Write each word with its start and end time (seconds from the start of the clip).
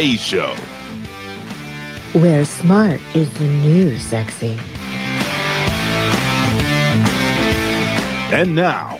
A 0.00 0.16
Show. 0.16 0.54
Where 2.18 2.46
smart 2.46 3.02
is 3.14 3.30
the 3.34 3.44
new 3.44 3.98
sexy. 3.98 4.58
And 8.34 8.54
now, 8.54 8.98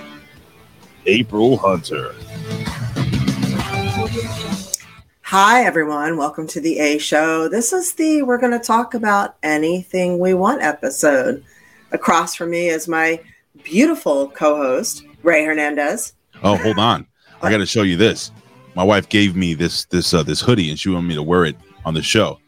April 1.07 1.57
Hunter. 1.57 2.14
Hi, 5.23 5.64
everyone. 5.64 6.18
Welcome 6.18 6.46
to 6.48 6.61
the 6.61 6.79
A 6.79 6.98
Show. 6.98 7.48
This 7.48 7.73
is 7.73 7.95
the 7.95 8.21
We're 8.21 8.37
going 8.37 8.53
to 8.53 8.59
talk 8.59 8.93
about 8.93 9.37
anything 9.43 10.19
we 10.19 10.35
want 10.35 10.61
episode. 10.61 11.43
Across 11.93 12.35
from 12.35 12.51
me 12.51 12.69
is 12.69 12.87
my 12.87 13.23
beautiful 13.64 14.29
co 14.29 14.59
host, 14.59 15.07
Ray 15.23 15.46
Hernandez. 15.46 16.12
Oh, 16.43 16.57
hold 16.57 16.79
on. 16.79 17.07
I 17.41 17.51
got 17.51 17.56
to 17.56 17.66
show 17.66 17.84
you 17.84 17.96
this. 17.96 18.32
My 18.74 18.84
wife 18.84 19.09
gave 19.09 19.37
me 19.37 19.55
this 19.55 19.84
this 19.87 20.15
uh, 20.15 20.23
this 20.23 20.41
hoodie, 20.41 20.70
and 20.70 20.79
she 20.79 20.88
wanted 20.91 21.09
me 21.09 21.15
to 21.15 21.23
wear 21.23 21.45
it 21.45 21.56
on 21.84 21.95
the 21.95 22.02
show. 22.02 22.38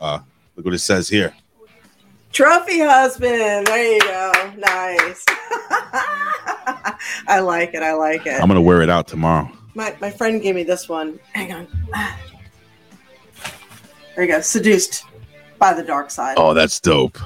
Uh, 0.00 0.20
look 0.56 0.66
what 0.66 0.74
it 0.74 0.80
says 0.80 1.08
here. 1.08 1.34
Trophy 2.32 2.80
husband. 2.80 3.66
There 3.66 3.92
you 3.94 4.00
go. 4.00 4.32
Nice. 4.58 5.24
I 7.26 7.40
like 7.40 7.74
it. 7.74 7.82
I 7.82 7.92
like 7.94 8.26
it. 8.26 8.40
I'm 8.40 8.48
gonna 8.48 8.60
wear 8.60 8.82
it 8.82 8.90
out 8.90 9.06
tomorrow. 9.06 9.50
My, 9.74 9.96
my 10.00 10.10
friend 10.10 10.42
gave 10.42 10.54
me 10.54 10.64
this 10.64 10.88
one. 10.88 11.18
Hang 11.32 11.52
on. 11.52 11.66
There 14.14 14.24
you 14.24 14.30
go. 14.30 14.40
Seduced 14.40 15.04
by 15.58 15.72
the 15.72 15.82
dark 15.82 16.10
side. 16.10 16.34
Oh, 16.36 16.52
that's 16.52 16.78
dope. 16.80 17.18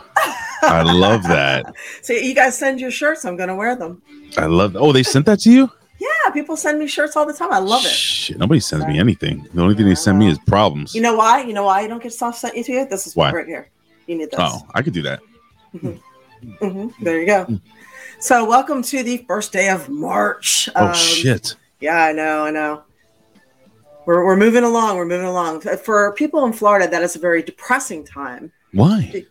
I 0.63 0.83
love 0.83 1.23
that. 1.25 1.75
So 2.03 2.13
you 2.13 2.35
guys 2.37 2.57
send 2.57 2.81
your 2.81 2.93
shirts. 2.93 3.25
I'm 3.25 3.37
going 3.37 3.49
to 3.49 3.55
wear 3.57 3.75
them. 3.75 4.01
I 4.37 4.47
love. 4.47 4.77
Oh, 4.77 4.93
they 4.93 5.03
sent 5.03 5.27
that 5.27 5.41
to 5.41 5.51
you? 5.51 5.73
Yeah, 6.07 6.31
people 6.31 6.57
send 6.57 6.79
me 6.79 6.87
shirts 6.87 7.17
all 7.17 7.27
the 7.27 7.33
time. 7.33 7.53
I 7.53 7.59
love 7.59 7.85
it. 7.85 7.89
Shit, 7.91 8.39
nobody 8.39 8.61
sends 8.61 8.87
me 8.87 8.99
anything. 8.99 9.47
The 9.55 9.63
only 9.63 9.75
thing 9.75 9.87
they 9.87 9.95
send 9.95 10.19
me 10.19 10.29
is 10.29 10.39
problems. 10.47 10.95
You 10.95 11.01
know 11.01 11.17
why? 11.17 11.43
You 11.43 11.53
know 11.53 11.65
why 11.65 11.81
you 11.83 11.89
don't 11.89 12.03
get 12.03 12.13
stuff 12.13 12.37
sent 12.37 12.55
to 12.55 12.73
you? 12.73 12.87
This 12.87 13.07
is 13.07 13.17
Why? 13.17 13.33
right 13.33 13.47
here. 13.47 13.71
You 14.07 14.17
need 14.17 14.31
this. 14.31 14.39
Oh, 14.39 14.61
I 14.75 14.83
could 14.83 14.93
do 14.93 15.03
that. 15.03 15.21
hmm 15.73 16.89
There 17.01 17.21
you 17.21 17.27
go. 17.27 17.59
So, 18.21 18.45
welcome 18.45 18.83
to 18.83 19.03
the 19.03 19.19
first 19.29 19.53
day 19.53 19.69
of 19.69 19.89
March. 19.89 20.69
Oh 20.77 20.87
Um, 20.89 20.95
shit. 20.95 21.57
Yeah, 21.81 22.05
I 22.05 22.13
know, 22.13 22.45
I 22.45 22.51
know. 22.51 22.83
We're, 24.07 24.25
we're 24.25 24.37
moving 24.37 24.65
along. 24.65 24.97
We're 24.97 25.07
moving 25.07 25.27
along. 25.27 25.61
For 25.61 26.13
people 26.13 26.45
in 26.47 26.53
Florida, 26.53 26.89
that 26.89 27.03
is 27.03 27.17
a 27.17 27.19
very 27.19 27.43
depressing 27.43 28.05
time 28.05 28.53
Why? 28.73 29.25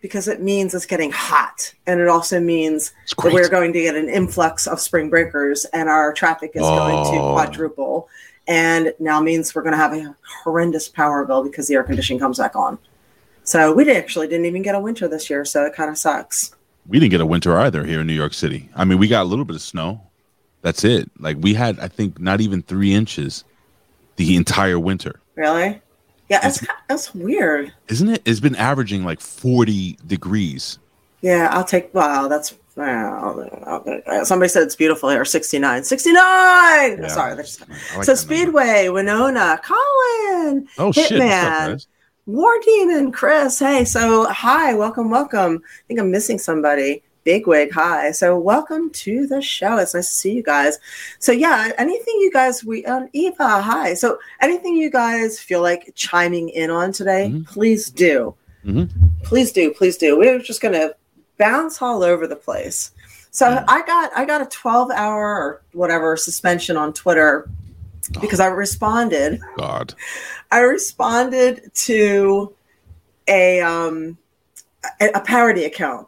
Because 0.00 0.28
it 0.28 0.40
means 0.40 0.74
it's 0.74 0.86
getting 0.86 1.10
hot. 1.10 1.72
And 1.86 2.00
it 2.00 2.08
also 2.08 2.40
means 2.40 2.92
that 3.22 3.32
we're 3.32 3.48
going 3.48 3.72
to 3.72 3.80
get 3.80 3.96
an 3.96 4.08
influx 4.08 4.66
of 4.66 4.80
spring 4.80 5.10
breakers 5.10 5.64
and 5.66 5.88
our 5.88 6.12
traffic 6.12 6.52
is 6.54 6.62
going 6.62 7.04
to 7.12 7.20
Oh. 7.20 7.32
quadruple. 7.32 8.08
And 8.46 8.94
now 8.98 9.20
means 9.20 9.54
we're 9.54 9.62
going 9.62 9.72
to 9.72 9.78
have 9.78 9.92
a 9.92 10.16
horrendous 10.42 10.88
power 10.88 11.24
bill 11.26 11.42
because 11.42 11.66
the 11.68 11.74
air 11.74 11.82
conditioning 11.84 12.18
comes 12.20 12.38
back 12.38 12.56
on. 12.56 12.78
So 13.44 13.72
we 13.74 13.90
actually 13.90 14.28
didn't 14.28 14.46
even 14.46 14.62
get 14.62 14.74
a 14.74 14.80
winter 14.80 15.08
this 15.08 15.28
year. 15.28 15.44
So 15.44 15.64
it 15.64 15.74
kind 15.74 15.90
of 15.90 15.98
sucks. 15.98 16.52
we 16.86 16.98
didn't 16.98 17.10
get 17.10 17.20
a 17.20 17.26
winter 17.26 17.56
either 17.58 17.84
here 17.84 18.00
in 18.00 18.06
New 18.06 18.14
York 18.14 18.32
City. 18.34 18.68
I 18.74 18.84
mean, 18.84 18.98
we 18.98 19.08
got 19.08 19.22
a 19.22 19.28
little 19.28 19.44
bit 19.44 19.56
of 19.56 19.62
snow. 19.62 20.00
That's 20.62 20.84
it. 20.84 21.10
Like 21.18 21.36
we 21.40 21.54
had, 21.54 21.78
I 21.78 21.88
think, 21.88 22.18
not 22.20 22.40
even 22.40 22.62
three 22.62 22.92
inches 22.94 23.44
the 24.16 24.34
entire 24.36 24.78
winter. 24.78 25.20
Really? 25.34 25.80
Yeah, 26.28 26.46
it's, 26.46 26.64
that's 26.88 27.14
weird. 27.14 27.72
Isn't 27.88 28.08
it? 28.10 28.22
It's 28.24 28.40
been 28.40 28.56
averaging 28.56 29.04
like 29.04 29.20
40 29.20 29.98
degrees. 30.06 30.78
Yeah, 31.20 31.48
I'll 31.52 31.64
take. 31.64 31.92
Wow, 31.94 32.28
that's. 32.28 32.56
Wow, 32.76 33.40
uh, 34.06 34.24
somebody 34.24 34.48
said 34.48 34.62
it's 34.62 34.76
beautiful 34.76 35.08
here. 35.08 35.24
69. 35.24 35.82
69! 35.82 36.22
Yeah. 36.22 37.08
Sorry. 37.08 37.34
That's, 37.34 37.60
I 37.60 37.66
like 37.66 37.76
so, 37.76 37.96
that 37.96 38.06
number. 38.06 38.16
Speedway, 38.16 38.88
Winona, 38.88 39.60
Colin, 39.64 40.68
Oh 40.78 40.92
shit! 40.92 41.10
What's 41.10 41.12
up, 41.12 41.18
Hitman? 41.18 41.86
War 42.26 42.52
Demon, 42.64 43.10
Chris. 43.10 43.58
Hey, 43.58 43.84
so 43.84 44.26
hi, 44.30 44.74
welcome, 44.74 45.10
welcome. 45.10 45.60
I 45.64 45.82
think 45.88 45.98
I'm 45.98 46.12
missing 46.12 46.38
somebody. 46.38 47.02
Bigwig, 47.32 47.70
hi. 47.72 48.10
So, 48.12 48.38
welcome 48.38 48.88
to 49.04 49.26
the 49.26 49.42
show. 49.42 49.76
It's 49.76 49.92
nice 49.92 50.06
to 50.08 50.14
see 50.14 50.32
you 50.32 50.42
guys. 50.42 50.78
So, 51.18 51.30
yeah, 51.30 51.72
anything 51.76 52.14
you 52.20 52.30
guys, 52.32 52.64
we, 52.64 52.86
um, 52.86 53.10
Eva, 53.12 53.60
hi. 53.60 53.92
So, 53.92 54.18
anything 54.40 54.76
you 54.76 54.90
guys 54.90 55.38
feel 55.38 55.60
like 55.60 55.92
chiming 55.94 56.48
in 56.48 56.70
on 56.70 56.90
today, 56.90 57.30
Mhm. 57.30 57.46
please 57.46 57.90
do. 57.90 58.34
Mhm. 58.64 58.88
Please 59.24 59.52
do, 59.52 59.72
please 59.72 59.98
do. 59.98 60.16
We're 60.18 60.38
just 60.38 60.62
going 60.62 60.72
to 60.72 60.96
bounce 61.36 61.82
all 61.82 62.02
over 62.02 62.26
the 62.26 62.34
place. 62.34 62.92
So, 63.30 63.46
Yeah. 63.50 63.64
I 63.68 63.82
got 63.82 64.10
I 64.16 64.24
got 64.24 64.40
a 64.40 64.46
12 64.46 64.90
hour 64.90 65.26
or 65.26 65.60
whatever 65.74 66.16
suspension 66.16 66.78
on 66.78 66.94
Twitter 66.94 67.46
because 68.22 68.40
I 68.40 68.46
responded 68.46 69.38
God. 69.58 69.92
I 70.50 70.60
responded 70.60 71.70
to 71.88 72.54
a 73.28 73.60
um 73.60 74.16
a, 74.98 75.10
a 75.14 75.20
parody 75.20 75.64
account, 75.66 76.06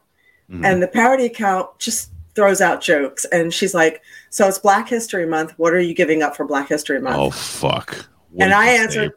Mhm. 0.51 0.65
and 0.65 0.83
the 0.83 0.89
parody 0.89 1.27
account 1.27 1.79
just 1.79 2.11
throws 2.35 2.61
out 2.61 2.81
jokes. 2.81 3.25
And 3.27 3.53
she's 3.53 3.75
like, 3.75 4.03
"So 4.31 4.47
it's 4.49 4.59
Black 4.59 4.89
History 4.89 5.27
Month. 5.27 5.55
What 5.57 5.73
are 5.75 5.81
you 5.81 5.95
giving 5.95 6.23
up 6.23 6.37
for 6.37 6.45
Black 6.45 6.69
History 6.69 7.01
Month?" 7.01 7.17
Oh 7.19 7.31
fuck! 7.31 8.07
What 8.31 8.45
And 8.45 8.55
I 8.55 8.67
answered- 8.69 9.13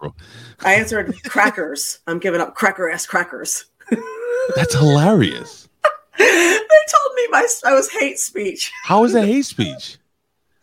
I 0.63 0.73
answered, 0.73 1.13
"Crackers. 1.25 1.99
I'm 2.07 2.19
giving 2.19 2.41
up 2.41 2.55
cracker 2.55 2.89
ass 2.89 3.05
crackers." 3.05 3.65
That's 4.55 4.73
hilarious. 4.75 5.67
they 6.17 6.25
told 6.25 7.15
me 7.15 7.27
my 7.31 7.47
I 7.65 7.73
was 7.73 7.89
hate 7.91 8.19
speech. 8.19 8.71
How 8.83 9.03
is 9.03 9.13
that 9.13 9.25
hate 9.25 9.45
speech? 9.45 9.97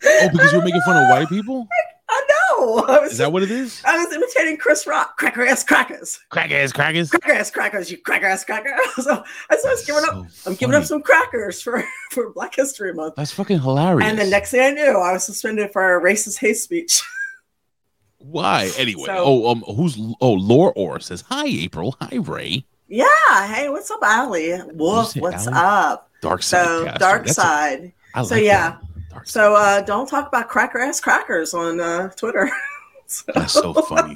Oh, 0.03 0.29
because 0.31 0.51
you're 0.53 0.63
making 0.63 0.81
fun 0.81 0.97
of 1.03 1.09
white 1.09 1.29
people? 1.29 1.67
I 1.71 1.90
know. 2.29 2.85
I 2.87 2.99
was 2.99 3.13
Is 3.13 3.17
that 3.19 3.31
what 3.31 3.43
it 3.43 3.51
is? 3.51 3.81
I 3.85 3.97
was 4.03 4.13
imitating 4.13 4.57
Chris 4.57 4.85
Rock. 4.85 5.17
Cracker 5.17 5.45
ass 5.45 5.63
crackers. 5.63 6.19
Crackers, 6.29 6.73
crackers. 6.73 7.09
Cracker 7.09 7.31
ass 7.33 7.49
crackers. 7.51 7.89
You 7.91 7.97
cracker 7.97 8.25
ass 8.27 8.43
cracker. 8.43 8.75
So 9.01 9.23
I 9.49 9.55
was 9.63 9.85
giving 9.85 10.03
up. 10.09 10.29
So 10.31 10.51
I'm 10.51 10.55
giving 10.57 10.75
up 10.75 10.83
some 10.85 11.01
crackers 11.01 11.61
for 11.61 11.83
for 12.11 12.31
Black 12.33 12.53
History 12.55 12.93
Month. 12.93 13.15
That's 13.15 13.31
fucking 13.31 13.59
hilarious. 13.61 14.09
And 14.09 14.19
the 14.19 14.25
next 14.25 14.51
thing 14.51 14.61
I 14.61 14.71
knew, 14.71 14.97
I 14.97 15.13
was 15.13 15.23
suspended 15.23 15.71
for 15.71 15.97
a 15.97 16.01
racist 16.03 16.39
hate 16.39 16.57
speech. 16.57 17.01
Why? 18.17 18.69
Anyway. 18.77 19.05
So- 19.05 19.15
oh, 19.17 19.51
um, 19.51 19.61
who's 19.61 19.97
oh 20.21 20.33
Lore 20.33 20.73
Orr 20.75 20.99
says 20.99 21.21
hi, 21.21 21.45
April. 21.47 21.95
Hi, 22.01 22.17
Ray. 22.17 22.65
yeah. 22.87 23.07
Hey, 23.47 23.69
what's 23.69 23.89
up, 23.89 23.99
Allie? 24.03 24.57
What's 24.57 25.15
Ally? 25.17 25.57
up? 25.91 26.09
Dark 26.21 26.43
side. 26.43 26.65
So 26.65 26.85
dark 26.99 27.25
That's 27.25 27.37
a- 27.37 27.41
side. 27.41 27.93
I 28.13 28.23
So, 28.23 28.35
like 28.35 28.43
yeah. 28.43 28.71
that. 28.71 28.81
So 29.25 29.55
uh, 29.55 29.81
don't 29.81 30.07
talk 30.07 30.27
about 30.27 30.49
cracker 30.49 30.79
ass 30.79 30.99
crackers 30.99 31.53
on 31.53 31.79
uh, 31.79 32.09
Twitter. 32.09 32.49
So- 33.07 33.31
that's 33.35 33.51
so 33.51 33.73
funny. 33.73 34.15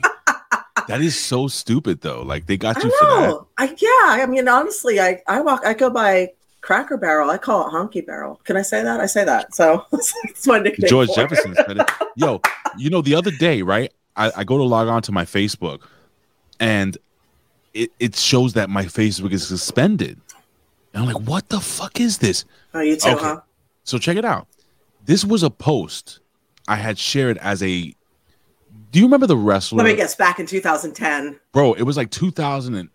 that 0.88 1.02
is 1.02 1.20
so 1.20 1.50
stupid 1.50 2.00
though. 2.00 2.22
Like 2.22 2.46
they 2.46 2.56
got 2.56 2.78
you 2.82 2.90
for 2.90 3.06
that. 3.06 3.46
I 3.58 3.66
yeah. 3.78 4.24
I 4.24 4.26
mean, 4.26 4.48
honestly, 4.48 5.02
I 5.02 5.22
I 5.28 5.42
walk. 5.42 5.66
I 5.66 5.74
go 5.74 5.90
by 5.90 6.32
Cracker 6.62 6.96
Barrel. 6.96 7.30
I 7.30 7.38
call 7.38 7.68
it 7.68 7.72
Honky 7.72 8.06
Barrel. 8.06 8.40
Can 8.46 8.56
I 8.56 8.62
say 8.62 8.82
that? 8.84 9.02
I 9.02 9.06
say 9.06 9.26
that. 9.26 9.54
So 9.54 9.86
it's 9.92 10.48
my 10.48 10.60
nickname. 10.60 10.88
George. 10.88 11.10
Jefferson 11.14 11.56
said 11.56 11.80
it. 11.80 11.92
Yo, 12.16 12.40
you 12.78 12.90
know, 12.90 13.02
the 13.02 13.16
other 13.16 13.32
day, 13.32 13.62
right? 13.64 13.92
I, 14.16 14.32
I 14.34 14.44
go 14.46 14.58
to 14.58 14.64
log 14.64 14.88
on 14.88 15.02
to 15.02 15.12
my 15.12 15.26
Facebook 15.26 15.82
and 16.62 16.98
it, 17.74 17.92
it 18.00 18.16
shows 18.16 18.54
that 18.54 18.70
my 18.70 18.86
Facebook 18.86 19.34
is 19.34 19.46
suspended. 19.46 20.22
And 20.94 21.04
I'm 21.04 21.14
like, 21.14 21.28
what 21.28 21.50
the 21.50 21.60
fuck 21.60 22.00
is 22.00 22.20
this? 22.20 22.46
Oh, 22.74 22.80
you 22.80 22.96
too, 22.96 23.10
Okay. 23.10 23.22
huh? 23.22 23.42
So 23.84 23.98
check 23.98 24.16
it 24.16 24.24
out. 24.24 24.48
This 25.06 25.24
was 25.24 25.44
a 25.44 25.50
post 25.50 26.20
I 26.68 26.76
had 26.78 26.98
shared 26.98 27.38
as 27.40 27.62
a. 27.64 27.94
Do 28.92 29.00
you 29.00 29.06
remember 29.06 29.28
the 29.28 29.38
wrestler? 29.38 29.78
Let 29.78 29.86
me 29.86 29.96
guess. 29.96 30.16
Back 30.16 30.40
in 30.40 30.46
2010. 30.46 31.40
Bro, 31.52 31.74
it 31.74 31.84
was 31.84 31.98
like 31.98 32.12
2018. 32.12 32.90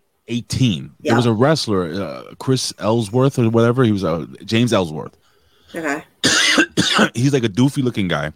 Yeah. 1.01 1.09
There 1.09 1.15
was 1.15 1.25
a 1.25 1.33
wrestler, 1.33 1.91
uh, 1.93 2.23
Chris 2.39 2.73
Ellsworth 2.79 3.37
or 3.39 3.49
whatever. 3.49 3.83
He 3.83 3.91
was 3.91 4.03
uh, 4.03 4.25
James 4.45 4.73
Ellsworth. 4.73 5.17
Okay. 5.75 6.03
He's 7.13 7.33
like 7.33 7.43
a 7.43 7.49
doofy 7.49 7.83
looking 7.83 8.07
guy. 8.07 8.33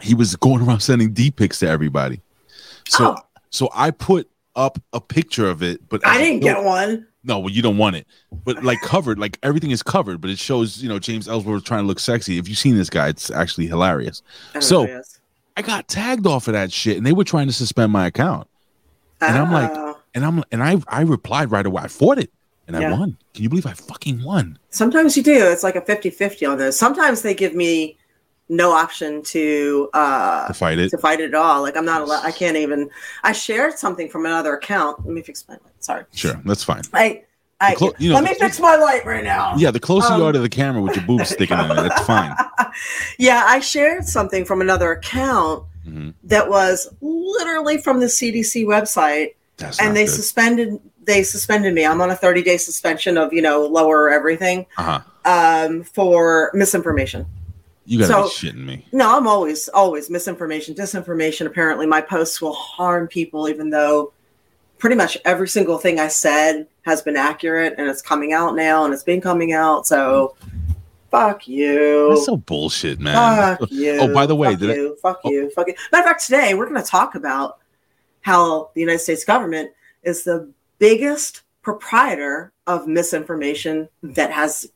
He 0.00 0.14
was 0.14 0.36
going 0.36 0.62
around 0.66 0.80
sending 0.80 1.12
D 1.12 1.30
pics 1.30 1.58
to 1.60 1.68
everybody. 1.68 2.20
So 2.88 3.14
Oh. 3.16 3.16
so 3.50 3.68
I 3.74 3.90
put 3.90 4.28
up 4.56 4.78
a 4.92 5.00
picture 5.00 5.48
of 5.48 5.62
it, 5.62 5.88
but 5.88 6.04
I 6.06 6.18
didn't 6.18 6.40
get 6.40 6.62
one. 6.64 7.06
No, 7.24 7.38
well, 7.40 7.50
you 7.50 7.62
don't 7.62 7.76
want 7.78 7.96
it. 7.96 8.06
But 8.44 8.64
like 8.64 8.80
covered, 8.80 9.18
like 9.18 9.38
everything 9.42 9.70
is 9.70 9.82
covered, 9.82 10.20
but 10.20 10.30
it 10.30 10.38
shows, 10.38 10.82
you 10.82 10.88
know, 10.88 10.98
James 10.98 11.28
Ellsworth 11.28 11.64
trying 11.64 11.82
to 11.82 11.86
look 11.86 11.98
sexy. 12.00 12.38
If 12.38 12.48
you've 12.48 12.58
seen 12.58 12.76
this 12.76 12.88
guy, 12.90 13.08
it's 13.08 13.30
actually 13.30 13.66
hilarious. 13.66 14.22
So- 14.60 14.82
know 14.82 14.86
who 14.86 14.96
it 14.96 15.00
is. 15.00 15.20
I 15.56 15.62
got 15.62 15.88
tagged 15.88 16.26
off 16.26 16.46
of 16.46 16.52
that 16.54 16.70
shit 16.72 16.96
and 16.96 17.04
they 17.04 17.12
were 17.12 17.24
trying 17.24 17.48
to 17.48 17.52
suspend 17.52 17.92
my 17.92 18.06
account. 18.06 18.46
and 19.20 19.36
I'm 19.36 19.52
like- 19.52 19.70
Oh. 19.74 19.98
And 20.14 20.24
I'm 20.24 20.42
and 20.50 20.62
I 20.62 20.76
I 20.88 21.02
replied 21.02 21.50
right 21.50 21.66
away. 21.66 21.82
I 21.82 21.88
fought 21.88 22.18
it 22.18 22.32
and 22.66 22.76
I 22.76 22.90
won. 22.90 23.16
Can 23.34 23.42
you 23.42 23.48
believe 23.48 23.66
I 23.66 23.72
fucking 23.74 24.22
won? 24.24 24.58
Sometimes 24.70 25.16
you 25.16 25.22
do. 25.22 25.34
It's 25.50 25.62
like 25.62 25.76
a 25.76 25.80
50 25.80 26.10
50 26.10 26.46
on 26.46 26.58
those. 26.58 26.76
Sometimes 26.78 27.22
they 27.22 27.34
give 27.34 27.54
me 27.54 27.96
no 28.48 28.72
option 28.72 29.22
to 29.22 29.90
uh 29.94 30.46
To 30.48 30.54
fight 30.54 30.78
it. 30.78 30.90
to 30.90 30.98
fight 30.98 31.20
it 31.20 31.26
at 31.30 31.34
all. 31.34 31.62
Like 31.62 31.76
I'm 31.76 31.84
not 31.84 32.02
allowed 32.02 32.24
I 32.24 32.30
can't 32.32 32.56
even 32.56 32.88
I 33.22 33.32
shared 33.32 33.78
something 33.78 34.08
from 34.08 34.26
another 34.26 34.54
account. 34.54 35.04
Let 35.04 35.14
me 35.14 35.22
fix 35.22 35.44
my 35.48 35.54
light. 35.54 35.72
Sorry. 35.80 36.04
Sure, 36.14 36.40
that's 36.44 36.64
fine. 36.64 36.82
I 36.94 37.24
I 37.60 37.74
clo- 37.74 37.92
you 37.98 38.10
know, 38.10 38.14
let 38.14 38.24
me 38.24 38.34
fix 38.34 38.60
my 38.60 38.76
light 38.76 39.04
right 39.04 39.24
now. 39.24 39.54
Yeah, 39.56 39.72
the 39.72 39.80
closer 39.80 40.08
you 40.16 40.22
Um, 40.22 40.28
are 40.28 40.32
to 40.32 40.38
the 40.38 40.48
camera 40.48 40.80
with 40.80 40.94
your 40.96 41.04
boobs 41.04 41.28
sticking 41.34 41.56
out, 41.56 41.74
that's 41.74 42.02
fine. 42.06 42.34
yeah, 43.18 43.44
I 43.46 43.58
shared 43.60 44.06
something 44.06 44.44
from 44.44 44.60
another 44.60 44.92
account 44.92 45.64
Mhm. 45.86 46.14
that 46.24 46.48
was 46.50 46.88
literally 47.00 47.78
from 47.78 48.00
the 48.00 48.06
CDC 48.06 48.64
website, 48.64 49.34
That's 49.56 49.80
and 49.80 49.96
they 49.96 50.04
good. 50.04 50.14
suspended 50.14 50.80
they 51.04 51.22
suspended 51.22 51.72
me. 51.72 51.86
I'm 51.86 52.00
on 52.02 52.10
a 52.10 52.16
30 52.16 52.42
day 52.42 52.58
suspension 52.58 53.16
of 53.18 53.32
you 53.32 53.40
know 53.42 53.64
lower 53.66 54.10
everything 54.10 54.66
uh-huh. 54.76 55.00
um, 55.24 55.82
for 55.82 56.50
misinformation. 56.54 57.24
You 57.88 58.00
gotta 58.00 58.12
So- 58.12 58.22
be 58.24 58.28
shitting 58.28 58.66
me. 58.66 58.86
No, 58.92 59.16
I'm 59.16 59.26
always 59.26 59.68
always 59.68 60.10
misinformation, 60.10 60.74
disinformation. 60.74 61.46
Apparently, 61.46 61.86
my 61.86 62.00
posts 62.02 62.40
will 62.42 62.52
harm 62.52 63.08
people, 63.08 63.48
even 63.48 63.70
though 63.70 64.12
pretty 64.76 64.94
much 64.94 65.16
every 65.24 65.48
single 65.48 65.78
thing 65.78 65.98
I 65.98 66.08
said 66.08 66.66
has 66.82 67.00
been 67.02 67.16
accurate, 67.16 67.74
and 67.78 67.88
it's 67.88 68.02
coming 68.02 68.32
out 68.34 68.54
now, 68.54 68.84
and 68.84 68.92
it's 68.92 69.02
been 69.04 69.20
coming 69.22 69.52
out. 69.52 69.86
So, 69.86 70.36
fuck 71.10 71.48
you. 71.48 72.10
That's 72.10 72.26
so 72.26 72.36
bullshit, 72.36 73.00
man. 73.00 73.56
Fuck 73.58 73.60
oh, 73.72 73.74
you. 73.74 73.98
Oh, 74.00 74.12
by 74.14 74.26
the 74.26 74.36
way, 74.36 74.50
fuck 74.50 74.60
did 74.60 74.70
I- 74.70 74.74
you. 74.74 74.96
Fuck 75.02 75.20
Oh. 75.24 75.30
you. 75.30 75.50
Fuck 75.50 75.68
you. 75.68 75.74
Matter 75.90 76.02
of 76.04 76.08
fact, 76.10 76.24
today 76.26 76.52
we're 76.54 76.68
going 76.68 76.82
to 76.82 76.88
talk 76.88 77.14
about 77.14 77.58
how 78.20 78.70
the 78.74 78.80
United 78.80 78.98
States 79.00 79.24
government 79.24 79.70
is 80.02 80.24
the 80.24 80.48
biggest 80.78 81.42
proprietor 81.62 82.52
of 82.66 82.86
misinformation 82.86 83.88
that 84.02 84.30
has 84.30 84.70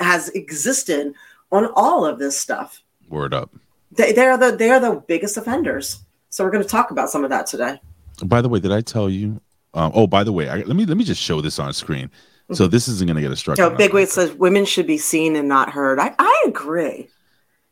has 0.00 0.28
existed 0.30 1.14
on 1.54 1.70
all 1.74 2.04
of 2.04 2.18
this 2.18 2.38
stuff. 2.38 2.82
Word 3.08 3.32
up. 3.34 3.50
They, 3.92 4.12
they 4.12 4.26
are 4.26 4.36
the 4.36 4.56
they 4.56 4.70
are 4.70 4.80
the 4.80 5.02
biggest 5.06 5.36
offenders. 5.36 6.00
So 6.30 6.44
we're 6.44 6.50
going 6.50 6.64
to 6.64 6.68
talk 6.68 6.90
about 6.90 7.10
some 7.10 7.22
of 7.22 7.30
that 7.30 7.46
today. 7.46 7.80
By 8.24 8.40
the 8.42 8.48
way, 8.48 8.58
did 8.58 8.72
I 8.72 8.80
tell 8.80 9.08
you? 9.08 9.40
Um, 9.72 9.92
oh, 9.94 10.06
by 10.06 10.24
the 10.24 10.32
way, 10.32 10.48
I, 10.48 10.58
let 10.58 10.76
me 10.76 10.84
let 10.84 10.96
me 10.96 11.04
just 11.04 11.20
show 11.20 11.40
this 11.40 11.58
on 11.58 11.72
screen. 11.72 12.10
So 12.52 12.66
this 12.66 12.88
isn't 12.88 13.06
gonna 13.06 13.22
get 13.22 13.30
a 13.30 13.36
structure. 13.36 13.62
So 13.62 13.70
Big 13.70 13.94
Wig 13.94 14.08
says 14.08 14.32
women 14.34 14.66
should 14.66 14.86
be 14.86 14.98
seen 14.98 15.34
and 15.34 15.48
not 15.48 15.70
heard. 15.70 15.98
I, 15.98 16.14
I 16.18 16.44
agree. 16.46 17.08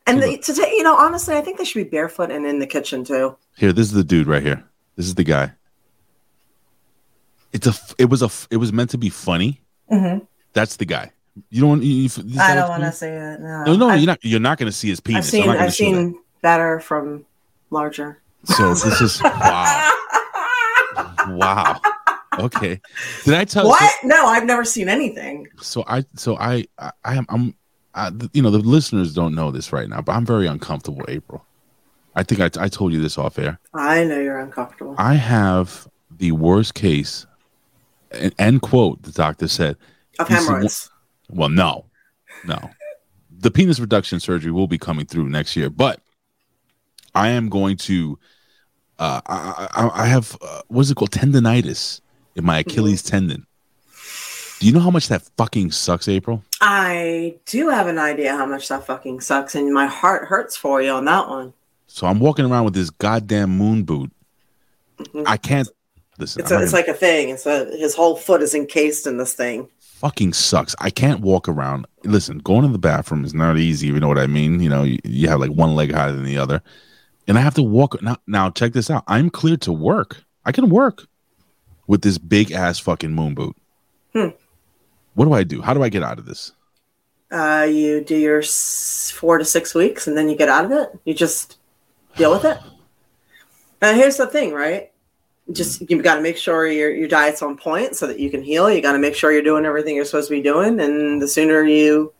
And 0.06 0.18
Yeah, 0.18 0.28
the, 0.28 0.38
today, 0.38 0.72
you 0.72 0.82
know, 0.82 0.96
honestly, 0.96 1.36
I 1.36 1.42
think 1.42 1.58
they 1.58 1.64
should 1.64 1.84
be 1.84 1.90
barefoot 1.90 2.30
and 2.30 2.46
in 2.46 2.58
the 2.58 2.66
kitchen 2.66 3.04
too. 3.04 3.36
Here, 3.56 3.72
this 3.72 3.86
is 3.86 3.92
the 3.92 4.02
dude 4.02 4.26
right 4.26 4.42
here. 4.42 4.64
This 4.96 5.06
is 5.06 5.14
the 5.14 5.24
guy. 5.24 5.52
It's 7.52 7.66
a. 7.66 7.74
It 7.98 8.06
was 8.06 8.22
a. 8.22 8.30
It 8.50 8.56
was 8.56 8.72
meant 8.72 8.90
to 8.90 8.98
be 8.98 9.10
funny. 9.10 9.60
Mm-hmm. 9.90 10.24
That's 10.54 10.76
the 10.76 10.86
guy. 10.86 11.12
You 11.50 11.62
don't. 11.62 11.82
You, 11.82 12.08
you, 12.24 12.40
I 12.40 12.54
don't 12.54 12.68
want 12.68 12.82
to 12.82 12.92
say 12.92 13.14
it. 13.14 13.40
No, 13.40 13.64
No, 13.64 13.76
no, 13.76 13.88
I've, 13.88 13.98
you're 13.98 14.06
not. 14.06 14.18
You're 14.22 14.40
not 14.40 14.58
gonna 14.58 14.72
see 14.72 14.88
his 14.88 15.00
penis. 15.00 15.26
I've 15.26 15.30
seen 15.30 15.42
I'm 15.42 15.46
not 15.48 15.52
gonna 15.54 15.64
I've 15.66 15.74
seen 15.74 16.20
better 16.42 16.80
from 16.80 17.24
larger. 17.70 18.20
So 18.44 18.74
this 18.74 19.00
is 19.00 19.22
wow, 19.22 19.92
wow. 21.28 21.80
Okay. 22.38 22.80
Did 23.24 23.34
I 23.34 23.44
tell? 23.44 23.64
so- 23.64 23.68
what? 23.68 23.94
no, 24.04 24.26
I've 24.26 24.44
never 24.44 24.64
seen 24.64 24.88
anything. 24.88 25.48
so 25.60 25.84
I 25.86 26.04
so 26.16 26.36
I 26.38 26.66
I, 26.78 26.92
I 27.04 27.16
am 27.16 27.26
I'm 27.28 27.54
I, 27.94 28.10
you 28.32 28.42
know 28.42 28.50
the 28.50 28.58
listeners 28.58 29.14
don't 29.14 29.34
know 29.34 29.50
this 29.50 29.72
right 29.72 29.88
now, 29.88 30.00
but 30.00 30.12
I'm 30.12 30.26
very 30.26 30.46
uncomfortable, 30.46 31.04
April. 31.08 31.44
I 32.14 32.22
think 32.22 32.40
I, 32.40 32.62
I 32.62 32.68
told 32.68 32.92
you 32.92 33.00
this 33.00 33.16
off 33.16 33.38
air. 33.38 33.58
I 33.74 34.04
know 34.04 34.20
you're 34.20 34.38
uncomfortable. 34.38 34.94
I 34.98 35.14
have 35.14 35.88
the 36.10 36.32
worst 36.32 36.74
case, 36.74 37.26
and, 38.10 38.34
end 38.38 38.62
quote. 38.62 39.02
The 39.02 39.12
doctor 39.12 39.48
said, 39.48 39.76
Of 40.18 40.28
hemorrhoids. 40.28 40.90
"Well, 41.32 41.48
no, 41.48 41.86
no, 42.44 42.70
the 43.36 43.50
penis 43.50 43.80
reduction 43.80 44.20
surgery 44.20 44.52
will 44.52 44.68
be 44.68 44.78
coming 44.78 45.06
through 45.06 45.28
next 45.28 45.56
year, 45.56 45.70
but 45.70 46.00
I 47.14 47.28
am 47.28 47.48
going 47.48 47.76
to. 47.78 48.18
Uh, 48.98 49.20
I, 49.26 49.68
I, 49.74 50.02
I 50.04 50.06
have 50.06 50.36
uh, 50.40 50.62
what 50.68 50.82
is 50.82 50.90
it 50.90 50.94
called 50.96 51.10
tendonitis 51.10 52.00
in 52.36 52.44
my 52.44 52.58
Achilles 52.60 53.02
tendon. 53.02 53.46
Do 54.60 54.66
you 54.68 54.72
know 54.72 54.80
how 54.80 54.90
much 54.92 55.08
that 55.08 55.22
fucking 55.36 55.72
sucks, 55.72 56.06
April? 56.06 56.44
I 56.60 57.34
do 57.46 57.68
have 57.68 57.88
an 57.88 57.98
idea 57.98 58.36
how 58.36 58.46
much 58.46 58.68
that 58.68 58.86
fucking 58.86 59.20
sucks, 59.20 59.56
and 59.56 59.74
my 59.74 59.86
heart 59.86 60.28
hurts 60.28 60.56
for 60.56 60.80
you 60.80 60.90
on 60.90 61.04
that 61.06 61.28
one. 61.28 61.52
So 61.88 62.06
I'm 62.06 62.20
walking 62.20 62.44
around 62.44 62.64
with 62.66 62.74
this 62.74 62.90
goddamn 62.90 63.50
moon 63.58 63.82
boot. 63.82 64.12
Mhm. 64.98 65.24
I 65.26 65.36
can't 65.36 65.68
listen. 66.18 66.42
It's, 66.42 66.50
a, 66.52 66.62
it's 66.62 66.70
gonna- 66.70 66.76
like 66.82 66.88
a 66.88 66.94
thing. 66.94 67.30
It's 67.30 67.44
a, 67.44 67.64
his 67.76 67.96
whole 67.96 68.14
foot 68.14 68.40
is 68.40 68.54
encased 68.54 69.06
in 69.08 69.16
this 69.16 69.32
thing. 69.34 69.68
Fucking 70.02 70.32
sucks. 70.32 70.74
I 70.80 70.90
can't 70.90 71.20
walk 71.20 71.48
around. 71.48 71.86
Listen, 72.02 72.38
going 72.38 72.62
to 72.62 72.72
the 72.72 72.78
bathroom 72.78 73.24
is 73.24 73.32
not 73.32 73.56
easy. 73.56 73.86
You 73.86 74.00
know 74.00 74.08
what 74.08 74.18
I 74.18 74.26
mean? 74.26 74.60
You 74.60 74.68
know, 74.68 74.82
you, 74.82 74.98
you 75.04 75.28
have 75.28 75.40
like 75.40 75.52
one 75.52 75.76
leg 75.76 75.92
higher 75.92 76.12
than 76.12 76.24
the 76.24 76.38
other, 76.38 76.60
and 77.28 77.38
I 77.38 77.40
have 77.40 77.54
to 77.54 77.62
walk. 77.62 78.02
Now, 78.02 78.16
now 78.26 78.50
check 78.50 78.72
this 78.72 78.90
out. 78.90 79.04
I'm 79.06 79.30
cleared 79.30 79.62
to 79.62 79.72
work. 79.72 80.24
I 80.44 80.50
can 80.50 80.68
work 80.68 81.06
with 81.86 82.02
this 82.02 82.18
big 82.18 82.50
ass 82.50 82.80
fucking 82.80 83.14
moon 83.14 83.34
boot. 83.34 83.56
Hmm. 84.12 84.28
What 85.14 85.26
do 85.26 85.32
I 85.32 85.44
do? 85.44 85.62
How 85.62 85.72
do 85.72 85.82
I 85.82 85.88
get 85.88 86.02
out 86.02 86.18
of 86.18 86.26
this? 86.26 86.52
Uh, 87.30 87.66
you 87.70 88.04
do 88.04 88.16
your 88.16 88.42
four 88.42 89.38
to 89.38 89.44
six 89.44 89.74
weeks, 89.74 90.06
and 90.06 90.18
then 90.18 90.28
you 90.28 90.36
get 90.36 90.48
out 90.48 90.64
of 90.64 90.72
it. 90.72 90.98
You 91.04 91.14
just 91.14 91.58
deal 92.16 92.32
with 92.32 92.44
it. 92.44 92.58
Now, 93.80 93.94
here's 93.94 94.16
the 94.16 94.26
thing, 94.26 94.52
right? 94.52 94.91
Just 95.50 95.90
you 95.90 96.00
got 96.00 96.14
to 96.16 96.20
make 96.22 96.36
sure 96.36 96.66
your 96.68 96.94
your 96.94 97.08
diet's 97.08 97.42
on 97.42 97.56
point 97.56 97.96
so 97.96 98.06
that 98.06 98.20
you 98.20 98.30
can 98.30 98.42
heal. 98.42 98.70
You 98.70 98.80
got 98.80 98.92
to 98.92 98.98
make 98.98 99.16
sure 99.16 99.32
you're 99.32 99.42
doing 99.42 99.64
everything 99.64 99.96
you're 99.96 100.04
supposed 100.04 100.28
to 100.28 100.34
be 100.34 100.42
doing, 100.42 100.80
and 100.80 101.20
the 101.20 101.26
sooner 101.26 101.64
you 101.64 102.12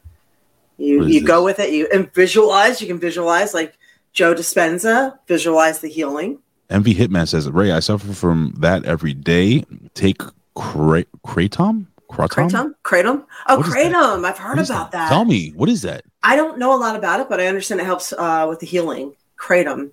you 0.77 1.07
you 1.07 1.25
go 1.25 1.45
with 1.45 1.61
it, 1.61 1.71
you 1.71 1.89
and 1.93 2.13
visualize. 2.13 2.81
You 2.81 2.89
can 2.89 2.99
visualize 2.99 3.55
like 3.55 3.79
Joe 4.13 4.35
Dispenza, 4.35 5.19
visualize 5.29 5.79
the 5.79 5.89
healing. 5.89 6.39
MV 6.69 6.95
Hitman 6.95 7.29
says, 7.29 7.49
Ray, 7.51 7.71
I 7.71 7.81
suffer 7.81 8.13
from 8.13 8.55
that 8.59 8.85
every 8.85 9.13
day. 9.15 9.65
Take 9.95 10.23
cra- 10.55 11.05
kratom? 11.25 11.87
Kratom? 12.11 12.51
Kratom, 12.51 12.75
kratom. 12.83 13.25
Oh, 13.47 13.59
What 13.59 13.67
kratom! 13.67 14.25
I've 14.25 14.39
heard 14.39 14.57
What 14.59 14.69
about 14.69 14.93
that. 14.93 15.09
Tell 15.09 15.25
me, 15.25 15.51
what 15.51 15.69
is 15.69 15.83
that? 15.83 16.05
I 16.23 16.37
don't 16.37 16.59
know 16.59 16.75
a 16.75 16.81
lot 16.81 16.97
about 16.97 17.21
it, 17.21 17.29
but 17.29 17.41
I 17.41 17.47
understand 17.47 17.81
it 17.81 17.85
helps 17.85 18.13
uh, 18.13 18.47
with 18.49 18.61
the 18.61 18.67
healing. 18.67 19.15
Kratom. 19.39 19.91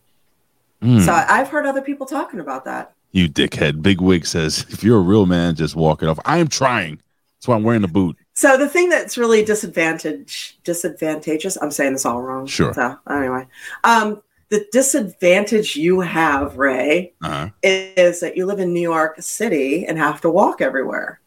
Hmm. 0.81 1.00
So 1.00 1.12
I've 1.14 1.50
heard 1.50 1.66
other 1.66 1.81
people 1.81 2.06
talking 2.06 2.40
about 2.40 2.66
that. 2.66 2.94
You 3.11 3.27
dickhead. 3.27 3.81
Big 3.81 4.01
Wig 4.01 4.25
says, 4.25 4.65
if 4.69 4.83
you're 4.83 4.97
a 5.00 5.01
real 5.01 5.25
man, 5.25 5.56
just 5.56 5.75
walk 5.75 6.03
it 6.03 6.09
off. 6.09 6.19
I 6.25 6.38
am 6.38 6.47
trying. 6.47 7.01
That's 7.38 7.47
why 7.47 7.56
I'm 7.56 7.63
wearing 7.63 7.81
the 7.81 7.88
boot. 7.88 8.17
So 8.33 8.57
the 8.57 8.67
thing 8.69 8.89
that's 8.89 9.17
really 9.17 9.44
disadvantage 9.44 10.57
disadvantageous. 10.63 11.57
I'm 11.61 11.71
saying 11.71 11.94
this 11.94 12.06
all 12.06 12.21
wrong. 12.21 12.45
Sure. 12.47 12.73
So 12.73 12.97
anyway, 13.09 13.47
um, 13.83 14.21
the 14.50 14.65
disadvantage 14.71 15.75
you 15.75 16.00
have, 16.01 16.57
Ray, 16.57 17.13
Uh-huh. 17.21 17.50
is 17.63 18.19
that 18.19 18.35
you 18.38 18.45
live 18.45 18.59
in 18.59 18.73
New 18.73 18.81
York 18.81 19.21
City 19.21 19.85
and 19.85 19.97
have 19.97 20.21
to 20.21 20.29
walk 20.29 20.61
everywhere. 20.61 21.19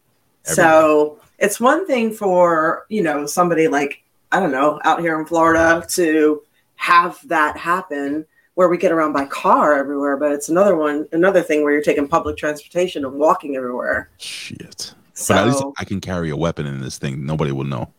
So 0.43 1.19
it's 1.39 1.59
one 1.59 1.87
thing 1.87 2.11
for 2.11 2.85
you 2.89 3.01
know 3.01 3.25
somebody 3.25 3.67
like 3.67 4.03
I 4.31 4.39
don't 4.39 4.51
know 4.51 4.79
out 4.83 4.99
here 5.01 5.19
in 5.19 5.25
Florida 5.25 5.85
to 5.91 6.41
have 6.75 7.19
that 7.27 7.57
happen 7.57 8.25
where 8.55 8.69
we 8.69 8.77
get 8.77 8.91
around 8.91 9.13
by 9.13 9.25
car 9.25 9.75
everywhere, 9.75 10.17
but 10.17 10.31
it's 10.31 10.49
another 10.49 10.75
one 10.75 11.07
another 11.11 11.41
thing 11.41 11.63
where 11.63 11.73
you're 11.73 11.81
taking 11.81 12.07
public 12.07 12.37
transportation 12.37 13.03
and 13.05 13.15
walking 13.15 13.55
everywhere. 13.55 14.09
Shit. 14.17 14.93
So 15.13 15.33
But 15.33 15.41
at 15.41 15.47
least 15.47 15.63
I 15.77 15.85
can 15.85 16.01
carry 16.01 16.29
a 16.29 16.37
weapon 16.37 16.65
in 16.65 16.81
this 16.81 16.97
thing. 16.97 17.25
Nobody 17.25 17.51
will 17.51 17.65
know. 17.65 17.91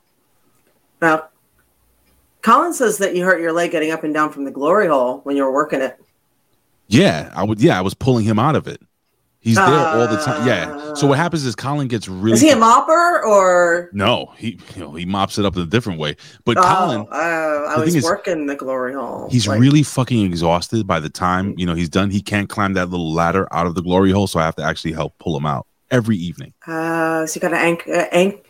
Well, 1.00 1.30
Colin 2.42 2.72
says 2.72 2.98
that 2.98 3.14
you 3.14 3.24
hurt 3.24 3.40
your 3.40 3.52
leg 3.52 3.70
getting 3.70 3.90
up 3.90 4.04
and 4.04 4.12
down 4.12 4.30
from 4.30 4.44
the 4.44 4.50
glory 4.50 4.88
hole 4.88 5.20
when 5.24 5.36
you 5.36 5.44
were 5.44 5.52
working 5.52 5.80
it. 5.80 5.98
Yeah, 6.88 7.32
I 7.34 7.44
would. 7.44 7.60
Yeah, 7.60 7.78
I 7.78 7.82
was 7.82 7.94
pulling 7.94 8.24
him 8.24 8.38
out 8.38 8.56
of 8.56 8.68
it. 8.68 8.80
He's 9.44 9.56
there 9.56 9.64
all 9.66 10.08
the 10.08 10.16
time. 10.16 10.46
Yeah. 10.48 10.94
So 10.94 11.06
what 11.06 11.18
happens 11.18 11.44
is 11.44 11.54
Colin 11.54 11.86
gets 11.86 12.08
really. 12.08 12.32
Is 12.32 12.40
he 12.40 12.48
a 12.48 12.56
mopper 12.56 13.22
or? 13.24 13.90
no, 13.92 14.32
he 14.38 14.58
you 14.74 14.80
know 14.80 14.92
he 14.94 15.04
mops 15.04 15.38
it 15.38 15.44
up 15.44 15.54
in 15.54 15.60
a 15.62 15.66
different 15.66 15.98
way. 15.98 16.16
But 16.46 16.56
Oh, 16.56 16.62
Colin, 16.62 17.00
uh, 17.12 17.14
I 17.14 17.76
was 17.78 17.90
thing 17.90 17.98
is, 17.98 18.04
working 18.04 18.46
the 18.46 18.56
glory 18.56 18.94
hole. 18.94 19.28
he's 19.30 19.46
Like, 19.46 19.60
really 19.60 19.82
fucking 19.82 20.24
exhausted 20.24 20.86
by 20.86 20.98
the 20.98 21.10
time 21.10 21.54
you 21.58 21.66
know 21.66 21.74
he's 21.74 21.90
done. 21.90 22.10
He 22.10 22.22
can't 22.22 22.48
climb 22.48 22.72
that 22.72 22.88
little 22.88 23.12
ladder 23.12 23.46
out 23.52 23.66
of 23.66 23.74
the 23.74 23.82
glory 23.82 24.12
hole, 24.12 24.26
so 24.26 24.40
I 24.40 24.44
have 24.44 24.56
to 24.56 24.62
actually 24.62 24.92
help 24.92 25.18
pull 25.18 25.36
him 25.36 25.44
out 25.44 25.66
every 25.90 26.16
evening. 26.16 26.54
Uh, 26.66 27.26
so 27.26 27.36
you 27.36 27.40
got 27.42 27.50
to 27.50 27.58
anchor, 27.58 27.92
uh, 27.92 28.06
anch- 28.12 28.40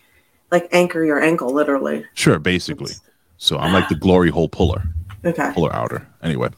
like 0.53 0.69
anchor 0.73 1.05
your 1.05 1.21
ankle, 1.21 1.53
literally. 1.53 2.07
Sure, 2.15 2.39
basically. 2.39 2.93
So 3.37 3.59
I'm 3.59 3.73
like 3.73 3.89
the 3.89 3.97
glory 3.97 4.31
hole 4.31 4.49
puller. 4.49 4.85
Okay. 5.27 5.51
puller 5.55 5.73
outer. 5.75 6.07
Anyway, 6.23 6.49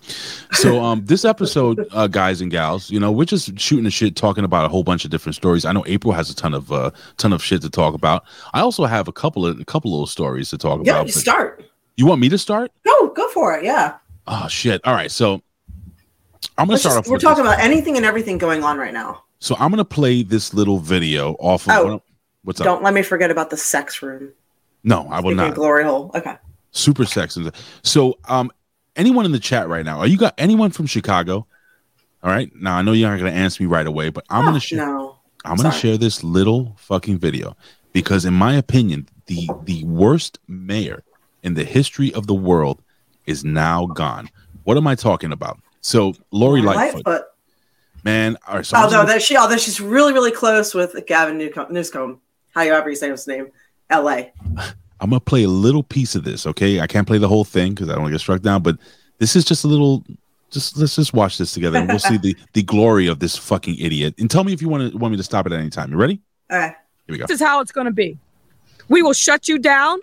so 0.53 0.81
um, 0.83 1.05
this 1.05 1.25
episode, 1.25 1.87
uh, 1.93 2.07
guys 2.07 2.41
and 2.41 2.51
gals, 2.51 2.91
you 2.91 2.99
know, 3.01 3.13
we're 3.13 3.25
just 3.25 3.59
shooting 3.59 3.85
the 3.85 3.91
shit, 3.91 4.17
talking 4.17 4.45
about 4.45 4.65
a 4.65 4.69
whole 4.69 4.83
bunch 4.83 5.05
of 5.05 5.11
different 5.11 5.35
stories. 5.37 5.65
I 5.65 5.73
know 5.73 5.85
April 5.87 6.13
has 6.13 6.31
a 6.31 6.35
ton 6.35 6.55
of 6.55 6.73
uh, 6.73 6.91
ton 7.17 7.33
of 7.33 7.43
shit 7.43 7.63
to 7.63 7.71
talk 7.71 7.95
about. 7.95 8.25
I 8.55 8.61
also 8.61 8.85
have 8.85 9.09
a 9.09 9.13
couple 9.13 9.47
of 9.47 9.61
a 9.61 9.65
couple 9.65 9.91
little 9.91 10.07
stories 10.07 10.51
to 10.51 10.59
talk 10.59 10.77
about. 10.81 10.87
Yeah, 10.87 10.93
about. 10.97 11.07
you 11.09 11.13
but- 11.15 11.21
start. 11.21 11.65
you 11.97 12.07
want 12.07 12.21
me 12.21 12.29
to 12.29 12.39
start? 12.39 12.71
Go, 12.85 13.09
go 13.09 13.29
for 13.29 13.57
it. 13.57 13.65
Yeah. 13.65 13.97
Oh 14.27 14.49
shit! 14.49 14.81
All 14.85 14.95
right, 14.95 15.11
so 15.11 15.35
I'm 16.59 16.67
gonna 16.67 16.73
Let's 16.73 16.83
start 16.83 16.97
just- 16.97 17.07
off. 17.07 17.11
we're 17.13 17.19
talking 17.19 17.45
about 17.45 17.61
anything 17.61 17.97
and 17.97 18.05
everything 18.05 18.39
going 18.39 18.63
on 18.65 18.79
right 18.79 18.93
now. 18.93 19.23
So 19.39 19.55
I'm 19.59 19.71
gonna 19.71 19.85
play 19.85 20.23
this 20.23 20.55
little 20.55 20.79
video 20.79 21.35
off 21.35 21.69
of. 21.69 21.77
Oh. 21.77 22.03
what's 22.43 22.61
up? 22.61 22.65
Don't 22.65 22.83
let 22.83 22.95
me 22.95 23.03
forget 23.03 23.31
about 23.31 23.51
the 23.51 23.57
sex 23.57 24.03
room. 24.03 24.33
No, 24.83 25.07
I 25.11 25.17
will 25.21 25.31
Speaking 25.31 25.37
not. 25.37 25.55
Glory 25.55 25.85
hole. 25.85 26.11
Okay. 26.15 26.37
Super 26.77 27.05
sex. 27.07 27.37
and- 27.37 27.51
So, 27.83 28.19
um, 28.29 28.53
anyone 28.97 29.25
in 29.25 29.33
the 29.33 29.39
chat 29.39 29.69
right 29.69 29.85
now? 29.85 29.99
Are 29.99 30.07
you 30.07 30.17
got 30.19 30.35
anyone 30.39 30.71
from 30.71 30.87
Chicago? 30.87 31.47
All 32.23 32.31
right. 32.31 32.51
Now 32.55 32.77
I 32.77 32.83
know 32.83 32.93
you're 32.93 33.11
not 33.11 33.19
gonna 33.19 33.31
answer 33.31 33.63
me 33.63 33.67
right 33.69 33.87
away, 33.87 34.11
but 34.11 34.25
I'm 34.31 34.43
Oh, 34.45 34.49
gonna 34.49 34.61
share. 34.61 34.79
No. 34.87 35.17
I'm 35.45 35.57
gonna 35.57 35.73
share 35.73 35.97
this 35.97 36.25
little 36.25 36.75
fucking 36.79 37.19
video 37.19 37.57
because, 37.93 38.25
in 38.25 38.35
my 38.35 38.55
opinion, 38.55 39.09
the 39.27 39.49
the 39.65 39.85
worst 39.85 40.39
mayor 40.49 41.05
in 41.43 41.55
the 41.55 41.65
history 41.65 42.13
of 42.15 42.27
the 42.27 42.35
world 42.35 42.83
is 43.27 43.45
now 43.45 43.87
gone. 43.87 44.29
What 44.65 44.77
am 44.77 44.87
I 44.87 44.95
talking 44.97 45.31
about? 45.33 45.59
So 45.81 46.15
Lori 46.33 46.63
Lightfoot, 46.63 47.07
Lightfoot. 47.07 47.27
man. 48.03 48.37
All 48.49 48.57
right, 48.57 48.67
so 48.67 48.77
Although 48.77 49.05
that 49.07 49.23
she, 49.23 49.37
although 49.37 49.57
she's 49.57 49.81
really, 49.81 50.13
really 50.13 50.33
close 50.33 50.75
with 50.75 50.97
Gavin 51.07 51.39
Newcomb, 51.39 51.73
Newscomb, 51.73 52.21
however 52.55 52.91
you 52.91 52.97
say 52.97 53.09
his 53.11 53.27
name, 53.29 53.49
L.A. 53.91 54.33
I'm 55.01 55.11
gonna 55.11 55.21
play 55.21 55.45
a 55.45 55.49
little 55.49 55.83
piece 55.83 56.15
of 56.15 56.25
this. 56.25 56.47
Okay, 56.47 56.81
I 56.81 56.87
can't 56.87 57.07
play 57.07 57.19
the 57.19 57.29
whole 57.29 57.45
thing 57.45 57.75
because 57.75 57.89
I 57.89 57.93
don't 57.93 58.03
want 58.03 58.13
to 58.13 58.15
get 58.15 58.21
struck 58.21 58.43
down. 58.43 58.63
But 58.63 58.79
this 59.19 59.37
is 59.37 59.45
just 59.45 59.65
a 59.65 59.69
little. 59.69 60.05
Just 60.51 60.77
let's 60.77 60.95
just 60.95 61.13
watch 61.13 61.39
this 61.39 61.53
together, 61.53 61.79
and 61.79 61.89
we'll 61.89 61.99
see 61.99 62.17
the 62.19 62.37
the 62.53 62.63
glory 62.63 63.09
of 63.09 63.19
this 63.19 63.37
fucking 63.37 63.77
idiot. 63.79 64.15
And 64.19 64.31
tell 64.31 64.45
me 64.45 64.53
if 64.53 64.63
you 64.63 64.69
want 64.69 64.93
to 64.93 64.99
want 64.99 65.11
me 65.13 65.17
to 65.19 65.25
stop 65.25 65.47
it 65.47 65.53
at 65.53 65.59
any 65.59 65.71
time. 65.71 65.91
You 65.91 65.97
ready? 65.97 66.21
All 66.51 66.59
right. 66.59 66.75
Here 67.07 67.13
we 67.13 67.19
go. 67.19 67.27
This 67.27 67.41
is 67.41 67.47
how 67.47 67.61
it's 67.61 67.73
going 67.73 67.87
to 67.87 67.93
be. 67.93 68.19
We 68.89 69.03
will 69.03 69.13
shut 69.13 69.49
you 69.49 69.59
down. 69.59 69.99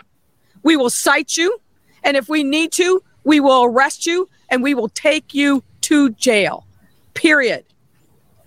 We 0.64 0.76
will 0.76 0.90
cite 0.90 1.38
you. 1.38 1.60
And 2.04 2.18
if 2.18 2.30
we 2.30 2.44
need 2.44 2.72
to, 2.74 3.02
we 3.24 3.40
will 3.40 3.64
arrest 3.64 4.06
you 4.06 4.30
and 4.50 4.62
we 4.62 4.74
will 4.74 4.90
take 4.90 5.34
you 5.34 5.64
to 5.82 6.10
jail. 6.12 6.66
Period. 7.14 7.66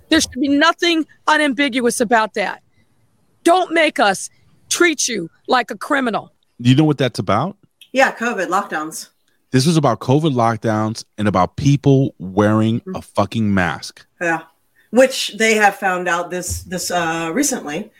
There 0.08 0.20
should 0.20 0.32
be 0.32 0.48
nothing 0.48 1.06
unambiguous 1.26 2.00
about 2.00 2.34
that. 2.34 2.62
Don't 3.44 3.72
make 3.72 3.98
us 3.98 4.30
treat 4.68 5.08
you 5.08 5.30
like 5.46 5.70
a 5.70 5.76
criminal. 5.76 6.32
You 6.58 6.74
know 6.74 6.84
what 6.84 6.98
that's 6.98 7.18
about? 7.18 7.56
Yeah, 7.92 8.12
COVID 8.14 8.48
lockdowns. 8.48 9.08
This 9.50 9.66
was 9.66 9.76
about 9.76 10.00
COVID 10.00 10.34
lockdowns 10.34 11.04
and 11.18 11.28
about 11.28 11.56
people 11.56 12.14
wearing 12.18 12.82
a 12.94 13.00
fucking 13.02 13.52
mask. 13.54 14.04
Yeah, 14.20 14.42
which 14.90 15.36
they 15.38 15.54
have 15.54 15.76
found 15.76 16.08
out 16.08 16.30
this 16.30 16.62
this 16.64 16.90
uh, 16.90 17.30
recently 17.32 17.90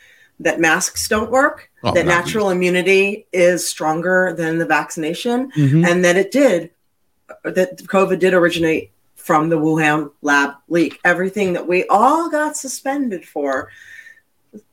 that 0.41 0.61
masks 0.61 1.09
don't 1.09 1.31
work. 1.31 1.71
Oh, 1.83 1.93
that 1.93 2.05
natural 2.07 2.51
immunity 2.51 3.27
is 3.33 3.67
stronger 3.67 4.35
than 4.37 4.59
the 4.59 4.67
vaccination, 4.67 5.51
Mhm. 5.53 5.87
and 5.87 6.05
that 6.05 6.17
it 6.17 6.31
did 6.31 6.71
that 7.45 7.79
COVID 7.85 8.19
did 8.19 8.35
originate 8.35 8.91
from 9.15 9.49
the 9.49 9.57
Wuhan 9.57 10.11
lab 10.23 10.55
leak. 10.69 10.99
Everything 11.05 11.53
that 11.55 11.67
we 11.67 11.85
all 11.89 12.29
got 12.29 12.57
suspended 12.57 13.25
for. 13.27 13.71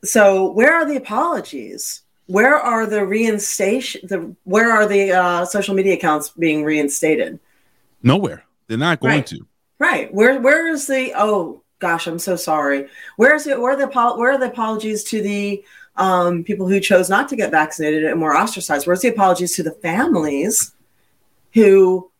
So 0.04 0.50
where 0.50 0.72
are 0.74 0.84
the 0.84 0.96
apologies? 0.96 2.02
Where 2.26 2.56
are 2.56 2.86
the 2.86 3.00
reinstation? 3.00 4.08
The 4.08 4.34
where 4.44 4.70
are 4.72 4.86
the 4.86 5.12
uh, 5.12 5.44
social 5.44 5.74
media 5.74 5.94
accounts 5.94 6.30
being 6.30 6.64
reinstated? 6.64 7.38
Nowhere. 8.02 8.44
They're 8.66 8.78
not 8.78 9.00
going 9.00 9.16
Right. 9.16 9.26
to. 9.26 9.46
Right. 9.78 10.12
Where 10.14 10.40
where 10.40 10.66
is 10.68 10.86
the 10.86 11.12
oh 11.16 11.62
gosh, 11.80 12.06
I'm 12.06 12.18
so 12.18 12.36
sorry. 12.36 12.88
Where 13.16 13.34
is 13.34 13.46
it 13.46 13.60
where 13.60 13.72
are 13.72 13.76
the 13.76 13.86
where 14.16 14.32
are 14.32 14.38
the 14.38 14.46
apologies 14.46 15.04
to 15.04 15.20
the 15.20 15.62
um, 15.96 16.42
people 16.44 16.66
who 16.66 16.80
chose 16.80 17.08
not 17.10 17.28
to 17.28 17.36
get 17.36 17.50
vaccinated 17.50 18.04
and 18.04 18.20
were 18.22 18.34
ostracized? 18.36 18.86
Where's 18.86 19.00
the 19.02 19.08
apologies 19.08 19.54
to 19.56 19.62
the 19.62 19.72
families 19.72 20.72
who 21.52 22.10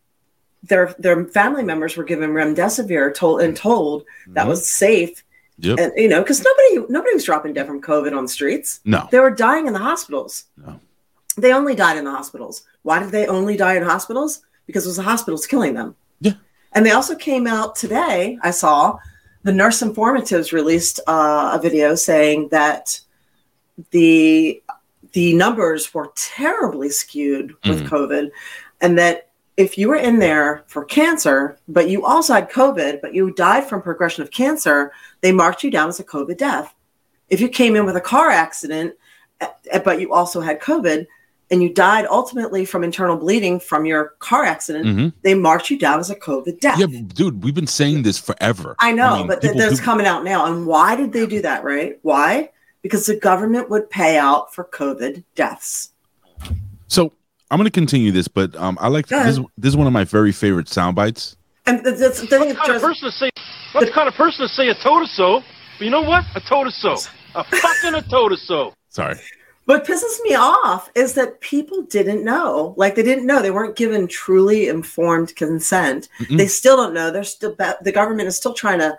their 0.64 0.94
their 0.98 1.24
family 1.26 1.64
members 1.64 1.96
were 1.96 2.04
given 2.04 2.30
remdesivir 2.30 3.14
told 3.14 3.40
and 3.40 3.56
told 3.56 4.04
that 4.28 4.44
Mhm. 4.44 4.48
was 4.48 4.70
safe 4.70 5.23
Yep. 5.58 5.78
and 5.78 5.92
you 5.96 6.08
know 6.08 6.20
because 6.20 6.42
nobody 6.42 6.86
nobody 6.92 7.14
was 7.14 7.24
dropping 7.24 7.52
dead 7.52 7.66
from 7.66 7.80
COVID 7.80 8.16
on 8.16 8.24
the 8.24 8.28
streets. 8.28 8.80
No. 8.84 9.06
They 9.10 9.20
were 9.20 9.30
dying 9.30 9.66
in 9.68 9.72
the 9.72 9.78
hospitals. 9.78 10.44
No. 10.56 10.80
They 11.36 11.52
only 11.52 11.74
died 11.74 11.96
in 11.96 12.04
the 12.04 12.10
hospitals. 12.10 12.62
Why 12.82 12.98
did 13.00 13.10
they 13.10 13.26
only 13.26 13.56
die 13.56 13.76
in 13.76 13.82
hospitals? 13.82 14.42
Because 14.66 14.84
it 14.84 14.88
was 14.88 14.96
the 14.96 15.02
hospitals 15.02 15.46
killing 15.46 15.74
them. 15.74 15.94
Yeah. 16.20 16.32
And 16.72 16.84
they 16.84 16.90
also 16.92 17.14
came 17.14 17.46
out 17.46 17.76
today. 17.76 18.38
I 18.42 18.50
saw 18.50 18.98
the 19.44 19.52
nurse 19.52 19.80
informatives 19.82 20.52
released 20.52 21.00
uh, 21.06 21.50
a 21.54 21.60
video 21.62 21.94
saying 21.94 22.48
that 22.50 22.98
the 23.90 24.62
the 25.12 25.34
numbers 25.34 25.94
were 25.94 26.10
terribly 26.16 26.88
skewed 26.90 27.54
with 27.64 27.82
Mhm. 27.82 27.88
COVID, 27.88 28.30
and 28.80 28.98
that 28.98 29.28
if 29.56 29.78
you 29.78 29.88
were 29.88 29.96
in 29.96 30.18
there 30.18 30.64
for 30.66 30.84
cancer, 30.84 31.56
but 31.68 31.88
you 31.88 32.04
also 32.04 32.34
had 32.34 32.50
COVID, 32.50 33.00
but 33.00 33.14
you 33.14 33.32
died 33.32 33.64
from 33.68 33.82
progression 33.82 34.22
of 34.22 34.30
cancer, 34.30 34.92
they 35.20 35.32
marked 35.32 35.62
you 35.62 35.70
down 35.70 35.88
as 35.88 36.00
a 36.00 36.04
COVID 36.04 36.36
death. 36.36 36.74
If 37.28 37.40
you 37.40 37.48
came 37.48 37.76
in 37.76 37.86
with 37.86 37.96
a 37.96 38.00
car 38.00 38.30
accident, 38.30 38.94
eh, 39.40 39.78
but 39.84 40.00
you 40.00 40.12
also 40.12 40.40
had 40.40 40.60
COVID, 40.60 41.06
and 41.50 41.62
you 41.62 41.72
died 41.72 42.06
ultimately 42.10 42.64
from 42.64 42.82
internal 42.82 43.16
bleeding 43.16 43.60
from 43.60 43.84
your 43.84 44.14
car 44.18 44.44
accident, 44.44 44.86
Mhm. 44.86 45.12
they 45.22 45.34
marked 45.34 45.70
you 45.70 45.78
down 45.78 46.00
as 46.00 46.10
a 46.10 46.16
COVID 46.16 46.58
death. 46.58 46.78
Yeah, 46.78 46.86
dude, 46.86 47.44
we've 47.44 47.54
been 47.54 47.66
saying 47.66 48.02
this 48.02 48.18
forever. 48.18 48.74
I 48.80 48.92
know, 48.92 49.18
mean, 49.18 49.26
but 49.28 49.40
th- 49.40 49.52
people- 49.54 49.76
coming 49.78 50.06
out 50.06 50.24
now. 50.24 50.46
And 50.46 50.66
why 50.66 50.96
did 50.96 51.12
they 51.12 51.26
do 51.26 51.42
that, 51.42 51.62
right? 51.62 51.98
Why? 52.02 52.50
Because 52.82 53.06
the 53.06 53.16
government 53.16 53.70
would 53.70 53.88
pay 53.88 54.18
out 54.18 54.54
for 54.54 54.64
COVID 54.64 55.22
deaths. 55.34 55.90
So 56.88 57.12
I'm 57.50 57.58
going 57.58 57.66
to 57.66 57.70
continue 57.70 58.10
this, 58.10 58.28
but 58.28 58.54
um, 58.56 58.78
I 58.80 58.88
like 58.88 59.06
this. 59.06 59.38
This 59.56 59.68
is 59.68 59.76
one 59.76 59.86
of 59.86 59.92
my 59.92 60.04
very 60.04 60.32
favorite 60.32 60.68
sound 60.68 60.96
bites. 60.96 61.36
And 61.66 61.82
th- 61.84 61.98
that's 61.98 62.20
the 62.20 62.26
thing 62.26 62.40
What 62.40 62.56
kind 62.56 62.72
of 62.72 62.82
person 62.82 63.10
to 63.10 63.12
say? 63.12 63.30
What 63.72 63.92
kind 63.92 64.08
of 64.08 64.14
person 64.14 64.46
to 64.46 64.48
say 64.48 64.68
a 64.68 64.74
told 64.74 65.02
us 65.02 65.12
so? 65.12 65.42
But 65.78 65.84
you 65.84 65.90
know 65.90 66.02
what? 66.02 66.24
A 66.34 66.40
told 66.40 66.66
us 66.66 66.76
so. 66.76 66.96
A 67.34 67.44
fucking 67.44 67.94
a 67.94 68.02
told 68.02 68.32
us 68.32 68.42
so. 68.42 68.74
Sorry. 68.88 69.18
What 69.64 69.86
pisses 69.86 70.22
me 70.22 70.34
off 70.34 70.90
is 70.94 71.14
that 71.14 71.40
people 71.40 71.82
didn't 71.82 72.22
know. 72.22 72.74
Like 72.76 72.96
they 72.96 73.02
didn't 73.02 73.26
know. 73.26 73.40
They 73.40 73.50
weren't 73.50 73.76
given 73.76 74.06
truly 74.06 74.68
informed 74.68 75.34
consent. 75.36 76.08
Mm-mm. 76.20 76.36
They 76.36 76.46
still 76.46 76.76
don't 76.76 76.92
know. 76.92 77.10
They're 77.10 77.24
still 77.24 77.56
the 77.80 77.92
government 77.92 78.28
is 78.28 78.36
still 78.36 78.52
trying 78.52 78.80
to 78.80 78.98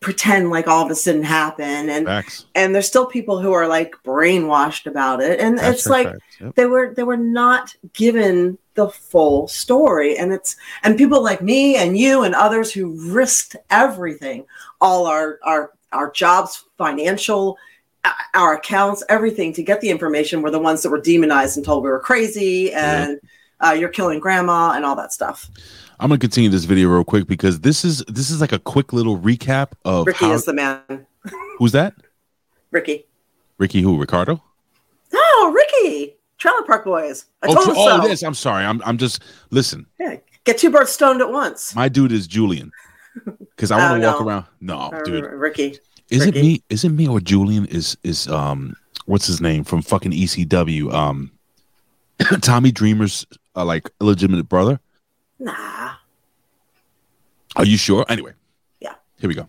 pretend 0.00 0.50
like 0.50 0.66
all 0.66 0.82
of 0.82 0.88
this 0.88 1.04
didn't 1.04 1.24
happen, 1.24 1.90
and 1.90 2.06
Facts. 2.06 2.46
and 2.54 2.74
there's 2.74 2.86
still 2.86 3.06
people 3.06 3.40
who 3.40 3.52
are 3.52 3.68
like 3.68 3.94
brainwashed 4.04 4.86
about 4.86 5.20
it. 5.20 5.40
And 5.40 5.58
Facts, 5.58 5.78
it's 5.78 5.86
like. 5.88 6.08
Yep. 6.40 6.54
they 6.54 6.64
were 6.64 6.94
they 6.94 7.02
were 7.02 7.18
not 7.18 7.76
given 7.92 8.56
the 8.74 8.88
full 8.88 9.46
story 9.46 10.16
and 10.16 10.32
it's 10.32 10.56
and 10.82 10.96
people 10.96 11.22
like 11.22 11.42
me 11.42 11.76
and 11.76 11.98
you 11.98 12.22
and 12.22 12.34
others 12.34 12.72
who 12.72 13.12
risked 13.12 13.56
everything 13.68 14.46
all 14.80 15.06
our 15.06 15.38
our 15.42 15.72
our 15.92 16.10
jobs 16.12 16.64
financial 16.78 17.58
uh, 18.04 18.12
our 18.32 18.54
accounts 18.54 19.02
everything 19.10 19.52
to 19.52 19.62
get 19.62 19.82
the 19.82 19.90
information 19.90 20.40
were 20.40 20.50
the 20.50 20.58
ones 20.58 20.82
that 20.82 20.88
were 20.88 21.00
demonized 21.00 21.58
and 21.58 21.66
told 21.66 21.84
we 21.84 21.90
were 21.90 22.00
crazy 22.00 22.72
and 22.72 23.20
uh, 23.60 23.72
you're 23.78 23.90
killing 23.90 24.18
grandma 24.18 24.72
and 24.74 24.84
all 24.86 24.96
that 24.96 25.12
stuff 25.12 25.50
I'm 26.00 26.08
going 26.08 26.18
to 26.18 26.24
continue 26.24 26.48
this 26.50 26.64
video 26.64 26.88
real 26.88 27.04
quick 27.04 27.26
because 27.26 27.60
this 27.60 27.84
is 27.84 28.02
this 28.08 28.30
is 28.30 28.40
like 28.40 28.52
a 28.52 28.58
quick 28.58 28.92
little 28.92 29.18
recap 29.18 29.72
of 29.84 30.06
ricky 30.06 30.24
how, 30.24 30.32
is 30.32 30.44
the 30.46 30.54
man 30.54 31.06
who's 31.58 31.72
that? 31.72 31.94
ricky 32.70 33.04
Ricky 33.58 33.82
who? 33.82 33.98
Ricardo? 33.98 34.42
oh 35.12 35.52
ricky 35.54 36.14
trailer 36.38 36.62
park 36.62 36.84
boys 36.84 37.26
I 37.42 37.48
oh, 37.48 37.54
told 37.54 37.64
tr- 37.66 37.70
him 37.72 37.76
oh, 37.78 38.02
so. 38.02 38.08
this. 38.08 38.22
I'm 38.22 38.34
sorry. 38.34 38.64
I'm 38.64 38.80
I'm 38.84 38.96
just 38.96 39.22
listen. 39.50 39.86
yeah, 39.98 40.16
get 40.44 40.56
two 40.58 40.70
birds 40.70 40.90
stoned 40.90 41.20
at 41.20 41.30
once 41.30 41.74
My 41.76 41.88
dude 41.88 42.12
is 42.12 42.26
Julian. 42.26 42.72
Because 43.54 43.70
I 43.70 43.76
want 43.76 43.92
Oh, 43.92 44.00
to 44.00 44.06
walk 44.06 44.20
no. 44.20 44.26
around. 44.26 44.44
No, 44.60 44.78
Uh, 44.98 45.02
dude. 45.02 45.24
ricky 45.26 45.78
Is 46.08 46.24
it 46.24 46.34
me? 46.34 46.62
Is 46.70 46.84
it 46.84 46.90
me 46.90 47.06
or 47.08 47.20
Julian? 47.20 47.66
Is 47.66 47.96
is 48.02 48.26
um 48.28 48.74
what's 49.04 49.26
his 49.26 49.40
name 49.42 49.64
from 49.64 49.82
fucking 49.82 50.12
ECW? 50.12 50.90
Um, 50.92 51.32
Tommy 52.40 52.72
Dreamer's 52.72 53.26
uh, 53.56 53.64
like 53.66 53.90
illegitimate 54.00 54.48
brother. 54.48 54.80
Nah 55.40 55.94
Are 57.56 57.66
you 57.66 57.76
sure? 57.76 58.04
Anyway, 58.08 58.32
Yeah. 58.80 58.94
Here 59.18 59.28
we 59.28 59.34
go. 59.34 59.48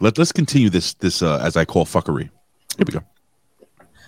Let 0.00 0.16
Let's 0.18 0.32
continue 0.32 0.70
this 0.70 0.94
this 0.94 1.22
uh, 1.22 1.38
as 1.42 1.56
I 1.56 1.64
call 1.64 1.84
fuckery. 1.84 2.30
Here 2.76 2.86
we 2.86 2.92
go. 2.92 3.02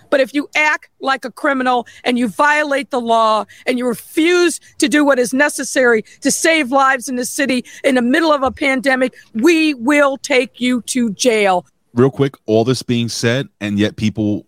But 0.09 0.19
if 0.19 0.33
you 0.33 0.49
act 0.55 0.89
like 0.99 1.25
a 1.25 1.31
criminal 1.31 1.87
and 2.03 2.17
you 2.17 2.27
violate 2.27 2.89
the 2.89 2.99
law 2.99 3.45
and 3.67 3.77
you 3.77 3.87
refuse 3.87 4.59
to 4.79 4.89
do 4.89 5.05
what 5.05 5.19
is 5.19 5.33
necessary 5.33 6.03
to 6.21 6.31
save 6.31 6.71
lives 6.71 7.07
in 7.07 7.15
the 7.15 7.25
city 7.25 7.63
in 7.83 7.95
the 7.95 8.01
middle 8.01 8.31
of 8.31 8.41
a 8.43 8.51
pandemic, 8.51 9.13
we 9.33 9.75
will 9.75 10.17
take 10.17 10.59
you 10.59 10.81
to 10.83 11.11
jail. 11.11 11.65
Real 11.93 12.11
quick, 12.11 12.35
all 12.45 12.63
this 12.63 12.81
being 12.81 13.09
said, 13.09 13.49
and 13.59 13.77
yet 13.79 13.95
people 13.95 14.45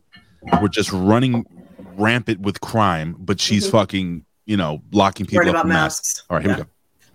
were 0.62 0.70
just 0.70 0.92
running 0.92 1.46
rampant 1.96 2.42
with 2.42 2.62
crime, 2.62 3.16
but 3.20 3.40
she's 3.40 3.70
fucking 3.70 4.26
you 4.46 4.58
know 4.58 4.82
locking 4.92 5.26
people 5.26 5.44
up 5.48 5.50
about 5.52 5.66
in 5.66 5.70
masks. 5.70 6.16
masks 6.18 6.24
All 6.30 6.38
right, 6.38 6.46
here 6.46 6.56
Yeah. 6.58 6.64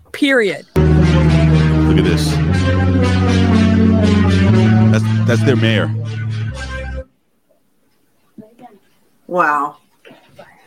we 0.04 0.10
Period. 0.12 0.66
Look 0.76 1.98
at 1.98 2.04
this. 2.04 2.30
That's 4.92 5.26
that's 5.26 5.42
their 5.44 5.56
mayor. 5.56 5.90
wow 9.26 9.76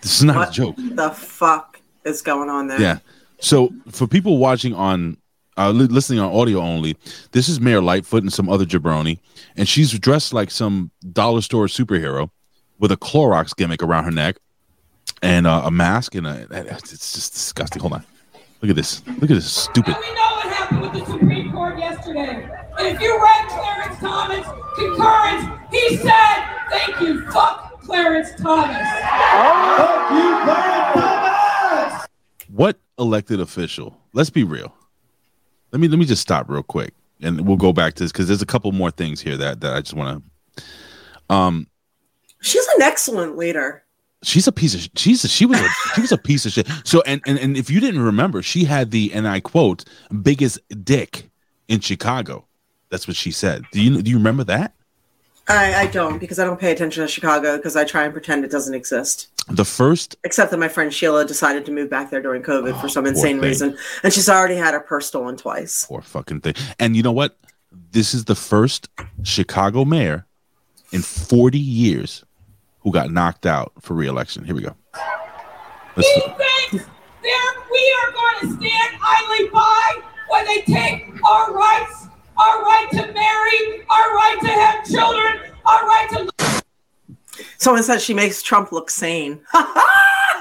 This 0.02 0.18
is 0.18 0.24
not 0.24 0.36
What? 0.36 0.50
a 0.50 0.52
joke. 0.52 0.76
the 0.78 1.10
fuck 1.12 1.82
is 2.06 2.22
going 2.22 2.50
on 2.50 2.68
there? 2.68 2.80
Yeah. 2.80 3.00
So 3.40 3.70
for 3.90 4.08
people 4.08 4.38
watching 4.38 4.74
on, 4.74 5.18
uh, 5.58 5.72
li- 5.72 5.88
listening 5.88 6.20
on 6.20 6.32
audio 6.34 6.60
only, 6.60 6.96
this 7.32 7.48
is 7.50 7.60
Mayor 7.60 7.82
Lightfoot 7.82 8.24
and 8.24 8.32
some 8.32 8.50
other 8.50 8.66
jabroni, 8.66 9.20
and 9.58 9.68
she's 9.68 9.98
dressed 10.00 10.34
like 10.34 10.52
some 10.52 10.92
dollar 11.12 11.42
store 11.42 11.68
superhero 11.68 12.30
with 12.80 12.92
a 12.92 12.98
Clorox 12.98 13.56
gimmick 13.56 13.82
around 13.84 14.06
her 14.06 14.12
neck 14.12 14.38
and 15.22 15.48
uh, 15.48 15.64
a 15.66 15.72
mask 15.72 16.16
and 16.16 16.28
a. 16.28 16.48
It's 16.52 16.92
just 17.14 17.34
disgusting. 17.34 17.82
Hold 17.82 17.94
on. 17.94 18.04
Look 18.62 18.70
at 18.70 18.76
this. 18.76 19.06
Look 19.08 19.24
at 19.24 19.36
this 19.36 19.52
stupid. 19.52 19.96
And 19.96 20.04
we 20.04 20.14
know 20.16 20.22
what 20.36 20.46
happened 20.54 20.82
with 20.82 20.94
the 20.94 21.06
Supreme 21.06 21.52
Court 21.52 21.78
yesterday. 21.78 22.50
And 22.78 22.88
if 22.88 23.02
you 23.02 23.22
read 23.22 23.48
Clarence 23.50 24.00
Thomas' 24.00 24.46
concurrence, 24.76 25.46
he 25.72 25.98
said, 25.98 26.46
thank 26.70 27.00
you, 27.02 27.30
fuck 27.32 27.82
Clarence 27.82 28.30
Thomas. 28.42 28.88
What 32.50 32.78
elected 32.98 33.40
official? 33.40 33.98
Let's 34.14 34.30
be 34.30 34.44
real. 34.44 34.74
Let 35.72 35.80
me 35.80 35.88
let 35.88 36.00
me 36.00 36.06
just 36.06 36.22
stop 36.22 36.50
real 36.50 36.64
quick. 36.64 36.94
and 37.22 37.48
we'll 37.48 37.58
go 37.58 37.72
back 37.72 37.94
to 37.96 38.04
this 38.04 38.12
because 38.12 38.28
there's 38.28 38.42
a 38.42 38.46
couple 38.46 38.72
more 38.72 38.92
things 38.92 39.22
here 39.22 39.38
that 39.38 39.62
that 39.62 39.74
I 39.76 39.82
just 39.82 39.94
want 39.94 40.24
to. 40.58 40.64
Um, 41.34 41.68
She's 42.42 42.66
an 42.76 42.82
excellent 42.82 43.38
leader. 43.38 43.84
She's 44.24 44.48
a 44.48 44.52
piece 44.52 44.76
of 44.76 44.90
she's 44.96 45.24
a, 45.24 45.28
she 45.28 45.46
was 45.46 45.60
a, 45.60 45.68
she 45.96 46.02
was 46.02 46.12
a 46.12 46.18
piece 46.18 46.46
of 46.46 46.52
shit. 46.52 46.68
So 46.84 47.02
and, 47.06 47.22
and 47.26 47.38
and 47.40 47.58
if 47.58 47.70
you 47.70 47.80
didn't 47.80 48.02
remember, 48.02 48.42
she 48.42 48.66
had 48.66 48.92
the 48.92 49.12
and 49.14 49.28
I 49.28 49.40
quote 49.40 49.86
biggest 50.22 50.60
dick 50.84 51.30
in 51.68 51.80
Chicago. 51.80 52.46
That's 52.90 53.08
what 53.08 53.16
she 53.18 53.32
said. 53.32 53.64
Do 53.72 53.82
you 53.82 54.02
do 54.02 54.10
you 54.12 54.18
remember 54.18 54.44
that? 54.46 54.74
I, 55.48 55.74
I 55.74 55.86
don't 55.88 56.20
because 56.20 56.38
I 56.38 56.46
don't 56.46 56.60
pay 56.60 56.72
attention 56.72 57.02
to 57.02 57.08
Chicago 57.08 57.58
because 57.58 57.76
I 57.76 57.84
try 57.84 58.04
and 58.04 58.14
pretend 58.14 58.46
it 58.46 58.52
doesn't 58.52 58.76
exist. 58.76 59.30
The 59.48 59.66
first 59.66 60.16
Except 60.24 60.52
that 60.52 60.58
my 60.58 60.68
friend 60.68 60.94
Sheila 60.94 61.26
decided 61.26 61.66
to 61.66 61.72
move 61.72 61.90
back 61.90 62.12
there 62.12 62.22
during 62.22 62.44
COVID 62.44 62.74
Oh, 62.76 62.80
for 62.80 62.88
some 62.88 63.08
insane 63.08 63.40
thing. 63.40 63.50
reason, 63.50 63.78
and 64.04 64.14
she's 64.14 64.30
already 64.30 64.56
had 64.56 64.76
her 64.76 64.80
purse 64.80 65.08
stolen 65.08 65.38
twice. 65.38 65.86
poor 65.88 66.02
fucking 66.02 66.42
thing. 66.42 66.54
And 66.80 66.96
you 66.96 67.02
know 67.02 67.12
what? 67.12 67.36
This 67.92 68.14
is 68.14 68.26
the 68.26 68.36
first 68.36 68.90
Chicago 69.24 69.86
mayor 69.86 70.28
in 70.92 71.02
40 71.02 71.58
years 71.58 72.24
who 72.90 72.94
got 72.94 73.12
knocked 73.12 73.46
out 73.46 73.72
for 73.80 73.94
reelection. 73.94 74.44
Here 74.44 74.56
we 74.56 74.64
go. 74.64 74.76
Let's- 75.96 76.10
He 76.10 76.22
thinks 76.22 76.88
there 77.22 77.54
we 77.72 77.96
are 78.02 78.12
going 78.12 78.40
to 78.40 78.48
stand 78.58 78.98
idly 79.00 79.50
by 79.50 80.02
when 80.28 80.46
they 80.46 80.62
take 80.62 81.24
our 81.24 81.54
rights, 81.54 82.08
our 82.36 82.64
right 82.64 82.88
to 82.94 83.14
marry, 83.14 83.86
our 83.92 84.16
right 84.16 84.38
to 84.42 84.48
have 84.48 84.86
children, 84.86 85.52
our 85.66 85.86
right 85.86 86.08
to 86.10 86.64
Someone 87.60 87.84
said 87.84 88.02
she 88.02 88.16
makes 88.16 88.42
Trump 88.42 88.72
look 88.72 88.90
sane. 88.90 89.40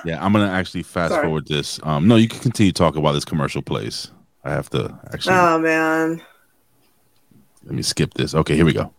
yeah, 0.04 0.18
I'm 0.24 0.32
gonna 0.32 0.48
actually 0.48 0.84
fast 0.84 1.12
Sorry. 1.12 1.24
forward 1.26 1.48
this. 1.48 1.78
Um, 1.82 2.08
no, 2.08 2.16
you 2.16 2.28
can 2.28 2.40
continue 2.40 2.72
talking 2.72 3.00
about 3.00 3.12
this 3.12 3.24
commercial 3.24 3.60
place. 3.60 4.10
I 4.44 4.50
have 4.50 4.70
to 4.70 4.98
actually 5.12 5.34
oh 5.34 5.58
man. 5.58 6.22
let 7.64 7.74
me 7.74 7.82
skip 7.82 8.14
this. 8.14 8.34
Okay, 8.34 8.56
here 8.56 8.64
we 8.64 8.72
go. 8.72 8.92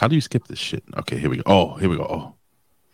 How 0.00 0.08
do 0.08 0.14
you 0.14 0.20
skip 0.20 0.46
this 0.46 0.58
shit? 0.58 0.84
Okay, 0.98 1.18
here 1.18 1.28
we 1.30 1.36
go. 1.38 1.42
Oh, 1.46 1.74
here 1.74 1.88
we 1.88 1.96
go. 1.96 2.04
Oh. 2.04 2.35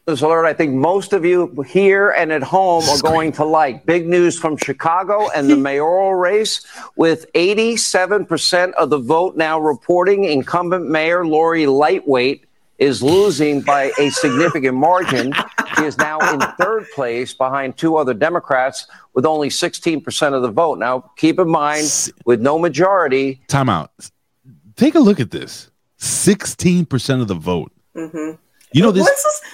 This 0.05 0.21
alert, 0.21 0.47
I 0.47 0.53
think 0.53 0.75
most 0.75 1.13
of 1.13 1.25
you 1.25 1.63
here 1.63 2.11
and 2.11 2.33
at 2.33 2.43
home 2.43 2.83
are 2.89 3.01
going 3.03 3.31
to 3.33 3.45
like. 3.45 3.87
Big 3.87 4.09
news 4.09 4.37
from 4.37 4.57
Chicago 4.57 5.31
and 5.31 5.49
the 5.49 5.57
mayoral 5.69 6.17
race 6.17 6.67
with 6.97 7.33
87% 7.35 8.73
of 8.73 8.91
the 8.91 8.99
vote 8.99 9.37
now 9.37 9.61
reporting 9.61 10.25
incumbent 10.25 10.89
mayor 10.89 11.25
Lori 11.25 11.67
Lightfoot 11.67 12.41
is 12.79 13.01
losing 13.01 13.61
by 13.61 13.93
a 13.97 14.11
significant 14.11 14.77
margin. 14.77 15.33
She 15.77 15.85
is 15.85 15.97
now 15.99 16.19
in 16.33 16.41
third 16.59 16.85
place 16.97 17.33
behind 17.33 17.79
two 17.79 17.95
other 17.95 18.13
Democrats 18.13 18.89
with 19.15 19.25
only 19.25 19.51
16% 19.51 20.35
of 20.35 20.43
the 20.43 20.51
vote. 20.51 20.81
Now, 20.81 21.13
keep 21.17 21.39
in 21.39 21.49
mind, 21.49 22.11
with 22.25 22.41
no 22.41 22.59
majority, 22.59 23.41
Time 23.47 23.69
out. 23.69 23.93
Take 24.75 24.97
a 24.97 25.01
look 25.01 25.21
at 25.21 25.31
this. 25.31 25.71
16% 26.01 27.21
of 27.21 27.29
the 27.29 27.37
vote. 27.37 27.71
Mm-hmm. 27.95 28.33
You 28.75 28.83
know 28.83 28.91
this? 28.93 29.07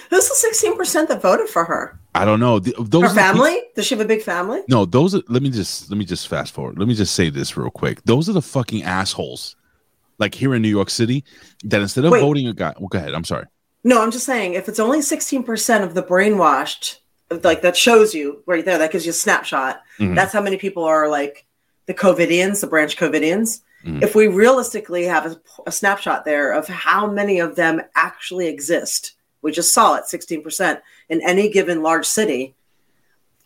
Who's 0.09 0.27
the 0.27 0.35
sixteen 0.35 0.75
percent 0.77 1.09
that 1.09 1.21
voted 1.21 1.49
for 1.49 1.65
her? 1.65 1.99
I 2.15 2.25
don't 2.25 2.39
know. 2.39 2.59
The- 2.59 2.73
those 2.79 3.01
Her 3.03 3.07
are 3.07 3.13
the 3.13 3.15
family? 3.19 3.61
Does 3.75 3.85
she 3.85 3.95
have 3.95 4.03
a 4.03 4.07
big 4.07 4.21
family? 4.23 4.61
No, 4.67 4.85
those 4.85 5.13
are 5.15 5.21
let 5.27 5.41
me 5.43 5.49
just 5.49 5.89
let 5.89 5.97
me 5.97 6.05
just 6.05 6.27
fast 6.27 6.53
forward. 6.53 6.77
Let 6.79 6.87
me 6.87 6.93
just 6.95 7.13
say 7.15 7.29
this 7.29 7.55
real 7.57 7.69
quick. 7.69 8.03
Those 8.05 8.27
are 8.29 8.33
the 8.33 8.41
fucking 8.41 8.83
assholes. 8.83 9.55
Like 10.17 10.35
here 10.35 10.53
in 10.53 10.61
New 10.61 10.69
York 10.69 10.89
City, 10.89 11.23
that 11.63 11.81
instead 11.81 12.03
of 12.05 12.11
Wait. 12.11 12.21
voting 12.21 12.47
a 12.47 12.53
guy, 12.53 12.73
well, 12.77 12.89
go 12.89 12.97
ahead. 12.97 13.13
I'm 13.13 13.23
sorry. 13.23 13.45
No, 13.85 14.01
I'm 14.01 14.11
just 14.11 14.25
saying 14.25 14.55
if 14.55 14.67
it's 14.67 14.79
only 14.79 15.01
sixteen 15.01 15.43
percent 15.43 15.83
of 15.83 15.93
the 15.93 16.03
brainwashed, 16.03 16.97
like 17.43 17.61
that 17.61 17.77
shows 17.77 18.13
you 18.13 18.43
right 18.45 18.65
there, 18.65 18.77
that 18.79 18.91
gives 18.91 19.05
you 19.05 19.11
a 19.11 19.13
snapshot. 19.13 19.81
Mhm. 19.99 20.15
That's 20.15 20.33
how 20.33 20.41
many 20.41 20.57
people 20.57 20.83
are 20.83 21.07
like 21.07 21.45
the 21.85 21.93
COVIDians, 21.93 22.61
the 22.61 22.67
branch 22.67 22.97
COVIDians. 22.97 23.61
Mhm. 23.85 24.03
If 24.03 24.15
we 24.15 24.27
realistically 24.27 25.05
have 25.05 25.25
a, 25.25 25.41
a 25.67 25.71
snapshot 25.71 26.25
there 26.25 26.51
of 26.51 26.67
how 26.67 27.09
many 27.09 27.39
of 27.39 27.55
them 27.55 27.81
actually 27.95 28.47
exist, 28.47 29.13
we 29.41 29.51
just 29.51 29.73
saw 29.73 29.95
it 29.95 30.03
16% 30.05 30.81
in 31.09 31.21
any 31.21 31.49
given 31.49 31.81
large 31.81 32.05
city, 32.05 32.55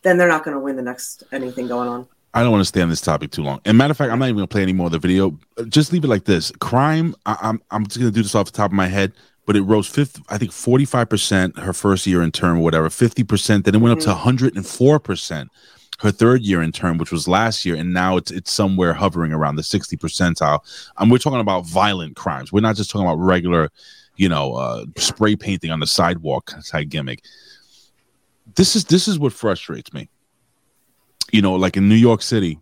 then 0.02 0.18
they're 0.18 0.28
not 0.28 0.44
going 0.44 0.56
to 0.56 0.60
win 0.60 0.76
the 0.76 0.82
next 0.82 1.24
anything 1.32 1.68
going 1.68 1.88
on. 1.88 2.08
I 2.34 2.42
don't 2.42 2.52
want 2.52 2.62
to 2.62 2.66
stay 2.66 2.82
on 2.82 2.90
this 2.90 3.02
topic 3.02 3.30
too 3.30 3.44
long. 3.44 3.62
And 3.64 3.78
matter 3.78 3.92
of 3.92 3.98
fact, 3.98 4.12
I'm 4.12 4.18
not 4.18 4.26
even 4.26 4.38
gonna 4.38 4.48
play 4.48 4.64
any 4.64 4.74
more 4.74 4.88
of 4.88 4.92
the 4.92 4.98
video. 4.98 5.38
Just 5.70 5.94
leave 5.94 6.04
it 6.04 6.08
like 6.08 6.26
this. 6.26 6.52
Crime. 6.60 7.16
I, 7.28 7.38
I'm 7.40 7.62
I'm 7.70 7.86
just 7.86 8.00
gonna 8.00 8.10
do 8.10 8.24
this 8.24 8.34
off 8.34 8.48
the 8.48 8.52
top 8.52 8.72
of 8.72 8.76
my 8.76 8.88
head, 8.88 9.14
but 9.46 9.56
it 9.56 9.62
rose 9.62 9.88
fifth. 9.88 10.20
I 10.30 10.40
think 10.40 10.52
45 10.52 11.10
percent 11.10 11.60
her 11.60 11.74
first 11.74 12.08
year 12.08 12.24
in 12.24 12.32
term, 12.32 12.58
or 12.58 12.62
whatever. 12.62 12.90
50 12.90 13.24
percent. 13.24 13.66
Then 13.66 13.76
it 13.76 13.82
went 13.82 13.94
up 13.94 14.04
to 14.06 14.10
104 14.10 15.00
percent 15.00 15.52
her 16.00 16.12
third 16.12 16.42
year 16.42 16.62
in 16.62 16.72
term, 16.72 16.98
which 16.98 17.12
was 17.12 17.28
last 17.28 17.66
year, 17.66 17.76
and 17.76 17.94
now 17.94 18.18
it's 18.18 18.32
it's 18.32 18.52
somewhere 18.52 18.94
hovering 18.94 19.32
around 19.32 19.56
the 19.56 19.64
60 19.64 19.98
percentile. 19.98 20.60
And 20.98 21.12
we're 21.12 21.18
talking 21.18 21.40
about 21.40 21.66
violent 21.66 22.16
crimes. 22.16 22.52
We're 22.52 22.62
not 22.62 22.76
just 22.76 22.90
talking 22.90 23.08
about 23.08 23.20
regular, 23.20 23.70
you 24.18 24.30
know, 24.30 24.54
uh, 24.56 24.86
spray 24.98 25.36
painting 25.36 25.72
on 25.72 25.80
the 25.80 25.88
sidewalk 25.88 26.54
type 26.66 26.90
gimmick. 26.90 27.24
This 28.56 28.76
is 28.76 28.86
this 28.86 29.08
is 29.08 29.20
what 29.20 29.34
frustrates 29.34 29.94
me 29.94 30.10
you 31.34 31.42
know, 31.42 31.56
like 31.56 31.76
in 31.76 31.90
New 31.90 31.96
York 31.96 32.22
City, 32.22 32.60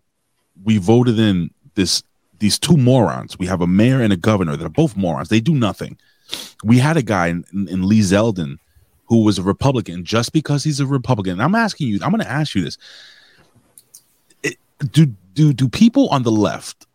we 0.64 0.78
voted 0.78 1.18
in 1.18 1.50
this 1.74 2.02
these 2.38 2.58
two 2.58 2.76
morons. 2.76 3.38
We 3.38 3.46
have 3.46 3.60
a 3.60 3.66
mayor 3.66 4.00
and 4.00 4.12
a 4.12 4.16
governor 4.16 4.56
that 4.56 4.64
are 4.64 4.70
both 4.70 4.96
morons. 4.96 5.28
They 5.28 5.40
do 5.40 5.54
nothing. 5.54 5.96
We 6.64 6.78
had 6.78 6.96
a 6.96 7.02
guy 7.02 7.28
in, 7.28 7.44
in, 7.52 7.86
Lee 7.86 8.00
Zeldin 8.00 8.56
who 9.04 9.22
was 9.22 9.38
a 9.38 9.42
Republican 9.42 10.04
just 10.04 10.32
because 10.32 10.64
he's 10.64 10.80
a 10.80 10.86
Republican. 10.86 11.34
And 11.34 11.42
I'm 11.42 11.54
asking 11.54 11.88
you, 11.88 12.00
I'm 12.02 12.10
going 12.10 12.22
to 12.22 12.30
ask 12.30 12.54
you 12.54 12.64
this: 12.64 12.78
Do 14.90 15.06
do 15.06 15.52
do 15.52 15.68
people 15.68 16.08
on 16.08 16.22
the 16.22 16.30
left 16.30 16.86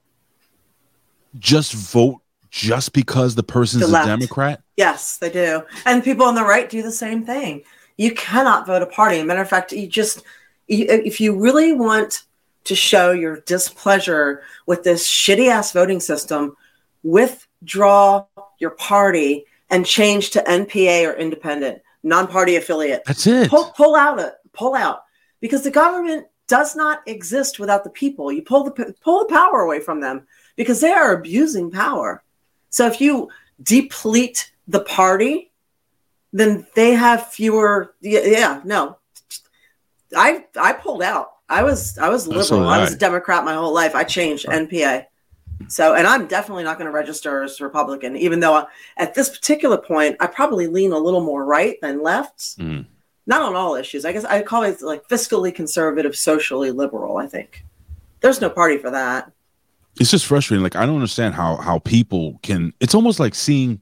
just 1.39 1.73
vote 1.73 2.21
just 2.49 2.93
because 2.93 3.35
the 3.35 3.43
person's 3.43 3.89
The 3.89 4.01
a. 4.01 4.05
Democrat? 4.05 4.61
Yes, 4.77 5.17
they 5.17 5.29
do. 5.29 5.63
And 5.85 6.03
people 6.03 6.25
on 6.25 6.35
the 6.35 6.43
right 6.43 6.69
do 6.69 6.81
the 6.81 6.91
same 6.91 7.25
thing. 7.25 7.63
You 7.97 8.13
cannot 8.13 8.67
vote 8.67 8.81
a 8.81 8.85
party. 8.85 9.21
matter 9.23 9.41
of 9.41 9.49
fact, 9.49 9.71
you 9.71 9.87
just, 9.87 10.23
if 10.67 11.19
you 11.19 11.37
really 11.37 11.73
want 11.73 12.23
to 12.65 12.75
show 12.75 13.11
your 13.11 13.41
displeasure 13.41 14.43
with 14.65 14.83
this 14.83 15.07
shitty 15.09 15.49
ass 15.49 15.71
voting 15.71 15.99
system, 15.99 16.55
withdraw 17.03 18.25
your 18.59 18.71
party 18.71 19.45
and 19.69 19.85
change 19.85 20.31
to 20.31 20.41
NPA 20.43 21.07
or 21.07 21.13
independent, 21.13 21.81
non 22.03 22.27
party 22.27 22.55
affiliate. 22.55 23.03
That's 23.05 23.25
it. 23.25 23.49
Pull, 23.49 23.71
pull 23.75 23.95
out 23.95 24.19
it, 24.19 24.33
pull 24.53 24.75
out, 24.75 25.03
because 25.41 25.63
the 25.63 25.71
government 25.71 26.27
does 26.47 26.75
not 26.75 27.01
exist 27.07 27.59
without 27.59 27.83
the 27.83 27.89
people. 27.89 28.31
You 28.31 28.41
pull 28.41 28.63
the 28.63 28.95
pull 29.01 29.19
the 29.19 29.33
power 29.33 29.61
away 29.61 29.79
from 29.79 30.01
them 30.01 30.27
because 30.55 30.81
they 30.81 30.91
are 30.91 31.13
abusing 31.13 31.71
power. 31.71 32.23
So 32.69 32.87
if 32.87 33.01
you 33.01 33.29
deplete 33.61 34.51
the 34.67 34.81
party, 34.81 35.51
then 36.33 36.65
they 36.75 36.91
have 36.93 37.27
fewer. 37.27 37.95
Yeah, 38.01 38.21
yeah 38.25 38.61
no, 38.63 38.97
I 40.15 40.45
I 40.59 40.73
pulled 40.73 41.03
out. 41.03 41.31
I 41.49 41.63
was 41.63 41.97
I 41.97 42.09
was 42.09 42.27
liberal. 42.27 42.67
I 42.67 42.79
was 42.81 42.93
a 42.93 42.97
Democrat 42.97 43.45
my 43.45 43.53
whole 43.53 43.73
life. 43.73 43.95
I 43.95 44.03
changed 44.03 44.45
NPA. 44.45 45.05
So, 45.69 45.95
and 45.95 46.05
I'm 46.05 46.27
definitely 46.27 46.63
not 46.63 46.77
going 46.77 46.85
to 46.85 46.91
register 46.91 47.43
as 47.43 47.59
Republican, 47.59 48.15
even 48.15 48.39
though 48.39 48.53
I, 48.53 48.65
at 48.95 49.15
this 49.15 49.29
particular 49.29 49.77
point, 49.77 50.15
I 50.19 50.27
probably 50.27 50.67
lean 50.67 50.91
a 50.91 50.97
little 50.97 51.21
more 51.21 51.43
right 51.43 51.81
than 51.81 52.03
left. 52.03 52.57
Mm. 52.59 52.85
Not 53.27 53.41
on 53.41 53.55
all 53.55 53.75
issues. 53.75 54.05
I 54.05 54.13
guess 54.13 54.23
I 54.23 54.41
call 54.41 54.63
it 54.63 54.81
like 54.81 55.07
fiscally 55.09 55.53
conservative, 55.53 56.15
socially 56.15 56.71
liberal. 56.71 57.17
I 57.17 57.27
think 57.27 57.65
there's 58.21 58.41
no 58.41 58.49
party 58.49 58.77
for 58.77 58.89
that. 58.89 59.31
it's 59.99 60.09
just 60.11 60.25
frustrating. 60.25 60.63
Like 60.63 60.77
I 60.77 60.85
don't 60.85 60.95
understand 60.95 61.35
how 61.35 61.57
how 61.57 61.79
people 61.79 62.39
can. 62.41 62.73
It's 62.79 62.95
almost 62.95 63.19
like 63.19 63.35
seeing. 63.35 63.81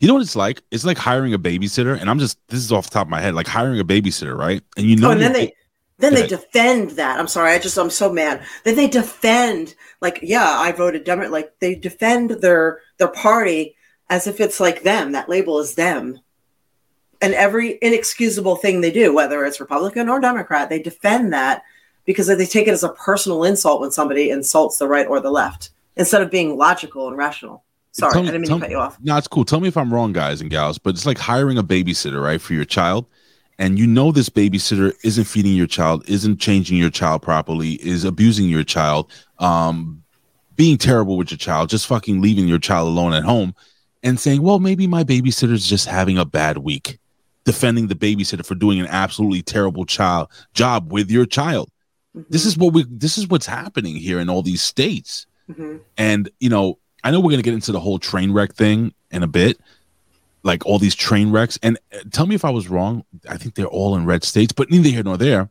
You 0.00 0.08
know 0.08 0.14
what 0.14 0.22
it's 0.22 0.36
like? 0.36 0.62
It's 0.70 0.84
like 0.84 0.98
hiring 0.98 1.32
a 1.32 1.38
babysitter, 1.38 1.98
and 1.98 2.10
I'm 2.10 2.18
just 2.18 2.38
this 2.48 2.60
is 2.60 2.72
off 2.72 2.90
the 2.90 2.94
top 2.94 3.06
of 3.06 3.10
my 3.10 3.20
head, 3.20 3.34
like 3.34 3.46
hiring 3.46 3.80
a 3.80 3.84
babysitter, 3.84 4.36
right? 4.36 4.62
And 4.76 4.86
you 4.86 4.96
know, 4.96 5.08
oh, 5.08 5.12
and 5.12 5.20
then 5.20 5.32
they 5.32 5.52
then 5.98 6.14
they 6.14 6.26
defend 6.26 6.90
that. 6.92 7.18
I'm 7.18 7.28
sorry. 7.28 7.52
I 7.52 7.58
just 7.58 7.78
I'm 7.78 7.90
so 7.90 8.12
mad. 8.12 8.44
Then 8.64 8.76
they 8.76 8.88
defend 8.88 9.74
like 10.00 10.18
yeah, 10.22 10.58
I 10.58 10.72
voted 10.72 11.04
Democrat. 11.04 11.32
Like 11.32 11.58
they 11.60 11.74
defend 11.74 12.30
their 12.30 12.80
their 12.98 13.08
party 13.08 13.76
as 14.10 14.26
if 14.26 14.40
it's 14.40 14.60
like 14.60 14.82
them. 14.82 15.12
That 15.12 15.28
label 15.28 15.58
is 15.60 15.74
them. 15.74 16.20
And 17.20 17.34
every 17.34 17.78
inexcusable 17.80 18.56
thing 18.56 18.80
they 18.80 18.90
do, 18.90 19.14
whether 19.14 19.44
it's 19.44 19.60
Republican 19.60 20.08
or 20.08 20.20
Democrat, 20.20 20.68
they 20.68 20.80
defend 20.80 21.32
that 21.32 21.62
because 22.04 22.26
they 22.26 22.46
take 22.46 22.68
it 22.68 22.72
as 22.72 22.84
a 22.84 22.90
personal 22.90 23.44
insult 23.44 23.80
when 23.80 23.90
somebody 23.90 24.30
insults 24.30 24.78
the 24.78 24.88
right 24.88 25.06
or 25.06 25.20
the 25.20 25.30
left 25.30 25.70
instead 25.96 26.22
of 26.22 26.30
being 26.30 26.56
logical 26.56 27.08
and 27.08 27.16
rational. 27.16 27.64
Sorry, 27.92 28.12
Tell 28.12 28.22
I 28.22 28.26
didn't 28.26 28.42
mean 28.42 28.50
to 28.50 28.58
cut 28.58 28.68
me- 28.68 28.74
you 28.74 28.80
off. 28.80 28.98
No, 29.02 29.16
it's 29.16 29.26
cool. 29.26 29.44
Tell 29.44 29.60
me 29.60 29.68
if 29.68 29.76
I'm 29.76 29.92
wrong, 29.92 30.12
guys 30.12 30.40
and 30.40 30.50
gals, 30.50 30.78
but 30.78 30.90
it's 30.90 31.06
like 31.06 31.18
hiring 31.18 31.56
a 31.56 31.64
babysitter, 31.64 32.22
right, 32.22 32.40
for 32.40 32.52
your 32.52 32.66
child. 32.66 33.06
And 33.58 33.78
you 33.78 33.86
know 33.86 34.12
this 34.12 34.28
babysitter 34.28 34.92
isn't 35.02 35.24
feeding 35.24 35.54
your 35.54 35.66
child, 35.66 36.04
isn't 36.06 36.38
changing 36.38 36.76
your 36.76 36.90
child 36.90 37.22
properly, 37.22 37.72
is 37.74 38.04
abusing 38.04 38.50
your 38.50 38.64
child, 38.64 39.10
um, 39.38 40.02
being 40.56 40.76
terrible 40.76 41.16
with 41.16 41.30
your 41.30 41.38
child, 41.38 41.70
just 41.70 41.86
fucking 41.86 42.20
leaving 42.20 42.46
your 42.48 42.58
child 42.58 42.86
alone 42.88 43.14
at 43.14 43.24
home, 43.24 43.54
and 44.02 44.20
saying, 44.20 44.42
"Well, 44.42 44.58
maybe 44.58 44.86
my 44.86 45.04
babysitter's 45.04 45.66
just 45.66 45.86
having 45.86 46.18
a 46.18 46.26
bad 46.26 46.58
week," 46.58 46.98
defending 47.46 47.86
the 47.86 47.94
babysitter 47.94 48.44
for 48.44 48.54
doing 48.54 48.78
an 48.78 48.86
absolutely 48.88 49.40
terrible 49.40 49.86
child 49.86 50.28
job 50.52 50.92
with 50.92 51.10
your 51.10 51.24
child. 51.24 51.70
This 52.28 52.44
is 52.44 52.56
what 52.58 52.72
we. 52.74 52.84
This 52.90 53.16
is 53.18 53.28
what's 53.28 53.46
happening 53.46 53.94
here 53.96 54.18
in 54.18 54.28
all 54.28 54.42
these 54.42 54.62
states 54.62 55.26
Mhm. 55.50 55.80
and 55.96 56.28
you 56.40 56.48
know 56.50 56.78
I 57.04 57.10
know 57.12 57.20
we're 57.20 57.30
gonna 57.30 57.42
get 57.42 57.54
into 57.54 57.72
the 57.72 57.80
whole 57.80 57.98
train 58.00 58.32
wreck 58.32 58.54
thing 58.54 58.92
in 59.12 59.22
a 59.22 59.28
bit, 59.28 59.60
like 60.42 60.66
all 60.66 60.78
these 60.78 60.94
train 60.96 61.30
wrecks. 61.30 61.56
And 61.62 61.78
uh, 61.94 61.98
tell 62.10 62.26
me 62.26 62.34
if 62.34 62.44
I 62.44 62.50
was 62.50 62.68
wrong. 62.68 63.04
I 63.28 63.36
think 63.36 63.54
they're 63.54 63.66
all 63.66 63.94
in 63.96 64.06
red 64.06 64.24
states, 64.24 64.52
but 64.52 64.70
neither 64.70 64.88
here 64.88 65.04
nor 65.04 65.16
there. 65.16 65.48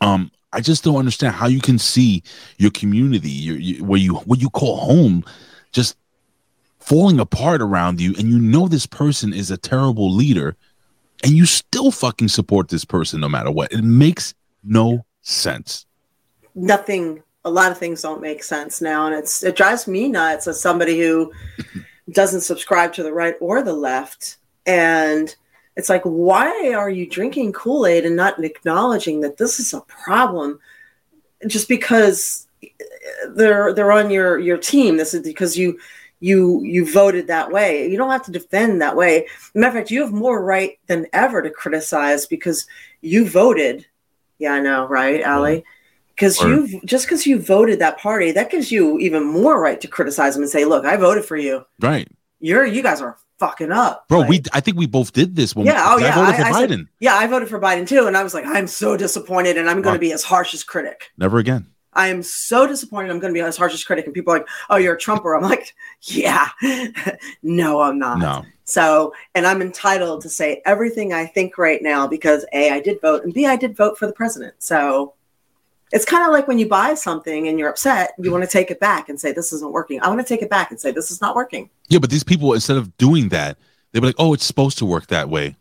Um, 0.00 0.30
I 0.52 0.60
just 0.60 0.82
don't 0.84 0.96
understand 0.96 1.34
how 1.34 1.48
you 1.48 1.60
can 1.60 1.78
see 1.78 2.22
your 2.56 2.70
community, 2.70 3.30
your, 3.30 3.56
you, 3.58 3.84
where 3.84 4.00
you 4.00 4.14
what 4.14 4.40
you 4.40 4.48
call 4.50 4.76
home, 4.78 5.24
just 5.72 5.96
falling 6.78 7.18
apart 7.18 7.60
around 7.60 8.00
you, 8.00 8.14
and 8.18 8.30
you 8.30 8.38
know 8.38 8.68
this 8.68 8.86
person 8.86 9.34
is 9.34 9.50
a 9.50 9.56
terrible 9.58 10.10
leader, 10.14 10.56
and 11.22 11.32
you 11.32 11.46
still 11.46 11.90
fucking 11.90 12.28
support 12.28 12.68
this 12.68 12.84
person 12.84 13.20
no 13.20 13.28
matter 13.28 13.50
what. 13.50 13.72
It 13.72 13.82
makes 13.82 14.34
no 14.62 15.04
sense. 15.22 15.86
nothing. 16.54 17.22
A 17.44 17.50
lot 17.50 17.70
of 17.70 17.78
things 17.78 18.02
don't 18.02 18.20
make 18.20 18.42
sense 18.42 18.80
now. 18.80 19.06
And 19.06 19.14
it's 19.14 19.44
it 19.44 19.54
drives 19.54 19.86
me 19.86 20.08
nuts 20.08 20.48
as 20.48 20.60
somebody 20.60 21.00
who 21.00 21.32
doesn't 22.10 22.40
subscribe 22.40 22.92
to 22.94 23.02
the 23.02 23.12
right 23.12 23.36
or 23.40 23.62
the 23.62 23.72
left. 23.72 24.38
And 24.66 25.34
it's 25.76 25.88
like 25.88 26.02
why 26.02 26.72
are 26.74 26.90
you 26.90 27.08
drinking 27.08 27.52
kool-aid 27.52 28.04
and 28.04 28.16
not 28.16 28.42
acknowledging 28.42 29.20
that 29.20 29.36
this 29.36 29.60
is 29.60 29.72
a 29.72 29.80
problem? 29.82 30.58
Just 31.46 31.68
because 31.68 32.48
they're 33.28 33.72
they're 33.72 33.92
on 33.92 34.10
your 34.10 34.38
your 34.38 34.58
team. 34.58 34.96
This 34.96 35.14
is 35.14 35.22
because 35.22 35.56
you 35.56 35.78
you 36.20 36.62
you 36.62 36.90
voted 36.90 37.26
that 37.26 37.50
way. 37.50 37.88
You 37.88 37.96
don't 37.96 38.10
have 38.10 38.24
to 38.24 38.32
defend 38.32 38.80
that 38.80 38.96
way. 38.96 39.26
Matter 39.54 39.68
of 39.68 39.74
fact 39.74 39.90
you 39.90 40.00
have 40.02 40.12
more 40.12 40.42
right 40.42 40.78
than 40.86 41.06
ever 41.12 41.42
to 41.42 41.50
criticize 41.50 42.26
because 42.26 42.66
you 43.00 43.28
voted. 43.28 43.86
Yeah 44.38 44.52
i 44.52 44.60
know 44.60 44.86
right 44.86 45.22
mm-hmm. 45.22 45.30
ali 45.30 45.64
because 46.08 46.38
you 46.40 46.80
just 46.84 47.06
because 47.06 47.26
you 47.26 47.38
voted 47.38 47.78
that 47.78 47.98
party 47.98 48.32
that 48.32 48.50
gives 48.50 48.70
you 48.70 48.98
even 48.98 49.24
more 49.24 49.60
right 49.60 49.80
to 49.80 49.88
criticize 49.88 50.34
them 50.34 50.42
and 50.42 50.50
say 50.50 50.64
look 50.64 50.84
i 50.84 50.96
voted 50.96 51.24
for 51.24 51.36
you. 51.36 51.64
Right, 51.80 52.08
you're 52.40 52.66
you 52.66 52.82
guys 52.82 53.00
are 53.00 53.16
fucking 53.38 53.70
up. 53.70 54.08
Bro. 54.08 54.20
Like, 54.20 54.28
we 54.30 54.42
I 54.52 54.60
think 54.60 54.78
we 54.78 54.86
both 54.86 55.12
did 55.12 55.36
this 55.36 55.54
when 55.54 55.66
yeah 55.66 55.84
oh 55.86 55.98
yeah 55.98 56.12
I 56.12 56.14
voted 56.14 56.36
for 56.36 56.42
I, 56.42 56.48
I 56.48 56.52
said- 56.52 56.70
Biden. 56.70 56.88
yeah 57.00 57.14
i 57.14 57.26
voted 57.26 57.48
for 57.48 57.60
biden 57.60 57.86
too 57.86 58.06
and 58.06 58.16
i 58.16 58.22
was 58.22 58.34
like 58.34 58.46
i'm 58.46 58.66
so 58.66 58.96
disappointed 58.96 59.56
and 59.58 59.68
i'm 59.68 59.82
to 59.82 59.98
be 59.98 60.12
as 60.12 60.24
harsh 60.24 60.54
as 60.54 60.64
critic. 60.64 61.10
Never 61.16 61.38
again. 61.38 61.66
I 61.96 62.08
am 62.08 62.22
so 62.22 62.66
disappointed. 62.66 63.10
I'm 63.10 63.18
going 63.18 63.32
to 63.32 63.38
be 63.38 63.44
as 63.44 63.56
harsh 63.56 63.74
as 63.74 63.82
critic, 63.82 64.04
and 64.04 64.14
people 64.14 64.32
are 64.32 64.38
like, 64.38 64.48
"Oh, 64.70 64.76
you're 64.76 64.94
a 64.94 64.98
Trumper." 64.98 65.34
I'm 65.34 65.42
like, 65.42 65.74
"Yeah, 66.02 66.48
no, 67.42 67.80
I'm 67.80 67.98
not." 67.98 68.18
No. 68.18 68.44
So, 68.64 69.12
and 69.34 69.46
I'm 69.46 69.62
entitled 69.62 70.20
to 70.22 70.28
say 70.28 70.62
everything 70.64 71.12
I 71.12 71.26
think 71.26 71.56
right 71.56 71.82
now 71.82 72.06
because 72.06 72.44
a, 72.52 72.70
I 72.70 72.80
did 72.80 73.00
vote, 73.00 73.24
and 73.24 73.32
b, 73.32 73.46
I 73.46 73.56
did 73.56 73.76
vote 73.76 73.98
for 73.98 74.06
the 74.06 74.12
president. 74.12 74.54
So, 74.58 75.14
it's 75.92 76.04
kind 76.04 76.24
of 76.24 76.32
like 76.32 76.46
when 76.46 76.58
you 76.58 76.68
buy 76.68 76.94
something 76.94 77.48
and 77.48 77.58
you're 77.58 77.70
upset, 77.70 78.12
you 78.18 78.30
want 78.30 78.44
to 78.44 78.50
take 78.50 78.70
it 78.70 78.78
back 78.78 79.08
and 79.08 79.20
say 79.20 79.32
this 79.32 79.52
isn't 79.52 79.72
working. 79.72 80.00
I 80.02 80.08
want 80.08 80.20
to 80.20 80.26
take 80.26 80.42
it 80.42 80.50
back 80.50 80.70
and 80.70 80.80
say 80.80 80.90
this 80.90 81.10
is 81.10 81.20
not 81.20 81.34
working. 81.34 81.70
Yeah, 81.88 81.98
but 81.98 82.10
these 82.10 82.24
people 82.24 82.52
instead 82.52 82.76
of 82.76 82.96
doing 82.98 83.30
that, 83.30 83.56
they 83.92 84.00
be 84.00 84.06
like, 84.06 84.16
"Oh, 84.18 84.34
it's 84.34 84.44
supposed 84.44 84.78
to 84.78 84.86
work 84.86 85.06
that 85.08 85.28
way. 85.28 85.56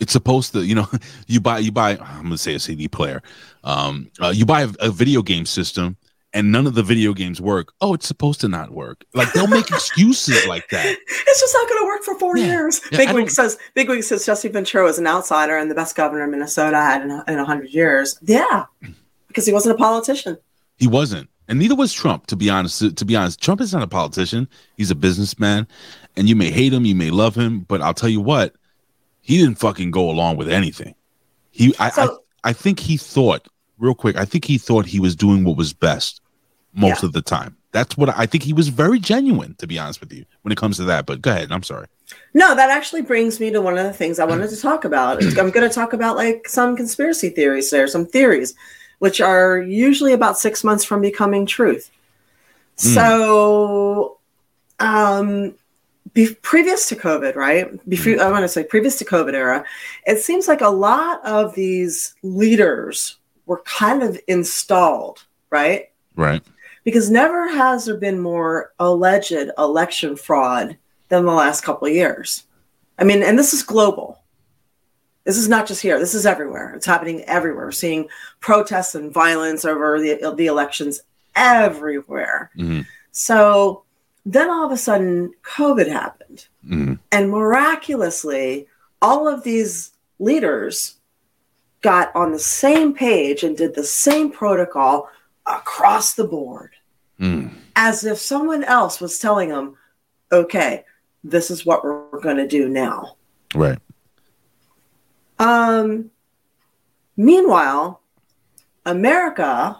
It's 0.00 0.12
supposed 0.12 0.52
to, 0.54 0.64
you 0.64 0.74
know, 0.74 0.88
you 1.26 1.40
buy 1.40 1.58
you 1.58 1.70
buy. 1.72 1.92
I'm 1.98 2.22
gonna 2.24 2.38
say 2.38 2.54
a 2.54 2.58
CD 2.58 2.88
player. 2.88 3.22
Um, 3.64 4.10
uh, 4.20 4.32
you 4.34 4.46
buy 4.46 4.62
a, 4.62 4.68
a 4.80 4.90
video 4.90 5.22
game 5.22 5.44
system, 5.46 5.96
and 6.32 6.50
none 6.50 6.66
of 6.66 6.74
the 6.74 6.82
video 6.82 7.12
games 7.12 7.40
work. 7.40 7.72
Oh, 7.82 7.92
it's 7.94 8.06
supposed 8.08 8.40
to 8.40 8.48
not 8.48 8.70
work. 8.70 9.04
Like 9.14 9.32
they'll 9.34 9.46
make 9.46 9.68
excuses 9.70 10.46
like 10.46 10.68
that. 10.70 10.96
It's 11.30 11.40
just 11.40 11.54
not 11.54 11.68
to 11.68 11.84
work 11.86 12.02
for 12.02 12.18
four 12.18 12.36
Yeah. 12.36 12.46
years. 12.46 12.80
Yeah, 12.90 12.98
I 12.98 13.06
Bigwig 13.06 13.16
don't- 13.26 13.30
says 13.30 13.58
Bigwig 13.74 14.02
says 14.02 14.26
Jesse 14.26 14.48
Ventura 14.48 14.84
was 14.84 14.98
an 14.98 15.06
outsider 15.06 15.56
and 15.56 15.70
the 15.70 15.74
best 15.76 15.94
governor 15.94 16.24
of 16.24 16.30
Minnesota 16.30 16.76
had 16.76 17.02
in 17.02 17.10
a, 17.10 17.24
in 17.28 17.38
hundred 17.38 17.70
years. 17.70 18.18
Yeah, 18.22 18.64
because 19.28 19.46
he 19.46 19.52
wasn't 19.52 19.74
a 19.76 19.78
politician. 19.78 20.38
He 20.78 20.86
wasn't, 20.88 21.28
and 21.46 21.58
neither 21.58 21.74
was 21.76 21.92
Trump. 21.92 22.26
To 22.28 22.36
be 22.36 22.48
honest, 22.50 22.78
to, 22.80 22.90
to 22.92 23.04
be 23.04 23.14
honest, 23.16 23.40
Trump 23.42 23.60
is 23.60 23.72
not 23.74 23.82
a 23.82 23.86
politician. 23.86 24.48
He's 24.78 24.90
a 24.90 24.94
businessman, 24.94 25.68
and 26.16 26.26
you 26.28 26.34
may 26.34 26.50
hate 26.50 26.72
him, 26.72 26.84
you 26.86 26.94
may 26.94 27.10
love 27.10 27.34
him, 27.36 27.60
but 27.68 27.80
I'll 27.82 27.94
tell 27.94 28.08
you 28.08 28.20
what, 28.22 28.54
he 29.20 29.38
didn't 29.38 29.58
fucking 29.58 29.90
go 29.90 30.10
along 30.10 30.36
with 30.36 30.48
anything. 30.50 30.94
He, 31.50 31.74
I, 31.78 31.90
So- 31.90 32.20
I, 32.44 32.50
I 32.50 32.52
think 32.52 32.80
he 32.80 32.96
thought, 32.96 33.46
real 33.78 33.94
quick, 33.94 34.16
I 34.16 34.24
think 34.24 34.44
he 34.44 34.58
thought 34.58 34.86
he 34.86 35.00
was 35.00 35.14
doing 35.16 35.44
what 35.44 35.56
was 35.56 35.72
best 35.72 36.20
most 36.74 37.02
Yeah. 37.02 37.06
of 37.08 37.12
the 37.12 37.22
time. 37.22 37.56
That's 37.72 37.96
what 37.96 38.08
I 38.18 38.26
think. 38.26 38.42
He 38.42 38.52
was 38.52 38.68
very 38.68 38.98
genuine, 38.98 39.54
to 39.58 39.66
be 39.66 39.78
honest 39.78 40.00
with 40.00 40.12
you, 40.12 40.24
when 40.42 40.50
it 40.50 40.56
comes 40.56 40.76
to 40.78 40.84
that. 40.84 41.06
But 41.06 41.22
go 41.22 41.30
ahead. 41.30 41.52
I'm 41.52 41.62
sorry. 41.62 41.86
No, 42.34 42.56
that 42.56 42.70
actually 42.70 43.02
brings 43.02 43.38
me 43.38 43.50
to 43.52 43.60
one 43.60 43.78
of 43.78 43.84
the 43.84 43.92
things 43.92 44.18
I 44.18 44.24
wanted 44.24 44.50
to 44.50 44.56
talk 44.60 44.84
about. 44.84 45.22
I'm 45.22 45.50
going 45.50 45.68
to 45.68 45.72
talk 45.72 45.92
about 45.92 46.16
like 46.16 46.48
some 46.48 46.74
conspiracy 46.76 47.28
theories 47.28 47.70
there, 47.70 47.86
some 47.86 48.06
theories, 48.06 48.54
which 48.98 49.20
are 49.20 49.58
usually 49.58 50.12
about 50.12 50.36
six 50.36 50.64
months 50.64 50.82
from 50.82 51.00
becoming 51.00 51.46
truth. 51.46 51.90
So, 52.74 54.18
um, 54.80 55.54
be, 56.12 56.34
previous 56.42 56.88
to 56.88 56.96
COVID, 56.96 57.34
right? 57.36 57.66
Before, 57.88 58.20
I 58.20 58.30
want 58.30 58.42
to 58.42 58.48
say 58.48 58.64
previous 58.64 58.98
to 58.98 59.04
COVID 59.04 59.34
era, 59.34 59.64
it 60.06 60.18
seems 60.18 60.48
like 60.48 60.60
a 60.60 60.68
lot 60.68 61.24
of 61.24 61.54
these 61.54 62.14
leaders 62.22 63.16
were 63.46 63.62
kind 63.62 64.02
of 64.02 64.18
installed, 64.28 65.24
right? 65.50 65.86
Right. 66.16 66.42
because 66.84 67.10
never 67.10 67.48
has 67.48 67.84
there 67.86 67.96
been 67.96 68.20
more 68.20 68.72
alleged 68.78 69.32
election 69.58 70.16
fraud 70.16 70.76
than 71.08 71.24
the 71.24 71.32
last 71.32 71.62
couple 71.62 71.88
of 71.88 71.94
years. 71.94 72.44
I 72.98 73.04
mean, 73.04 73.22
and 73.22 73.38
this 73.38 73.54
is 73.54 73.62
global. 73.62 74.18
This 75.24 75.36
is 75.38 75.48
not 75.48 75.66
just 75.66 75.80
here. 75.82 75.98
This 75.98 76.14
is 76.14 76.26
everywhere. 76.26 76.74
It's 76.74 76.86
happening 76.86 77.22
everywhere. 77.24 77.66
We're 77.66 77.72
seeing 77.72 78.08
protests 78.40 78.94
and 78.94 79.12
violence 79.12 79.64
over 79.64 80.00
the 80.00 80.34
the 80.36 80.46
elections 80.46 81.02
everywhere. 81.36 82.50
Mhm. 82.58 82.86
So 83.12 83.84
then 84.26 84.50
all 84.50 84.66
of 84.66 84.72
a 84.72 84.76
sudden, 84.76 85.32
COVID 85.42 85.88
happened, 85.88 86.46
Mhm. 86.66 86.98
and 87.10 87.30
miraculously, 87.30 88.68
all 89.00 89.26
of 89.26 89.42
these 89.42 89.92
leaders 90.18 90.96
got 91.80 92.14
on 92.14 92.32
the 92.32 92.38
same 92.38 92.92
page 92.92 93.42
and 93.42 93.56
did 93.56 93.74
the 93.74 93.84
same 93.84 94.30
protocol 94.30 95.08
across 95.46 96.12
the 96.14 96.24
board 96.24 96.72
Mm. 97.18 97.50
as 97.76 98.04
if 98.04 98.18
someone 98.18 98.62
else 98.64 99.00
was 99.00 99.18
telling 99.18 99.48
them, 99.48 99.76
okay, 100.30 100.84
this 101.24 101.50
is 101.50 101.64
what 101.64 101.82
we're 101.82 102.20
going 102.20 102.36
to 102.36 102.46
do 102.46 102.68
now. 102.68 103.16
Right. 103.54 103.78
Um, 105.38 106.10
meanwhile, 107.16 108.00
America, 108.84 109.78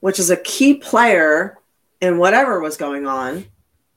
which 0.00 0.18
is 0.18 0.30
a 0.30 0.36
key 0.36 0.74
player 0.74 1.58
in 2.00 2.18
whatever 2.18 2.60
was 2.60 2.76
going 2.76 3.06
on 3.06 3.44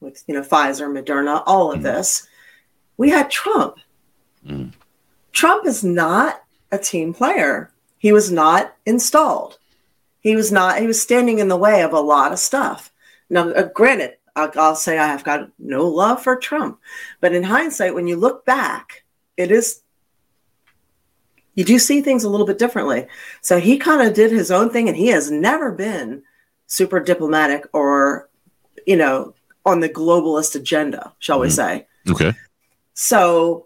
with, 0.06 0.24
you 0.28 0.34
know, 0.34 0.42
Pfizer, 0.42 0.88
Moderna, 0.88 1.44
all 1.46 1.72
of 1.72 1.82
this, 1.82 2.28
we 2.98 3.10
had 3.10 3.30
Trump. 3.30 3.78
Mm. 4.48 4.72
Trump 5.34 5.66
is 5.66 5.84
not 5.84 6.44
a 6.72 6.78
team 6.78 7.14
player. 7.14 7.72
He 7.98 8.14
was 8.14 8.32
not 8.32 8.76
installed. 8.86 9.58
He 10.22 10.36
was 10.36 10.52
not, 10.52 10.80
he 10.80 10.88
was 10.88 11.02
standing 11.02 11.40
in 11.40 11.50
the 11.50 11.58
way 11.58 11.84
of 11.84 11.94
a 11.94 12.00
lot 12.00 12.32
of 12.32 12.40
stuff. 12.40 12.92
Now, 13.30 13.50
uh, 13.50 13.64
granted, 13.74 14.18
I'll, 14.36 14.52
I'll 14.56 14.76
say 14.76 14.98
I 14.98 15.08
have 15.08 15.24
got 15.24 15.50
no 15.60 15.88
love 15.88 16.24
for 16.24 16.36
Trump, 16.36 16.80
but 17.20 17.34
in 17.34 17.44
hindsight, 17.44 17.94
when 17.94 18.08
you 18.08 18.16
look 18.16 18.46
back, 18.46 19.04
it 19.38 19.52
is 19.52 19.82
you 21.56 21.64
do 21.64 21.80
see 21.80 22.02
things 22.02 22.26
a 22.26 22.30
little 22.30 22.46
bit 22.46 22.58
differently. 22.58 23.08
So 23.42 23.60
he 23.60 23.78
kind 23.78 24.06
of 24.06 24.14
did 24.14 24.32
his 24.32 24.52
own 24.52 24.70
thing, 24.70 24.90
and 24.90 24.98
he 24.98 25.08
has 25.08 25.32
never 25.32 25.72
been 25.72 26.24
super 26.68 27.00
diplomatic 27.00 27.66
or, 27.72 28.30
you 28.86 28.98
know, 28.98 29.35
on 29.66 29.80
the 29.80 29.90
globalist 29.90 30.56
agenda, 30.56 31.14
shall 31.20 31.40
we 31.40 31.48
Mhm. 31.48 31.52
say. 31.52 31.88
Okay. 32.10 32.34
So 32.94 33.66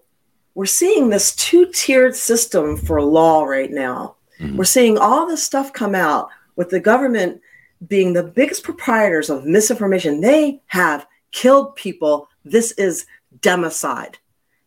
we're 0.56 0.66
seeing 0.66 1.10
this 1.10 1.36
two 1.36 1.66
tiered 1.74 2.16
system 2.16 2.78
for 2.78 3.02
law 3.02 3.44
right 3.44 3.72
now. 3.72 4.16
Mhm. 4.40 4.56
We're 4.56 4.64
seeing 4.64 4.98
all 4.98 5.28
this 5.28 5.44
stuff 5.44 5.74
come 5.74 5.96
out 5.96 6.30
with 6.56 6.70
the 6.70 6.80
government 6.80 7.42
being 7.88 8.14
the 8.14 8.24
biggest 8.24 8.64
proprietors 8.64 9.30
of 9.30 9.46
misinformation. 9.46 10.22
They 10.22 10.62
have 10.68 11.06
killed 11.32 11.76
people. 11.76 12.28
This 12.44 12.72
is 12.74 13.06
democide. 13.40 14.16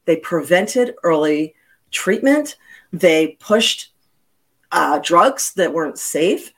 They 0.04 0.16
prevented 0.16 0.94
early 1.02 1.54
treatment. 1.90 2.56
They 2.92 3.36
pushed 3.40 3.88
uh, 4.70 4.98
drugs 5.00 5.52
that 5.54 5.74
weren't 5.74 5.98
safe. 5.98 6.50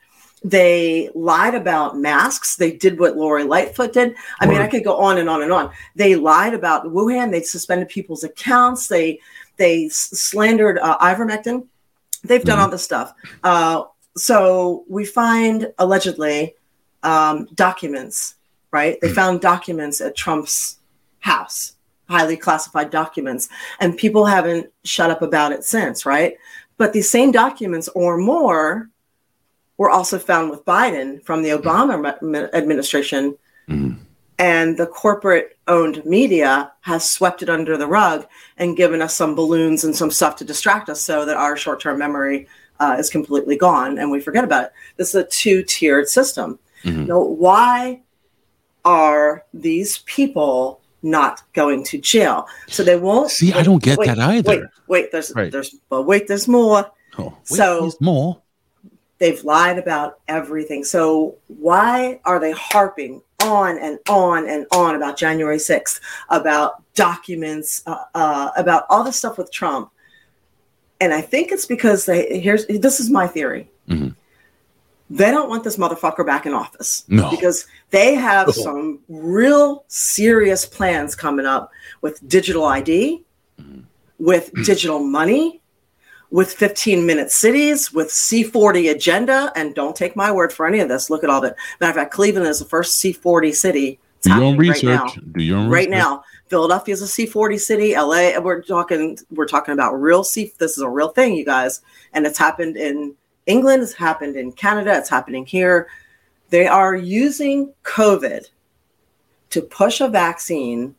They 0.45 1.09
lied 1.15 1.55
about 1.55 1.97
masks. 1.97 2.55
They 2.55 2.71
did 2.71 2.99
what 2.99 3.17
Lori 3.17 3.43
Lightfoot 3.43 3.93
did. 3.93 4.13
I 4.39 4.45
mean, 4.45 4.61
I 4.61 4.67
could 4.67 4.83
go 4.83 4.95
on 4.97 5.17
and 5.17 5.27
on 5.27 5.41
and 5.41 5.51
on. 5.51 5.71
They 5.95 6.15
lied 6.15 6.53
about 6.53 6.85
Wuhan. 6.85 7.31
They 7.31 7.41
suspended 7.41 7.89
people's 7.89 8.23
accounts. 8.23 8.87
They 8.87 9.19
they 9.57 9.89
slandered 9.89 10.77
uh, 10.77 10.99
ivermectin. 10.99 11.65
They've 12.23 12.43
done 12.43 12.59
Mhm. 12.59 12.61
all 12.61 12.69
this 12.69 12.83
stuff. 12.83 13.13
Uh, 13.43 13.85
so 14.15 14.83
we 14.87 15.03
find 15.03 15.73
allegedly 15.79 16.53
um, 17.01 17.47
documents. 17.55 18.35
Right? 18.69 18.99
They 19.01 19.09
found 19.09 19.41
documents 19.41 19.99
at 19.99 20.15
Trump's 20.15 20.77
house, 21.21 21.73
highly 22.07 22.37
classified 22.37 22.91
documents, 22.91 23.49
and 23.79 23.97
people 23.97 24.25
haven't 24.25 24.67
shut 24.83 25.09
up 25.09 25.23
about 25.23 25.53
it 25.53 25.63
since. 25.63 26.05
Right? 26.05 26.37
But 26.77 26.93
these 26.93 27.09
same 27.09 27.31
documents 27.31 27.87
or 27.95 28.17
more 28.17 28.91
were 29.77 29.89
also 29.89 30.17
found 30.19 30.49
with 30.49 30.63
Biden 30.65 31.23
from 31.23 31.41
the 31.43 31.49
Obama 31.49 32.01
ma- 32.01 32.15
ma- 32.21 32.47
administration 32.53 33.35
Mhm. 33.69 33.97
and 34.39 34.77
the 34.77 34.85
corporate 34.85 35.57
owned 35.67 36.05
media 36.05 36.71
has 36.81 37.07
swept 37.09 37.41
it 37.43 37.49
under 37.49 37.75
the 37.77 37.87
rug 37.87 38.25
and 38.57 38.77
given 38.77 39.01
us 39.01 39.13
some 39.15 39.35
balloons 39.35 39.83
and 39.83 39.95
some 39.95 40.11
stuff 40.11 40.35
to 40.37 40.43
distract 40.45 40.89
us 40.89 41.01
so 41.01 41.25
that 41.25 41.35
our 41.37 41.57
short 41.57 41.79
term 41.81 41.97
memory 41.99 42.47
uh, 42.79 42.95
is 42.99 43.09
completely 43.09 43.55
gone 43.57 43.97
and 43.97 44.11
we 44.11 44.19
forget 44.19 44.43
about 44.43 44.65
it. 44.65 44.71
This 44.97 45.09
is 45.09 45.15
a 45.15 45.23
two 45.23 45.63
tiered 45.63 46.09
system. 46.09 46.59
Mhm. 46.83 47.07
Now, 47.07 47.21
why 47.21 48.01
are 48.83 49.45
these 49.53 49.99
people 49.99 50.81
not 51.01 51.41
going 51.53 51.83
to 51.85 51.97
jail? 51.97 52.47
So 52.67 52.83
they 52.83 52.97
won't. 52.97 53.31
See, 53.31 53.53
I 53.53 53.63
don't 53.63 53.81
get 53.81 53.97
that 54.05 54.19
either. 54.19 54.49
Wait, 54.51 54.63
wait, 54.87 55.11
there's, 55.11 55.31
Right. 55.35 55.51
there's, 55.51 55.73
but 55.89 56.03
wait, 56.03 56.27
there's 56.27 56.47
more 56.47 56.91
Oh, 57.17 57.33
wait, 57.49 57.57
So- 57.57 57.79
there's 57.81 58.01
more. 58.01 58.41
They've 59.17 59.43
lied 59.43 59.77
about 59.77 60.19
everything. 60.27 60.83
So 60.83 61.35
why 61.47 62.19
are 62.25 62.39
they 62.39 62.51
harping 62.51 63.21
on 63.41 63.77
and 63.77 63.99
on 64.09 64.47
and 64.47 64.65
on 64.71 64.95
about 64.95 65.17
January 65.17 65.57
6th, 65.57 65.99
about 66.29 66.83
documents, 66.95 67.81
uh, 67.85 68.03
uh, 68.13 68.51
about 68.57 68.85
all 68.89 69.03
this 69.03 69.15
stuff 69.15 69.37
with 69.37 69.51
Trump? 69.51 69.89
And 71.01 71.13
I 71.13 71.21
think 71.21 71.51
it's 71.51 71.65
because 71.65 72.05
they 72.05 72.39
here's 72.39 72.65
this 72.67 72.99
is 72.99 73.09
my 73.09 73.27
theory. 73.27 73.69
Mhm. 73.89 74.15
They 75.09 75.29
don't 75.29 75.49
want 75.49 75.63
this 75.63 75.77
motherfucker 75.77 76.25
back 76.25 76.45
in 76.47 76.53
office 76.53 77.03
No. 77.07 77.29
because 77.29 77.67
they 77.91 78.15
have 78.15 78.47
Oh. 78.47 78.51
some 78.51 78.99
real 79.07 79.83
serious 79.87 80.65
plans 80.65 81.13
coming 81.13 81.45
up 81.45 81.69
with 82.01 82.27
digital 82.27 82.65
ID, 82.65 83.23
with 84.17 84.51
digital 84.65 84.99
money, 84.99 85.61
with 86.31 86.51
15 86.53 87.05
minute 87.05 87.31
cities, 87.31 87.93
with 87.93 88.07
C40 88.07 88.91
agenda. 88.91 89.51
And 89.55 89.75
don't 89.75 89.95
take 89.95 90.15
my 90.15 90.31
word 90.31 90.51
for 90.51 90.65
any 90.67 90.79
of 90.79 90.89
this. 90.89 91.09
Look 91.09 91.23
at 91.23 91.29
all 91.29 91.41
that. 91.41 91.55
Matter 91.79 91.91
of 91.91 91.95
fact, 91.95 92.13
Cleveland 92.13 92.47
is 92.47 92.59
the 92.59 92.65
first 92.65 93.01
C40 93.01 93.55
city. 93.55 93.99
Do 94.21 94.31
your 94.31 94.43
own 94.43 94.53
happening 94.53 94.71
right 94.71 94.83
now 94.83 95.03
research. 95.03 95.23
Do 95.33 95.43
your 95.43 95.57
own 95.59 95.69
right 95.69 95.87
research. 95.87 95.91
now. 95.91 96.23
Philadelphia 96.47 96.93
is 96.93 97.01
a 97.01 97.05
C40 97.05 97.59
city. 97.59 97.95
LA, 97.95 98.39
we're 98.39 98.61
talking, 98.61 99.17
we're 99.31 99.47
talking 99.47 99.73
about 99.73 99.93
real 99.93 100.23
C. 100.23 100.51
This 100.57 100.77
is 100.77 100.83
a 100.83 100.89
real 100.89 101.09
thing, 101.09 101.35
you 101.35 101.45
guys, 101.45 101.81
and 102.13 102.25
it's 102.25 102.37
happened 102.37 102.77
in 102.77 103.15
England. 103.45 103.83
It's 103.83 103.93
happened 103.93 104.35
in 104.35 104.51
Canada. 104.51 104.95
It's 104.95 105.09
happening 105.09 105.45
here. 105.45 105.87
They 106.49 106.67
are 106.67 106.95
using 106.95 107.73
COVID 107.83 108.49
to 109.49 109.61
push 109.61 110.01
a 110.01 110.07
vaccine. 110.07 110.95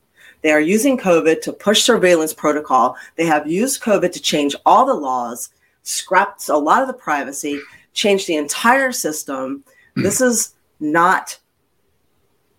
They 0.46 0.52
are 0.52 0.60
using 0.60 0.96
COVID 0.96 1.40
to 1.40 1.52
push 1.52 1.82
surveillance 1.82 2.32
protocol. 2.32 2.96
They 3.16 3.26
have 3.26 3.50
used 3.50 3.82
COVID 3.82 4.12
to 4.12 4.20
change 4.20 4.54
all 4.64 4.86
the 4.86 4.94
laws, 4.94 5.50
scrapped 5.82 6.48
a 6.48 6.56
lot 6.56 6.82
of 6.82 6.86
the 6.86 6.94
privacy, 6.94 7.58
changed 7.94 8.28
the 8.28 8.36
entire 8.36 8.92
system. 8.92 9.64
This 9.96 10.20
is 10.20 10.54
not 10.78 11.36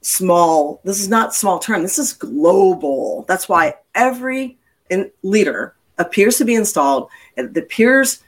small 0.02 0.82
this 0.84 1.00
is 1.00 1.08
not 1.08 1.34
small 1.34 1.60
term. 1.60 1.82
This 1.82 1.98
is 1.98 2.12
global. 2.12 3.24
That's 3.26 3.48
why 3.48 3.76
every 3.96 4.58
in, 4.90 5.10
leader 5.24 5.74
appears 5.98 6.38
to 6.40 6.44
be 6.44 6.56
installed. 6.56 7.10
It 7.38 7.56
appears 7.56 8.22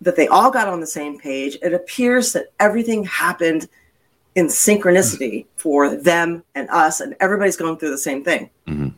that 0.00 0.16
they 0.16 0.28
all 0.28 0.50
got 0.50 0.68
on 0.68 0.80
the 0.80 0.86
same 0.86 1.20
page. 1.20 1.58
It 1.60 1.74
appears 1.74 2.32
that 2.32 2.46
everything 2.58 3.04
happened 3.04 3.68
in 4.34 4.46
synchronicity 4.46 5.44
for 5.56 5.94
them 5.96 6.44
and 6.54 6.66
us 6.70 7.00
and 7.00 7.14
everybody's 7.20 7.58
going 7.58 7.76
through 7.76 7.90
the 7.90 7.98
same 7.98 8.24
thing. 8.24 8.48
Mhm. 8.66 8.94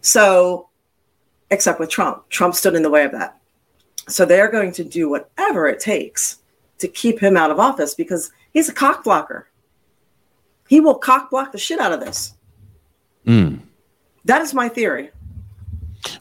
So 0.00 0.68
except 1.50 1.80
with 1.80 1.90
trump 1.90 2.28
trump 2.28 2.54
stood 2.54 2.74
in 2.74 2.82
the 2.82 2.90
way 2.90 3.04
of 3.04 3.12
that 3.12 3.38
so 4.08 4.24
they're 4.24 4.50
going 4.50 4.72
to 4.72 4.84
do 4.84 5.08
whatever 5.08 5.66
it 5.66 5.80
takes 5.80 6.38
to 6.78 6.88
keep 6.88 7.18
him 7.18 7.36
out 7.36 7.50
of 7.50 7.58
office 7.58 7.94
because 7.94 8.30
he's 8.52 8.68
a 8.68 8.72
cock 8.72 9.04
blocker 9.04 9.48
he 10.68 10.80
will 10.80 10.94
cock 10.94 11.30
block 11.30 11.52
the 11.52 11.58
shit 11.58 11.80
out 11.80 11.92
of 11.92 12.00
this. 12.00 12.34
Mm. 13.26 13.60
That 14.26 14.42
is 14.42 14.54
my 14.54 14.68
theory. 14.68 15.10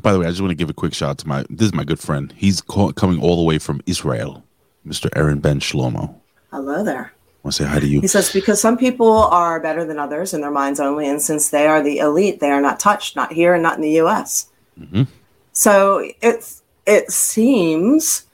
By 0.02 0.14
the 0.14 0.20
way, 0.20 0.26
I 0.26 0.30
just 0.30 0.42
want 0.42 0.52
to 0.52 0.56
give 0.56 0.70
a 0.70 0.74
quick 0.74 0.94
shout 0.94 1.12
out 1.12 1.18
to 1.20 1.28
my. 1.28 1.46
This 1.50 1.68
is 1.68 1.74
my 1.74 1.84
good 1.84 2.00
friend. 2.00 2.34
He's 2.36 2.62
call, 2.62 2.92
coming 2.94 3.22
all 3.22 3.36
the 3.36 3.44
way 3.44 3.60
from 3.60 3.82
Israel, 3.86 4.44
Mr. 4.86 5.10
Aaron 5.16 5.40
Ben 5.40 5.60
Shlomo. 5.60 6.16
Hello 6.52 6.84
there. 6.84 7.14
To 7.46 7.52
say 7.52 7.64
hi 7.66 7.80
to 7.80 7.88
you? 7.88 8.02
He 8.02 8.08
says 8.08 8.32
because 8.34 8.60
some 8.60 8.78
people 8.78 9.10
are 9.12 9.60
better 9.62 9.86
than 9.86 9.98
others 10.00 10.34
in 10.34 10.42
their 10.42 10.52
minds 10.52 10.80
only, 10.82 11.08
and 11.08 11.22
since 11.22 11.50
they 11.50 11.66
are 11.66 11.82
the 11.82 12.00
elite, 12.00 12.40
they 12.42 12.52
are 12.52 12.60
not 12.62 12.80
touched, 12.80 13.16
not 13.16 13.32
here, 13.32 13.54
and 13.54 13.64
not 13.64 13.76
in 13.76 13.82
the 13.82 13.92
U.S. 13.92 14.48
Mhm. 14.80 15.08
So 15.54 16.10
it's 16.22 16.62
it 16.86 17.10
seems 17.12 18.26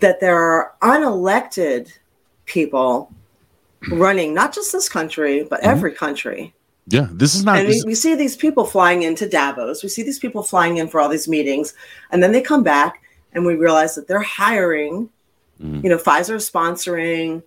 that 0.00 0.20
there 0.20 0.38
are 0.38 0.74
unelected 0.82 1.90
people 2.44 3.12
running 3.90 4.34
not 4.34 4.52
just 4.54 4.72
this 4.72 4.88
country 4.88 5.42
but 5.48 5.60
every 5.60 5.92
country. 5.92 6.52
Yeah, 6.86 7.08
this 7.12 7.34
is 7.34 7.44
not. 7.44 7.58
and 7.58 7.68
we, 7.68 7.82
we 7.86 7.94
see 7.94 8.14
these 8.14 8.36
people 8.36 8.64
flying 8.64 9.02
into 9.02 9.28
Davos. 9.28 9.82
We 9.82 9.88
see 9.88 10.02
these 10.02 10.18
people 10.18 10.42
flying 10.42 10.76
in 10.78 10.88
for 10.88 11.00
all 11.00 11.08
these 11.08 11.28
meetings, 11.28 11.72
and 12.10 12.22
then 12.22 12.32
they 12.32 12.42
come 12.42 12.62
back, 12.62 13.02
and 13.32 13.46
we 13.46 13.54
realize 13.54 13.94
that 13.94 14.06
they're 14.06 14.20
hiring. 14.20 15.08
Mhm. 15.62 15.82
You 15.82 15.90
know, 15.90 15.98
Pfizer 15.98 16.34
is 16.36 16.50
sponsoring 16.50 17.42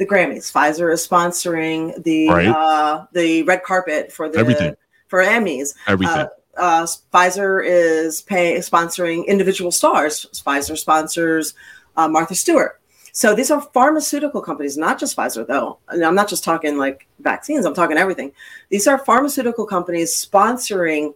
the 0.00 0.06
Grammys. 0.06 0.50
Pfizer 0.50 0.90
is 0.92 1.06
sponsoring 1.06 2.02
the 2.04 2.28
Right. 2.28 2.48
uh, 2.48 3.04
the 3.12 3.42
red 3.42 3.62
carpet 3.62 4.10
for 4.10 4.28
the 4.30 4.38
Everything. 4.38 4.74
for 5.08 5.22
Emmys. 5.22 5.74
everything. 5.86 6.16
Uh, 6.16 6.28
uh, 6.56 6.86
Pfizer 7.12 7.62
is 7.64 8.22
pay, 8.22 8.56
sponsoring 8.56 9.26
individual 9.26 9.70
stars. 9.70 10.26
Pfizer 10.32 10.76
sponsors 10.76 11.52
uh, 11.98 12.08
Martha 12.08 12.34
Stewart. 12.34 12.80
So 13.12 13.34
these 13.34 13.50
are 13.50 13.60
pharmaceutical 13.60 14.40
companies, 14.40 14.78
not 14.78 14.98
just 14.98 15.16
Pfizer, 15.16 15.46
though. 15.46 15.78
And 15.88 16.02
I'm 16.02 16.14
not 16.14 16.28
just 16.28 16.44
talking 16.44 16.78
like 16.78 17.06
vaccines, 17.20 17.66
I'm 17.66 17.74
talking 17.74 17.98
everything. 17.98 18.32
These 18.70 18.86
are 18.86 18.98
pharmaceutical 18.98 19.66
companies 19.66 20.10
sponsoring 20.14 21.14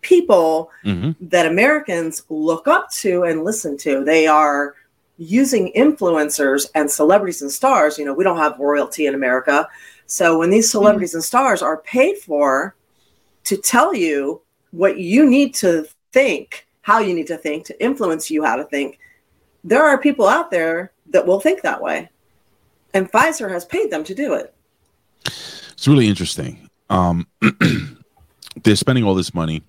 people 0.00 0.70
hmm 0.82 1.12
that 1.20 1.46
Americans 1.46 2.24
look 2.28 2.66
up 2.66 2.90
to 2.90 3.22
and 3.24 3.44
listen 3.44 3.76
to. 3.78 4.04
They 4.04 4.26
are 4.26 4.74
using 5.16 5.72
influencers 5.76 6.66
and 6.74 6.90
celebrities 6.90 7.42
and 7.42 7.50
stars. 7.50 7.98
You 7.98 8.04
know, 8.04 8.14
we 8.14 8.24
don't 8.24 8.38
have 8.38 8.58
royalty 8.58 9.06
in 9.06 9.14
America. 9.14 9.68
So 10.06 10.38
when 10.38 10.50
these 10.50 10.70
celebrities 10.70 11.14
and 11.14 11.24
stars 11.24 11.62
are 11.62 11.78
paid 11.78 12.18
for 12.18 12.74
to 13.44 13.56
tell 13.56 13.94
you 13.94 14.42
what 14.70 14.98
you 14.98 15.28
need 15.28 15.54
to 15.54 15.86
think, 16.12 16.66
how 16.82 16.98
you 16.98 17.14
need 17.14 17.26
to 17.28 17.36
think, 17.36 17.64
to 17.66 17.82
influence 17.82 18.30
you 18.30 18.44
how 18.44 18.56
to 18.56 18.64
think, 18.64 18.98
there 19.62 19.84
are 19.84 19.98
people 19.98 20.28
out 20.28 20.50
there 20.50 20.92
that 21.10 21.26
will 21.26 21.40
think 21.40 21.62
that 21.62 21.80
way. 21.80 22.10
And 22.92 23.10
Pfizer 23.10 23.50
has 23.50 23.64
paid 23.64 23.90
them 23.90 24.04
to 24.04 24.14
do 24.14 24.34
it. 24.34 24.54
It's 25.24 25.88
really 25.88 26.08
interesting. 26.08 26.68
Um, 26.90 27.26
they're 28.62 28.76
spending 28.76 29.04
all 29.04 29.14
this 29.14 29.34
money 29.34 29.62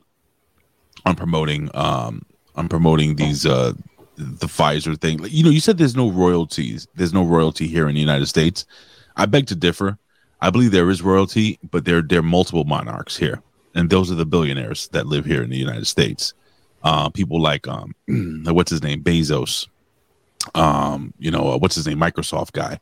on 1.06 1.16
promoting 1.16 1.70
um, 1.74 2.24
on 2.56 2.68
promoting 2.68 3.16
these 3.16 3.46
uh, 3.46 3.74
the 4.18 4.48
Pfizer 4.48 5.00
thing. 5.00 5.18
Like, 5.20 5.32
You 5.34 5.44
know, 5.44 5.50
you 5.50 5.60
said 5.60 5.78
there's 5.78 5.96
no 5.96 6.10
royalties. 6.10 6.88
There's 6.96 7.14
no 7.14 7.24
royalty 7.24 7.68
here 7.68 7.88
in 7.90 7.96
the 7.96 8.02
United 8.02 8.28
States. 8.28 8.66
I 9.16 9.26
beg 9.26 9.48
to 9.48 9.56
differ. 9.56 9.98
I 10.42 10.50
believe 10.50 10.72
there 10.72 10.90
is 10.90 11.02
royalty, 11.02 11.60
but 11.72 11.86
there 11.86 12.02
there 12.02 12.20
are 12.20 12.24
multiple 12.24 12.66
monarchs 12.66 13.18
here, 13.18 13.42
and 13.74 13.90
those 13.90 14.12
are 14.12 14.16
the 14.16 14.26
billionaires 14.26 14.88
that 14.90 15.08
live 15.08 15.26
here 15.26 15.42
in 15.42 15.50
the 15.50 15.58
United 15.58 15.86
States. 15.88 16.34
Uh, 16.84 17.10
people 17.10 17.42
like 17.42 17.68
um, 17.68 17.96
what's 18.46 18.70
his 18.72 18.84
name, 18.84 19.02
Bezos. 19.02 19.68
Um, 20.54 21.14
you 21.18 21.32
know, 21.32 21.54
uh, 21.54 21.58
what's 21.58 21.76
his 21.76 21.88
name, 21.88 22.00
Microsoft 22.00 22.52
guy. 22.52 22.80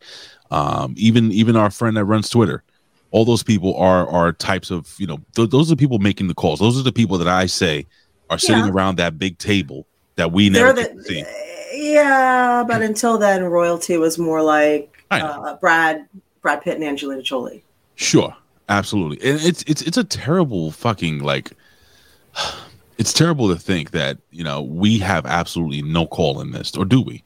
Um, 0.52 0.94
even 0.98 1.32
even 1.32 1.56
our 1.56 1.70
friend 1.72 1.96
that 1.98 2.06
runs 2.06 2.30
Twitter 2.30 2.64
all 3.12 3.26
those 3.26 3.44
people 3.44 3.76
are 3.78 4.08
are 4.10 4.34
types 4.34 4.72
of 4.72 4.94
you 4.98 5.06
know 5.06 5.20
th- 5.36 5.50
those 5.52 5.70
are 5.72 5.76
the 5.76 5.80
people 5.80 6.00
making 6.00 6.28
the 6.28 6.34
calls 6.34 6.60
those 6.60 6.80
are 6.80 6.82
the 6.84 6.92
people 6.92 7.16
that 7.20 7.28
i 7.28 7.46
say 7.46 7.86
are 8.32 8.40
sitting 8.40 8.66
Yeah. 8.66 8.72
around 8.72 8.98
that 8.98 9.20
big 9.20 9.38
table 9.38 9.86
that 10.16 10.32
we 10.32 10.50
never 10.50 10.74
to 10.74 11.04
see. 11.04 11.24
yeah, 11.74 12.64
but 12.68 12.82
until 12.82 13.18
then, 13.18 13.44
royalty 13.44 13.98
was 13.98 14.18
more 14.18 14.42
like 14.42 15.04
uh, 15.12 15.56
Brad 15.58 16.08
Brad 16.42 16.62
Pitt 16.62 16.76
and 16.76 16.84
Angelina 16.84 17.22
Jolie. 17.22 17.64
sure. 17.96 18.36
Absolutely. 18.70 19.30
And 19.30 19.42
it's 19.42 19.64
it's 19.64 19.82
it's 19.82 19.98
a 19.98 20.04
terrible 20.04 20.72
fucking 20.72 21.20
like 21.20 21.52
it's 22.98 23.14
terrible 23.14 23.50
to 23.50 23.56
think 23.56 23.92
that 23.92 24.18
you 24.32 24.44
know 24.44 24.62
we 24.62 25.00
have 25.00 25.26
absolutely 25.26 25.82
no 25.82 26.06
call 26.06 26.42
in 26.42 26.52
this 26.52 26.76
or 26.76 26.86
do 26.86 27.02
we? 27.02 27.24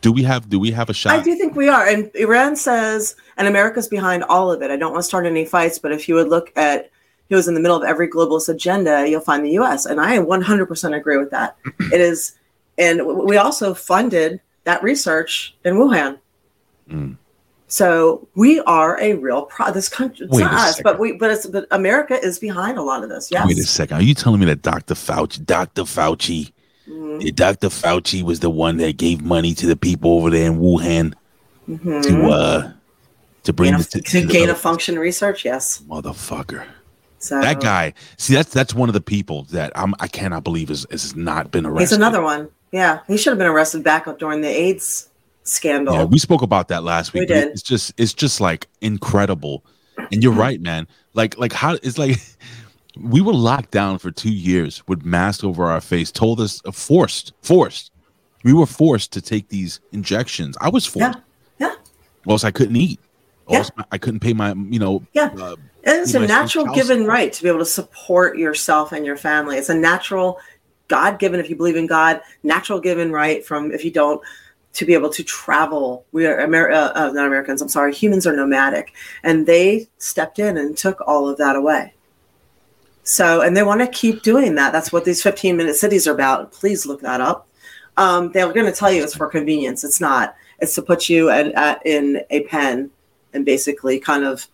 Do 0.00 0.12
we 0.12 0.22
have 0.22 0.48
do 0.48 0.58
we 0.58 0.70
have 0.72 0.90
a 0.90 0.94
shot? 0.94 1.18
I 1.18 1.22
do 1.22 1.36
think 1.36 1.54
we 1.54 1.68
are. 1.68 1.86
And 1.86 2.10
Aaron 2.14 2.56
says, 2.56 3.14
and 3.36 3.46
America's 3.46 3.86
behind 3.86 4.24
all 4.24 4.50
of 4.50 4.62
it. 4.62 4.70
I 4.70 4.76
don't 4.76 4.92
want 4.92 5.02
to 5.02 5.08
start 5.08 5.26
any 5.26 5.44
fights, 5.44 5.78
but 5.78 5.92
if 5.92 6.08
you 6.08 6.14
would 6.14 6.28
look 6.28 6.52
at 6.56 6.90
who 7.30 7.36
is 7.36 7.48
in 7.48 7.54
the 7.54 7.60
middle 7.60 7.76
of 7.76 7.84
every 7.84 8.08
globalist 8.08 8.48
agenda, 8.48 9.08
you'll 9.08 9.20
find 9.20 9.44
the 9.44 9.52
US. 9.60 9.86
And 9.86 10.00
I 10.00 10.18
100% 10.18 10.96
agree 10.96 11.16
with 11.16 11.30
that. 11.30 11.56
it 11.92 12.00
is, 12.00 12.32
and 12.76 13.06
we 13.06 13.36
also 13.38 13.72
funded 13.72 14.40
that 14.64 14.82
research 14.82 15.56
in 15.64 15.76
Wuhan. 15.76 16.18
Mm. 16.90 17.16
So 17.68 18.26
we 18.34 18.58
are 18.62 19.00
a 19.00 19.14
real 19.14 19.42
pro. 19.42 19.70
This 19.70 19.88
country, 19.88 20.26
it's 20.26 20.34
Wait 20.34 20.42
not 20.42 20.54
us, 20.54 20.70
second. 20.76 20.82
but 20.82 20.98
we, 20.98 21.12
but 21.12 21.30
it's, 21.30 21.46
but 21.46 21.68
America 21.70 22.18
is 22.20 22.40
behind 22.40 22.78
a 22.78 22.82
lot 22.82 23.04
of 23.04 23.08
this. 23.10 23.30
Yes. 23.30 23.46
wait 23.46 23.58
a 23.58 23.62
second 23.62 23.98
are 23.98 24.02
you 24.02 24.12
telling 24.12 24.40
me 24.40 24.46
that 24.46 24.60
dr 24.62 24.92
fauci 24.92 25.46
dr 25.46 25.82
fauci 25.84 26.50
Mhm. 26.88 27.32
dr 27.36 27.68
fauci 27.68 28.24
was 28.24 28.40
the 28.40 28.50
one 28.50 28.78
that 28.78 28.96
gave 28.96 29.22
money 29.22 29.54
to 29.54 29.68
the 29.68 29.76
people 29.76 30.14
over 30.14 30.30
there 30.30 30.50
in 30.50 30.58
wuhan 30.58 31.14
Mhm. 31.68 32.02
to 32.02 32.26
uh 32.28 32.72
to 33.44 33.52
bring 33.52 33.70
Gain 33.70 33.80
to, 33.84 34.00
to 34.02 34.20
to 34.22 34.26
gain 34.26 34.48
of 34.50 34.58
function 34.58 34.98
research, 34.98 35.44
yes. 35.44 35.80
motherfucker. 35.88 36.64
So 37.20 37.40
That 37.40 37.60
guy. 37.60 37.94
See, 38.16 38.34
that's 38.34 38.52
that's 38.52 38.74
one 38.74 38.88
of 38.88 38.94
the 38.94 39.00
people 39.00 39.44
that 39.50 39.72
I'm 39.76 39.94
I 40.00 40.08
cannot 40.08 40.42
believe 40.42 40.70
is 40.70 40.86
has 40.90 41.14
not 41.14 41.50
been 41.52 41.66
arrested. 41.66 41.80
He's 41.82 41.92
another 41.92 42.22
one. 42.22 42.48
Yeah, 42.72 43.00
he 43.06 43.16
should 43.16 43.30
have 43.30 43.38
been 43.38 43.46
arrested 43.46 43.84
back 43.84 44.06
up 44.08 44.18
during 44.18 44.40
the 44.40 44.48
AIDS 44.48 45.08
scandal. 45.44 45.94
Yeah, 45.94 46.04
we 46.04 46.18
spoke 46.18 46.40
about 46.42 46.68
that 46.68 46.82
last 46.82 47.12
week. 47.12 47.22
We 47.22 47.26
did. 47.26 47.48
It's 47.48 47.62
just 47.62 47.92
it's 47.98 48.14
just 48.14 48.40
like 48.40 48.66
incredible. 48.80 49.64
And 50.10 50.22
you're 50.22 50.32
right, 50.32 50.60
man. 50.60 50.88
Like 51.14 51.36
like 51.36 51.52
how 51.52 51.74
it's 51.82 51.98
like 51.98 52.16
we 52.98 53.20
were 53.20 53.34
locked 53.34 53.70
down 53.70 53.98
for 53.98 54.10
two 54.10 54.32
years 54.32 54.82
with 54.88 55.04
masks 55.04 55.44
over 55.44 55.66
our 55.66 55.80
face, 55.82 56.10
told 56.10 56.40
us 56.40 56.62
uh, 56.64 56.70
forced, 56.72 57.32
forced. 57.42 57.92
We 58.44 58.54
were 58.54 58.66
forced 58.66 59.12
to 59.12 59.20
take 59.20 59.48
these 59.48 59.78
injections. 59.92 60.56
I 60.60 60.70
was 60.70 60.86
forced. 60.86 61.18
yeah, 61.58 61.68
yeah. 61.68 61.74
Or 62.26 62.32
else 62.32 62.44
I 62.44 62.50
couldn't 62.50 62.76
eat. 62.76 62.98
Or 63.44 63.52
Yeah. 63.54 63.58
else 63.58 63.70
I 63.92 63.98
couldn't 63.98 64.20
pay 64.20 64.32
my, 64.32 64.54
you 64.54 64.78
know, 64.78 65.02
Yeah. 65.12 65.28
uh, 65.38 65.56
It's 65.82 66.14
a 66.14 66.20
natural 66.20 66.66
given 66.66 66.98
support. 66.98 67.08
right 67.08 67.32
to 67.32 67.42
be 67.42 67.48
able 67.48 67.60
to 67.60 67.64
support 67.64 68.38
yourself 68.38 68.92
and 68.92 69.06
your 69.06 69.16
family. 69.16 69.56
It's 69.56 69.68
a 69.68 69.74
natural, 69.74 70.38
God 70.88 71.18
given, 71.18 71.40
if 71.40 71.48
you 71.48 71.56
believe 71.56 71.76
in 71.76 71.86
God, 71.86 72.20
natural 72.42 72.80
given 72.80 73.12
right 73.12 73.44
from 73.44 73.72
if 73.72 73.84
you 73.84 73.90
don't, 73.90 74.20
to 74.74 74.84
be 74.84 74.94
able 74.94 75.10
to 75.10 75.24
travel. 75.24 76.04
We 76.12 76.26
are 76.26 76.40
Amer- 76.40 76.70
uh, 76.70 76.92
uh, 76.94 77.10
not 77.12 77.26
Americans. 77.26 77.62
I'm 77.62 77.68
sorry. 77.68 77.94
Humans 77.94 78.26
are 78.26 78.36
nomadic, 78.36 78.92
and 79.22 79.46
they 79.46 79.88
stepped 79.98 80.38
in 80.38 80.56
and 80.56 80.76
took 80.76 81.00
all 81.06 81.28
of 81.28 81.38
that 81.38 81.56
away. 81.56 81.94
So, 83.02 83.40
and 83.40 83.56
they 83.56 83.62
want 83.62 83.80
to 83.80 83.88
keep 83.88 84.22
doing 84.22 84.54
that. 84.56 84.72
That's 84.72 84.92
what 84.92 85.04
these 85.04 85.22
15 85.22 85.56
minute 85.56 85.76
cities 85.76 86.06
are 86.06 86.14
about. 86.14 86.52
Please 86.52 86.86
look 86.86 87.00
that 87.00 87.20
up. 87.20 87.48
Um, 87.96 88.30
they're 88.30 88.52
going 88.52 88.66
to 88.66 88.72
tell 88.72 88.92
you 88.92 89.02
it's 89.02 89.16
for 89.16 89.26
convenience. 89.26 89.82
It's 89.82 90.00
not. 90.00 90.36
It's 90.60 90.74
to 90.76 90.82
put 90.82 91.08
you 91.08 91.30
at, 91.30 91.46
at, 91.52 91.84
in 91.84 92.22
a 92.30 92.44
pen 92.44 92.90
and 93.32 93.44
basically 93.44 93.98
kind 93.98 94.24
of 94.24 94.46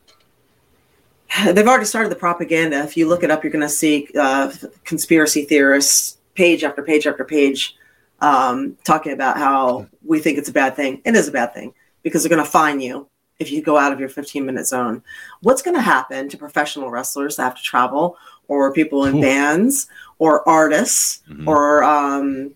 they've 1.44 1.66
already 1.66 1.84
started 1.84 2.10
the 2.10 2.16
propaganda. 2.16 2.82
If 2.82 2.96
you 2.96 3.08
look 3.08 3.22
it 3.22 3.30
up, 3.30 3.42
you're 3.44 3.52
going 3.52 3.62
to 3.62 3.68
see 3.68 4.08
uh, 4.18 4.52
conspiracy 4.84 5.44
theorists 5.44 6.18
page 6.34 6.64
after 6.64 6.82
page 6.82 7.06
after 7.06 7.24
page 7.24 7.76
um, 8.20 8.76
talking 8.84 9.12
about 9.12 9.36
how 9.36 9.86
we 10.04 10.20
think 10.20 10.38
it's 10.38 10.48
a 10.48 10.52
bad 10.52 10.76
thing. 10.76 11.02
It 11.04 11.14
is 11.14 11.28
a 11.28 11.32
bad 11.32 11.54
thing 11.54 11.74
because 12.02 12.22
they're 12.22 12.30
going 12.30 12.44
to 12.44 12.50
fine 12.50 12.80
you 12.80 13.08
if 13.38 13.50
you 13.50 13.62
go 13.62 13.76
out 13.76 13.92
of 13.92 14.00
your 14.00 14.08
15 14.08 14.46
minute 14.46 14.66
zone. 14.66 15.02
What's 15.42 15.62
going 15.62 15.76
to 15.76 15.82
happen 15.82 16.28
to 16.28 16.38
professional 16.38 16.90
wrestlers 16.90 17.36
that 17.36 17.42
have 17.42 17.56
to 17.56 17.62
travel, 17.62 18.16
or 18.48 18.72
people 18.72 19.06
in 19.06 19.16
Ooh. 19.16 19.20
bands, 19.20 19.88
or 20.18 20.48
artists, 20.48 21.22
Mhm. 21.28 21.46
or 21.46 21.82
um, 21.84 22.52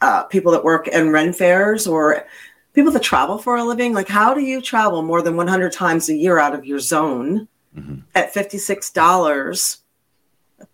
uh, 0.00 0.22
people 0.24 0.52
that 0.52 0.64
work 0.64 0.88
in 0.88 1.10
rent 1.10 1.36
fairs, 1.36 1.86
or 1.86 2.24
people 2.72 2.92
that 2.92 3.02
travel 3.02 3.36
for 3.36 3.56
a 3.56 3.64
living? 3.64 3.92
Like, 3.92 4.08
how 4.08 4.32
do 4.32 4.40
you 4.40 4.62
travel 4.62 5.02
more 5.02 5.20
than 5.20 5.36
100 5.36 5.72
times 5.72 6.08
a 6.08 6.14
year 6.14 6.38
out 6.38 6.54
of 6.54 6.64
your 6.64 6.78
zone? 6.78 7.48
Mhm. 7.76 8.02
at 8.14 8.32
$56 8.34 9.78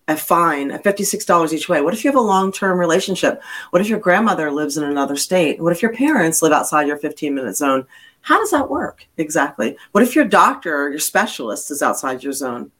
a 0.07 0.17
fine 0.17 0.71
at 0.71 0.83
$56 0.83 1.53
each 1.53 1.69
way. 1.69 1.79
What 1.81 1.93
if 1.93 2.03
you 2.03 2.09
have 2.09 2.17
a 2.17 2.21
long-term 2.21 2.77
relationship? 2.77 3.41
What 3.69 3.81
if 3.81 3.87
your 3.87 3.99
grandmother 3.99 4.51
lives 4.51 4.77
in 4.77 4.83
another 4.83 5.15
state? 5.15 5.61
What 5.61 5.71
if 5.71 5.81
your 5.81 5.93
parents 5.93 6.41
live 6.41 6.51
outside 6.51 6.87
your 6.87 6.97
15 6.97 7.33
minute 7.35 7.55
zone? 7.55 7.85
How 8.21 8.37
does 8.39 8.51
that 8.51 8.69
work 8.69 9.05
exactly? 9.17 9.77
What 9.93 10.03
if 10.03 10.15
your 10.15 10.25
doctor 10.25 10.75
or 10.85 10.89
your 10.89 10.99
specialist 10.99 11.71
is 11.71 11.81
outside 11.81 12.23
your 12.23 12.33
zone? 12.33 12.71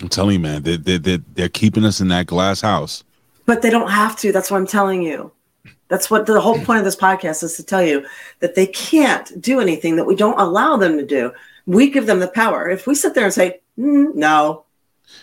I'm 0.00 0.08
telling 0.08 0.34
you, 0.34 0.40
man, 0.40 0.62
they, 0.62 0.76
they, 0.76 0.96
they, 0.96 1.18
they're 1.34 1.48
keeping 1.50 1.84
us 1.84 2.00
in 2.00 2.08
that 2.08 2.26
glass 2.26 2.62
house. 2.62 3.04
but 3.44 3.60
they 3.62 3.68
don't 3.70 3.90
have 3.90 4.16
to. 4.16 4.32
That's 4.32 4.50
what 4.50 4.58
i'm 4.58 4.66
telling 4.66 5.02
you. 5.02 5.32
That's 5.88 6.08
what 6.10 6.24
the 6.24 6.40
whole 6.40 6.58
point 6.60 6.78
of 6.78 6.84
this 6.84 6.96
podcast 6.96 7.42
is 7.42 7.56
to 7.56 7.64
tell 7.64 7.82
you 7.82 8.06
that 8.38 8.54
they 8.54 8.66
can't 8.68 9.40
do 9.42 9.60
anything 9.60 9.96
that 9.96 10.04
we 10.06 10.14
don't 10.14 10.38
allow 10.40 10.76
them 10.76 10.96
to 10.96 11.04
do 11.04 11.32
we 11.66 11.90
give 11.90 12.06
them 12.06 12.20
the 12.20 12.28
power 12.28 12.68
if 12.68 12.86
we 12.86 12.94
sit 12.94 13.14
there 13.14 13.24
and 13.24 13.32
say 13.34 13.60
"Mm, 13.78 14.14
no 14.14 14.64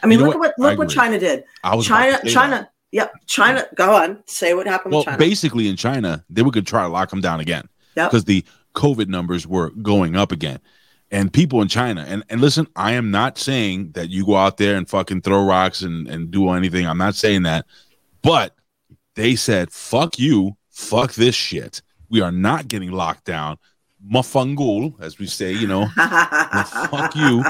i 0.04 0.08
mean 0.08 0.20
You 0.20 0.26
look 0.26 0.36
at 0.36 0.40
what? 0.40 0.54
what 0.58 0.70
look 0.70 0.78
what 0.80 0.90
china 0.90 1.20
did 1.20 1.44
I 1.64 1.76
was 1.76 1.86
China, 1.88 2.20
China, 2.26 2.56
that. 2.58 2.72
yep, 2.92 3.14
China. 3.26 3.66
Go 3.76 3.96
on, 3.96 4.24
say 4.26 4.54
what 4.54 4.68
happened 4.68 4.92
Well, 4.94 5.00
with 5.02 5.06
China. 5.06 5.18
basically 5.18 5.68
in 5.68 5.76
China, 5.76 6.24
they 6.30 6.42
were 6.42 6.52
going 6.52 6.64
to 6.66 6.70
try 6.70 6.84
to 6.84 6.90
lock 6.90 7.10
them 7.10 7.22
down 7.22 7.40
again 7.40 7.68
Yep. 7.96 8.12
because 8.12 8.26
the 8.26 8.44
COVID 8.76 9.08
numbers 9.08 9.46
were 9.48 9.72
going 9.72 10.16
up 10.16 10.32
again. 10.32 10.60
And 11.10 11.32
people 11.32 11.62
in 11.62 11.68
China, 11.70 12.06
and, 12.08 12.24
and 12.30 12.42
listen, 12.42 12.68
I 12.76 12.92
am 12.94 13.12
not 13.12 13.38
saying 13.38 13.92
that 13.94 14.10
you 14.10 14.26
go 14.26 14.36
out 14.36 14.58
there 14.58 14.76
and 14.76 14.88
fucking 14.90 15.22
throw 15.22 15.44
rocks 15.46 15.82
and, 15.82 16.06
and 16.08 16.30
do 16.30 16.50
anything. 16.50 16.86
I'm 16.86 16.98
not 16.98 17.16
saying 17.16 17.44
that. 17.44 17.66
But 18.22 18.54
they 19.16 19.36
said, 19.36 19.72
fuck 19.72 20.20
you, 20.20 20.58
fuck 20.70 21.14
this 21.14 21.34
shit. 21.34 21.82
We 22.10 22.20
are 22.22 22.32
not 22.32 22.68
getting 22.68 22.92
locked 22.92 23.24
down. 23.26 23.58
Mafangul, 24.12 24.94
as 25.02 25.20
we 25.20 25.28
say, 25.28 25.52
you 25.52 25.68
know, 25.68 25.88
fuck 26.90 27.16
you. 27.16 27.44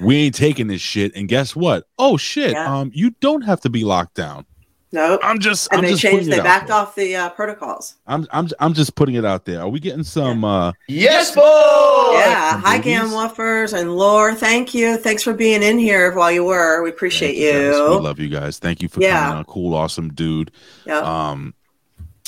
we 0.00 0.16
ain't 0.16 0.34
taking 0.34 0.66
this 0.66 0.80
shit. 0.80 1.14
And 1.14 1.28
guess 1.28 1.54
what? 1.54 1.84
Oh 1.98 2.16
shit. 2.16 2.52
Yeah. 2.52 2.78
Um, 2.78 2.90
you 2.94 3.10
don't 3.20 3.42
have 3.42 3.60
to 3.62 3.70
be 3.70 3.84
locked 3.84 4.14
down. 4.14 4.46
No, 4.92 5.20
I'm 5.22 5.38
just 5.38 5.68
and 5.70 5.78
I'm 5.78 5.84
they 5.84 5.90
just 5.90 6.02
changed. 6.02 6.16
putting 6.26 6.28
it 6.32 6.32
They 6.32 6.40
out 6.40 6.44
backed 6.44 6.66
there. 6.66 6.76
off 6.76 6.94
the 6.96 7.14
uh, 7.14 7.28
protocols. 7.30 7.94
I'm 8.08 8.26
I'm 8.32 8.48
I'm 8.58 8.74
just 8.74 8.96
putting 8.96 9.14
it 9.14 9.24
out 9.24 9.44
there. 9.44 9.60
Are 9.60 9.68
we 9.68 9.78
getting 9.78 10.02
some 10.02 10.44
uh 10.44 10.72
Yes, 10.88 11.32
boy. 11.32 11.42
yeah. 11.42 12.58
Hi, 12.60 12.78
babies? 12.78 12.84
Gam 12.98 13.06
Woofers 13.10 13.72
and 13.78 13.96
Lore. 13.96 14.34
Thank 14.34 14.74
you. 14.74 14.96
Thanks 14.96 15.22
for 15.22 15.32
being 15.32 15.62
in 15.62 15.78
here 15.78 16.12
while 16.16 16.32
you 16.32 16.42
were. 16.44 16.82
We 16.82 16.90
appreciate 16.90 17.34
thank 17.36 17.38
you. 17.38 17.70
guys. 17.70 17.88
We 18.00 18.04
love 18.04 18.18
you 18.18 18.28
guys. 18.28 18.58
Thank 18.58 18.82
you 18.82 18.88
for 18.88 19.00
Yeah. 19.00 19.20
coming 19.20 19.38
on. 19.38 19.44
Cool, 19.44 19.74
awesome 19.74 20.12
dude. 20.12 20.50
yeah. 20.84 20.98
Um 20.98 21.54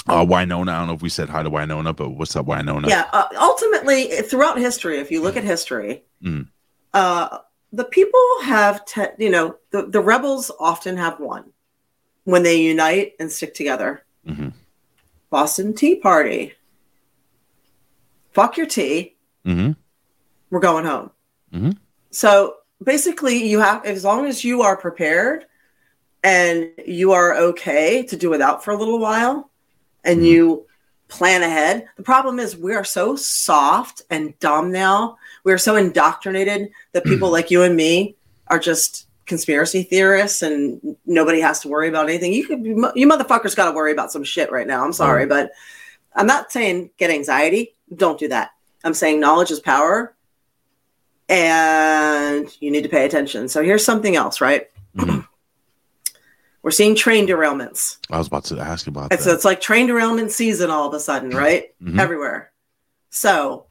uh 0.09 0.25
Winona, 0.29 0.73
I 0.73 0.79
don't 0.79 0.89
know 0.89 0.95
if 0.95 1.03
we 1.03 1.09
said 1.09 1.29
hi 1.29 1.43
to 1.43 1.51
Winona, 1.51 1.93
but 1.93 2.11
what's 2.11 2.35
up, 2.37 2.47
Winona? 2.47 2.89
yeah. 2.89 3.09
Uh, 3.13 3.29
ultimately, 3.39 4.07
throughout 4.23 4.59
history, 4.59 4.99
if 4.99 5.11
you 5.11 5.23
look 5.23 5.37
at 5.37 5.45
history, 5.45 6.03
Mm. 6.25 6.49
uh, 6.95 7.39
the 7.73 7.85
people 7.85 8.21
have, 8.45 8.85
te- 8.85 9.15
you 9.19 9.31
know, 9.31 9.57
the, 9.71 9.87
the 9.87 10.01
rebels 10.01 10.51
often 10.61 10.97
have 10.97 11.19
won 11.21 11.53
when 12.25 12.43
they 12.43 12.57
unite 12.61 13.15
and 13.19 13.31
stick 13.33 13.55
together. 13.55 14.05
Mhm. 14.27 14.53
Boston 15.31 15.75
Tea 15.75 15.97
Party. 15.97 16.53
Fuck 18.33 18.57
your 18.57 18.67
tea. 18.67 19.17
Mm-hmm. 19.47 19.73
we're 20.51 20.61
going 20.61 20.85
home. 20.85 21.11
Mm-hmm. 21.53 21.71
So 22.11 22.57
basically, 22.85 23.49
you 23.49 23.59
have 23.59 23.85
as 23.85 24.05
long 24.05 24.27
as 24.27 24.45
you 24.45 24.63
are 24.63 24.77
prepared 24.77 25.47
and 26.23 26.71
you 26.87 27.13
are 27.13 27.35
okay 27.37 28.03
to 28.05 28.17
do 28.17 28.31
without 28.31 28.63
for 28.63 28.71
a 28.71 28.77
little 28.77 28.99
while, 29.01 29.51
and 30.05 30.21
Mhm. 30.21 30.27
you 30.27 30.67
plan 31.09 31.43
ahead. 31.43 31.89
The 31.97 32.03
problem 32.03 32.39
is 32.39 32.57
we 32.57 32.75
are 32.75 32.85
so 32.85 33.17
soft 33.17 34.03
and 34.11 34.39
dumb 34.41 34.73
now. 34.73 35.19
We 35.45 35.53
are 35.53 35.59
so 35.59 35.77
indoctrinated 35.77 36.71
that 36.93 37.05
people 37.05 37.31
like 37.37 37.51
you 37.51 37.63
and 37.63 37.77
me 37.77 38.17
are 38.49 38.59
just 38.59 39.07
conspiracy 39.27 39.83
theorists, 39.83 40.43
and 40.43 40.97
nobody 41.07 41.41
has 41.41 41.61
to 41.61 41.69
worry 41.69 41.89
about 41.89 42.09
anything. 42.09 42.33
You 42.33 42.47
could, 42.47 42.65
you 42.65 43.07
motherfuckers, 43.09 43.55
got 43.55 43.67
to 43.67 43.73
worry 43.77 43.93
about 43.93 44.11
some 44.13 44.25
shit 44.25 44.51
right 44.51 44.67
now. 44.67 44.85
I'm 44.85 44.93
sorry, 44.93 45.27
but 45.27 45.53
I'm 46.15 46.27
not 46.27 46.51
saying 46.53 46.91
get 46.99 47.11
anxiety. 47.11 47.75
Don't 47.95 48.19
do 48.19 48.29
that. 48.29 48.51
I'm 48.85 48.95
saying 48.95 49.21
knowledge 49.21 49.51
is 49.51 49.61
power 49.61 50.15
and 51.29 52.49
you 52.61 52.71
need 52.71 52.83
to 52.83 52.89
pay 52.89 53.05
attention. 53.07 53.49
So 53.49 53.63
here's 53.63 53.85
something 53.85 54.17
else, 54.17 54.41
right? 54.41 54.69
Mhm. 54.97 55.27
We're 56.63 56.71
seeing 56.71 56.95
train 56.95 57.27
derailments. 57.27 57.99
I 58.11 58.19
was 58.19 58.29
about 58.29 58.45
to 58.45 58.59
ask 58.61 58.87
you 58.87 58.91
about 58.91 59.13
It's, 59.13 59.25
that. 59.25 59.31
So 59.31 59.35
it's 59.35 59.45
like 59.45 59.61
train 59.61 59.87
derailment 59.89 60.31
season 60.31 60.71
all 60.71 60.87
of 60.87 60.95
a 60.95 61.01
sudden, 61.01 61.31
right? 61.31 61.75
Mhm. 61.83 61.99
Everywhere. 61.99 62.53
So, 63.11 63.67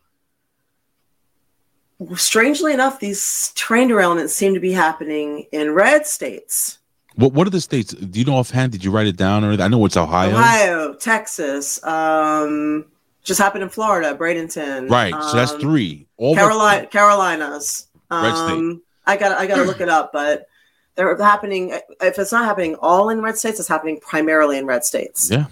strangely 2.15 2.73
enough, 2.73 2.99
these 2.99 3.51
train 3.56 3.89
derailments 3.89 4.30
seem 4.30 4.54
to 4.54 4.60
be 4.60 4.71
happening 4.71 5.45
in 5.51 5.71
red 5.71 6.06
states 6.06 6.80
What 7.15 7.34
what 7.34 7.47
are 7.47 7.49
the 7.51 7.62
states? 7.62 7.93
Do 7.93 8.19
you 8.19 8.25
know 8.25 8.36
offhand? 8.36 8.71
Did 8.71 8.84
you 8.84 8.91
write 8.91 9.08
it 9.08 9.17
down 9.17 9.43
or 9.43 9.54
I 9.62 9.67
know 9.67 9.86
it's 9.86 9.97
Ohio. 9.97 10.32
Ohio, 10.32 10.93
Texas, 10.93 11.84
um, 11.86 12.86
just 13.24 13.39
happened 13.39 13.63
in 13.63 13.70
Florida, 13.70 14.15
Bradenton. 14.15 14.89
Right. 14.89 15.13
so 15.13 15.36
that's 15.36 15.51
um, 15.51 15.61
three. 15.61 16.07
All 16.18 16.36
Carolina, 16.36 16.88
Carolinas. 16.88 17.88
Red 18.09 18.36
state. 18.36 18.51
Um, 18.51 18.82
I 19.05 19.15
got 19.18 19.32
I 19.38 19.47
got 19.47 19.57
to 19.57 19.63
look 19.63 19.82
it 19.82 19.89
up, 19.89 20.11
but 20.11 20.47
they're 20.95 21.15
happening. 21.17 21.71
If 22.01 22.19
it's 22.19 22.31
not 22.31 22.45
happening 22.45 22.75
all 22.75 23.09
in 23.09 23.21
red 23.21 23.37
states, 23.37 23.59
it's 23.59 23.69
happening 23.69 23.99
primarily 23.99 24.57
in 24.57 24.65
red 24.65 24.83
states. 24.83 25.29
Yeah. 25.31 25.45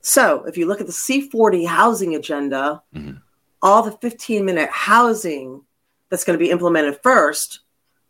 So 0.00 0.44
if 0.44 0.56
you 0.56 0.66
look 0.66 0.80
at 0.80 0.86
the 0.86 0.92
C40 0.92 1.66
housing 1.66 2.14
agenda, 2.14 2.82
Mhm. 2.94 3.20
all 3.62 3.82
the 3.82 3.92
15 3.92 4.44
minute 4.44 4.70
housing 4.70 5.62
that's 6.08 6.24
going 6.24 6.38
to 6.38 6.42
be 6.44 6.50
implemented 6.50 6.98
first, 7.02 7.60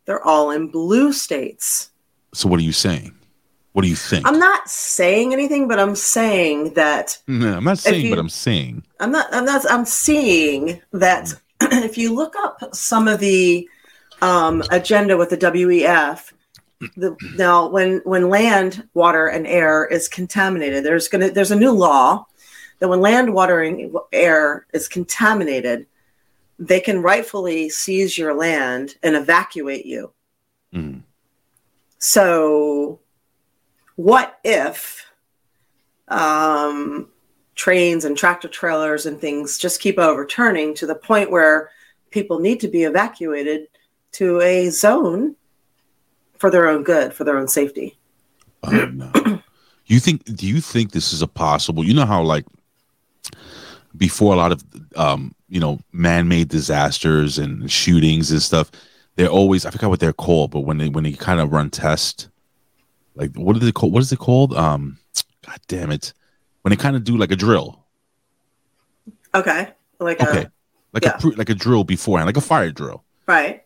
they're 0.05 0.23
all 0.25 0.51
in 0.51 0.67
blue 0.69 1.11
states. 1.13 1.89
So 2.33 2.47
what 2.47 2.59
are 2.59 2.63
you 2.63 2.71
saying? 2.71 3.13
What 3.73 3.83
do 3.83 3.87
you 3.89 3.95
think? 3.95 4.27
I'm 4.27 4.39
not 4.39 4.69
saying 4.69 5.31
anything, 5.33 5.67
but 5.67 5.79
I'm 5.79 5.95
saying 5.95 6.73
that 6.73 7.17
No, 7.27 7.53
I'm 7.57 7.63
not 7.63 7.77
saying, 7.79 8.05
you- 8.05 8.09
but 8.11 8.19
I'm 8.19 8.29
saying. 8.29 8.83
I'm 8.99 9.11
not. 9.11 9.27
I'm 9.33 9.45
not. 9.45 9.69
I'm 9.69 9.85
seeing 9.85 10.81
that 10.93 11.33
if 11.61 11.97
you 11.97 12.13
look 12.13 12.35
up 12.37 12.73
some 12.75 13.07
of 13.07 13.19
the 13.19 13.67
um, 14.21 14.61
agenda 14.71 15.17
with 15.17 15.29
the 15.29 15.37
WEF, 15.37 16.31
the, 16.95 17.15
now 17.35 17.67
when 17.67 18.01
when 18.03 18.29
land, 18.29 18.87
water, 18.93 19.27
and 19.27 19.45
air 19.45 19.85
is 19.85 20.07
contaminated, 20.07 20.83
there's 20.83 21.07
gonna 21.07 21.29
there's 21.29 21.51
a 21.51 21.55
new 21.55 21.71
law 21.71 22.25
that 22.79 22.87
when 22.87 23.01
land, 23.01 23.33
water, 23.33 23.61
and 23.61 23.95
air 24.11 24.65
is 24.73 24.87
contaminated, 24.87 25.85
they 26.57 26.79
can 26.79 27.01
rightfully 27.01 27.69
seize 27.69 28.17
your 28.17 28.33
land 28.33 28.95
and 29.03 29.15
evacuate 29.15 29.85
you. 29.85 30.11
Mhm. 30.73 31.03
So, 31.99 32.99
what 33.95 34.39
if 34.43 35.05
um, 36.07 37.09
trains 37.55 38.05
and 38.05 38.17
tractor 38.17 38.47
trailers 38.47 39.05
and 39.05 39.19
things 39.19 39.57
just 39.57 39.81
keep 39.81 39.99
overturning 39.99 40.73
to 40.75 40.87
the 40.87 40.95
point 40.95 41.29
where 41.29 41.69
people 42.09 42.39
need 42.39 42.59
to 42.59 42.67
be 42.67 42.83
evacuated 42.83 43.67
to 44.13 44.41
a 44.41 44.69
zone 44.69 45.35
for 46.41 46.49
their 46.49 46.67
own 46.67 46.83
good, 46.83 47.13
for 47.13 47.23
their 47.23 47.37
own 47.37 47.47
safety? 47.47 47.97
Oh, 48.63 48.71
no. 48.71 49.11
You 49.87 49.99
think? 49.99 50.23
Do 50.23 50.47
you 50.47 50.61
think 50.61 50.91
this 50.91 51.11
is 51.11 51.21
a 51.21 51.27
possible? 51.27 51.83
You 51.83 51.93
know 51.93 52.05
how 52.05 52.21
like 52.21 52.45
before 53.97 54.33
a 54.33 54.37
lot 54.37 54.53
of 54.53 54.63
um, 54.95 55.35
you 55.49 55.59
know 55.59 55.79
man-made 55.91 56.47
disasters 56.47 57.37
and 57.37 57.69
shootings 57.69 58.31
and 58.31 58.41
stuff, 58.41 58.71
they're 59.17 59.27
always 59.27 59.65
I 59.65 59.71
forgot 59.71 59.89
what 59.89 59.99
they're 59.99 60.13
called, 60.13 60.51
but 60.51 60.61
when 60.61 60.77
they 60.77 60.87
when 60.87 61.03
they 61.03 61.11
kind 61.11 61.41
of 61.41 61.51
run 61.51 61.69
tests, 61.69 62.29
like 63.15 63.35
what 63.35 63.57
are 63.57 63.59
they 63.59 63.73
called? 63.73 63.91
What 63.91 63.99
is 63.99 64.13
it 64.13 64.19
called? 64.19 64.53
Um, 64.55 64.97
God 65.45 65.59
damn 65.67 65.91
it! 65.91 66.13
When 66.61 66.69
they 66.69 66.77
kind 66.77 66.95
of 66.95 67.03
do 67.03 67.17
like 67.17 67.31
a 67.31 67.35
drill, 67.35 67.81
Okay. 69.33 69.69
Like 69.99 70.21
okay, 70.21 70.43
a, 70.43 70.51
like 70.93 71.03
yeah. 71.03 71.17
a 71.21 71.27
like 71.35 71.49
a 71.49 71.55
drill 71.55 71.83
beforehand, 71.83 72.27
like 72.27 72.37
a 72.37 72.41
fire 72.41 72.71
drill. 72.71 73.03
right. 73.27 73.63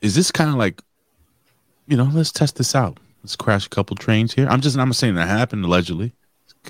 Is 0.00 0.14
this 0.14 0.32
kind 0.32 0.48
of 0.48 0.56
like, 0.56 0.80
you 1.90 1.96
know, 1.96 2.08
let's 2.12 2.32
test 2.32 2.56
this 2.56 2.74
out. 2.74 2.98
Let's 3.22 3.36
crash 3.36 3.66
a 3.66 3.68
couple 3.68 3.96
trains 3.96 4.32
here. 4.32 4.46
I'm 4.48 4.60
just 4.60 4.78
I'm 4.78 4.88
not 4.88 4.96
saying 4.96 5.16
that 5.16 5.28
happened 5.28 5.64
allegedly. 5.64 6.12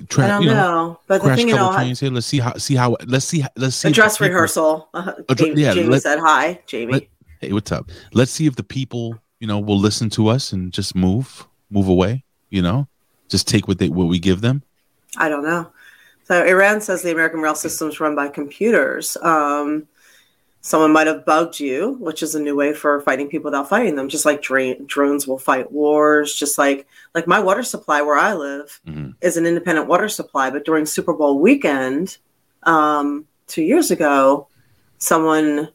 Tra- 0.09 0.25
I 0.25 0.29
don't 0.29 0.43
you 0.43 0.51
know, 0.51 0.99
but 1.07 1.19
the 1.19 1.25
crash 1.25 1.39
thing 1.39 1.49
a 1.51 1.53
couple 1.53 1.73
know, 1.73 1.77
trains 1.77 2.01
here. 2.01 2.11
Let's 2.11 2.27
see 2.27 2.39
how 2.39 2.55
see 2.55 2.75
how 2.75 2.97
let's 3.07 3.27
see 3.27 3.45
let's 3.57 3.77
see 3.77 3.89
a 3.89 3.93
dress 3.93 4.21
rehearsal. 4.21 4.89
Uh, 4.95 5.13
Jamie, 5.35 5.61
yeah, 5.61 5.75
Jamie 5.75 5.89
let- 5.89 6.03
said 6.03 6.19
hi, 6.19 6.61
Jamie. 6.67 6.93
let- 6.93 7.09
hey, 7.41 7.53
what's 7.53 7.71
up? 7.71 7.91
Let's 8.13 8.31
see 8.31 8.47
if 8.47 8.57
the 8.57 8.63
people 8.63 9.19
you 9.41 9.47
know 9.47 9.59
will 9.59 9.79
listen 9.79 10.09
to 10.11 10.29
us 10.29 10.53
and 10.53 10.73
just 10.73 10.95
move 10.95 11.47
move 11.71 11.89
away. 11.89 12.25
You 12.49 12.63
know, 12.63 12.89
just 13.29 13.47
take 13.47 13.69
what 13.69 13.79
they 13.79 13.89
what 13.89 14.07
we 14.07 14.19
give 14.19 14.41
them. 14.41 14.63
I 15.17 15.29
don't 15.29 15.45
know. 15.45 15.71
So 16.25 16.45
Iran 16.45 16.81
says 16.81 17.03
the 17.03 17.13
American 17.13 17.41
rail 17.41 17.57
system 17.57 17.89
is 17.89 18.01
run 18.01 18.15
by 18.15 18.29
computers. 18.29 19.17
Um, 19.21 19.89
someone 20.63 20.93
might 20.93 21.07
have 21.07 21.25
bugged 21.25 21.59
you, 21.59 21.97
which 22.01 22.23
is 22.23 22.35
a 22.35 22.41
new 22.41 22.55
way 22.55 22.73
for 22.75 23.01
fighting 23.01 23.29
people 23.29 23.47
without 23.51 23.69
fighting 23.69 23.97
them. 23.97 24.09
Just 24.09 24.25
like 24.27 24.43
dra- 24.43 24.79
drones 24.81 25.27
will 25.27 25.39
fight 25.39 25.73
wars. 25.73 26.35
Just 26.35 26.59
like 26.59 26.87
like 27.15 27.27
my 27.27 27.41
water 27.41 27.63
supply 27.63 28.03
where 28.03 28.19
I 28.19 28.35
live 28.35 28.81
Mhm. 28.87 29.15
is 29.21 29.37
an 29.37 29.47
independent 29.47 29.89
water 29.89 30.09
supply, 30.09 30.51
but 30.51 30.65
during 30.65 30.87
Super 30.87 31.13
Bowl 31.15 31.39
weekend 31.39 32.19
um, 32.65 33.27
two 33.47 33.63
years 33.63 33.91
ago, 33.91 34.49
someone 34.99 35.69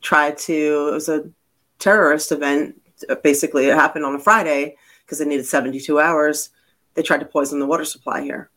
tried 0.00 0.36
to. 0.38 0.88
It 0.88 0.92
was 0.94 1.08
a 1.08 1.30
terrorist 1.78 2.32
event. 2.32 2.80
Basically, 3.22 3.66
it 3.66 3.74
happened 3.74 4.04
on 4.04 4.14
a 4.14 4.18
Friday 4.18 4.76
because 5.04 5.18
they 5.18 5.24
needed 5.24 5.46
72 5.46 6.00
hours. 6.00 6.50
They 6.94 7.02
tried 7.02 7.20
to 7.20 7.26
poison 7.26 7.58
the 7.60 7.66
water 7.66 7.84
supply 7.84 8.22
here. 8.22 8.50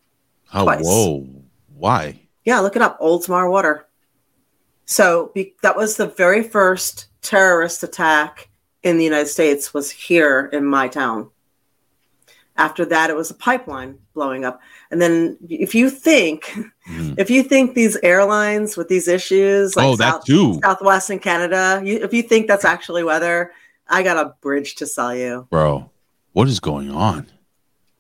Oh, 0.54 0.64
Twice. 0.64 0.84
whoa! 0.84 1.28
Why? 1.78 2.20
Yeah, 2.44 2.60
look 2.60 2.76
it 2.76 2.82
up. 2.82 3.00
Oldsmar 3.00 3.50
Water. 3.50 3.85
So 4.86 5.32
be, 5.34 5.56
that 5.64 5.76
was 5.76 5.98
the 5.98 6.08
very 6.08 6.44
first 6.44 7.08
terrorist 7.22 7.84
attack 7.84 8.50
in 8.84 8.98
the 8.98 9.04
United 9.04 9.28
States 9.28 9.74
was 9.74 9.90
here 9.90 10.50
in 10.54 10.64
my 10.66 10.88
town. 10.88 11.30
After 12.58 12.86
that, 12.86 13.10
it 13.10 13.16
was 13.16 13.32
a 13.32 13.34
pipeline 13.34 13.98
blowing 14.14 14.46
up. 14.46 14.62
And 14.92 15.02
then 15.02 15.38
if 15.50 15.76
you 15.76 15.90
think, 15.90 16.46
Mhm. 16.88 17.16
if 17.18 17.30
you 17.30 17.44
think 17.44 17.74
these 17.74 17.98
airlines 18.04 18.78
with 18.78 18.88
these 18.88 19.08
issues, 19.08 19.76
like 19.76 19.86
oh, 19.88 19.96
that 19.98 20.12
South- 20.14 20.26
too, 20.26 20.60
Southwest 20.64 21.10
and 21.10 21.22
Canada, 21.22 21.82
you, 21.84 21.98
if 22.02 22.14
you 22.14 22.22
think 22.22 22.48
that's 22.48 22.64
actually 22.64 23.04
weather, 23.04 23.52
I 23.90 24.04
got 24.04 24.18
a 24.18 24.34
bridge 24.42 24.76
to 24.76 24.86
sell 24.86 25.14
you. 25.16 25.48
bro. 25.50 25.90
What 26.34 26.48
is 26.48 26.60
going 26.60 26.92
on? 26.92 27.28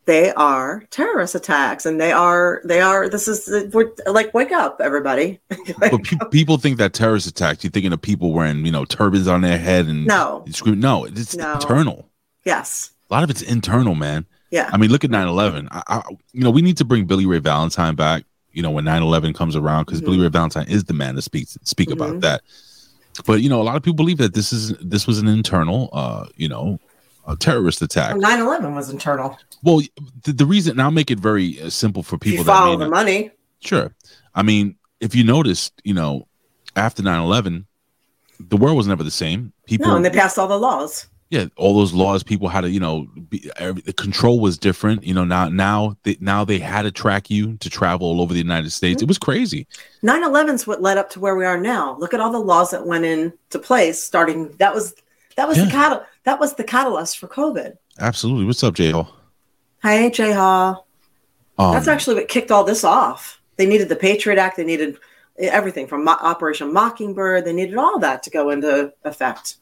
They 0.05 0.31
are 0.33 0.83
terrorist 0.91 1.33
attacks, 1.33 1.85
and 1.85 1.99
they 1.99 2.11
are 2.11 2.61
they 2.63 2.79
are. 2.79 3.09
This 3.09 3.27
is 3.27 3.73
we're 3.73 3.89
like 4.05 4.33
wake 4.35 4.51
up, 4.51 4.79
everybody. 4.79 5.39
But 5.79 6.03
pe- 6.03 6.17
people 6.31 6.57
think 6.57 6.77
that 6.77 6.93
terrorist 6.93 7.25
attacks. 7.27 7.63
You're 7.63 7.71
thinking 7.71 7.91
of 7.91 8.01
people 8.01 8.31
wearing, 8.31 8.65
you 8.65 8.71
know, 8.71 8.85
turbans 8.85 9.27
on 9.27 9.41
their 9.41 9.57
head 9.57 9.87
and 9.87 10.05
No. 10.05 10.45
No, 10.65 11.05
it's 11.05 11.35
No. 11.35 11.53
internal. 11.53 12.07
yes, 12.43 12.91
A 13.09 13.13
lot 13.15 13.23
of 13.23 13.29
it's 13.31 13.41
internal, 13.41 13.95
man. 13.95 14.25
yeah. 14.51 14.69
I 14.71 14.77
mean, 14.77 14.91
look 14.91 15.03
at 15.03 15.09
9/11. 15.09 15.67
I, 15.71 15.81
I, 15.87 16.01
you 16.33 16.43
know, 16.43 16.51
we 16.51 16.61
need 16.61 16.77
to 16.77 16.85
bring 16.85 17.05
Billy 17.05 17.25
Ray 17.25 17.39
Valentine 17.39 17.95
back. 17.95 18.23
You 18.51 18.61
know, 18.61 18.69
when 18.71 18.85
9/11 18.85 19.33
comes 19.33 19.55
around, 19.55 19.85
because 19.85 20.01
Mhm. 20.01 20.05
Billy 20.05 20.19
Ray 20.19 20.29
Valentine 20.29 20.67
is 20.67 20.83
the 20.83 20.93
man 20.93 21.15
to 21.15 21.21
speak 21.23 21.47
speak 21.63 21.89
Mhm. 21.89 21.93
about 21.93 22.21
that. 22.21 22.41
But 23.25 23.41
you 23.41 23.49
know, 23.49 23.59
a 23.59 23.63
lot 23.63 23.75
of 23.75 23.81
people 23.81 23.95
believe 23.95 24.19
that 24.19 24.35
this 24.35 24.53
is 24.53 24.73
this 24.79 25.07
was 25.07 25.17
an 25.17 25.27
internal, 25.27 25.89
uh, 25.93 26.27
you 26.35 26.47
know, 26.47 26.79
a 27.27 27.35
terrorist 27.35 27.81
attack. 27.81 28.15
9 28.17 28.39
11 28.39 28.75
was 28.75 28.89
internal. 28.89 29.37
Well, 29.63 29.81
the, 30.23 30.33
the 30.33 30.45
reason, 30.45 30.71
and 30.71 30.81
I'll 30.81 30.91
make 30.91 31.09
it 31.11 31.19
very 31.19 31.59
uh, 31.61 31.69
simple 31.69 32.03
for 32.03 32.15
If 32.15 32.21
people 32.21 32.37
you 32.39 32.43
follow 32.45 32.77
the 32.77 32.89
money, 32.89 33.31
Sure. 33.61 33.95
I 34.35 34.43
mean, 34.43 34.75
if 34.99 35.15
you 35.15 35.23
noticed, 35.23 35.73
you 35.83 35.93
know, 35.93 36.27
after 36.75 37.01
9 37.01 37.19
11, 37.21 37.65
the 38.39 38.57
world 38.57 38.77
was 38.77 38.85
never 38.87 39.03
the 39.03 39.11
same. 39.11 39.53
People, 39.65 39.87
no, 39.87 39.95
and 39.95 40.05
they 40.05 40.09
passed 40.09 40.37
all 40.37 40.47
the 40.47 40.59
laws. 40.59 41.07
yeah, 41.29 41.45
all 41.55 41.75
those 41.75 41.93
laws, 41.93 42.21
people 42.21 42.47
had 42.47 42.61
to, 42.61 42.69
you 42.69 42.79
know, 42.79 43.07
be, 43.29 43.49
every, 43.57 43.81
the 43.81 43.93
control 43.93 44.39
was 44.39 44.57
different. 44.57 45.03
You 45.03 45.13
know, 45.13 45.23
now, 45.23 45.49
now, 45.49 45.97
they, 46.03 46.17
now 46.19 46.45
they 46.45 46.59
had 46.59 46.83
to 46.83 46.91
track 46.91 47.29
you 47.31 47.57
to 47.57 47.69
travel 47.69 48.07
all 48.07 48.21
over 48.21 48.33
the 48.33 48.39
United 48.39 48.71
States. 48.71 49.01
It 49.01 49.07
was 49.07 49.17
crazy. 49.17 49.65
9 50.03 50.23
11's 50.23 50.67
what 50.67 50.81
led 50.81 50.97
up 50.97 51.09
to 51.11 51.19
where 51.19 51.35
we 51.35 51.45
are 51.45 51.57
now. 51.57 51.97
Look 51.97 52.13
at 52.13 52.19
all 52.19 52.31
the 52.31 52.39
laws 52.39 52.71
that 52.71 52.85
went 52.85 53.05
into 53.05 53.57
place 53.59 54.03
starting. 54.03 54.51
That 54.57 54.75
was 54.75 54.93
that 55.37 55.47
was 55.47 55.57
the 55.57 55.65
Yeah. 55.65 55.71
That 56.25 56.39
was 56.39 56.55
the 56.55 56.63
catalyst 56.63 57.17
for 57.17 57.27
COVID. 57.27 57.77
Absolutely. 57.99 58.45
What's 58.45 58.63
up, 58.63 58.73
J 58.73 58.91
Hall? 58.91 59.15
Hey, 59.81 60.09
Jay 60.09 60.33
Hall. 60.33 60.87
Um, 61.57 61.73
That's 61.73 61.87
actually 61.87 62.15
what 62.15 62.27
kicked 62.27 62.51
all 62.51 62.63
this 62.63 62.83
off. 62.83 63.39
They 63.55 63.65
needed 63.65 63.87
the 63.87 63.95
Patriot 63.95 64.37
Act. 64.37 64.57
They 64.57 64.65
needed 64.65 64.97
everything 65.37 65.87
from 65.87 66.03
Mo- 66.03 66.17
Operation 66.19 66.73
Mockingbird. 66.73 67.45
They 67.45 67.53
needed 67.53 67.77
all 67.77 67.99
that 67.99 68.23
to 68.23 68.29
go 68.29 68.49
into 68.49 68.91
effect. 69.03 69.57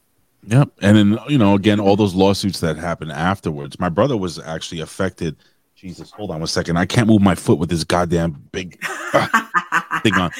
Yep. 0.46 0.70
And 0.82 0.96
then, 0.96 1.18
you 1.28 1.38
know, 1.38 1.54
again, 1.54 1.80
all 1.80 1.96
those 1.96 2.14
lawsuits 2.14 2.60
that 2.60 2.76
happened 2.76 3.12
afterwards. 3.12 3.78
My 3.78 3.88
brother 3.88 4.16
was 4.16 4.38
actually 4.38 4.80
affected. 4.80 5.36
Jesus, 5.84 6.10
hold 6.12 6.30
on 6.30 6.40
one 6.40 6.46
second. 6.46 6.78
I 6.78 6.86
can't 6.86 7.06
move 7.06 7.20
my 7.20 7.34
foot 7.34 7.58
with 7.58 7.68
this 7.68 7.84
goddamn 7.84 8.42
big 8.52 8.82
thing 10.02 10.14
on. 10.14 10.30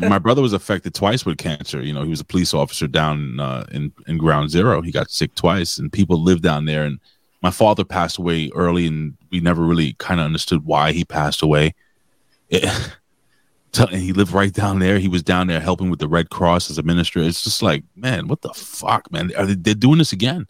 My 0.00 0.18
brother 0.18 0.40
was 0.40 0.54
affected 0.54 0.94
twice 0.94 1.26
with 1.26 1.36
cancer. 1.36 1.82
You 1.82 1.92
know, 1.92 2.04
he 2.04 2.08
was 2.08 2.20
a 2.20 2.24
police 2.24 2.54
officer 2.54 2.86
down 2.86 3.38
uh, 3.38 3.66
in, 3.70 3.92
in 4.06 4.16
Ground 4.16 4.48
Zero. 4.48 4.80
He 4.80 4.90
got 4.90 5.10
sick 5.10 5.34
twice, 5.34 5.76
and 5.76 5.92
people 5.92 6.22
lived 6.22 6.42
down 6.42 6.64
there. 6.64 6.84
And 6.84 7.00
my 7.42 7.50
father 7.50 7.84
passed 7.84 8.16
away 8.16 8.50
early, 8.54 8.86
and 8.86 9.14
we 9.30 9.40
never 9.40 9.60
really 9.60 9.92
kind 9.98 10.20
of 10.20 10.24
understood 10.24 10.64
why 10.64 10.92
he 10.92 11.04
passed 11.04 11.42
away. 11.42 11.74
It, 12.48 12.64
and 13.78 14.00
he 14.00 14.14
lived 14.14 14.32
right 14.32 14.54
down 14.54 14.78
there. 14.78 14.98
He 14.98 15.08
was 15.08 15.22
down 15.22 15.48
there 15.48 15.60
helping 15.60 15.90
with 15.90 15.98
the 15.98 16.08
Red 16.08 16.30
Cross 16.30 16.70
as 16.70 16.78
a 16.78 16.82
minister. 16.82 17.20
It's 17.20 17.44
just 17.44 17.62
like, 17.62 17.84
man, 17.94 18.26
what 18.26 18.40
the 18.40 18.54
fuck, 18.54 19.12
man? 19.12 19.32
Are 19.36 19.44
they, 19.44 19.54
they're 19.54 19.74
doing 19.74 19.98
this 19.98 20.14
again. 20.14 20.46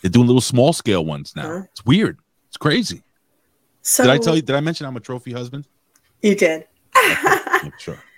They're 0.00 0.10
doing 0.10 0.28
little 0.28 0.40
small 0.40 0.72
scale 0.72 1.04
ones 1.04 1.36
now. 1.36 1.42
Huh? 1.42 1.62
It's 1.72 1.84
weird. 1.84 2.18
It's 2.48 2.56
crazy. 2.56 3.02
So 3.86 4.02
Did 4.02 4.10
I 4.12 4.18
tell 4.18 4.34
you? 4.34 4.42
Did 4.42 4.56
I 4.56 4.60
mention 4.60 4.86
I'm 4.86 4.96
a 4.96 5.00
trophy 5.00 5.32
husband? 5.32 5.66
You 6.22 6.34
did. 6.34 6.66
Sure. 7.78 7.98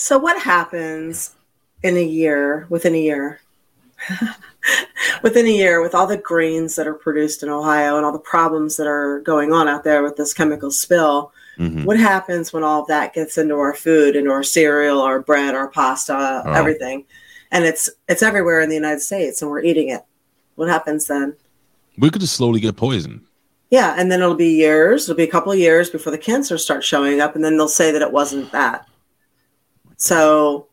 So 0.00 0.16
what 0.16 0.40
happens 0.40 1.34
in 1.82 1.96
a 1.96 2.04
year, 2.04 2.66
within 2.70 2.94
a 2.94 3.00
year, 3.00 3.40
within 5.24 5.44
a 5.46 5.50
year, 5.50 5.82
with 5.82 5.92
all 5.92 6.06
the 6.06 6.16
grains 6.16 6.76
that 6.76 6.86
are 6.86 6.94
produced 6.94 7.42
in 7.42 7.48
Ohio 7.48 7.96
and 7.96 8.06
all 8.06 8.12
the 8.12 8.20
problems 8.20 8.76
that 8.76 8.86
are 8.86 9.18
going 9.22 9.52
on 9.52 9.66
out 9.66 9.82
there 9.82 10.04
with 10.04 10.14
this 10.16 10.32
chemical 10.32 10.70
spill? 10.70 11.32
Mhm. 11.58 11.84
What 11.84 11.98
happens 11.98 12.52
when 12.52 12.62
all 12.62 12.82
of 12.82 12.86
that 12.86 13.12
gets 13.12 13.38
into 13.38 13.56
our 13.56 13.74
food, 13.74 14.14
into 14.14 14.30
our 14.30 14.44
cereal, 14.44 15.00
our 15.00 15.18
bread, 15.20 15.56
our 15.56 15.66
pasta, 15.66 16.44
Oh. 16.46 16.52
everything, 16.52 17.04
and 17.50 17.64
it's 17.64 17.90
it's 18.08 18.22
everywhere 18.22 18.60
in 18.60 18.68
the 18.68 18.76
United 18.76 19.00
States, 19.00 19.42
and 19.42 19.50
we're 19.50 19.62
eating 19.64 19.88
it? 19.88 20.02
What 20.54 20.68
happens 20.68 21.06
then? 21.08 21.34
We 21.98 22.10
could 22.10 22.20
just 22.20 22.36
slowly 22.36 22.60
get 22.60 22.76
poisoned. 22.76 23.22
Yeah, 23.70 23.94
and 23.98 24.10
then 24.10 24.20
it'll 24.22 24.34
be 24.34 24.48
years. 24.54 25.04
It'll 25.04 25.16
be 25.16 25.24
a 25.24 25.30
couple 25.30 25.52
of 25.52 25.58
years 25.58 25.90
before 25.90 26.10
the 26.10 26.18
cancer 26.18 26.56
starts 26.56 26.86
showing 26.86 27.20
up, 27.20 27.34
and 27.34 27.44
then 27.44 27.56
they'll 27.56 27.68
say 27.68 27.90
that 27.92 28.00
it 28.02 28.10
wasn't 28.12 28.50
that. 28.52 28.86
So, 29.96 30.68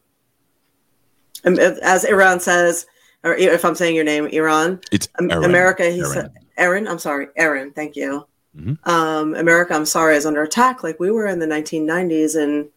um, 1.44 1.60
as 1.60 2.04
Iran 2.06 2.40
says, 2.40 2.86
or 3.24 3.34
if 3.36 3.66
I'm 3.66 3.76
saying 3.76 3.96
your 3.96 4.04
name, 4.06 4.28
Iran, 4.28 4.80
It's 4.92 5.10
Aaron. 5.20 5.44
America, 5.44 5.84
he 5.90 6.00
Aaron. 6.00 6.12
said, 6.14 6.32
Aaron, 6.58 6.88
I'm 6.88 7.00
sorry, 7.00 7.28
Aaron, 7.36 7.72
thank 7.72 7.96
you. 7.96 8.26
Mhm. 8.58 8.78
Um, 8.88 9.36
America, 9.36 9.74
I'm 9.74 9.86
sorry, 9.86 10.16
is 10.16 10.26
under 10.26 10.42
attack 10.44 10.84
like 10.84 11.00
we 11.00 11.12
were 11.12 11.26
in 11.28 11.40
the 11.40 11.48
1990s, 11.48 12.36
and 12.36 12.70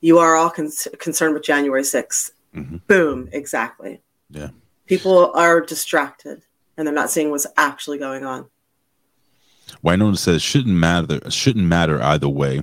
you 0.00 0.18
are 0.18 0.34
all 0.36 0.50
con- 0.50 0.70
concerned 0.98 1.32
with 1.32 1.42
January 1.42 1.84
6th. 1.84 2.32
Mhm. 2.54 2.80
Boom, 2.86 3.28
exactly. 3.32 4.02
Yeah. 4.30 4.48
People 4.86 5.32
are 5.34 5.60
distracted, 5.62 6.42
and 6.76 6.86
they're 6.86 6.94
not 6.94 7.10
seeing 7.10 7.30
what's 7.30 7.46
actually 7.56 7.96
going 7.98 8.24
on. 8.24 8.46
Well, 9.82 9.92
I 9.92 9.96
know 9.96 10.10
it 10.10 10.16
says 10.16 10.42
shouldn't 10.42 10.74
matter. 10.74 11.20
Shouldn't 11.30 11.66
matter 11.66 12.02
either 12.02 12.28
way. 12.28 12.62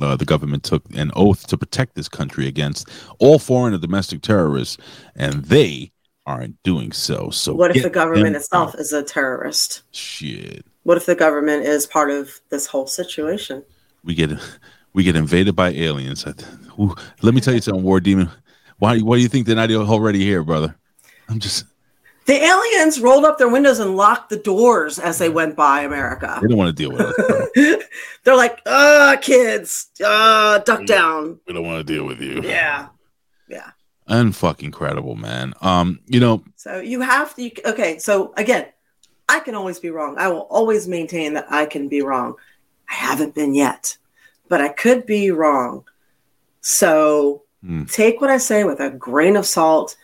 Uh, 0.00 0.14
the 0.16 0.24
government 0.24 0.62
took 0.62 0.84
an 0.94 1.10
oath 1.16 1.46
to 1.48 1.58
protect 1.58 1.96
this 1.96 2.08
country 2.08 2.46
against 2.46 2.88
all 3.18 3.38
foreign 3.40 3.72
and 3.74 3.82
domestic 3.82 4.22
terrorists, 4.22 4.76
and 5.16 5.44
they 5.46 5.90
aren't 6.26 6.62
doing 6.62 6.92
so. 6.92 7.30
So 7.30 7.54
What 7.54 7.74
if 7.76 7.82
the 7.82 7.90
government 7.90 8.36
itself 8.36 8.74
out. 8.74 8.80
is 8.80 8.92
a 8.92 9.02
terrorist? 9.02 9.82
Shit, 9.90 10.64
What 10.84 10.96
if 10.96 11.06
the 11.06 11.16
government 11.16 11.64
is 11.64 11.86
part 11.86 12.10
of 12.10 12.40
this 12.50 12.66
whole 12.66 12.86
situation? 12.86 13.64
we 14.04 14.14
get 14.14 14.30
we 14.92 15.02
get 15.02 15.16
invaded 15.16 15.56
by 15.56 15.70
aliens. 15.70 16.24
Ooh, 16.78 16.94
let 17.22 17.34
me 17.34 17.40
tell 17.40 17.54
you 17.54 17.60
something, 17.60 17.82
War 17.82 18.00
Demon. 18.00 18.30
Why? 18.78 18.98
Why 19.00 19.16
do 19.16 19.22
you 19.22 19.28
think 19.28 19.46
they're 19.46 19.56
not 19.56 19.70
already 19.72 20.20
here, 20.20 20.42
brother? 20.44 20.76
I'm 21.28 21.38
just. 21.40 21.64
The 22.30 22.44
aliens 22.44 23.00
rolled 23.00 23.24
up 23.24 23.38
their 23.38 23.48
windows 23.48 23.80
and 23.80 23.96
locked 23.96 24.30
the 24.30 24.36
doors 24.36 25.00
as 25.00 25.18
they 25.18 25.28
went 25.28 25.56
by 25.56 25.80
America. 25.80 26.38
They 26.40 26.46
don't 26.46 26.58
want 26.58 26.68
to 26.68 26.80
deal 26.80 26.92
with 26.92 27.00
us. 27.00 27.14
bro. 27.56 27.76
They're 28.22 28.36
like, 28.36 28.62
uh, 28.66 29.16
kids, 29.20 29.88
uh, 30.04 30.60
duck 30.60 30.86
down. 30.86 31.40
we 31.48 31.54
don't 31.54 31.66
want 31.66 31.84
to 31.84 31.92
deal 31.92 32.06
with 32.06 32.20
you. 32.20 32.40
Yeah. 32.44 32.86
Yeah. 33.48 33.70
Unfucking 34.08 34.72
credible, 34.72 35.16
man. 35.16 35.54
Um, 35.60 35.98
you 36.06 36.20
know, 36.20 36.44
So 36.54 36.78
you 36.78 37.00
have 37.00 37.34
to, 37.34 37.50
okay. 37.68 37.98
So 37.98 38.32
again, 38.36 38.66
I 39.28 39.40
can 39.40 39.56
always 39.56 39.80
be 39.80 39.90
wrong. 39.90 40.14
I 40.16 40.28
will 40.28 40.42
always 40.42 40.86
maintain 40.86 41.34
that 41.34 41.50
I 41.50 41.66
can 41.66 41.88
be 41.88 42.00
wrong. 42.00 42.36
I 42.88 42.94
haven't 42.94 43.34
been 43.34 43.56
yet, 43.56 43.96
but 44.48 44.60
I 44.60 44.68
could 44.68 45.04
be 45.04 45.32
wrong. 45.32 45.82
So 46.60 47.42
Hmm. 47.64 47.84
take 47.86 48.20
what 48.20 48.30
I 48.30 48.38
say 48.38 48.62
with 48.62 48.78
a 48.78 48.88
grain 48.90 49.34
of 49.36 49.46
salt, 49.46 49.96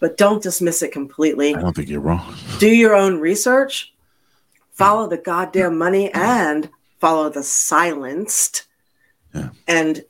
but 0.00 0.16
don't 0.16 0.42
dismiss 0.42 0.82
it 0.82 0.92
completely. 0.92 1.54
I 1.54 1.60
don't 1.60 1.74
think 1.74 1.88
you're 1.88 2.00
wrong. 2.00 2.34
do 2.58 2.68
your 2.68 2.94
own 2.94 3.18
research, 3.18 3.92
follow 4.72 5.08
the 5.08 5.18
goddamn 5.18 5.76
money, 5.78 6.12
and 6.12 6.68
follow 7.00 7.28
the 7.30 7.42
silenced. 7.42 8.66
Yeah. 9.34 9.50
And 9.66 10.04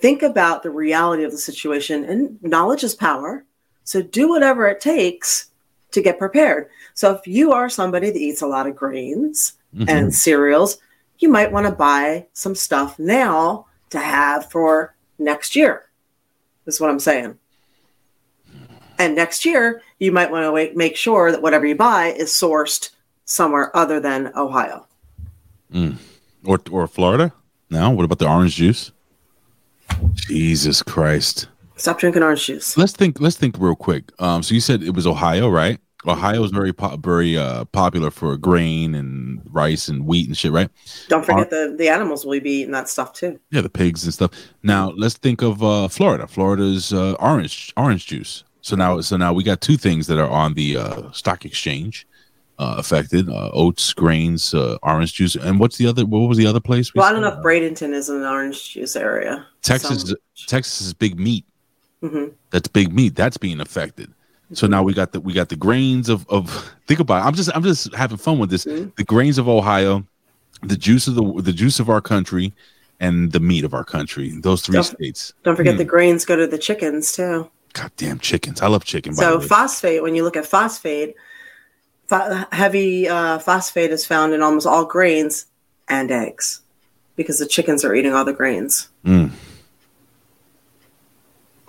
think 0.00 0.22
about 0.22 0.62
the 0.62 0.70
reality 0.70 1.24
of 1.24 1.30
the 1.30 1.38
situation. 1.38 2.04
And 2.04 2.42
knowledge 2.42 2.84
is 2.84 2.94
power. 2.94 3.44
So 3.84 4.02
do 4.02 4.28
whatever 4.28 4.68
it 4.68 4.80
takes 4.80 5.50
to 5.92 6.00
get 6.02 6.18
prepared. 6.18 6.68
So 6.94 7.12
if 7.12 7.26
you 7.26 7.52
are 7.52 7.68
somebody 7.68 8.10
that 8.10 8.18
eats 8.18 8.42
a 8.42 8.46
lot 8.46 8.66
of 8.66 8.76
grains 8.76 9.54
Mhm. 9.74 9.88
and 9.88 10.14
cereals, 10.14 10.78
you 11.18 11.28
might 11.28 11.52
want 11.52 11.66
to 11.66 11.72
buy 11.72 12.26
some 12.32 12.54
stuff 12.54 12.98
now 12.98 13.66
to 13.90 13.98
have 13.98 14.50
for 14.50 14.94
next 15.18 15.54
year. 15.56 15.86
Is 16.66 16.80
what 16.80 16.90
I'm 16.90 17.00
saying. 17.00 17.38
And 19.02 19.16
next 19.16 19.44
year, 19.44 19.82
you 19.98 20.12
might 20.12 20.30
want 20.30 20.44
to 20.44 20.52
wait, 20.52 20.76
make 20.76 20.94
sure 20.94 21.32
that 21.32 21.42
whatever 21.42 21.66
you 21.66 21.74
buy 21.74 22.12
is 22.12 22.30
sourced 22.30 22.90
somewhere 23.24 23.76
other 23.76 23.98
than 23.98 24.30
Ohio. 24.36 24.86
or 26.44 26.60
or 26.70 26.86
Florida. 26.86 27.32
Now, 27.68 27.90
what 27.90 28.04
about 28.04 28.20
the 28.20 28.28
orange 28.28 28.54
juice? 28.54 28.92
Jesus 30.14 30.84
Christ. 30.84 31.48
Stop 31.74 31.98
drinking 31.98 32.22
orange 32.22 32.46
juice. 32.46 32.76
Let's 32.76 32.92
think. 32.92 33.20
Let's 33.20 33.36
think 33.36 33.56
real 33.58 33.74
quick. 33.74 34.12
Um, 34.20 34.44
so 34.44 34.54
you 34.54 34.60
said 34.60 34.84
it 34.84 34.94
was 34.94 35.04
Ohio, 35.04 35.48
right? 35.48 35.80
Ohio 36.06 36.44
is 36.44 36.52
very 36.52 36.72
po- 36.72 36.96
very 36.96 37.36
uh, 37.36 37.64
popular 37.66 38.12
for 38.12 38.36
grain 38.36 38.94
and 38.94 39.42
rice 39.50 39.88
and 39.88 40.06
wheat 40.06 40.28
and 40.28 40.36
shit, 40.36 40.52
right? 40.52 40.70
Don't 41.08 41.26
forget 41.26 41.50
the, 41.50 41.74
the 41.76 41.88
animals 41.88 42.24
will 42.24 42.38
be 42.38 42.50
eating 42.50 42.72
that 42.72 42.88
stuff 42.88 43.12
too. 43.14 43.40
Yeah, 43.50 43.62
the 43.62 43.68
pigs 43.68 44.04
and 44.04 44.14
stuff. 44.14 44.30
Now 44.62 44.90
let's 44.90 45.14
think 45.14 45.42
of 45.42 45.60
uh, 45.60 45.88
Florida. 45.88 46.28
Florida's 46.28 46.92
uh, 46.92 47.14
orange 47.14 47.72
orange 47.76 48.06
juice. 48.06 48.44
So 48.62 48.76
now, 48.76 49.00
so 49.00 49.16
now 49.16 49.32
we 49.32 49.42
got 49.42 49.60
two 49.60 49.76
things 49.76 50.06
that 50.06 50.18
are 50.18 50.28
on 50.30 50.54
the 50.54 50.76
uh, 50.76 51.10
stock 51.12 51.44
exchange 51.44 52.06
uh, 52.58 52.76
affected: 52.78 53.28
uh, 53.28 53.50
oats, 53.52 53.92
grains, 53.92 54.54
uh, 54.54 54.78
orange 54.82 55.14
juice, 55.14 55.34
and 55.34 55.58
what's 55.58 55.76
the 55.78 55.86
other? 55.86 56.06
What 56.06 56.20
was 56.28 56.38
the 56.38 56.46
other 56.46 56.60
place? 56.60 56.94
we 56.94 56.98
Well, 57.00 57.08
I 57.08 57.12
don't 57.12 57.22
know 57.22 57.28
if 57.36 57.44
Bradenton 57.44 57.92
is 57.92 58.08
in 58.08 58.16
an 58.16 58.22
orange 58.24 58.70
juice 58.72 58.94
area. 58.96 59.46
Texas. 59.62 60.02
Some- 60.02 60.16
Texas 60.46 60.80
is 60.80 60.94
big 60.94 61.18
meat. 61.18 61.44
Mhm. 62.02 62.32
That's 62.50 62.66
big 62.68 62.92
meat. 62.92 63.14
That's 63.14 63.36
being 63.36 63.60
affected. 63.60 64.12
So 64.54 64.66
now 64.66 64.82
we 64.82 64.92
got 64.92 65.12
the 65.12 65.20
we 65.20 65.32
got 65.32 65.48
the 65.48 65.56
grains 65.56 66.08
of 66.08 66.28
of 66.28 66.72
think 66.86 67.00
about 67.00 67.22
it. 67.22 67.26
I'm 67.26 67.34
just 67.34 67.50
I'm 67.54 67.62
just 67.64 67.92
having 67.94 68.16
fun 68.16 68.38
with 68.38 68.50
this. 68.50 68.64
Mhm. 68.64 68.94
The 68.96 69.04
grains 69.04 69.38
of 69.38 69.48
Ohio, 69.48 70.04
the 70.62 70.76
juice 70.76 71.08
of 71.08 71.14
the 71.16 71.42
the 71.42 71.52
juice 71.52 71.80
of 71.80 71.88
our 71.90 72.00
country, 72.00 72.52
and 73.00 73.32
the 73.32 73.40
meat 73.40 73.64
of 73.64 73.74
our 73.74 73.84
country. 73.84 74.30
Those 74.40 74.62
three 74.62 74.74
Don't- 74.74 74.84
states. 74.84 75.32
Don't 75.42 75.56
forget 75.56 75.74
Hmm. 75.74 75.78
the 75.78 75.84
grains 75.84 76.24
go 76.24 76.36
to 76.36 76.46
the 76.46 76.58
chickens 76.58 77.12
too. 77.12 77.48
Goddamn 77.72 78.18
chickens! 78.18 78.60
I 78.60 78.66
love 78.68 78.84
chicken. 78.84 79.14
So 79.14 79.40
phosphate, 79.40 80.02
when 80.02 80.14
you 80.14 80.24
look 80.24 80.36
at 80.36 80.44
phosphate, 80.46 81.14
pho- 82.08 82.44
heavy 82.52 83.08
uh, 83.08 83.38
phosphate 83.38 83.90
is 83.90 84.04
found 84.04 84.32
in 84.34 84.42
almost 84.42 84.66
all 84.66 84.84
grains 84.84 85.46
and 85.88 86.10
eggs 86.10 86.60
because 87.16 87.38
the 87.38 87.46
chickens 87.46 87.84
are 87.84 87.94
eating 87.94 88.12
all 88.14 88.24
the 88.24 88.32
grains. 88.32 88.88
Mm. 89.04 89.30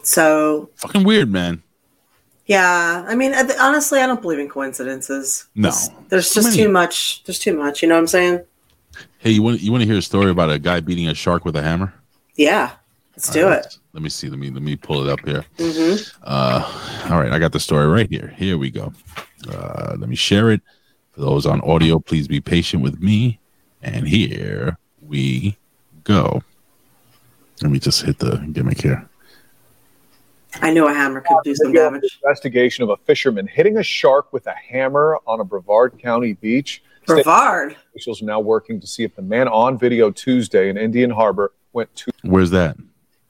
So 0.03 0.69
Fucking 0.75 1.03
weird, 1.03 1.31
man. 1.31 1.63
yeah, 2.45 3.05
I 3.07 3.15
mean, 3.15 3.33
honestly, 3.59 3.99
I 3.99 4.07
don't 4.07 4.21
believe 4.21 4.39
in 4.39 4.49
coincidences. 4.49 5.47
No. 5.55 5.69
There's- 5.69 5.89
there's 6.09 6.33
just 6.33 6.55
too 6.55 6.69
much. 6.69 7.23
There's 7.23 7.39
too 7.39 7.57
much. 7.57 7.81
You 7.81 7.87
know 7.89 7.95
what 7.95 8.01
I'm 8.01 8.07
saying? 8.07 8.41
Hey, 9.17 9.31
you 9.31 9.41
want 9.41 9.61
you 9.61 9.71
want 9.71 9.81
to 9.81 9.87
hear 9.87 9.97
a 9.97 10.01
story 10.01 10.29
about 10.29 10.51
a 10.51 10.59
guy 10.59 10.79
beating 10.81 11.07
a 11.07 11.13
shark 11.15 11.45
with 11.45 11.55
a 11.55 11.61
hammer? 11.63 11.93
Yeah, 12.35 12.71
let's 13.15 13.29
do 13.29 13.43
All 13.43 13.49
right, 13.49 13.65
it. 13.65 13.77
Let 13.93 14.03
me 14.03 14.09
see. 14.09 14.29
Let 14.29 14.39
me 14.39 14.49
let 14.49 14.61
me 14.61 14.75
pull 14.75 15.07
it 15.07 15.11
up 15.11 15.19
here. 15.27 15.45
hmm 15.57 15.95
Uh, 16.23 17.07
all 17.09 17.19
right, 17.19 17.31
I 17.31 17.39
got 17.39 17.51
the 17.51 17.59
story 17.59 17.87
right 17.87 18.09
here. 18.09 18.33
Here 18.37 18.57
we 18.57 18.69
go. 18.69 18.93
Uh, 19.49 19.95
let 19.97 20.09
me 20.09 20.15
share 20.15 20.51
it. 20.51 20.61
For 21.11 21.21
those 21.21 21.45
on 21.45 21.61
audio, 21.61 21.99
please 21.99 22.27
be 22.27 22.41
patient 22.41 22.81
with 22.81 23.01
me. 23.01 23.39
And 23.81 24.07
here 24.07 24.77
we 25.05 25.57
go. 26.03 26.41
Let 27.61 27.71
me 27.71 27.79
just 27.79 28.01
hit 28.01 28.17
the 28.19 28.37
gimmick 28.51 28.81
here. 28.81 29.07
I 30.61 30.71
knew 30.71 30.87
a 30.87 30.93
hammer 30.93 31.21
could 31.21 31.37
do 31.43 31.55
some 31.55 31.71
damage. 31.71 32.19
Investigation 32.23 32.83
of 32.83 32.89
a 32.89 32.97
fisherman 32.97 33.47
hitting 33.47 33.77
a 33.77 33.83
shark 33.83 34.31
with 34.31 34.45
a 34.47 34.53
hammer 34.53 35.19
on 35.25 35.39
a 35.39 35.43
Brevard 35.43 35.99
County 35.99 36.33
beach. 36.33 36.83
State 37.03 37.23
Brevard. 37.25 37.75
officials 37.89 38.21
are 38.21 38.25
now 38.25 38.39
working 38.39 38.79
to 38.79 38.87
see 38.87 39.03
if 39.03 39.15
the 39.15 39.21
man 39.21 39.47
on 39.47 39.77
video 39.77 40.09
Tuesday 40.11 40.69
in 40.69 40.77
Indian 40.77 41.09
Harbor 41.09 41.53
went 41.73 41.93
to. 41.95 42.11
Where's 42.21 42.51
that? 42.51 42.77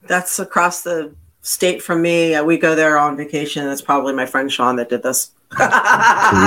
That's 0.06 0.38
across 0.38 0.82
the 0.82 1.14
state 1.42 1.82
from 1.82 2.02
me. 2.02 2.34
Uh, 2.34 2.44
we 2.44 2.58
go 2.58 2.74
there 2.74 2.98
on 2.98 3.16
vacation. 3.16 3.68
It's 3.68 3.82
probably 3.82 4.12
my 4.14 4.26
friend 4.26 4.50
Sean 4.50 4.76
that 4.76 4.88
did 4.88 5.02
this. 5.02 5.30
Here 5.56 5.68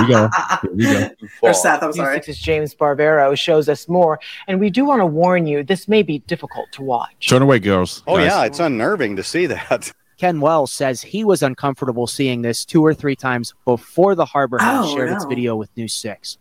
we 0.02 0.08
go. 0.10 0.30
Here 0.62 0.72
we 0.74 0.84
go. 0.84 1.10
Or 1.42 1.54
Seth, 1.54 1.82
I'm 1.82 1.90
News 1.90 1.96
sorry. 1.98 2.20
6's 2.20 2.40
James 2.40 2.74
Sparvero 2.76 3.38
shows 3.38 3.70
us 3.70 3.88
more, 3.88 4.20
and 4.48 4.60
we 4.60 4.70
do 4.70 4.84
want 4.86 5.02
to 5.02 5.06
warn 5.06 5.46
you 5.48 5.64
this 5.64 5.88
may 5.88 6.02
be 6.04 6.20
difficult 6.20 6.72
to 6.74 6.82
watch. 6.82 7.28
Turn 7.30 7.42
away, 7.42 7.60
girls. 7.60 8.04
Oh 8.08 8.18
Guys. 8.18 8.26
yeah, 8.28 8.44
it's 8.46 8.60
unnerving 8.60 9.16
to 9.16 9.24
see 9.24 9.46
that. 9.46 9.92
Ken 10.18 10.42
Wells 10.42 10.72
says 10.72 11.02
he 11.04 11.24
was 11.24 11.44
uncomfortable 11.44 12.08
seeing 12.08 12.42
this 12.42 12.66
two 12.66 12.84
or 12.84 12.94
three 12.94 13.16
times 13.16 13.54
before 13.66 14.16
the 14.16 14.26
Harbor 14.26 14.58
House 14.58 14.88
Oh, 14.90 14.96
shared 14.96 15.12
its 15.12 15.26
video 15.26 15.56
with 15.56 15.70
News 15.78 15.94
6. 15.94 16.38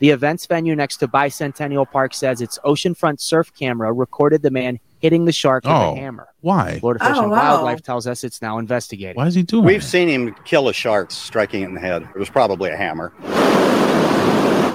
The 0.00 0.10
events 0.10 0.46
venue 0.46 0.74
next 0.74 0.96
to 0.98 1.08
Bicentennial 1.08 1.90
Park 1.90 2.14
says 2.14 2.40
its 2.40 2.58
oceanfront 2.64 3.20
surf 3.20 3.52
camera 3.52 3.92
recorded 3.92 4.40
the 4.40 4.50
man 4.50 4.80
hitting 5.00 5.26
the 5.26 5.32
shark 5.32 5.64
with 5.64 5.72
Oh. 5.72 5.92
a 5.92 5.96
hammer. 5.96 6.28
Why? 6.40 6.78
Florida 6.80 7.04
Fish 7.04 7.16
Oh, 7.18 7.22
and 7.24 7.30
wow. 7.30 7.56
Wildlife 7.56 7.82
tells 7.82 8.06
us 8.06 8.24
it's 8.24 8.40
now 8.40 8.56
investigating. 8.58 9.16
Why 9.16 9.26
is 9.26 9.34
he 9.34 9.42
doing 9.42 9.64
it? 9.64 9.66
We've 9.66 9.82
that? 9.82 9.86
seen 9.86 10.08
him 10.08 10.34
kill 10.46 10.68
a 10.68 10.72
shark, 10.72 11.10
striking 11.10 11.62
it 11.62 11.66
in 11.66 11.74
the 11.74 11.80
head. 11.80 12.02
It 12.02 12.18
was 12.18 12.30
probably 12.30 12.70
a 12.70 12.76
hammer. 12.76 13.12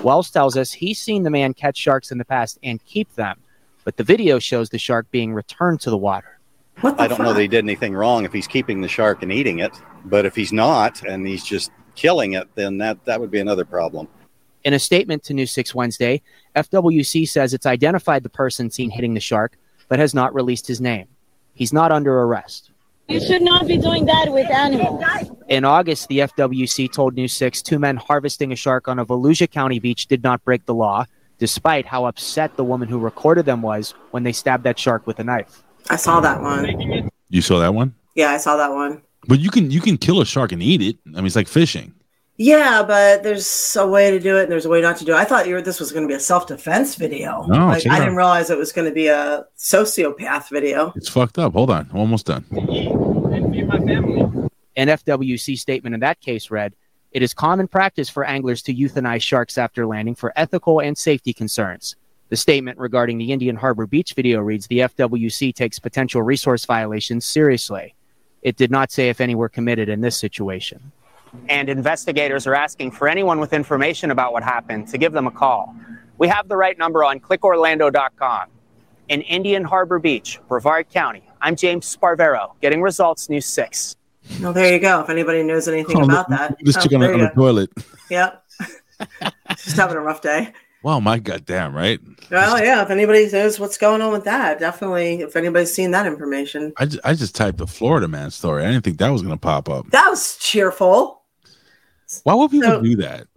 Wells 0.04 0.30
tells 0.30 0.56
us 0.56 0.72
he's 0.72 1.00
seen 1.02 1.24
the 1.24 1.32
man 1.32 1.56
catch 1.56 1.78
sharks 1.78 2.12
in 2.12 2.20
the 2.20 2.26
past 2.26 2.60
and 2.62 2.84
keep 2.86 3.12
them, 3.16 3.40
but 3.84 3.98
the 3.98 4.04
video 4.04 4.38
shows 4.38 4.70
the 4.70 4.78
shark 4.78 5.10
being 5.10 5.34
returned 5.34 5.82
to 5.82 5.90
the 5.90 5.98
water. 5.98 6.40
What 6.82 6.98
the 6.98 7.04
I 7.04 7.08
don't 7.08 7.18
know 7.20 7.26
fuck? 7.26 7.36
that 7.38 7.42
he 7.42 7.48
did 7.48 7.64
anything 7.66 7.96
wrong 7.96 8.26
if 8.26 8.32
he's 8.34 8.46
keeping 8.46 8.82
the 8.82 8.88
shark 8.88 9.24
and 9.24 9.32
eating 9.32 9.58
it, 9.60 9.72
but 10.06 10.26
if 10.26 10.36
he's 10.36 10.54
not 10.54 11.02
and 11.02 11.26
he's 11.26 11.44
just 11.44 11.72
killing 11.96 12.34
it, 12.34 12.48
then 12.54 12.78
that 12.78 13.04
that 13.06 13.20
would 13.20 13.32
be 13.32 13.40
another 13.40 13.66
problem. 13.66 14.08
In 14.66 14.74
a 14.74 14.80
statement 14.80 15.24
to 15.26 15.34
News 15.36 15.52
6 15.52 15.76
Wednesday, 15.76 16.24
FWC 16.56 17.30
says 17.30 17.54
it's 17.54 17.68
identified 17.68 18.24
the 18.24 18.30
person 18.30 18.72
seen 18.72 18.90
hitting 18.90 19.14
the 19.14 19.20
shark, 19.20 19.60
but 19.90 20.00
has 20.00 20.16
not 20.16 20.34
released 20.34 20.66
his 20.66 20.82
name. 20.82 21.08
He's 21.54 21.72
not 21.72 21.92
under 21.92 22.22
arrest. 22.24 22.72
You 23.08 23.20
should 23.20 23.44
not 23.44 23.68
be 23.68 23.78
doing 23.78 24.06
that 24.08 24.34
with 24.34 24.50
animals. 24.50 25.04
In 25.50 25.66
August, 25.66 26.08
the 26.08 26.18
FWC 26.20 26.92
told 26.92 27.14
News 27.14 27.34
6 27.34 27.62
two 27.62 27.78
men 27.78 27.96
harvesting 27.96 28.52
a 28.52 28.56
shark 28.56 28.88
on 28.88 28.98
a 28.98 29.06
Volusia 29.06 29.50
County 29.50 29.78
beach 29.78 30.08
did 30.08 30.24
not 30.24 30.44
break 30.44 30.66
the 30.66 30.74
law, 30.74 31.06
despite 31.38 31.86
how 31.86 32.06
upset 32.06 32.58
the 32.58 32.64
woman 32.64 32.88
who 32.88 32.98
recorded 32.98 33.46
them 33.46 33.62
was 33.62 33.94
when 34.10 34.24
they 34.24 34.32
stabbed 34.32 34.64
that 34.64 34.80
shark 34.80 35.06
with 35.06 35.20
a 35.20 35.24
knife. 35.24 35.64
I 35.92 35.96
saw 35.98 36.20
that 36.22 36.42
one. 36.42 37.12
You 37.30 37.42
saw 37.44 37.60
that 37.60 37.76
one? 37.76 37.94
Yeah, 38.16 38.32
I 38.32 38.38
saw 38.38 38.58
that 38.58 38.72
one. 38.72 39.04
But 39.28 39.40
you 39.40 39.52
can 39.52 39.70
you 39.70 39.82
can 39.82 39.98
kill 39.98 40.22
a 40.22 40.26
shark 40.26 40.52
and 40.52 40.64
eat 40.64 40.82
it. 40.82 40.98
I 41.14 41.18
mean, 41.18 41.28
it's 41.28 41.36
like 41.36 41.48
fishing. 41.48 41.94
Yeah, 42.38 42.84
but 42.84 43.24
there's 43.24 43.78
a 43.78 43.88
way 43.88 44.12
to 44.12 44.20
do 44.20 44.38
it 44.38 44.44
and 44.44 44.52
there's 44.52 44.66
a 44.66 44.70
way 44.70 44.82
not 44.82 44.98
to 44.98 45.06
do 45.06 45.14
it. 45.14 45.16
I 45.16 45.24
thought 45.24 45.48
you 45.48 45.54
were, 45.54 45.62
this 45.62 45.80
was 45.80 45.94
going 45.94 46.04
to 46.04 46.08
be 46.08 46.16
a 46.16 46.20
self 46.20 46.48
defense 46.48 46.96
video. 46.96 47.46
No, 47.48 47.68
like, 47.68 47.84
check 47.84 47.94
I 47.94 48.00
didn't 48.00 48.18
realize 48.18 48.50
it 48.50 48.58
was 48.58 48.74
going 48.74 48.90
to 48.90 48.94
be 48.94 49.08
a 49.08 49.46
sociopath 49.58 50.50
video. 50.50 50.92
It's 50.96 51.08
fucked 51.08 51.40
up. 51.40 51.54
Hold 51.54 51.70
on, 51.70 51.90
almost 51.94 52.26
done. 52.26 52.44
An 54.78 54.90
FWC 54.90 55.58
statement 55.58 55.94
in 55.94 56.02
that 56.02 56.20
case 56.20 56.52
read 56.52 56.76
It 57.14 57.24
is 57.24 57.34
common 57.34 57.70
practice 57.70 58.10
for 58.10 58.26
anglers 58.26 58.62
to 58.64 58.74
euthanize 58.74 59.22
sharks 59.22 59.58
after 59.58 59.86
landing 59.86 60.16
for 60.16 60.34
ethical 60.36 60.82
and 60.82 60.98
safety 60.98 61.32
concerns. 61.32 61.96
The 62.28 62.36
statement 62.36 62.80
regarding 62.80 63.18
the 63.18 63.32
Indian 63.32 63.56
Harbor 63.56 63.88
Beach 63.88 64.14
video 64.14 64.42
reads 64.42 64.68
The 64.68 64.80
FWC 64.80 65.56
takes 65.56 65.80
potential 65.80 66.22
resource 66.22 66.66
violations 66.66 67.24
seriously. 67.24 67.96
It 68.42 68.58
did 68.58 68.72
not 68.72 68.92
say 68.92 69.08
if 69.08 69.22
any 69.22 69.36
were 69.36 69.48
committed 69.48 69.88
in 69.88 70.02
this 70.02 70.18
situation. 70.18 70.92
And 71.50 71.70
investigators 71.70 72.46
are 72.48 72.56
asking 72.56 72.92
for 72.92 73.08
anyone 73.08 73.40
with 73.40 73.54
information 73.54 74.12
about 74.12 74.34
what 74.34 74.44
happened 74.44 74.88
to 74.90 74.98
give 74.98 75.12
them 75.14 75.28
a 75.28 75.32
call. 75.32 75.76
We 76.18 76.28
have 76.28 76.48
the 76.48 76.58
right 76.58 76.78
number 76.78 77.04
on 77.04 77.20
clickorlando.com. 77.20 78.48
In 79.08 79.22
Indian 79.22 79.64
Harbor 79.64 80.00
Beach, 80.00 80.40
Brevard 80.48 80.90
County, 80.90 81.24
I'm 81.42 81.56
James 81.56 81.96
Sparvero, 81.96 82.54
getting 82.62 82.82
results 82.82 83.30
News 83.30 83.46
6. 83.46 83.96
Well, 84.42 84.52
there 84.54 84.74
you 84.74 84.80
go. 84.80 85.02
If 85.02 85.10
anybody 85.12 85.44
knows 85.44 85.68
anything 85.68 85.98
Oh, 85.98 86.06
about 86.06 86.30
look, 86.30 86.40
that, 86.40 86.58
This 86.62 86.76
Oh, 86.76 86.82
chick 86.82 86.94
on, 86.94 87.02
there 87.02 87.10
the- 87.10 87.14
on 87.16 87.20
the 87.22 87.30
toilet. 87.30 87.70
Yep. 88.10 88.44
Just 89.58 89.78
having 89.78 89.98
a 89.98 90.02
rough 90.02 90.22
day. 90.22 90.54
Wow, 90.84 91.00
my 91.00 91.18
goddamn, 91.18 91.76
right? 91.76 92.00
Well, 92.30 92.64
yeah. 92.64 92.84
If 92.84 92.92
anybody 92.92 93.28
knows 93.32 93.60
what's 93.60 93.78
going 93.78 94.02
on 94.04 94.12
with 94.12 94.24
that, 94.26 94.60
definitely. 94.60 95.22
If 95.22 95.36
anybody's 95.36 95.74
seen 95.74 95.90
that 95.92 96.06
information, 96.06 96.72
I 96.78 96.86
just, 96.86 97.00
I 97.04 97.14
just 97.16 97.36
typed 97.36 97.58
the 97.58 97.66
Florida 97.66 98.08
man 98.08 98.30
story. 98.30 98.64
I 98.64 98.72
didn't 98.72 98.84
think 98.84 99.00
that 99.00 99.10
was 99.10 99.24
gonna 99.24 99.38
pop 99.38 99.68
up. 99.70 99.90
that 99.90 100.08
was 100.10 100.38
cheerful. 100.38 101.24
Why 102.24 102.34
would 102.34 102.52
people 102.52 102.70
So- 102.70 102.82
do 102.82 102.96
that? 102.98 103.28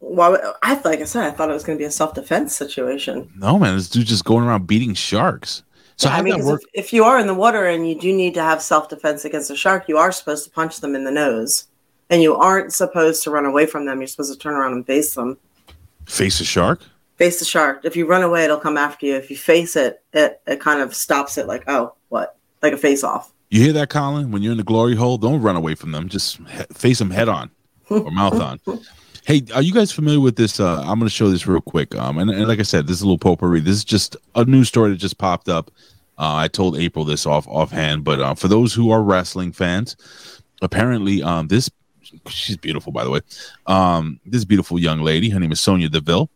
Well, 0.00 0.56
I 0.64 0.74
like 0.84 1.00
I 1.00 1.04
said, 1.04 1.24
I 1.24 1.30
thought 1.30 1.48
it 1.48 1.52
was 1.52 1.62
going 1.62 1.78
to 1.78 1.80
be 1.82 1.86
a 1.86 1.90
self 1.90 2.14
defense 2.14 2.56
situation. 2.56 3.30
No, 3.36 3.58
man, 3.58 3.76
this 3.76 3.88
dude 3.88 4.06
just 4.06 4.24
going 4.24 4.44
around 4.44 4.66
beating 4.66 4.94
sharks. 4.94 5.62
So 5.96 6.08
Yeah, 6.08 6.16
I 6.16 6.22
mean, 6.22 6.44
work? 6.44 6.62
if, 6.74 6.86
if 6.86 6.92
you 6.92 7.04
are 7.04 7.20
in 7.20 7.28
the 7.28 7.34
water 7.34 7.66
and 7.66 7.88
you 7.88 7.94
do 7.98 8.12
need 8.12 8.34
to 8.34 8.42
have 8.42 8.60
self 8.62 8.88
defense 8.88 9.24
against 9.24 9.50
a 9.50 9.56
shark, 9.56 9.88
you 9.88 9.98
are 9.98 10.10
supposed 10.10 10.42
to 10.44 10.50
punch 10.50 10.80
them 10.80 10.96
in 10.96 11.04
the 11.04 11.12
nose, 11.12 11.68
and 12.10 12.20
you 12.20 12.34
aren't 12.34 12.72
supposed 12.72 13.22
to 13.22 13.30
run 13.30 13.46
away 13.46 13.64
from 13.64 13.86
them. 13.86 13.98
You're 14.00 14.08
supposed 14.08 14.32
to 14.32 14.38
turn 14.38 14.54
around 14.54 14.72
and 14.72 14.84
face 14.84 15.14
them. 15.14 15.38
Face 16.06 16.40
a 16.40 16.44
shark? 16.44 16.80
Face 17.16 17.38
the 17.38 17.44
shark. 17.44 17.84
If 17.84 17.94
you 17.94 18.04
run 18.06 18.22
away, 18.22 18.42
it'll 18.44 18.58
come 18.58 18.76
after 18.76 19.06
you. 19.06 19.14
If 19.14 19.30
you 19.30 19.36
face 19.36 19.76
it, 19.76 20.02
it 20.12 20.40
it 20.48 20.58
kind 20.60 20.80
of 20.80 20.96
stops 20.96 21.38
it. 21.38 21.46
Like, 21.46 21.62
oh, 21.68 21.94
what? 22.08 22.36
Like 22.60 22.72
a 22.72 22.76
face 22.78 23.04
off. 23.04 23.32
You 23.50 23.62
hear 23.62 23.72
that, 23.74 23.88
Colin? 23.90 24.32
When 24.32 24.42
you're 24.42 24.52
in 24.52 24.58
the 24.58 24.64
glory 24.64 24.96
hole, 24.96 25.16
don't 25.18 25.40
run 25.40 25.54
away 25.54 25.76
from 25.76 25.92
them. 25.92 26.08
Just 26.08 26.38
he- 26.38 26.64
face 26.74 26.98
them 26.98 27.10
head 27.10 27.28
on 27.28 27.50
or 27.90 28.10
mouth 28.10 28.40
on. 28.40 28.60
Hey, 29.24 29.42
are 29.54 29.62
you 29.62 29.72
guys 29.72 29.92
familiar 29.92 30.20
with 30.20 30.36
this? 30.36 30.58
Uh, 30.58 30.80
I'm 30.80 30.98
going 30.98 31.02
to 31.02 31.10
show 31.10 31.30
this 31.30 31.46
real 31.46 31.60
quick. 31.60 31.94
Um, 31.94 32.18
and, 32.18 32.30
and 32.30 32.48
like 32.48 32.58
I 32.58 32.62
said, 32.62 32.86
this 32.86 32.96
is 32.96 33.02
a 33.02 33.04
little 33.04 33.18
potpourri. 33.18 33.60
This 33.60 33.76
is 33.76 33.84
just 33.84 34.16
a 34.34 34.44
news 34.44 34.68
story 34.68 34.90
that 34.90 34.96
just 34.96 35.18
popped 35.18 35.48
up. 35.48 35.70
Uh, 36.18 36.34
I 36.36 36.48
told 36.48 36.76
April 36.76 37.04
this 37.04 37.24
off 37.24 37.46
offhand, 37.48 38.04
but 38.04 38.20
uh, 38.20 38.34
for 38.34 38.48
those 38.48 38.74
who 38.74 38.90
are 38.90 39.02
wrestling 39.02 39.52
fans, 39.52 39.96
apparently, 40.60 41.22
um, 41.22 41.48
this 41.48 41.70
she's 42.28 42.56
beautiful, 42.56 42.92
by 42.92 43.04
the 43.04 43.10
way. 43.10 43.20
Um, 43.66 44.20
this 44.26 44.44
beautiful 44.44 44.78
young 44.78 45.00
lady, 45.00 45.30
her 45.30 45.40
name 45.40 45.52
is 45.52 45.60
Sonya 45.60 45.88
Deville. 45.88 46.28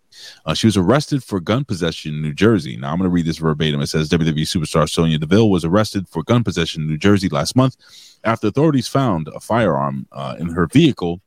Uh, 0.47 0.55
she 0.55 0.67
was 0.67 0.77
arrested 0.77 1.23
for 1.23 1.41
gun 1.41 1.65
possession 1.65 2.15
in 2.15 2.23
New 2.23 2.33
Jersey. 2.33 2.77
Now 2.77 2.93
I'm 2.93 2.99
going 2.99 3.11
to 3.11 3.15
read 3.15 3.27
this 3.27 3.39
verbatim. 3.39 3.81
It 3.81 3.89
says 3.89 4.09
WWE 4.09 4.43
superstar 4.43 4.89
Sonya 4.89 5.19
Deville 5.19 5.51
was 5.51 5.65
arrested 5.65 6.09
for 6.09 6.23
gun 6.23 6.43
possession 6.43 6.83
in 6.83 6.89
New 6.89 6.99
Jersey 6.99 7.29
last 7.29 7.55
month 7.55 7.77
after 8.25 8.47
authorities 8.47 8.89
found 8.89 9.29
a 9.29 9.41
firearm 9.41 10.07
uh, 10.13 10.37
in 10.39 10.49
her 10.49 10.67
vehicle 10.67 11.21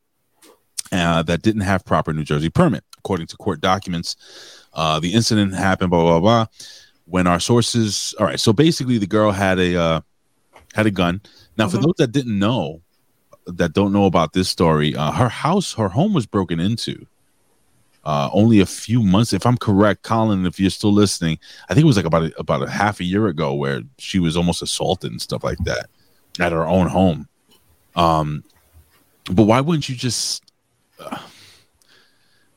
uh, 0.92 1.24
that 1.24 1.42
didn't 1.42 1.62
have 1.62 1.86
proper 1.86 2.14
New 2.14 2.24
Jersey 2.24 2.50
permit. 2.50 2.84
According 2.98 3.28
to 3.28 3.38
court 3.38 3.62
documents, 3.62 4.16
uh, 4.74 5.00
the 5.00 5.14
incident 5.14 5.54
happened. 5.54 5.90
Blah 5.90 6.04
blah 6.04 6.20
blah. 6.20 6.46
When 7.06 7.26
our 7.28 7.40
sources, 7.40 8.14
all 8.20 8.26
right. 8.26 8.40
So 8.40 8.54
basically, 8.54 8.98
the 8.98 9.08
girl 9.08 9.32
had 9.32 9.58
a 9.60 9.76
uh, 9.76 10.02
had 10.74 10.86
a 10.86 10.92
gun. 10.92 11.22
Now, 11.58 11.68
for 11.68 11.78
Mhm. 11.78 11.82
those 11.84 11.96
that 11.98 12.12
didn't 12.12 12.38
know, 12.38 12.82
that 13.48 13.74
don't 13.74 13.92
know 13.92 14.06
about 14.06 14.34
this 14.34 14.50
story, 14.50 14.96
uh, 14.96 15.12
her 15.12 15.30
house, 15.30 15.74
her 15.74 15.90
home 15.90 16.14
was 16.14 16.26
broken 16.26 16.60
into. 16.60 17.08
Uh, 18.06 18.30
only 18.32 18.60
a 18.60 18.66
few 18.66 19.04
months, 19.04 19.34
if 19.34 19.46
I'm 19.46 19.58
correct, 19.58 20.04
Colin. 20.04 20.46
If 20.46 20.60
you're 20.60 20.70
still 20.70 20.94
listening, 20.94 21.38
I 21.70 21.74
think 21.74 21.84
it 21.84 21.88
was 21.88 21.98
like 21.98 22.06
about 22.06 22.24
a, 22.24 22.40
about 22.40 22.64
a 22.64 22.70
half 22.70 23.00
a 23.00 23.04
year 23.04 23.28
ago 23.28 23.54
where 23.54 23.82
she 23.98 24.20
was 24.20 24.38
almost 24.38 24.62
assaulted 24.62 25.12
and 25.12 25.22
stuff 25.22 25.44
like 25.44 25.58
that 25.66 25.90
at 26.40 26.52
her 26.52 26.66
own 26.66 26.88
home. 26.88 27.28
Um, 27.96 28.44
but 29.32 29.44
why 29.44 29.62
wouldn't 29.62 29.90
you 29.90 29.96
just? 29.96 30.44
Uh, 31.00 31.18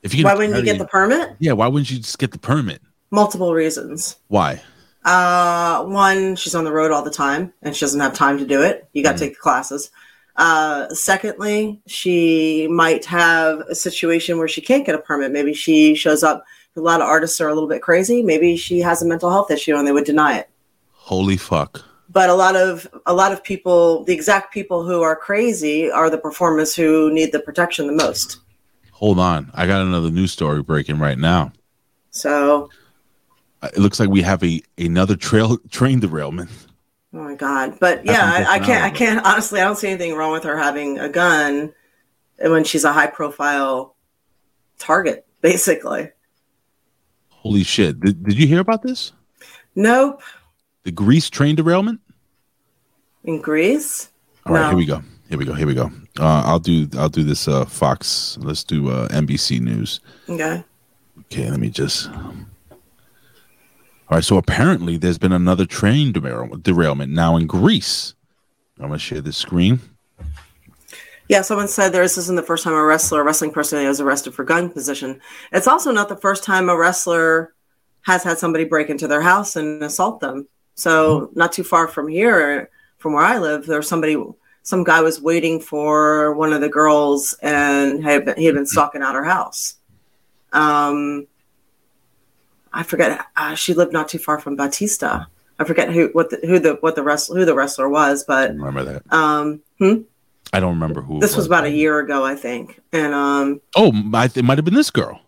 if 0.02 0.14
you 0.14 0.24
Why 0.24 0.34
wouldn't 0.34 0.56
you 0.56 0.64
get 0.64 0.78
the 0.78 0.86
permit? 0.86 1.36
Yeah, 1.38 1.52
why 1.52 1.68
wouldn't 1.68 1.90
you 1.90 1.98
just 1.98 2.18
get 2.18 2.32
the 2.32 2.38
permit? 2.38 2.82
Multiple 3.10 3.54
reasons. 3.54 4.16
Why? 4.28 4.60
Uh, 5.04 5.84
one, 5.84 6.36
she's 6.36 6.54
on 6.54 6.64
the 6.64 6.72
road 6.72 6.90
all 6.90 7.02
the 7.02 7.10
time 7.10 7.52
and 7.62 7.74
she 7.74 7.80
doesn't 7.80 8.00
have 8.00 8.14
time 8.14 8.38
to 8.38 8.46
do 8.46 8.62
it. 8.62 8.88
You 8.92 9.02
got 9.02 9.12
to 9.12 9.18
take 9.18 9.34
the 9.34 9.40
classes. 9.40 9.90
Uh, 10.36 10.88
secondly, 10.90 11.80
she 11.86 12.66
might 12.68 13.04
have 13.04 13.60
a 13.60 13.74
situation 13.74 14.38
where 14.38 14.48
she 14.48 14.60
can't 14.60 14.86
get 14.86 14.94
a 14.94 14.98
permit. 14.98 15.30
Maybe 15.30 15.54
she 15.54 15.94
shows 15.94 16.22
up. 16.22 16.44
A 16.74 16.80
lot 16.80 17.02
of 17.02 17.06
artists 17.06 17.40
are 17.40 17.48
a 17.48 17.54
little 17.54 17.68
bit 17.68 17.82
crazy. 17.82 18.22
Maybe 18.22 18.56
she 18.56 18.80
has 18.80 19.02
a 19.02 19.06
mental 19.06 19.30
health 19.30 19.50
issue 19.50 19.76
and 19.76 19.86
they 19.86 19.92
would 19.92 20.04
deny 20.04 20.38
it. 20.38 20.48
Holy 20.92 21.36
fuck! 21.36 21.84
But 22.12 22.28
a 22.28 22.34
lot 22.34 22.56
of 22.56 22.86
a 23.06 23.14
lot 23.14 23.32
of 23.32 23.42
people, 23.42 24.04
the 24.04 24.12
exact 24.12 24.52
people 24.52 24.84
who 24.84 25.00
are 25.02 25.16
crazy, 25.16 25.90
are 25.90 26.10
the 26.10 26.18
performers 26.18 26.74
who 26.76 27.10
need 27.12 27.32
the 27.32 27.40
protection 27.40 27.86
the 27.86 27.92
most. 27.94 28.38
Hold 28.92 29.18
on, 29.18 29.50
I 29.54 29.66
got 29.66 29.80
another 29.82 30.10
news 30.10 30.30
story 30.32 30.62
breaking 30.62 30.98
right 30.98 31.18
now. 31.18 31.52
So, 32.10 32.68
Uh, 33.62 33.70
It 33.74 33.78
looks 33.80 33.98
like 33.98 34.10
we 34.10 34.22
have 34.22 34.42
a 34.44 34.60
another 34.76 35.16
trail 35.16 35.56
train 35.70 36.00
derailment. 36.00 36.50
oh 37.14 37.18
my 37.24 37.34
god! 37.34 37.78
But 37.80 38.04
yeah, 38.04 38.22
I, 38.24 38.56
I 38.56 38.58
can't. 38.58 38.84
I 38.84 38.90
can't 38.90 39.24
honestly. 39.26 39.60
I 39.60 39.64
don't 39.64 39.76
see 39.78 39.88
anything 39.88 40.14
wrong 40.14 40.32
with 40.32 40.44
her 40.44 40.58
having 40.58 40.98
a 40.98 41.08
gun 41.08 41.72
when 42.38 42.64
she's 42.64 42.84
a 42.84 42.92
high 42.92 43.06
profile 43.06 43.96
target. 44.78 45.24
Basically, 45.40 46.10
Holy 47.30 47.64
shit! 47.64 47.98
Did, 48.00 48.22
did 48.22 48.38
you 48.38 48.46
hear 48.46 48.60
about 48.60 48.82
this? 48.82 49.12
nope. 49.74 50.20
The 50.84 50.90
Greece 50.90 51.30
train 51.30 51.54
derailment. 51.54 52.00
In 53.24 53.40
Greece, 53.40 54.10
All 54.46 54.54
right, 54.54 54.62
No. 54.62 54.68
here 54.70 54.76
we 54.76 54.86
go. 54.86 55.02
Here 55.28 55.38
we 55.38 55.44
go. 55.44 55.54
Here 55.54 55.66
we 55.66 55.74
go. 55.74 55.90
Uh, 56.18 56.42
I'll 56.44 56.58
do. 56.58 56.88
I'll 56.98 57.08
do 57.08 57.22
this. 57.24 57.48
Uh, 57.48 57.64
Fox. 57.64 58.36
Let's 58.40 58.64
do 58.64 58.90
uh, 58.90 59.08
NBC 59.08 59.60
News. 59.60 60.00
okay. 60.28 60.64
Okay, 61.30 61.50
let 61.50 61.60
me 61.60 61.70
just. 61.70 62.10
All 62.10 64.16
right, 64.18 64.24
so 64.24 64.36
apparently 64.36 64.98
there's 64.98 65.16
been 65.18 65.32
another 65.32 65.64
train 65.64 66.12
derailment 66.12 67.12
now 67.12 67.36
in 67.36 67.46
Greece. 67.46 68.14
I'm 68.78 68.88
gonna 68.88 68.98
share 68.98 69.20
the 69.22 69.32
screen. 69.32 69.80
Yeah, 71.28 71.40
someone 71.42 71.68
said 71.68 71.90
this 71.92 72.18
isn't 72.18 72.36
the 72.36 72.42
first 72.42 72.64
time 72.64 72.74
a 72.74 72.84
wrestler, 72.84 73.20
a 73.20 73.24
wrestling 73.24 73.52
person, 73.52 73.86
was 73.86 74.00
arrested 74.00 74.34
for 74.34 74.44
gun 74.44 74.68
possession. 74.68 75.18
It's 75.52 75.66
also 75.66 75.90
not 75.92 76.08
the 76.10 76.16
first 76.16 76.44
time 76.44 76.68
a 76.68 76.76
wrestler 76.76 77.54
has 78.02 78.22
had 78.22 78.36
somebody 78.38 78.64
break 78.64 78.90
into 78.90 79.08
their 79.08 79.22
house 79.22 79.56
and 79.56 79.82
assault 79.82 80.20
them. 80.20 80.46
So, 80.74 81.30
not 81.34 81.52
too 81.52 81.64
far 81.64 81.88
from 81.88 82.08
here, 82.08 82.68
from 83.02 83.12
where 83.14 83.24
I 83.24 83.38
live, 83.38 83.66
there's 83.66 83.88
somebody, 83.88 84.16
some 84.62 84.84
guy 84.84 85.00
was 85.02 85.20
waiting 85.20 85.60
for 85.60 86.32
one 86.34 86.52
of 86.52 86.60
the 86.60 86.68
girls, 86.68 87.34
and 87.42 88.02
had 88.02 88.24
been, 88.24 88.36
he 88.36 88.44
had 88.46 88.54
been 88.54 88.66
stalking 88.66 89.02
out 89.02 89.14
her 89.14 89.24
house. 89.24 89.74
Um, 90.52 91.26
I 92.72 92.82
forget. 92.84 93.26
Uh, 93.36 93.54
she 93.54 93.74
lived 93.74 93.92
not 93.92 94.08
too 94.08 94.18
far 94.18 94.38
from 94.38 94.56
Batista. 94.56 95.24
I 95.58 95.64
forget 95.64 95.90
who 95.92 96.08
what 96.12 96.30
the, 96.30 96.38
who 96.46 96.58
the 96.58 96.74
what 96.80 96.94
the 96.94 97.02
wrestler 97.02 97.38
who 97.38 97.44
the 97.44 97.54
wrestler 97.54 97.88
was, 97.88 98.24
but 98.24 98.50
I 98.50 98.54
Remember 98.54 98.84
that? 98.84 99.12
um, 99.12 99.60
hmm? 99.78 100.02
I 100.52 100.60
don't 100.60 100.74
remember 100.74 101.02
who. 101.02 101.20
this 101.20 101.36
was 101.36 101.46
about 101.46 101.64
a 101.64 101.70
year 101.70 101.98
ago, 102.00 102.24
I 102.24 102.34
think. 102.34 102.80
And 102.92 103.14
um, 103.14 103.60
Oh, 103.76 103.92
I, 104.14 104.24
it 104.34 104.44
might 104.44 104.58
have 104.58 104.64
been 104.64 104.74
this 104.74 104.90
girl. 104.90 105.20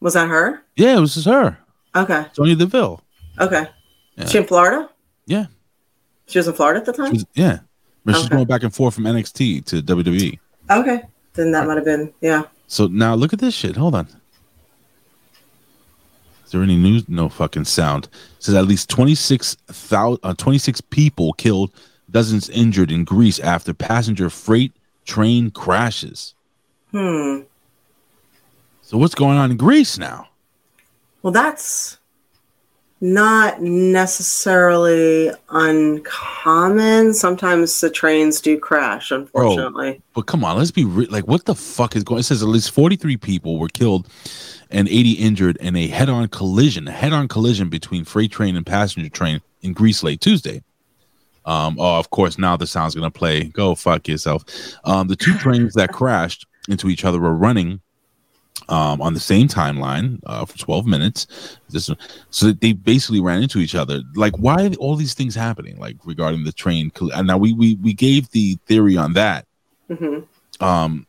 was 0.00 0.14
that 0.14 0.28
her? 0.28 0.62
Yeah, 0.76 0.96
it 0.96 1.00
was 1.00 1.24
her, 1.24 1.58
Okay, 1.96 2.26
Sonya 2.32 2.54
Deville. 2.56 3.00
okay. 3.40 3.68
Yeah. 4.16 4.26
She 4.26 4.38
in 4.38 4.44
Florida? 4.44 4.90
Yeah, 5.26 5.46
She 6.28 6.38
was 6.38 6.46
in 6.46 6.54
Florida 6.54 6.80
at 6.80 6.86
the 6.86 6.92
time. 6.92 7.12
was, 7.12 7.26
yeah. 7.34 7.60
But 8.04 8.16
she's 8.16 8.28
going 8.28 8.46
back 8.46 8.62
and 8.62 8.74
forth 8.74 8.94
from 8.94 9.04
NXT 9.04 9.64
to 9.66 9.82
WWE. 9.82 10.38
Okay, 10.70 11.02
then 11.34 11.52
that 11.52 11.66
might 11.66 11.76
have 11.76 11.84
been 11.84 12.12
yeah. 12.20 12.44
So 12.66 12.86
now 12.86 13.14
look 13.14 13.32
at 13.32 13.38
this 13.38 13.54
shit. 13.54 13.76
Hold 13.76 13.94
on. 13.94 14.08
Is 16.44 16.52
there 16.52 16.62
any 16.62 16.76
news? 16.76 17.06
No 17.08 17.28
fucking 17.28 17.64
sound. 17.64 18.06
It 18.06 18.44
says 18.44 18.54
at 18.54 18.66
least 18.66 18.88
26,000 18.88 20.20
uh, 20.22 20.34
26 20.34 20.80
people 20.82 21.34
killed, 21.34 21.70
dozens 22.10 22.48
injured 22.48 22.90
in 22.90 23.04
Greece 23.04 23.38
after 23.40 23.74
passenger 23.74 24.30
freight 24.30 24.72
train 25.04 25.50
crashes. 25.50 26.34
Hmm. 26.90 27.40
So 28.80 28.96
what's 28.96 29.14
going 29.14 29.36
on 29.36 29.50
in 29.50 29.58
Greece 29.58 29.98
now? 29.98 30.28
Well, 31.22 31.32
that's 31.32 31.98
not 33.00 33.62
necessarily 33.62 35.30
uncommon. 35.50 37.14
Sometimes 37.14 37.80
the 37.80 37.90
trains 37.90 38.40
do 38.40 38.58
crash, 38.58 39.10
unfortunately. 39.10 40.02
But 40.14 40.26
come 40.26 40.44
on, 40.44 40.58
let's 40.58 40.70
be 40.70 40.84
re- 40.84 41.06
like, 41.06 41.28
what 41.28 41.44
the 41.44 41.54
fuck 41.54 41.94
is 41.94 42.02
going? 42.02 42.20
It 42.20 42.24
says 42.24 42.42
at 42.42 42.48
least 42.48 42.72
43 42.72 43.16
people 43.16 43.58
were 43.58 43.68
killed 43.68 44.08
and 44.70 44.88
80 44.88 45.12
injured 45.12 45.56
in 45.58 45.76
a 45.76 45.86
head-on 45.86 46.28
collision, 46.28 46.88
a 46.88 46.92
head-on 46.92 47.28
collision 47.28 47.68
between 47.68 48.04
freight 48.04 48.32
train 48.32 48.56
and 48.56 48.66
passenger 48.66 49.08
train 49.08 49.40
in 49.62 49.72
Greece 49.72 50.02
late 50.02 50.20
Tuesday. 50.20 50.62
Um, 51.44 51.76
oh, 51.78 51.98
of 51.98 52.10
course, 52.10 52.36
now 52.36 52.56
the 52.56 52.66
sound's 52.66 52.94
gonna 52.94 53.10
play. 53.10 53.44
Go 53.44 53.74
fuck 53.74 54.06
yourself. 54.06 54.44
Um, 54.84 55.08
the 55.08 55.16
two 55.16 55.34
trains 55.38 55.72
that 55.74 55.92
crashed 55.92 56.46
into 56.68 56.90
each 56.90 57.04
other 57.06 57.18
were 57.18 57.32
running 57.32 57.80
um, 58.68 59.00
on 59.00 59.14
the 59.14 59.20
same 59.20 59.48
timeline 59.48 60.20
uh, 60.26 60.44
for 60.44 60.58
12 60.58 60.86
minutes. 60.86 61.58
This, 61.70 61.90
so 62.30 62.52
they 62.52 62.72
basically 62.72 63.20
ran 63.20 63.42
into 63.42 63.58
each 63.58 63.74
other. 63.74 64.02
Like, 64.14 64.36
why 64.38 64.66
are 64.66 64.74
all 64.74 64.96
these 64.96 65.14
things 65.14 65.34
happening? 65.34 65.78
Like 65.78 65.96
regarding 66.04 66.44
the 66.44 66.52
train. 66.52 66.92
And 67.14 67.26
now 67.26 67.38
we 67.38 67.52
we 67.52 67.76
we 67.76 67.94
gave 67.94 68.30
the 68.30 68.58
theory 68.66 68.96
on 68.96 69.14
that. 69.14 69.46
hmm 69.88 70.20
Um, 70.60 71.06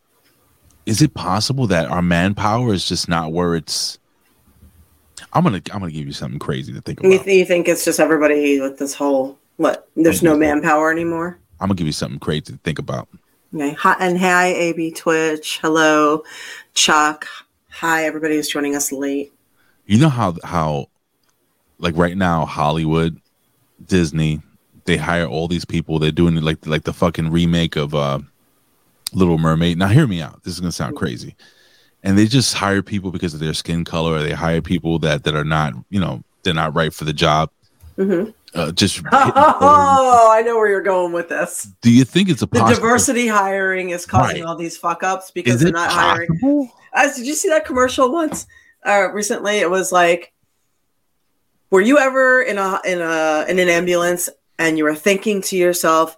is 0.86 1.02
it 1.02 1.14
possible 1.14 1.68
that 1.68 1.88
our 1.88 2.02
manpower 2.02 2.74
is 2.74 2.88
just 2.88 3.10
not 3.10 3.32
where 3.32 3.56
it's? 3.56 4.00
I'm 5.34 5.44
gonna 5.44 5.62
I'm 5.72 5.80
gonna 5.80 5.92
give 5.92 6.08
you 6.08 6.14
something 6.14 6.40
crazy 6.40 6.74
to 6.74 6.82
think 6.82 7.00
about. 7.00 7.12
You, 7.12 7.20
th- 7.20 7.38
you 7.38 7.46
think 7.46 7.68
it's 7.68 7.86
just 7.86 8.00
everybody 8.00 8.60
with 8.60 8.80
this 8.80 8.94
whole 8.94 9.38
what? 9.58 9.88
There's 9.96 10.24
no 10.24 10.38
manpower 10.38 10.92
anymore. 10.92 11.40
I'm 11.60 11.68
gonna 11.68 11.76
give 11.78 11.88
you 11.88 11.94
something 11.94 12.20
crazy 12.20 12.54
to 12.54 12.60
think 12.64 12.80
about. 12.80 13.10
Okay. 13.54 13.74
Hi, 13.74 13.96
and 14.00 14.18
hi, 14.18 14.48
AB 14.48 14.92
Twitch. 14.92 15.60
Hello, 15.62 16.24
Chuck. 16.74 17.28
Hi, 17.80 18.04
everybody 18.04 18.36
who's 18.36 18.50
joining 18.50 18.76
us 18.76 18.92
late. 18.92 19.32
You 19.86 20.00
know 20.00 20.10
how 20.10 20.36
how 20.44 20.88
like 21.78 21.96
right 21.96 22.18
now 22.18 22.46
Hollywood, 22.46 23.22
Disney, 23.86 24.42
they 24.84 24.98
hire 24.98 25.26
all 25.26 25.48
these 25.48 25.64
people. 25.64 25.98
They're 25.98 26.12
doing 26.12 26.36
like 26.42 26.68
like 26.68 26.84
the 26.84 26.92
fucking 26.92 27.32
remake 27.32 27.78
of 27.78 27.96
uh 27.96 28.20
Little 29.14 29.38
Mermaid. 29.38 29.78
Now 29.78 29.88
hear 29.88 30.08
me 30.08 30.22
out. 30.22 30.44
This 30.44 30.56
is 30.56 30.60
gonna 30.60 30.74
sound 30.74 30.98
crazy. 30.98 31.38
And 32.04 32.18
they 32.18 32.26
just 32.26 32.54
hire 32.54 32.82
people 32.82 33.12
because 33.12 33.34
of 33.34 33.40
their 33.40 33.54
skin 33.54 33.86
color. 33.86 34.16
Or 34.16 34.24
they 34.24 34.34
hire 34.34 34.62
people 34.62 35.00
that 35.00 35.24
that 35.24 35.34
are 35.34 35.46
not 35.46 35.72
you 35.90 36.02
know 36.02 36.22
they're 36.44 36.54
not 36.54 36.76
right 36.76 36.94
for 36.94 37.06
the 37.06 37.14
job. 37.14 37.50
hmm 37.96 38.26
Uh, 38.56 38.72
just 38.72 39.02
Oh, 39.12 40.30
I 40.32 40.42
know 40.42 40.56
where 40.58 40.68
you're 40.70 40.82
going 40.82 41.14
with 41.14 41.30
this. 41.30 41.68
do 41.82 41.92
you 41.92 42.04
think 42.04 42.30
it's 42.30 42.42
a 42.42 42.46
The 42.48 42.60
diversity 42.60 43.28
hiring 43.28 43.92
is 43.92 44.06
causing 44.06 44.38
Right. 44.42 44.46
all 44.50 44.56
these 44.56 44.78
fuck 44.78 45.04
ups 45.04 45.32
because 45.32 45.60
they're 45.62 45.72
not 45.72 45.92
hiring. 45.92 46.70
As 46.94 47.16
did 47.16 47.28
you 47.28 47.36
see 47.36 47.50
that 47.50 47.66
commercial 47.66 48.12
once? 48.12 48.48
Uh, 48.86 49.10
recently, 49.12 49.58
it 49.60 49.70
was 49.70 49.92
like, 49.92 50.34
were 51.70 51.82
you 51.82 52.00
ever 52.00 52.42
in 52.42 52.58
a 52.58 52.80
in 52.86 53.00
a 53.02 53.46
in 53.48 53.60
an 53.60 53.70
ambulance 53.70 54.30
and 54.58 54.78
you 54.78 54.84
were 54.84 54.96
thinking 54.96 55.42
to 55.44 55.56
yourself, 55.58 56.18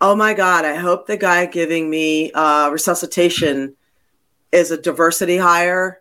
"Oh 0.00 0.14
my 0.14 0.34
god, 0.34 0.64
I 0.64 0.76
hope 0.76 1.06
the 1.06 1.16
guy 1.16 1.46
giving 1.46 1.90
me 1.90 2.30
uh, 2.32 2.68
resuscitation 2.70 3.74
is 4.52 4.70
a 4.70 4.80
diversity 4.80 5.36
hire." 5.38 6.00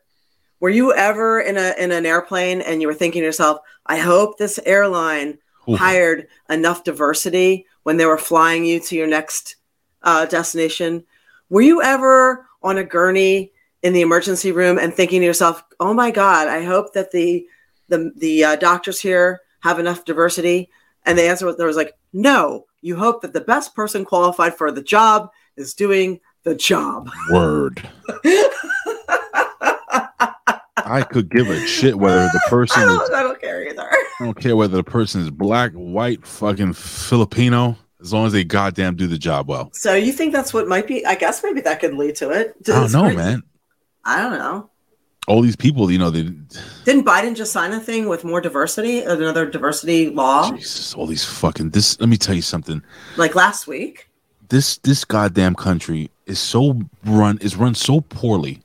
Were 0.60 0.70
you 0.70 0.94
ever 0.94 1.40
in 1.42 1.58
a 1.58 1.74
in 1.80 1.92
an 1.92 2.06
airplane 2.06 2.62
and 2.62 2.82
you 2.82 2.88
were 2.88 2.94
thinking 2.94 3.22
to 3.22 3.26
yourself, 3.26 3.60
"I 3.88 3.98
hope 3.98 4.38
this 4.38 4.60
airline 4.66 5.40
Oof. 5.70 5.80
hired 5.80 6.28
enough 6.50 6.84
diversity 6.84 7.66
when 7.84 7.98
they 7.98 8.06
were 8.06 8.18
flying 8.18 8.66
you 8.66 8.80
to 8.82 8.96
your 8.96 9.08
next 9.08 9.56
uh, 10.04 10.26
destination?" 10.26 11.04
Were 11.50 11.62
you 11.62 11.82
ever 11.82 12.48
on 12.64 12.78
a 12.78 12.84
gurney 12.84 13.52
in 13.84 13.94
the 13.94 14.02
emergency 14.02 14.52
room 14.52 14.80
and 14.80 14.94
thinking 14.94 15.22
to 15.22 15.26
yourself, 15.26 15.64
"Oh 15.80 15.94
my 15.94 16.10
God, 16.12 16.48
I 16.48 16.64
hope 16.64 16.94
that 16.94 17.12
the 17.12 17.46
the 17.90 18.12
the 18.16 18.44
uh, 18.44 18.56
doctors 18.56 19.00
here 19.00 19.42
have 19.62 19.80
enough 19.80 20.06
diversity"? 20.06 20.70
And 21.06 21.18
the 21.18 21.24
answer 21.24 21.46
was 21.46 21.58
there 21.58 21.68
was 21.68 21.78
like, 21.78 21.94
"No, 22.14 22.66
you 22.82 22.96
hope 22.96 23.22
that 23.22 23.34
the 23.34 23.42
best 23.42 23.76
person 23.76 24.06
qualified 24.06 24.56
for 24.56 24.72
the 24.72 24.82
job 24.82 25.30
is 25.58 25.74
doing 25.74 26.20
the 26.44 26.56
job." 26.56 27.10
Word. 27.30 27.88
I 30.94 31.02
could 31.02 31.30
give 31.32 31.50
a 31.50 31.66
shit 31.66 31.98
whether 31.98 32.30
the 32.32 32.42
person 32.50 32.84
I 32.84 32.86
don't, 32.86 33.14
I 33.14 33.24
don't 33.24 33.42
care 33.42 33.68
either. 33.68 33.82
I 33.82 34.06
don't 34.20 34.40
care 34.40 34.56
whether 34.56 34.78
the 34.78 34.84
person 34.84 35.22
is 35.22 35.32
black, 35.32 35.72
white, 35.72 36.24
fucking 36.26 36.74
Filipino, 36.74 37.76
as 38.00 38.14
long 38.14 38.28
as 38.28 38.34
they 38.34 38.44
goddamn 38.44 38.96
do 38.96 39.08
the 39.08 39.18
job 39.18 39.50
well. 39.50 39.72
So 39.74 39.96
you 39.96 40.12
think 40.12 40.34
that's 40.34 40.54
what 40.54 40.68
might 40.68 40.86
be? 40.86 41.04
I 41.04 41.16
guess 41.16 41.42
maybe 41.42 41.62
that 41.62 41.80
could 41.80 41.96
lead 41.96 42.16
to 42.18 42.30
it. 42.30 42.56
I 42.68 42.72
don't 42.72 42.92
know, 42.92 43.04
crazy. 43.06 43.18
man. 43.18 43.44
I 44.06 44.22
don't 44.22 44.38
know. 44.38 44.70
All 45.28 45.42
these 45.42 45.56
people, 45.56 45.90
you 45.90 45.98
know, 45.98 46.12
they 46.12 46.24
Didn't 46.84 47.06
Biden 47.06 47.36
just 47.36 47.54
sign 47.54 47.72
a 47.72 47.80
thing 47.80 48.08
with 48.08 48.24
more 48.24 48.40
diversity, 48.42 49.00
another 49.00 49.50
diversity 49.50 50.10
law, 50.12 50.52
Jesus, 50.52 50.94
all 50.94 51.08
these 51.08 51.26
fucking 51.26 51.72
this. 51.72 52.00
Let 52.00 52.10
me 52.10 52.18
tell 52.18 52.36
you 52.36 52.42
something. 52.42 52.84
like 53.18 53.34
last 53.34 53.66
week? 53.66 54.10
This 54.50 54.78
this 54.80 55.06
goddamn 55.06 55.56
country 55.56 56.12
is 56.28 56.40
so 56.40 56.82
run 57.06 57.40
is 57.40 57.56
run 57.56 57.74
so 57.74 58.02
poorly. 58.02 58.62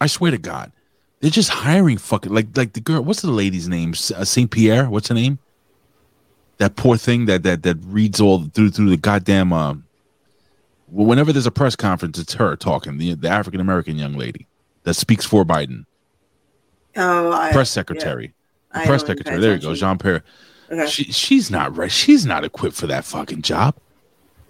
I 0.00 0.06
swear 0.08 0.32
to 0.32 0.38
God, 0.38 0.72
they're 1.20 1.30
just 1.30 1.50
hiring 1.50 1.98
fucking 1.98 2.32
like 2.32 2.56
like 2.56 2.72
the 2.72 2.80
girl. 2.80 3.02
What's 3.02 3.22
the 3.22 3.30
lady's 3.30 3.68
name? 3.68 3.90
Uh, 3.92 4.24
Saint 4.24 4.50
Pierre. 4.50 4.88
What's 4.88 5.08
her 5.08 5.14
name? 5.14 5.38
That 6.58 6.76
poor 6.76 6.96
thing 6.96 7.26
that 7.26 7.42
that 7.42 7.62
that 7.62 7.76
reads 7.84 8.20
all 8.20 8.44
through 8.44 8.70
through 8.70 8.90
the 8.90 8.96
goddamn. 8.96 9.52
Um, 9.52 9.84
well, 10.88 11.06
whenever 11.06 11.32
there's 11.32 11.46
a 11.46 11.50
press 11.50 11.76
conference, 11.76 12.18
it's 12.18 12.34
her 12.34 12.56
talking. 12.56 12.98
The 12.98 13.14
the 13.14 13.28
African 13.28 13.60
American 13.60 13.96
young 13.96 14.14
lady 14.14 14.46
that 14.84 14.94
speaks 14.94 15.24
for 15.24 15.44
Biden. 15.44 15.84
Oh, 16.96 17.32
I, 17.32 17.52
press 17.52 17.70
secretary. 17.70 18.32
I 18.72 18.80
The 18.82 18.86
press 18.86 19.02
don't 19.02 19.10
even 19.10 19.24
pay 19.24 19.30
secretary. 19.30 19.40
There 19.40 19.54
you 19.54 19.60
go. 19.62 19.74
Jean 19.74 19.98
Pierre. 19.98 20.24
Okay. 20.70 20.86
She, 20.86 21.04
she's 21.04 21.50
not 21.50 21.76
right. 21.76 21.90
She's 21.90 22.24
not 22.24 22.44
equipped 22.44 22.76
for 22.76 22.86
that 22.86 23.04
fucking 23.04 23.42
job. 23.42 23.76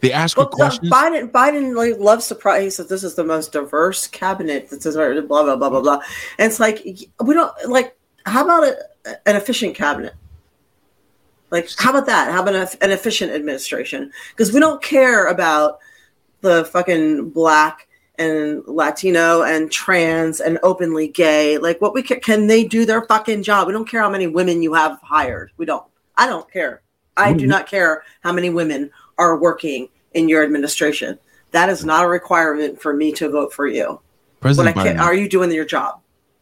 They 0.01 0.13
ask 0.13 0.37
Well, 0.37 0.47
questions. 0.47 0.91
Biden 0.91 1.31
Biden 1.31 1.75
like 1.77 1.99
loves 1.99 2.25
surprise. 2.25 2.63
He 2.63 2.71
says 2.71 2.89
this 2.89 3.05
is 3.05 3.15
the 3.15 3.25
most 3.25 3.53
diverse 3.53 4.07
cabinet. 4.07 4.71
This 4.71 4.87
is 4.87 4.97
blah 4.97 5.43
blah 5.43 5.57
blah 5.57 5.71
blah 5.71 5.81
blah. 5.81 6.03
And 6.39 6.51
it's 6.51 6.61
like 6.61 6.83
we 6.85 7.35
don't 7.35 7.53
like. 7.69 7.97
How 8.27 8.45
about 8.45 8.65
a, 8.65 9.29
an 9.29 9.37
efficient 9.37 9.75
cabinet? 9.75 10.15
Like 11.51 11.69
how 11.77 11.91
about 11.91 12.07
that? 12.07 12.31
How 12.31 12.43
about 12.43 12.55
an, 12.55 12.69
an 12.81 12.91
efficient 12.91 13.33
administration? 13.33 14.11
Because 14.31 14.53
we 14.53 14.61
don't 14.61 14.83
care 14.83 15.27
about 15.27 15.79
the 16.41 16.65
fucking 16.67 17.31
black 17.31 17.89
and 18.19 18.63
Latino 18.67 19.43
and 19.43 19.71
trans 19.71 20.41
and 20.41 20.59
openly 20.63 21.09
gay. 21.09 21.59
Like 21.59 21.81
what 21.81 21.93
we 21.93 22.03
ca- 22.03 22.21
can 22.21 22.47
they 22.47 22.65
do 22.65 22.85
their 22.85 23.03
fucking 23.03 23.43
job? 23.43 23.67
We 23.67 23.73
don't 23.73 23.89
care 23.89 24.01
how 24.01 24.11
many 24.11 24.27
women 24.27 24.63
you 24.63 24.75
have 24.75 24.99
hired. 25.03 25.53
We 25.57 25.67
don't. 25.67 25.85
I 26.17 26.27
don't 26.27 26.51
care. 26.51 26.83
I 27.17 27.33
do 27.33 27.47
not 27.47 27.67
care 27.67 28.05
how 28.23 28.33
many 28.33 28.51
women 28.51 28.91
are 29.21 29.37
working 29.39 29.89
in 30.15 30.29
your 30.29 30.43
administration. 30.43 31.19
That 31.53 31.69
is 31.69 31.85
not 31.85 32.05
a 32.05 32.09
requirement 32.09 32.81
for 32.81 32.95
me 32.95 33.13
to 33.13 33.29
vote 33.29 33.53
for 33.53 33.67
you. 33.67 34.01
President 34.41 34.75
Biden. 34.75 34.99
are 34.99 35.15
you 35.15 35.29
doing 35.29 35.53
your 35.53 35.67
job? 35.67 36.01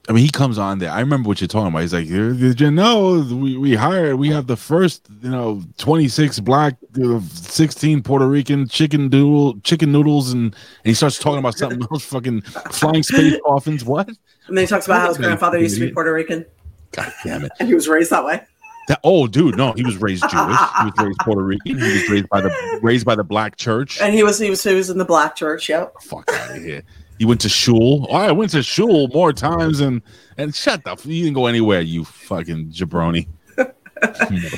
I 0.09 0.13
mean, 0.13 0.25
he 0.25 0.31
comes 0.31 0.57
on 0.57 0.79
there. 0.79 0.91
I 0.91 1.01
remember 1.01 1.29
what 1.29 1.43
you're 1.43 1.49
talking 1.49 1.69
about. 1.69 1.83
He's 1.83 1.93
like, 1.93 2.07
"Did 2.07 2.59
you 2.59 2.71
know 2.71 3.21
we, 3.31 3.59
we 3.59 3.75
hired? 3.75 4.15
We 4.15 4.31
have 4.31 4.47
the 4.47 4.57
first, 4.57 5.07
you 5.23 5.29
know, 5.29 5.63
26 5.77 6.41
black, 6.41 6.77
uh, 7.03 7.21
16 7.21 8.03
Puerto 8.03 8.27
Rican 8.27 8.69
chicken 8.69 9.11
doodle, 9.11 9.61
chicken 9.65 9.93
noodles," 9.93 10.33
and, 10.33 10.45
and 10.45 10.55
he 10.85 10.95
starts 10.95 11.19
talking 11.19 11.41
about 11.41 11.59
something 11.59 11.83
else, 11.91 12.05
fucking 12.05 12.41
flying 12.71 13.03
space 13.03 13.39
coffins. 13.45 13.85
What? 13.85 14.09
And 14.47 14.57
then 14.57 14.65
he 14.65 14.67
talks 14.67 14.87
about 14.87 15.01
how 15.03 15.09
his 15.09 15.19
grandfather 15.19 15.59
used 15.59 15.75
to 15.75 15.87
be 15.87 15.93
Puerto 15.93 16.13
Rican 16.15 16.47
God 16.93 17.13
damn 17.25 17.45
it! 17.45 17.53
and 17.59 17.69
he 17.69 17.75
was 17.75 17.89
raised 17.89 18.11
that 18.11 18.25
way. 18.25 18.43
That 18.89 19.01
oh, 19.05 19.27
dude, 19.27 19.57
no, 19.57 19.73
he 19.73 19.85
was 19.85 19.99
raised 19.99 20.23
Jewish. 20.31 20.59
He 20.79 20.85
was 20.85 20.93
raised 20.99 21.19
Puerto 21.21 21.43
Rican. 21.43 21.79
He 21.79 21.93
was 21.93 22.09
raised 22.09 22.29
by 22.31 22.41
the 22.41 22.81
raised 22.83 23.05
by 23.07 23.15
the 23.15 23.25
black 23.25 23.57
church. 23.57 24.01
And 24.01 24.15
he 24.15 24.23
was 24.23 24.39
he 24.39 24.49
was 24.51 24.63
he 24.63 24.75
was 24.75 24.89
in 24.91 24.99
the 24.99 25.05
black 25.05 25.37
church. 25.37 25.69
Yep. 25.69 26.03
Fuck 26.03 26.33
out 26.33 26.57
of 26.57 26.63
here. 26.63 26.83
He 27.19 27.25
went 27.27 27.41
to 27.43 27.49
shul. 27.49 28.07
Oh, 28.09 28.15
I 28.15 28.33
went 28.33 28.51
to 28.53 28.63
shul 28.63 29.09
more 29.09 29.33
times 29.33 29.81
and 29.81 30.01
and 30.39 30.55
shut 30.55 30.85
the. 30.85 30.97
You 31.05 31.25
didn't 31.25 31.35
go 31.35 31.47
anywhere. 31.47 31.83
You 31.83 32.05
fucking 32.05 32.71
jabroni. 32.71 33.29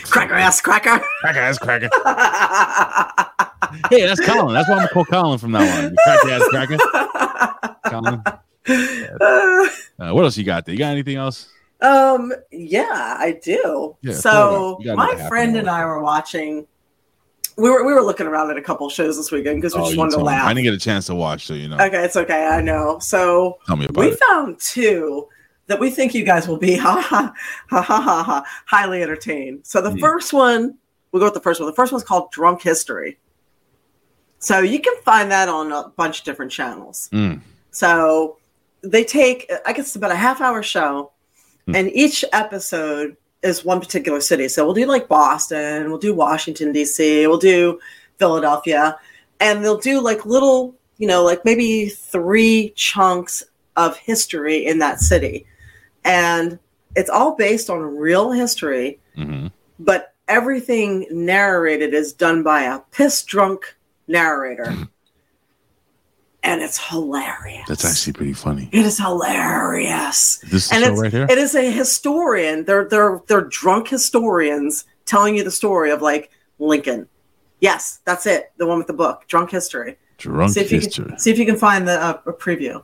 Cracker 0.04 0.34
ass 0.34 0.60
cracker. 0.60 1.02
Cracker 1.20 1.38
ass 1.40 1.58
cracker. 1.58 1.90
Hey, 3.88 4.04
that's 4.04 4.20
Colin. 4.20 4.52
That's 4.52 4.68
why 4.68 4.76
I'm 4.76 4.80
gonna 4.80 4.88
call 4.88 5.04
Colin 5.04 5.38
from 5.38 5.52
now 5.52 5.60
on. 5.60 5.90
You 5.90 5.96
cracker 6.02 6.30
ass 6.30 6.42
cracker. 6.48 6.78
Colin. 7.84 8.22
Uh, 9.96 10.12
what 10.12 10.24
else 10.24 10.36
you 10.36 10.42
got 10.42 10.64
there? 10.64 10.72
You 10.72 10.78
got 10.80 10.90
anything 10.90 11.16
else? 11.16 11.48
Um, 11.82 12.32
yeah, 12.50 13.16
I 13.18 13.38
do. 13.42 13.96
Yeah, 14.02 14.12
so 14.14 14.74
out. 14.74 14.80
You 14.80 14.86
got 14.86 14.96
my 14.96 15.28
friend 15.28 15.56
and 15.56 15.68
I 15.68 15.84
were 15.84 16.02
watching. 16.02 16.66
We 17.56 17.68
were 17.68 17.84
we 17.84 17.92
were 17.92 18.02
looking 18.02 18.26
around 18.26 18.50
at 18.50 18.56
a 18.56 18.62
couple 18.62 18.88
shows 18.90 19.16
this 19.16 19.30
weekend 19.32 19.56
because 19.56 19.74
we 19.74 19.80
Oh, 19.80 19.84
just 19.86 19.96
wanted 19.98 20.10
to 20.10 20.16
told 20.16 20.26
me. 20.28 20.32
laugh. 20.34 20.46
I 20.46 20.54
didn't 20.54 20.64
get 20.64 20.74
a 20.74 20.78
chance 20.78 21.06
to 21.06 21.14
watch, 21.14 21.46
so 21.46 21.54
you 21.54 21.68
know. 21.68 21.76
Okay, 21.76 22.04
it's 22.04 22.16
okay. 22.16 22.46
I 22.46 22.60
know. 22.60 22.98
So 23.00 23.58
Tell 23.66 23.76
me 23.76 23.86
about 23.86 24.00
we 24.00 24.08
it. 24.12 24.18
found 24.28 24.58
two 24.60 25.28
that 25.66 25.78
we 25.78 25.90
think 25.90 26.14
you 26.14 26.24
guys 26.24 26.48
will 26.48 26.56
be 26.58 26.76
ha 26.76 27.00
ha 27.00 27.32
ha 27.68 27.82
ha 27.82 28.00
ha, 28.00 28.22
ha 28.22 28.44
highly 28.66 29.02
entertained. 29.02 29.60
So 29.64 29.80
the 29.80 29.90
Hmm. 29.90 29.98
first 30.00 30.32
one, 30.32 30.76
we'll 31.12 31.20
go 31.20 31.26
with 31.26 31.34
the 31.34 31.40
first 31.40 31.60
one. 31.60 31.66
The 31.68 31.74
first 31.76 31.92
one's 31.92 32.04
called 32.04 32.30
Drunk 32.32 32.62
History. 32.62 33.18
So 34.38 34.60
you 34.60 34.80
can 34.80 34.94
find 35.04 35.30
that 35.30 35.48
on 35.48 35.70
a 35.70 35.88
bunch 35.96 36.20
of 36.20 36.24
different 36.24 36.50
channels. 36.50 37.10
Mm. 37.12 37.40
So 37.72 38.38
they 38.82 39.04
take, 39.04 39.50
I 39.66 39.72
guess, 39.74 39.86
it's 39.88 39.96
about 39.96 40.12
a 40.12 40.16
half 40.16 40.40
hour 40.40 40.62
show, 40.62 41.12
Hmm. 41.70 41.76
and 41.76 41.90
each 41.92 42.24
episode 42.32 43.16
is 43.42 43.64
one 43.64 43.80
particular 43.80 44.20
city. 44.20 44.48
So 44.48 44.64
we'll 44.64 44.74
do 44.74 44.86
like 44.86 45.08
Boston, 45.08 45.88
we'll 45.88 45.98
do 45.98 46.14
Washington, 46.14 46.72
D.C., 46.72 47.26
we'll 47.26 47.38
do 47.38 47.80
Philadelphia, 48.18 48.98
and 49.40 49.64
they'll 49.64 49.78
do 49.78 50.00
like 50.00 50.26
little, 50.26 50.74
you 50.98 51.06
know, 51.06 51.24
like 51.24 51.44
maybe 51.44 51.88
three 51.88 52.72
chunks 52.76 53.42
of 53.76 53.96
history 53.96 54.66
in 54.66 54.78
that 54.80 55.00
city. 55.00 55.46
And 56.04 56.58
it's 56.96 57.08
all 57.10 57.34
based 57.36 57.70
on 57.70 57.80
real 57.96 58.30
history, 58.30 58.98
Mm-hmm. 59.16 59.48
but 59.78 60.14
everything 60.28 61.06
narrated 61.10 61.94
is 61.94 62.12
done 62.12 62.42
by 62.42 62.62
a 62.62 62.78
piss 62.92 63.22
drunk 63.24 63.76
narrator. 64.06 64.72
and 66.42 66.62
it's 66.62 66.78
hilarious. 66.78 67.66
That's 67.68 67.84
actually 67.84 68.14
pretty 68.14 68.32
funny. 68.32 68.68
It 68.72 68.84
is 68.86 68.98
hilarious. 68.98 70.38
This 70.50 70.66
is 70.66 70.72
and 70.72 70.84
show 70.84 70.94
right 70.94 71.12
here? 71.12 71.26
It 71.28 71.38
is 71.38 71.54
a 71.54 71.70
historian. 71.70 72.64
They're 72.64 72.84
they're 72.88 73.20
they're 73.26 73.42
drunk 73.42 73.88
historians 73.88 74.84
telling 75.06 75.36
you 75.36 75.44
the 75.44 75.50
story 75.50 75.90
of 75.90 76.02
like 76.02 76.30
Lincoln. 76.58 77.08
Yes, 77.60 78.00
that's 78.04 78.26
it. 78.26 78.52
The 78.56 78.66
one 78.66 78.78
with 78.78 78.86
the 78.86 78.94
book, 78.94 79.24
Drunk 79.28 79.50
History. 79.50 79.98
Drunk 80.16 80.52
see 80.52 80.60
if 80.60 80.72
you 80.72 80.80
history. 80.80 81.06
Can, 81.06 81.18
see 81.18 81.30
if 81.30 81.38
you 81.38 81.46
can 81.46 81.56
find 81.56 81.86
the 81.86 82.00
uh, 82.02 82.20
a 82.26 82.32
preview. 82.32 82.82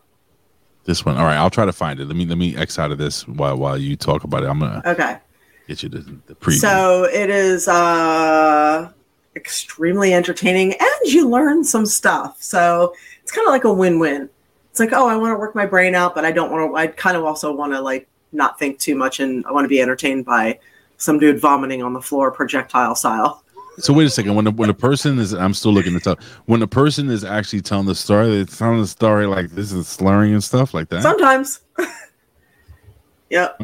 This 0.85 1.05
one. 1.05 1.17
All 1.17 1.25
right, 1.25 1.37
I'll 1.37 1.51
try 1.51 1.65
to 1.65 1.73
find 1.73 1.99
it. 1.99 2.07
Let 2.07 2.17
me 2.17 2.27
let 2.27 2.39
me 2.39 2.57
X 2.57 2.79
out 2.79 2.93
of 2.93 2.99
this 2.99 3.27
while 3.27 3.57
while 3.57 3.79
you 3.79 3.97
talk 3.97 4.25
about 4.25 4.43
it. 4.43 4.47
I'm 4.49 4.61
gonna 4.61 4.83
Okay. 4.87 5.19
get 5.67 5.83
you 5.83 5.89
the, 5.89 5.99
the 6.27 6.35
preview. 6.35 6.61
So 6.61 7.05
it 7.05 7.31
is 7.31 7.69
uh 7.69 8.93
extremely 9.37 10.12
entertaining 10.12 10.72
and 10.72 11.12
you 11.12 11.28
learn 11.28 11.62
some 11.62 11.87
stuff. 11.87 12.43
So 12.43 12.95
it's 13.22 13.30
kind 13.30 13.47
of 13.47 13.53
like 13.53 13.64
a 13.64 13.72
win-win. 13.72 14.28
It's 14.70 14.80
like, 14.80 14.93
oh, 14.93 15.07
I 15.07 15.16
want 15.16 15.32
to 15.32 15.39
work 15.39 15.55
my 15.55 15.66
brain 15.66 15.95
out, 15.95 16.14
but 16.14 16.24
I 16.24 16.32
don't 16.32 16.51
want 16.51 16.70
to 16.70 16.76
I 16.76 16.89
kind 16.89 17.16
of 17.16 17.24
also 17.24 17.53
want 17.55 17.72
to 17.72 17.80
like 17.80 18.09
not 18.32 18.59
think 18.59 18.78
too 18.78 18.95
much 18.95 19.20
and 19.20 19.45
I 19.47 19.53
want 19.53 19.64
to 19.64 19.68
be 19.68 19.80
entertained 19.80 20.24
by 20.24 20.59
some 20.97 21.18
dude 21.18 21.41
vomiting 21.41 21.82
on 21.82 21.93
the 21.93 22.01
floor 22.01 22.30
projectile 22.30 22.95
style. 22.95 23.43
So 23.78 23.93
wait 23.93 24.07
a 24.07 24.11
second. 24.11 24.34
When 24.34 24.47
a, 24.47 24.51
when 24.51 24.70
a 24.70 24.74
person 24.74 25.18
is, 25.18 25.34
I'm 25.34 25.53
still 25.53 25.72
looking 25.72 25.93
this 25.93 26.07
up. 26.07 26.22
When 26.47 26.62
a 26.62 26.66
person 26.66 27.11
is 27.11 27.24
actually 27.24 27.61
telling 27.61 27.87
the 27.87 27.95
story, 27.95 28.28
they're 28.28 28.45
telling 28.45 28.80
the 28.80 28.87
story 28.87 29.26
like 29.26 29.51
this 29.51 29.70
is 29.72 29.87
slurring 29.87 30.32
and 30.32 30.43
stuff 30.43 30.72
like 30.72 30.89
that. 30.89 31.03
Sometimes. 31.03 31.61
yep. 33.30 33.61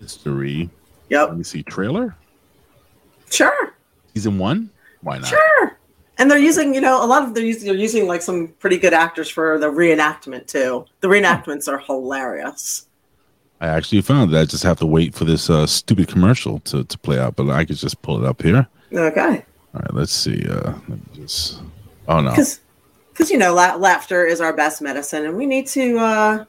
History. 0.00 0.68
Yep. 1.08 1.28
Let 1.28 1.38
me 1.38 1.44
see 1.44 1.62
trailer. 1.62 2.14
Sure. 3.30 3.74
Season 4.14 4.38
one. 4.38 4.70
Why 5.02 5.18
not? 5.18 5.28
Sure. 5.28 5.78
And 6.18 6.30
they're 6.30 6.38
using, 6.38 6.74
you 6.74 6.80
know, 6.80 7.04
a 7.04 7.06
lot 7.06 7.22
of 7.22 7.34
they're 7.34 7.44
using 7.44 7.66
they're 7.66 7.76
using 7.76 8.06
like 8.06 8.22
some 8.22 8.48
pretty 8.58 8.78
good 8.78 8.92
actors 8.92 9.28
for 9.28 9.58
the 9.58 9.66
reenactment 9.66 10.46
too. 10.46 10.84
The 11.00 11.08
reenactments 11.08 11.68
are 11.68 11.78
hilarious. 11.78 12.86
I 13.60 13.68
actually 13.68 14.02
found 14.02 14.32
that 14.32 14.40
I 14.40 14.44
just 14.44 14.64
have 14.64 14.78
to 14.80 14.86
wait 14.86 15.14
for 15.14 15.24
this 15.24 15.48
uh, 15.48 15.66
stupid 15.66 16.08
commercial 16.08 16.58
to, 16.60 16.82
to 16.82 16.98
play 16.98 17.18
out, 17.18 17.36
but 17.36 17.48
I 17.48 17.64
could 17.64 17.76
just 17.76 18.02
pull 18.02 18.22
it 18.22 18.28
up 18.28 18.42
here. 18.42 18.66
Okay. 18.92 19.44
All 19.74 19.80
right, 19.80 19.94
let's 19.94 20.12
see. 20.12 20.44
Uh, 20.48 20.72
let 20.88 20.88
me 20.88 21.00
just. 21.14 21.62
Oh 22.08 22.20
no. 22.20 22.30
Because 22.30 23.30
you 23.30 23.38
know 23.38 23.54
la- 23.54 23.76
laughter 23.76 24.26
is 24.26 24.40
our 24.40 24.52
best 24.52 24.82
medicine, 24.82 25.24
and 25.24 25.36
we 25.36 25.46
need 25.46 25.66
to 25.68 25.98
uh, 25.98 26.44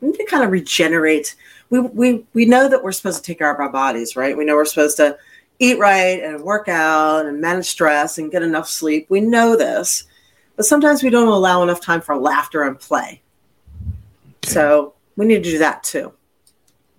we 0.00 0.08
need 0.08 0.16
to 0.16 0.24
kind 0.24 0.44
of 0.44 0.50
regenerate. 0.50 1.36
We 1.70 1.80
we 1.80 2.24
we 2.32 2.44
know 2.44 2.68
that 2.68 2.82
we're 2.82 2.92
supposed 2.92 3.18
to 3.18 3.22
take 3.22 3.38
care 3.38 3.52
of 3.52 3.60
our 3.60 3.70
bodies, 3.70 4.16
right? 4.16 4.36
We 4.36 4.44
know 4.44 4.54
we're 4.54 4.64
supposed 4.64 4.96
to 4.96 5.18
eat 5.58 5.78
right 5.78 6.22
and 6.22 6.42
work 6.42 6.68
out 6.68 7.26
and 7.26 7.40
manage 7.40 7.66
stress 7.66 8.18
and 8.18 8.30
get 8.30 8.42
enough 8.42 8.68
sleep. 8.68 9.06
We 9.08 9.20
know 9.20 9.56
this, 9.56 10.04
but 10.56 10.66
sometimes 10.66 11.02
we 11.02 11.10
don't 11.10 11.28
allow 11.28 11.62
enough 11.62 11.80
time 11.80 12.00
for 12.00 12.16
laughter 12.16 12.62
and 12.62 12.78
play. 12.78 13.22
So 14.44 14.94
we 15.16 15.26
need 15.26 15.42
to 15.42 15.50
do 15.50 15.58
that 15.58 15.82
too. 15.82 16.12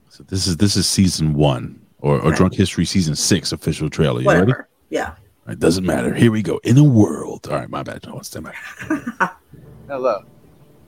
So 0.10 0.24
this 0.24 0.47
is 0.47 0.58
this 0.58 0.76
is 0.76 0.88
season 0.88 1.34
one 1.34 1.80
or, 1.99 2.16
or 2.16 2.28
Okay. 2.28 2.38
Drunk 2.38 2.55
History 2.55 2.86
season 2.86 3.16
six 3.16 3.51
official 3.51 3.89
trailer. 3.89 4.22
You 4.22 4.30
ready? 4.30 4.53
Yeah. 4.89 5.16
It 5.47 5.60
doesn't 5.60 5.86
matter. 5.86 6.14
Here 6.14 6.32
we 6.32 6.41
go. 6.41 6.60
In 6.64 6.78
a 6.78 6.84
world. 6.84 7.47
All 7.47 7.55
right, 7.55 7.70
my 7.70 7.82
bad. 7.82 8.05
No, 8.05 8.20
stand 8.22 8.45
by. 8.45 9.30
Hello, 9.88 10.26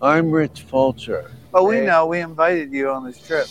I'm 0.01 0.29
Rich 0.31 0.63
Fulcher. 0.63 1.31
Oh, 1.53 1.63
we 1.63 1.79
know. 1.79 2.05
We 2.07 2.19
invited 2.19 2.73
you 2.73 2.89
on 2.89 3.05
this 3.05 3.25
trip. 3.25 3.47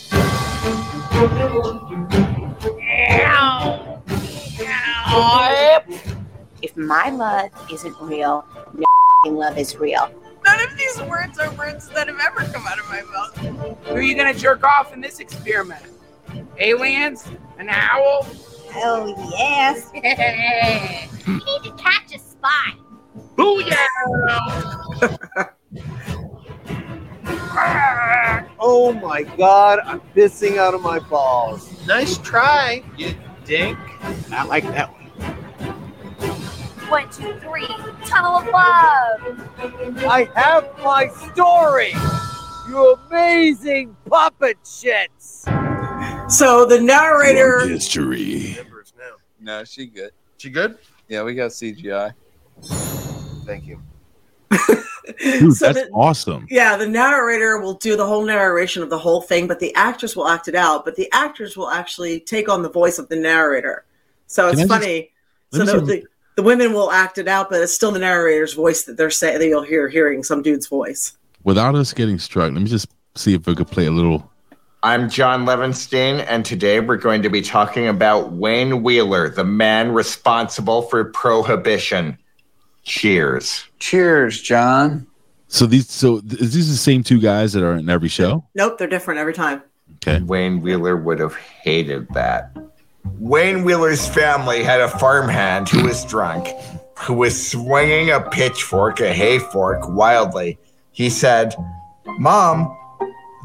If 6.61 6.77
my 6.77 7.09
love 7.09 7.49
isn't 7.71 7.95
real, 7.99 8.45
no 8.73 8.83
f***ing 8.83 9.35
love 9.35 9.57
is 9.57 9.75
real. 9.75 10.11
None 10.45 10.61
of 10.61 10.77
these 10.77 11.01
words 11.03 11.39
are 11.39 11.51
words 11.55 11.89
that 11.89 12.07
have 12.07 12.19
ever 12.19 12.51
come 12.51 12.67
out 12.67 12.77
of 12.79 12.87
my 12.89 13.01
mouth. 13.01 13.35
Who 13.87 13.93
are 13.95 14.01
you 14.01 14.15
gonna 14.15 14.33
jerk 14.35 14.63
off 14.63 14.93
in 14.93 15.01
this 15.01 15.19
experiment? 15.19 15.81
Aliens? 16.59 17.27
An 17.57 17.69
owl? 17.69 18.27
Hell 18.71 19.09
yes. 19.31 19.89
you 19.95 21.33
need 21.33 21.63
to 21.63 21.71
catch 21.77 22.13
a 22.13 22.19
spy. 22.19 22.73
Booyah! 23.35 23.85
Oh 28.61 28.93
my 28.93 29.23
god, 29.23 29.79
I'm 29.83 30.01
pissing 30.15 30.57
out 30.57 30.73
of 30.73 30.81
my 30.81 30.99
balls. 30.99 31.85
Nice 31.87 32.17
try, 32.17 32.83
you 32.97 33.15
dink. 33.45 33.77
Not 34.29 34.47
like 34.47 34.63
that 34.65 34.91
one. 34.91 34.98
One, 36.89 37.09
two, 37.11 37.33
three. 37.39 37.67
Tunnel 38.05 38.37
of 38.37 38.45
love. 38.47 40.05
I 40.05 40.29
have 40.35 40.67
my 40.83 41.07
story. 41.31 41.91
You 42.67 42.97
amazing 43.07 43.95
puppet 44.09 44.57
shits. 44.63 45.43
So 46.31 46.65
the 46.65 46.79
narrator 46.81 47.67
History. 47.67 48.57
No, 49.39 49.63
she 49.63 49.85
good. 49.87 50.11
She 50.37 50.49
good? 50.49 50.77
Yeah, 51.07 51.23
we 51.23 51.33
got 51.35 51.51
CGI. 51.51 52.13
Thank 53.45 53.65
you. 53.67 53.81
Dude, 55.19 55.53
So 55.55 55.65
that's 55.71 55.87
the- 55.87 55.89
awesome. 55.93 56.47
Yeah, 56.49 56.75
the 56.77 56.87
narrator 56.87 57.59
will 57.59 57.75
do 57.75 57.95
the 57.95 58.05
whole 58.05 58.25
narration 58.25 58.83
of 58.83 58.89
the 58.89 58.97
whole 58.97 59.21
thing, 59.21 59.47
but 59.47 59.59
the 59.59 59.73
actors 59.75 60.15
will 60.15 60.27
act 60.27 60.47
it 60.47 60.55
out. 60.55 60.85
But 60.85 60.95
the 60.95 61.09
actors 61.11 61.55
will 61.57 61.69
actually 61.69 62.19
take 62.19 62.49
on 62.49 62.61
the 62.63 62.69
voice 62.69 62.97
of 62.99 63.09
the 63.09 63.15
narrator. 63.15 63.85
So 64.27 64.47
it's 64.49 64.59
I 64.59 64.63
just- 64.63 64.69
funny. 64.73 65.11
so 65.53 65.59
me 65.59 65.65
the, 65.65 65.81
the, 65.81 66.03
the 66.39 66.43
women 66.43 66.71
will 66.71 66.89
act 66.89 67.17
it 67.17 67.27
out, 67.27 67.49
but 67.49 67.61
it's 67.61 67.73
still 67.73 67.91
the 67.91 67.99
narrator's 67.99 68.53
voice 68.53 68.83
that 68.83 68.95
they're 68.95 69.09
saying 69.09 69.39
that 69.39 69.47
you'll 69.49 69.61
hear 69.61 69.89
hearing 69.89 70.23
some 70.23 70.41
dude's 70.41 70.67
voice. 70.67 71.17
Without 71.43 71.75
us 71.75 71.91
getting 71.91 72.17
struck, 72.17 72.53
let 72.53 72.61
me 72.61 72.69
just 72.69 72.87
see 73.15 73.33
if 73.33 73.45
we 73.45 73.53
could 73.53 73.67
play 73.67 73.87
a 73.87 73.91
little. 73.91 74.31
I'm 74.81 75.09
John 75.09 75.45
Levinstein, 75.45 76.25
and 76.29 76.45
today 76.45 76.79
we're 76.79 76.95
going 76.95 77.23
to 77.23 77.29
be 77.29 77.41
talking 77.41 77.89
about 77.89 78.31
Wayne 78.31 78.83
Wheeler, 78.83 79.27
the 79.27 79.43
man 79.43 79.91
responsible 79.91 80.83
for 80.83 81.03
prohibition. 81.11 82.17
Cheers. 82.83 83.65
Cheers, 83.79 84.41
John. 84.41 85.07
So 85.49 85.65
these, 85.65 85.89
so 85.89 86.19
is 86.19 86.53
these 86.53 86.69
the 86.69 86.77
same 86.77 87.03
two 87.03 87.19
guys 87.19 87.51
that 87.51 87.65
are 87.65 87.73
in 87.73 87.89
every 87.89 88.07
show? 88.07 88.45
Nope, 88.55 88.77
they're 88.77 88.87
different 88.87 89.19
every 89.19 89.33
time. 89.33 89.61
Okay. 89.95 90.23
Wayne 90.23 90.61
Wheeler 90.61 90.95
would 90.95 91.19
have 91.19 91.35
hated 91.35 92.07
that. 92.13 92.55
Wayne 93.17 93.63
Wheeler's 93.63 94.07
family 94.07 94.63
had 94.63 94.81
a 94.81 94.87
farmhand 94.87 95.69
who 95.69 95.83
was 95.83 96.05
drunk, 96.05 96.47
who 96.97 97.13
was 97.13 97.49
swinging 97.49 98.11
a 98.11 98.21
pitchfork, 98.21 98.99
a 98.99 99.13
hay 99.13 99.39
fork, 99.39 99.87
wildly. 99.89 100.57
He 100.91 101.09
said, 101.09 101.55
Mom, 102.17 102.75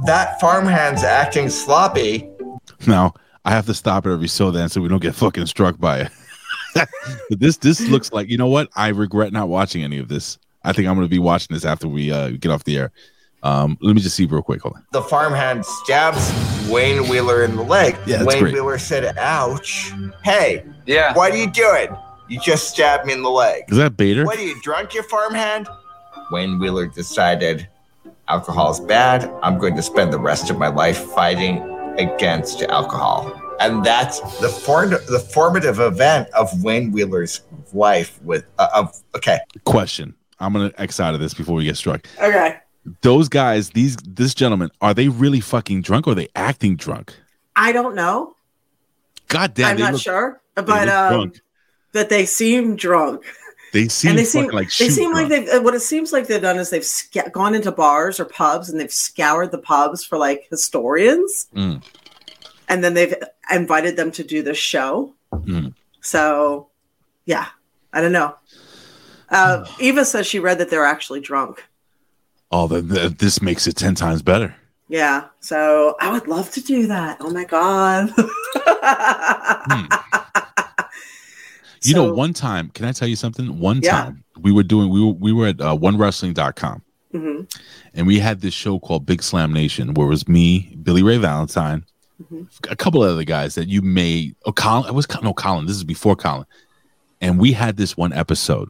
that 0.07 0.41
farmhand's 0.41 1.03
acting 1.03 1.49
sloppy. 1.49 2.29
Now 2.87 3.15
I 3.45 3.51
have 3.51 3.67
to 3.67 3.75
stop 3.75 4.07
it 4.07 4.13
every 4.13 4.29
so 4.29 4.51
then, 4.51 4.69
so 4.69 4.81
we 4.81 4.89
don't 4.89 5.03
get 5.03 5.15
fucking 5.15 5.47
struck 5.47 5.79
by 5.79 6.01
it. 6.75 6.89
this, 7.31 7.59
this 7.59 7.81
looks 7.89 8.13
like 8.13 8.29
you 8.29 8.37
know 8.37 8.49
what? 8.49 8.69
I 8.75 8.89
regret 8.89 9.33
not 9.33 9.49
watching 9.49 9.85
any 9.85 9.99
of 9.99 10.09
this. 10.09 10.39
I 10.65 10.73
think 10.73 10.89
I'm 10.89 10.99
to 11.01 11.09
be 11.09 11.19
watching 11.19 11.55
this 11.55 11.65
after 11.65 11.87
we 11.87 12.11
uh, 12.11 12.31
get 12.31 12.51
off 12.51 12.65
the 12.65 12.79
air. 12.79 12.93
Um, 13.45 13.77
let 13.83 13.95
me 13.95 14.01
just 14.01 14.17
see 14.17 14.25
real 14.27 14.43
quick. 14.43 14.63
Hold 14.63 14.75
on. 14.77 14.87
The 14.93 15.03
farmhand 15.03 15.65
stabs 15.67 16.33
Wayne 16.69 17.09
Wheeler 17.09 17.45
in 17.45 17.57
the 17.57 17.63
leg. 17.63 17.95
Yeah, 18.07 18.17
that's 18.19 18.27
Wayne 18.27 18.43
great. 18.43 18.55
Wheeler 18.55 18.79
said, 18.79 19.17
Ouch. 19.19 19.93
Hey, 20.25 20.65
Yeah. 20.87 21.15
what 21.15 21.33
are 21.33 21.37
you 21.37 21.51
doing? 21.51 21.89
You 22.29 22.41
just 22.41 22.71
stabbed 22.71 23.07
me 23.07 23.13
in 23.13 23.23
the 23.23 23.31
leg. 23.31 23.65
Is 23.69 23.77
that 23.77 23.97
Bader? 23.99 24.25
What 24.25 24.39
are 24.39 24.43
you 24.43 24.59
drunk, 24.63 24.95
you 24.95 25.03
farmhand? 25.03 25.69
Wayne 26.33 26.59
Wheeler 26.59 26.87
decided 26.87 27.69
alcohol 28.29 28.71
is 28.73 28.81
bad. 28.81 29.31
I'm 29.43 29.59
going 29.59 29.77
to 29.77 29.83
spend 29.83 30.11
the 30.11 30.19
rest 30.19 30.49
of 30.49 30.57
my 30.59 30.69
life 30.69 30.97
fighting 30.97 31.59
against 31.99 32.63
alcohol. 32.63 33.31
And 33.61 33.85
that's 33.85 34.21
the 34.41 34.49
form- 34.49 34.91
the 34.91 35.21
formative 35.33 35.81
event 35.81 36.29
of 36.31 36.65
Wayne 36.65 36.91
Wheeler's 36.93 37.43
life 37.75 38.19
with 38.23 38.47
uh, 38.59 38.69
of 38.75 38.97
okay. 39.15 39.39
Question. 39.65 40.15
I'm 40.41 40.53
going 40.55 40.71
to 40.71 40.81
X 40.81 40.99
out 40.99 41.13
of 41.15 41.21
this 41.21 41.35
before 41.35 41.55
we 41.57 41.65
get 41.65 41.77
struck. 41.77 42.07
Okay. 42.21 42.57
Those 43.01 43.29
guys, 43.29 43.71
these 43.71 43.97
this 43.97 44.35
gentleman, 44.35 44.71
are 44.81 44.93
they 44.95 45.09
really 45.09 45.41
fucking 45.41 45.83
drunk 45.83 46.07
or 46.07 46.11
are 46.13 46.15
they 46.15 46.29
acting 46.35 46.77
drunk? 46.77 47.15
I 47.57 47.73
don't 47.73 47.95
know. 47.95 48.35
God 49.29 49.55
damn, 49.55 49.71
I'm 49.71 49.77
they 49.77 49.83
not 49.83 49.93
look- 49.95 50.03
sure, 50.03 50.41
but 50.55 50.89
um, 50.89 51.13
drunk. 51.15 51.41
that 51.93 52.09
they 52.11 52.27
seem 52.27 52.77
drunk. 52.77 53.25
They 53.73 53.89
seem 53.89 54.11
and 54.11 54.19
they 54.19 54.25
seem 54.25 54.47
like 54.51 54.69
they 54.77 54.89
seem 54.89 55.13
like 55.13 55.29
they've 55.29 55.49
what 55.65 55.75
it 55.75 55.81
seems 55.81 56.13
like 56.13 56.29
they've 56.29 56.41
done 56.41 56.59
is 56.59 56.71
they've 56.71 56.85
sca- 56.85 57.31
gone 57.31 57.57
into 57.57 57.73
bars 57.73 58.21
or 58.21 58.25
pubs 58.25 58.71
and 58.71 58.79
they've 58.79 58.93
scoured 58.93 59.51
the 59.51 59.59
pubs 59.59 60.05
for 60.05 60.17
like 60.17 60.47
historians 60.49 61.49
Mm, 61.57 61.83
and 62.69 62.85
then 62.85 62.95
they've 62.95 63.15
invited 63.51 63.97
them 63.97 64.13
to 64.13 64.23
do 64.23 64.45
the 64.45 64.55
show 64.55 65.13
mm. 65.33 65.75
so 66.01 66.69
yeah 67.25 67.47
i 67.93 68.01
don't 68.01 68.13
know 68.13 68.37
uh, 69.31 69.65
eva 69.81 70.05
says 70.05 70.25
she 70.29 70.39
read 70.39 70.59
that 70.59 70.71
they're 70.71 70.85
actually 70.87 71.19
drunk 71.21 71.65
Oh, 72.57 72.67
then 72.69 72.89
th- 72.89 73.19
this 73.19 73.43
makes 73.43 73.67
it 73.67 73.75
ten 73.77 73.95
times 73.97 74.23
better. 74.23 74.55
yeah 74.89 75.25
so 75.41 75.97
i 76.01 76.13
would 76.13 76.27
love 76.29 76.51
to 76.53 76.61
do 76.61 76.87
that 76.87 77.17
oh 77.21 77.31
my 77.31 77.45
god 77.45 78.11
You 81.87 81.95
know, 81.95 82.15
one 82.15 82.33
time, 82.33 82.71
can 82.71 82.87
I 82.87 82.93
tell 82.93 83.07
you 83.09 83.17
something? 83.17 83.59
One 83.61 83.81
Yeah. 83.83 83.91
time 84.05 84.25
we 84.41 84.53
were 84.53 84.63
doing 84.63 84.89
we 84.89 85.01
were 85.05 85.13
we 85.13 85.33
were 85.35 85.49
at 85.49 85.61
uh, 85.61 85.77
onewrestling.com 85.77 86.83
hmm 87.13 87.41
and 87.93 88.07
we 88.07 88.19
had 88.19 88.41
this 88.41 88.55
show 88.55 88.79
called 88.79 89.05
Big 89.07 89.23
Slam 89.23 89.53
Nation, 89.53 89.93
where 89.95 90.07
it 90.07 90.11
was 90.11 90.27
me, 90.27 90.75
Billy 90.83 91.03
Ray 91.03 91.19
Valentine, 91.19 91.85
Mhm. 92.23 92.49
a 92.71 92.77
couple 92.77 93.05
of 93.05 93.11
other 93.11 93.25
guys 93.25 93.55
that 93.57 93.69
you 93.69 93.83
may. 93.83 94.33
Oh, 94.47 94.53
Colin. 94.53 94.89
It 94.89 94.95
was 94.95 95.07
no 95.23 95.35
Colin. 95.35 95.67
This 95.67 95.77
is 95.77 95.85
before 95.85 96.17
Colin, 96.17 96.47
and 97.21 97.39
we 97.39 97.53
had 97.53 97.77
this 97.77 97.97
one 97.99 98.13
episode 98.15 98.69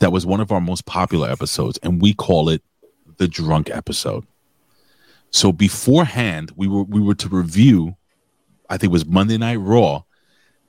that 0.00 0.10
was 0.10 0.24
one 0.24 0.40
of 0.40 0.50
our 0.50 0.60
most 0.60 0.86
popular 0.86 1.28
episodes, 1.30 1.78
and 1.82 2.00
we 2.00 2.14
call 2.14 2.48
it 2.48 2.62
the 3.18 3.28
drunk 3.28 3.70
episode. 3.70 4.24
So 5.30 5.52
beforehand, 5.52 6.52
we 6.56 6.66
were 6.68 6.84
we 6.84 7.00
were 7.00 7.14
to 7.16 7.28
review. 7.28 7.96
I 8.68 8.76
think 8.76 8.90
it 8.90 8.92
was 8.92 9.06
Monday 9.06 9.38
Night 9.38 9.56
Raw, 9.56 10.02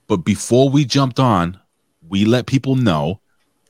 but 0.08 0.18
before 0.18 0.70
we 0.70 0.86
jumped 0.86 1.20
on, 1.20 1.60
we 2.08 2.26
let 2.26 2.46
people 2.46 2.76
know 2.76 3.22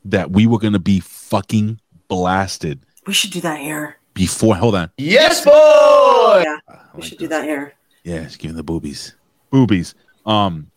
that 0.05 0.31
we 0.31 0.45
were 0.47 0.59
going 0.59 0.73
to 0.73 0.79
be 0.79 0.99
fucking 0.99 1.79
blasted 2.07 2.79
We 3.05 3.13
should 3.13 3.31
do 3.31 3.41
that 3.41 3.59
here. 3.59 3.97
before. 4.13 4.55
Hold 4.55 4.75
on. 4.75 4.91
Yes, 4.97 5.43
boy. 5.43 6.43
Yeah, 6.45 6.57
we 6.93 7.01
should 7.03 7.17
do 7.17 7.27
that 7.27 7.43
here. 7.43 7.73
Yeah, 8.03 8.23
just 8.23 8.39
give 8.39 8.51
me 8.51 8.57
the 8.57 8.63
boobies. 8.63 9.13
Boobies. 9.51 9.93
Um, 10.25 10.71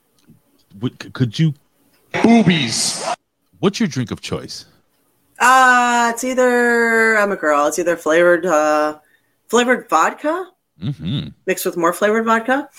what, 0.79 1.01
c- 1.03 1.11
could 1.11 1.39
you? 1.39 1.55
Boobies. 2.13 3.05
What's 3.61 3.79
your 3.81 3.89
drink 3.89 4.11
of 4.11 4.21
choice? 4.21 4.67
Uh, 5.41 6.11
it's 6.15 6.23
either 6.23 7.17
I'm 7.17 7.33
a 7.33 7.37
girl. 7.37 7.67
It's 7.67 7.79
either 7.79 7.97
flavored 7.97 8.47
uh 8.47 8.99
flavored 9.49 9.89
vodka 9.89 10.47
Mm-hmm. 10.83 11.29
mixed 11.47 11.67
with 11.67 11.77
more 11.77 11.93
flavored 11.93 12.25
vodka, 12.25 12.71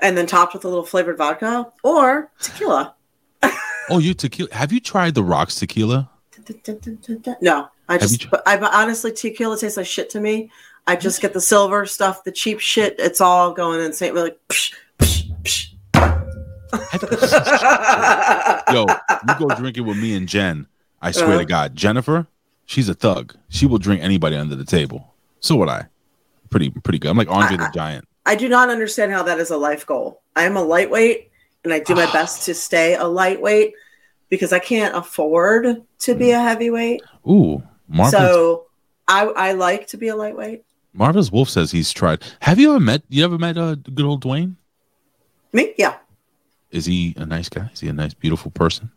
and 0.00 0.18
then 0.18 0.26
topped 0.26 0.54
with 0.54 0.64
a 0.64 0.68
little 0.68 0.84
flavored 0.84 1.16
vodka, 1.16 1.70
or 1.84 2.30
tequila. 2.40 2.94
Oh, 3.90 4.00
you 4.00 4.12
tequila. 4.12 4.52
Have 4.52 4.70
you 4.70 4.80
tried 4.80 5.14
the 5.14 5.22
Rocks 5.22 5.54
tequila? 5.54 6.10
No, 7.40 7.68
I 7.88 7.96
just, 7.96 8.28
but 8.30 8.42
I 8.44 8.58
honestly, 8.58 9.12
tequila 9.12 9.56
tastes 9.56 9.78
like 9.78 9.86
shit 9.86 10.10
to 10.10 10.20
me. 10.20 10.50
I 10.86 10.94
just 10.96 11.22
get 11.22 11.32
the 11.32 11.40
silver 11.40 11.86
stuff, 11.86 12.22
the 12.24 12.30
cheap 12.32 12.60
shit. 12.60 12.96
It's 12.98 13.22
all 13.22 13.54
going 13.54 13.80
insane. 13.80 14.12
We're 14.12 14.24
like, 14.24 14.38
psh, 14.48 14.74
psh, 14.98 15.30
psh. 15.42 15.72
Yo, 18.74 18.84
you 19.28 19.34
go 19.38 19.48
drinking 19.54 19.86
with 19.86 19.96
me 19.96 20.14
and 20.16 20.28
Jen. 20.28 20.66
I 21.00 21.10
swear 21.12 21.28
Uh-huh. 21.30 21.38
to 21.40 21.44
God, 21.44 21.76
Jennifer, 21.76 22.26
she's 22.66 22.88
a 22.88 22.94
thug. 22.94 23.34
She 23.48 23.66
will 23.66 23.78
drink 23.78 24.02
anybody 24.02 24.36
under 24.36 24.56
the 24.56 24.64
table. 24.64 25.14
So 25.40 25.56
would 25.56 25.68
I. 25.68 25.86
Pretty, 26.50 26.70
pretty 26.70 26.98
good. 26.98 27.10
I'm 27.10 27.16
like 27.16 27.28
Andre 27.30 27.56
the 27.56 27.70
Giant. 27.74 28.06
I 28.26 28.34
do 28.34 28.48
not 28.48 28.68
understand 28.70 29.12
how 29.12 29.22
that 29.24 29.38
is 29.38 29.50
a 29.50 29.56
life 29.56 29.86
goal. 29.86 30.22
I 30.36 30.44
am 30.44 30.56
a 30.56 30.62
lightweight, 30.62 31.30
and 31.64 31.72
I 31.72 31.78
do 31.80 31.94
my 31.94 32.06
best 32.12 32.44
to 32.46 32.54
stay 32.54 32.94
a 32.94 33.04
lightweight 33.06 33.74
because 34.28 34.52
I 34.52 34.58
can't 34.58 34.94
afford 34.96 35.82
to 36.00 36.14
be 36.14 36.30
a 36.32 36.40
heavyweight. 36.40 37.02
Ooh, 37.28 37.62
Marvel's, 37.88 38.12
So 38.22 38.66
I 39.06 39.24
I 39.26 39.52
like 39.52 39.86
to 39.88 39.96
be 39.96 40.08
a 40.08 40.16
lightweight. 40.16 40.64
Marvel's 40.94 41.30
Wolf 41.30 41.48
says 41.48 41.70
he's 41.70 41.92
tried. 41.92 42.22
Have 42.40 42.58
you 42.58 42.70
ever 42.70 42.80
met? 42.80 43.02
You 43.08 43.24
ever 43.24 43.38
met 43.38 43.56
uh, 43.56 43.76
good 43.76 44.04
old 44.04 44.22
Dwayne? 44.24 44.56
Me, 45.52 45.72
yeah. 45.78 45.96
Is 46.70 46.84
he 46.86 47.14
a 47.16 47.24
nice 47.24 47.48
guy? 47.48 47.70
Is 47.72 47.80
he 47.80 47.88
a 47.88 47.92
nice, 47.92 48.12
beautiful 48.14 48.50
person? 48.50 48.90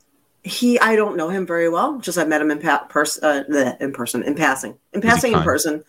He, 0.44 0.80
I 0.80 0.96
don't 0.96 1.16
know 1.18 1.30
him 1.30 1.46
very 1.46 1.70
well. 1.70 2.00
Just 2.00 2.18
I 2.18 2.24
met 2.24 2.42
him 2.42 2.50
in 2.52 2.60
pa- 2.60 2.86
pers- 2.90 3.22
uh, 3.22 3.76
in 3.80 3.94
person, 3.94 4.24
in 4.24 4.34
passing, 4.36 4.76
in 4.94 5.02
passing, 5.02 5.34
in 5.34 5.42
person. 5.44 5.84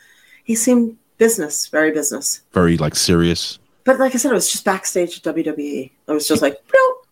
He 0.44 0.54
seemed 0.54 0.98
business, 1.18 1.68
very 1.68 1.90
business. 1.92 2.40
Very 2.52 2.76
like 2.76 2.94
serious. 2.94 3.58
But 3.84 3.98
like 3.98 4.14
I 4.14 4.18
said, 4.18 4.30
it 4.30 4.34
was 4.34 4.50
just 4.52 4.64
backstage 4.64 5.16
at 5.16 5.34
WWE. 5.34 5.90
It 6.06 6.12
was 6.12 6.28
just 6.28 6.42
like, 6.42 6.56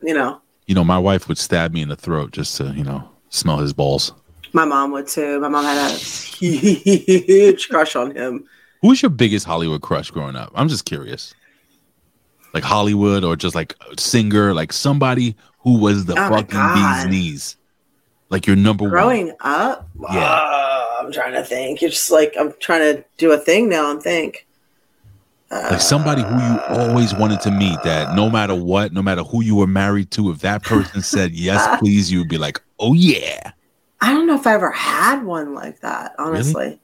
you 0.02 0.14
know, 0.14 0.40
You 0.66 0.74
know, 0.74 0.84
my 0.84 0.98
wife 0.98 1.28
would 1.28 1.38
stab 1.38 1.72
me 1.72 1.80
in 1.82 1.88
the 1.88 1.96
throat 1.96 2.30
just 2.32 2.56
to, 2.58 2.72
you 2.76 2.84
know, 2.84 3.08
smell 3.30 3.56
his 3.58 3.72
balls. 3.72 4.12
my 4.52 4.64
mom 4.64 4.92
would 4.92 5.08
too. 5.08 5.40
My 5.40 5.48
mom 5.48 5.64
had 5.64 5.90
a 5.90 5.94
huge 6.74 7.68
crush 7.68 7.96
on 7.96 8.14
him. 8.14 8.44
Who 8.82 8.88
was 8.88 9.02
your 9.02 9.10
biggest 9.10 9.46
Hollywood 9.46 9.82
crush 9.82 10.10
growing 10.10 10.36
up? 10.36 10.52
I'm 10.54 10.68
just 10.68 10.84
curious. 10.84 11.34
Like 12.52 12.64
Hollywood 12.64 13.22
or 13.24 13.36
just 13.36 13.54
like 13.54 13.76
a 13.92 14.00
singer, 14.00 14.52
like 14.54 14.72
somebody 14.72 15.36
who 15.60 15.78
was 15.78 16.04
the 16.06 16.12
Oh 16.14 16.28
fucking 16.28 16.74
bee's 16.74 17.06
knees. 17.06 17.56
Like 18.28 18.46
your 18.46 18.56
number 18.56 18.84
one. 18.84 18.90
Growing 18.90 19.32
up, 19.40 19.88
Yeah. 20.10 20.20
uh, 20.20 20.86
I'm 21.00 21.12
trying 21.12 21.34
to 21.34 21.42
think. 21.44 21.80
You're 21.80 21.90
just 21.90 22.10
like 22.10 22.34
I'm 22.38 22.52
trying 22.60 22.80
to 22.96 23.04
do 23.18 23.32
a 23.32 23.38
thing 23.38 23.68
now 23.68 23.90
and 23.90 24.02
think. 24.02 24.46
Like 25.50 25.80
somebody 25.80 26.22
who 26.22 26.34
you 26.36 26.60
always 26.68 27.12
wanted 27.12 27.40
to 27.40 27.50
meet 27.50 27.76
that 27.82 28.14
no 28.14 28.30
matter 28.30 28.54
what, 28.54 28.92
no 28.92 29.02
matter 29.02 29.24
who 29.24 29.42
you 29.42 29.56
were 29.56 29.66
married 29.66 30.12
to, 30.12 30.30
if 30.30 30.38
that 30.40 30.62
person 30.62 31.02
said 31.02 31.32
yes, 31.32 31.78
please, 31.80 32.10
you 32.12 32.20
would 32.20 32.28
be 32.28 32.38
like, 32.38 32.60
oh 32.78 32.92
yeah. 32.94 33.50
I 34.00 34.12
don't 34.12 34.28
know 34.28 34.36
if 34.36 34.46
I 34.46 34.54
ever 34.54 34.70
had 34.70 35.24
one 35.24 35.52
like 35.54 35.80
that, 35.80 36.14
honestly. 36.20 36.80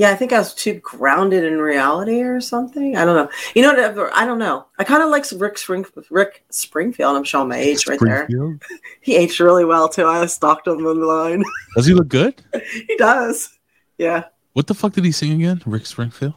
Yeah, 0.00 0.12
I 0.12 0.16
think 0.16 0.32
I 0.32 0.38
was 0.38 0.54
too 0.54 0.80
grounded 0.82 1.44
in 1.44 1.58
reality 1.58 2.22
or 2.22 2.40
something. 2.40 2.96
I 2.96 3.04
don't 3.04 3.16
know. 3.16 3.28
You 3.54 3.60
know, 3.60 3.74
what, 3.92 4.10
I 4.14 4.24
don't 4.24 4.38
know. 4.38 4.64
I 4.78 4.84
kind 4.84 5.02
of 5.02 5.10
like 5.10 5.26
Rick 5.36 5.58
Spring, 5.58 5.84
Rick 6.08 6.42
Springfield. 6.48 7.14
I'm 7.14 7.22
showing 7.22 7.50
my 7.50 7.58
age 7.58 7.86
right 7.86 8.00
there. 8.00 8.26
He 9.02 9.14
aged 9.14 9.40
really 9.40 9.66
well 9.66 9.90
too. 9.90 10.06
I 10.06 10.24
stalked 10.24 10.66
him 10.66 10.86
on 10.86 11.00
the 11.00 11.04
line. 11.06 11.44
Does 11.76 11.84
he 11.84 11.92
look 11.92 12.08
good? 12.08 12.40
he 12.88 12.96
does. 12.96 13.58
Yeah, 13.98 14.24
What 14.54 14.68
the 14.68 14.74
fuck 14.74 14.94
did 14.94 15.04
he 15.04 15.12
sing 15.12 15.32
again? 15.32 15.60
Rick 15.66 15.84
Springfield? 15.84 16.32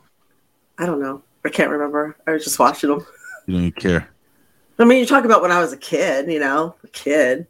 I 0.78 0.86
don't 0.86 1.02
know. 1.02 1.24
I 1.46 1.50
can't 1.50 1.70
remember. 1.70 2.18
I 2.28 2.32
was 2.32 2.44
just 2.44 2.60
watching 2.60 2.92
him. 2.92 3.06
You 3.48 3.54
don't 3.54 3.64
even 3.68 3.72
care. 3.80 4.10
I 4.78 4.84
mean, 4.84 5.00
you 5.00 5.06
talk 5.06 5.24
about 5.24 5.42
when 5.42 5.54
I 5.54 5.62
was 5.62 5.72
a 5.72 5.78
kid. 5.78 6.30
You 6.30 6.42
know, 6.42 6.76
a 6.84 6.88
kid. 6.90 7.48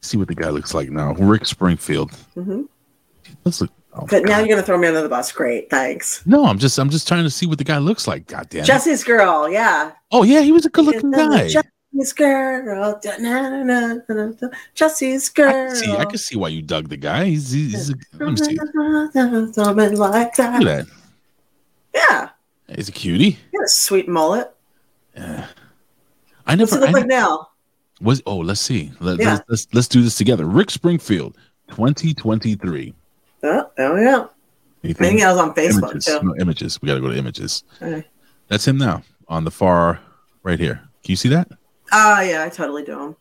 See 0.00 0.16
what 0.16 0.28
the 0.28 0.34
guy 0.34 0.48
looks 0.48 0.72
like 0.72 0.88
now. 0.88 1.12
Rick 1.12 1.44
Springfield. 1.44 2.10
hmm 2.32 2.62
Let's 3.44 3.60
look. 3.60 3.70
Oh, 3.96 4.06
But 4.10 4.24
now 4.24 4.38
you're 4.40 4.48
gonna 4.48 4.62
throw 4.62 4.76
me 4.76 4.88
under 4.88 5.02
the 5.02 5.08
bus. 5.08 5.30
Great, 5.30 5.70
thanks. 5.70 6.24
no, 6.26 6.46
I'm 6.46 6.58
just 6.58 6.78
I'm 6.78 6.90
just 6.90 7.06
trying 7.06 7.22
to 7.24 7.30
see 7.30 7.46
what 7.46 7.58
the 7.58 7.64
guy 7.64 7.78
looks 7.78 8.08
like. 8.08 8.26
God 8.26 8.48
damn. 8.48 8.64
Jesse's 8.64 9.04
girl. 9.04 9.48
Yeah. 9.48 9.92
Oh 10.10 10.22
yeah, 10.24 10.40
he 10.40 10.50
was 10.52 10.66
a 10.66 10.68
good 10.70 10.84
looking 10.86 11.12
guy. 11.12 11.48
Jesse's 11.48 12.12
girl. 12.12 12.98
Da- 13.00 13.18
na- 13.18 13.50
na- 13.50 13.62
na- 13.62 13.94
na- 14.08 14.32
na- 14.40 14.48
Jesse's 14.74 15.28
girl. 15.28 15.72
See, 15.76 15.92
I 15.92 16.04
can 16.06 16.18
see 16.18 16.36
why 16.36 16.48
you 16.48 16.60
dug 16.60 16.88
the 16.88 16.96
guy. 16.96 17.26
He's, 17.26 17.52
he's 17.52 17.90
a, 17.90 17.94
let 18.18 18.30
me 18.30 18.36
see. 18.36 18.56
Something 18.56 19.96
like 19.96 20.34
that. 20.36 20.60
Look 20.60 20.68
at 20.68 20.86
that. 20.86 20.86
Yeah. 21.94 22.28
He's 22.74 22.88
a 22.88 22.92
cutie. 22.92 23.30
He 23.52 23.58
a 23.64 23.68
sweet 23.68 24.08
mullet. 24.08 24.52
Yeah. 25.16 25.46
I 26.46 26.56
never. 26.56 26.62
What's 26.62 26.72
he 26.74 26.80
look 26.80 26.88
I 26.88 26.92
like 26.92 27.06
never 27.06 27.20
now? 27.28 27.48
was. 28.00 28.22
Oh, 28.26 28.38
let's 28.38 28.60
see. 28.60 28.90
Let, 28.98 29.20
Yeah. 29.20 29.34
us 29.34 29.40
let's 29.48 29.68
let's 29.72 29.88
do 29.88 30.02
this 30.02 30.16
together. 30.16 30.46
Rick 30.46 30.70
Springfield, 30.70 31.36
2023. 31.68 32.92
Oh, 33.44 33.96
yeah. 33.96 34.26
Anything? 34.82 35.06
think 35.06 35.22
I 35.22 35.32
was 35.32 35.40
on 35.40 35.54
Facebook 35.54 35.92
images. 35.92 36.04
too. 36.04 36.22
No, 36.22 36.36
images. 36.36 36.82
We 36.82 36.86
got 36.86 36.94
to 36.94 37.00
go 37.00 37.10
to 37.10 37.16
images. 37.16 37.64
Okay. 37.80 38.06
That's 38.48 38.66
him 38.66 38.76
now 38.76 39.02
on 39.28 39.44
the 39.44 39.50
far 39.50 40.00
right 40.42 40.58
here. 40.58 40.74
Can 41.02 41.12
you 41.12 41.16
see 41.16 41.30
that? 41.30 41.48
Oh 41.92 42.20
yeah, 42.20 42.44
I 42.44 42.48
totally 42.48 42.84
do 42.84 43.00
him. 43.00 43.16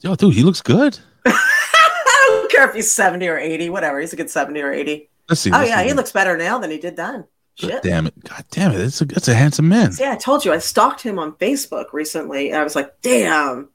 Yo, 0.00 0.14
dude, 0.14 0.34
he 0.34 0.42
looks 0.42 0.62
good. 0.62 0.98
I 1.26 2.26
don't 2.28 2.50
care 2.50 2.68
if 2.68 2.74
he's 2.74 2.90
70 2.90 3.26
or 3.28 3.38
80, 3.38 3.70
whatever. 3.70 4.00
He's 4.00 4.12
a 4.12 4.16
good 4.16 4.30
70 4.30 4.60
or 4.60 4.72
80. 4.72 5.08
Let's 5.28 5.40
see. 5.40 5.50
oh 5.50 5.58
let's 5.58 5.70
yeah, 5.70 5.82
see. 5.82 5.88
he 5.88 5.92
looks 5.92 6.12
better 6.12 6.36
now 6.36 6.58
than 6.58 6.70
he 6.70 6.78
did 6.78 6.96
then. 6.96 7.24
God 7.60 7.70
Shit. 7.70 7.82
damn 7.82 8.06
it! 8.06 8.14
God 8.22 8.44
damn 8.50 8.72
it! 8.72 8.78
That's 8.78 9.00
a 9.00 9.04
that's 9.06 9.28
a 9.28 9.34
handsome 9.34 9.66
man. 9.68 9.90
Yeah, 9.98 10.12
I 10.12 10.16
told 10.16 10.44
you 10.44 10.52
I 10.52 10.58
stalked 10.58 11.00
him 11.00 11.18
on 11.18 11.32
Facebook 11.32 11.86
recently, 11.94 12.50
and 12.50 12.58
I 12.58 12.64
was 12.64 12.76
like, 12.76 13.00
"Damn, 13.00 13.70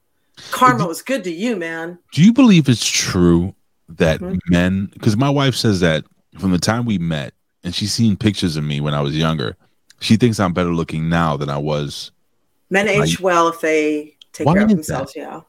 karma 0.52 0.86
was 0.86 1.02
good 1.02 1.24
to 1.24 1.32
you, 1.32 1.56
man." 1.56 1.98
Do 2.12 2.22
you 2.22 2.32
believe 2.32 2.68
it's 2.68 2.88
true 2.88 3.56
that 3.98 4.20
Mhm. 4.20 4.38
men? 4.48 4.86
Because 4.92 5.16
my 5.16 5.30
wife 5.30 5.54
says 5.54 5.80
that 5.80 6.04
from 6.38 6.50
the 6.52 6.58
time 6.58 6.84
we 6.84 6.98
met, 6.98 7.34
and 7.64 7.74
she's 7.74 7.92
seen 7.92 8.16
pictures 8.16 8.56
of 8.56 8.64
me 8.64 8.80
when 8.80 8.94
I 8.94 9.00
was 9.00 9.16
younger. 9.16 9.56
She 10.00 10.16
thinks 10.16 10.40
I'm 10.40 10.52
better 10.52 10.74
looking 10.74 11.08
now 11.08 11.36
than 11.36 11.48
I 11.48 11.58
was. 11.58 12.10
Men 12.70 12.88
age 12.88 13.20
well 13.20 13.48
if 13.48 13.60
they 13.60 14.16
take 14.32 14.46
care 14.48 14.62
of 14.62 14.68
themselves. 14.68 15.12
Yeah. 15.14 15.40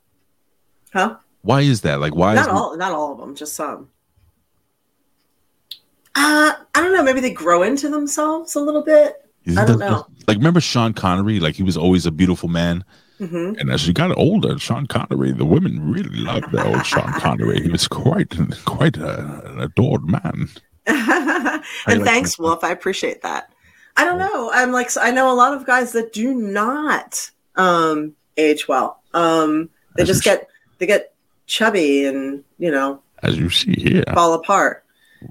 Huh? 0.93 1.15
Why 1.41 1.61
is 1.61 1.81
that? 1.81 1.99
Like, 1.99 2.15
why 2.15 2.35
not 2.35 2.49
all, 2.49 2.77
not 2.77 2.91
all 2.91 3.13
of 3.13 3.17
them, 3.19 3.35
just 3.35 3.55
some. 3.55 3.89
Uh, 6.15 6.53
I 6.75 6.81
don't 6.81 6.93
know. 6.93 7.03
Maybe 7.03 7.19
they 7.21 7.31
grow 7.31 7.63
into 7.63 7.89
themselves 7.89 8.55
a 8.55 8.59
little 8.61 8.83
bit. 8.83 9.15
Isn't 9.45 9.57
I 9.57 9.65
don't 9.65 9.79
that- 9.79 9.89
know. 9.89 10.05
Like, 10.27 10.37
remember 10.37 10.61
Sean 10.61 10.93
Connery? 10.93 11.39
Like, 11.39 11.55
he 11.55 11.63
was 11.63 11.75
always 11.75 12.05
a 12.05 12.11
beautiful 12.11 12.47
man. 12.49 12.83
Hmm 13.20 13.53
And 13.59 13.70
as 13.72 13.84
he 13.84 13.93
got 13.93 14.18
older, 14.18 14.57
Sean 14.59 14.88
Connery, 14.88 15.32
the 15.32 15.45
women 15.45 15.91
really 15.91 16.18
loved 16.18 16.51
the 16.51 16.66
old 16.66 16.86
Sean 16.86 17.11
Connery. 17.20 17.61
He 17.61 17.70
was 17.70 17.88
quite, 17.88 18.34
quite 18.66 18.97
a, 18.97 19.45
an 19.51 19.59
adored 19.61 20.05
man. 20.05 20.49
and 20.86 21.64
like 21.88 22.03
thanks, 22.03 22.38
Wolf. 22.38 22.64
I 22.64 22.72
appreciate 22.72 23.22
that. 23.22 23.51
I 23.95 24.05
don't 24.05 24.18
know. 24.18 24.51
I'm 24.53 24.72
like 24.72 24.89
I 24.99 25.11
know 25.11 25.32
a 25.32 25.36
lot 25.36 25.53
of 25.53 25.66
guys 25.66 25.91
that 25.93 26.14
do 26.14 26.34
not 26.34 27.30
um, 27.55 28.14
age 28.38 28.68
well. 28.68 29.01
Um, 29.14 29.70
they 29.95 30.01
As 30.03 30.09
just 30.09 30.24
get 30.24 30.47
they 30.80 30.86
get 30.88 31.14
chubby 31.45 32.05
and 32.05 32.43
you 32.57 32.72
know 32.72 33.01
As 33.22 33.38
you 33.38 33.49
see 33.49 33.74
here. 33.74 34.03
fall 34.14 34.34
apart. 34.34 34.84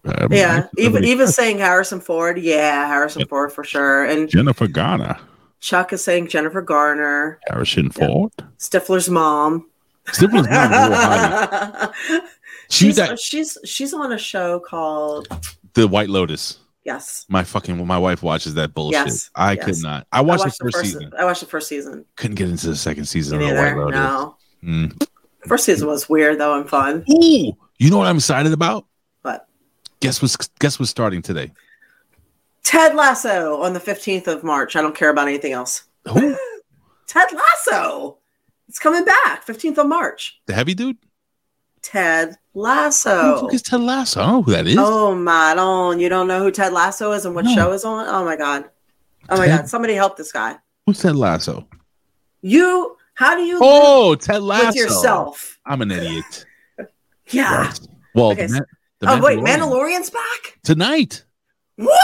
Um, 0.04 0.28
Yeah, 0.32 0.68
Eva, 0.78 0.96
actually, 0.96 1.10
Eva's 1.10 1.34
saying 1.34 1.58
Harrison 1.58 2.00
Ford. 2.00 2.38
Yeah, 2.38 2.86
Harrison 2.86 3.26
Ford 3.26 3.52
for 3.52 3.64
sure. 3.64 4.04
And 4.04 4.28
Jennifer 4.28 4.66
Garner, 4.68 5.18
Chuck 5.62 5.92
is 5.92 6.02
saying 6.02 6.26
Jennifer 6.26 6.60
Garner, 6.60 7.38
Harrison 7.46 7.88
Ford. 7.90 8.32
Stifler's 8.58 9.08
mom. 9.08 9.70
Stifler's 10.06 10.48
mom 10.50 10.72
is 10.72 10.78
a 10.78 10.90
real 10.90 10.98
hottie. 10.98 12.28
She 12.68 12.86
she's, 12.86 12.96
that- 12.96 13.20
she's 13.20 13.56
she's 13.64 13.94
on 13.94 14.12
a 14.12 14.18
show 14.18 14.58
called 14.58 15.28
The 15.74 15.86
White 15.86 16.08
Lotus. 16.08 16.58
Yes. 16.84 17.24
My 17.28 17.44
fucking 17.44 17.86
my 17.86 17.96
wife 17.96 18.24
watches 18.24 18.54
that 18.54 18.74
bullshit. 18.74 19.06
Yes, 19.06 19.30
I 19.36 19.52
yes. 19.52 19.64
could 19.64 19.82
not. 19.82 20.06
I 20.10 20.20
watched, 20.20 20.42
the 20.42 20.50
first, 20.50 20.76
first 20.76 20.92
season. 20.92 21.12
I 21.16 21.24
watched 21.24 21.40
the 21.40 21.46
first 21.46 21.68
season. 21.68 22.04
Couldn't 22.16 22.34
get 22.34 22.48
into 22.50 22.66
the 22.66 22.76
second 22.76 23.04
season 23.04 23.40
of 23.40 23.48
the 23.48 23.54
White. 23.54 23.76
Lotus. 23.76 23.94
No. 23.94 24.36
Mm. 24.64 25.06
First 25.46 25.66
season 25.66 25.86
was 25.86 26.08
weird 26.08 26.40
though 26.40 26.58
and 26.58 26.68
fun. 26.68 27.04
Ooh, 27.08 27.56
you 27.78 27.90
know 27.90 27.98
what 27.98 28.08
I'm 28.08 28.16
excited 28.16 28.52
about? 28.52 28.84
What? 29.22 29.46
Guess 30.00 30.22
what's 30.22 30.36
guess 30.58 30.80
what's 30.80 30.90
starting 30.90 31.22
today? 31.22 31.52
Ted 32.72 32.94
Lasso 32.94 33.60
on 33.60 33.74
the 33.74 33.80
15th 33.80 34.26
of 34.28 34.42
March. 34.42 34.76
I 34.76 34.80
don't 34.80 34.94
care 34.94 35.10
about 35.10 35.28
anything 35.28 35.52
else. 35.52 35.84
Ted 36.06 37.28
Lasso. 37.32 38.16
It's 38.66 38.78
coming 38.78 39.04
back 39.04 39.44
15th 39.46 39.76
of 39.76 39.86
March. 39.88 40.40
The 40.46 40.54
heavy 40.54 40.72
dude? 40.72 40.96
Ted 41.82 42.28
Who 42.30 42.34
the 42.54 42.60
Lasso. 42.60 43.40
fuck 43.42 43.52
is 43.52 43.60
Ted 43.60 43.80
Lasso? 43.82 44.22
I 44.22 44.24
don't 44.24 44.32
know 44.36 44.42
who 44.42 44.52
that 44.52 44.66
is. 44.66 44.76
Oh 44.78 45.14
my 45.14 45.52
don't 45.54 46.00
you 46.00 46.08
don't 46.08 46.26
know 46.28 46.42
who 46.42 46.50
Ted 46.50 46.72
Lasso 46.72 47.12
is 47.12 47.26
and 47.26 47.34
what 47.34 47.44
No. 47.44 47.54
show 47.54 47.72
is 47.72 47.84
on? 47.84 48.06
Oh 48.08 48.24
my 48.24 48.36
god. 48.36 48.70
Oh 49.28 49.36
my 49.36 49.46
Ted- 49.48 49.58
god. 49.62 49.68
Somebody 49.68 49.92
help 49.94 50.16
this 50.16 50.32
guy. 50.32 50.56
Who's 50.86 51.00
Ted 51.02 51.16
Lasso? 51.16 51.68
You 52.40 52.96
how 53.14 53.34
do 53.36 53.42
you 53.42 53.58
Oh, 53.60 54.14
Ted 54.14 54.40
Lasso. 54.42 54.66
with 54.68 54.76
yourself? 54.76 55.58
I'm 55.66 55.82
an 55.82 55.90
idiot. 55.90 56.46
Yeah. 57.28 57.72
Well, 58.14 58.32
Okay, 58.32 58.46
the, 58.46 58.52
Ma- 58.54 58.60
the 58.98 59.10
oh 59.12 59.22
wait, 59.22 59.38
Mandalorian. 59.38 59.58
Mandalorian's 60.00 60.10
back? 60.10 60.58
tonight. 60.62 61.24
What? 61.76 61.98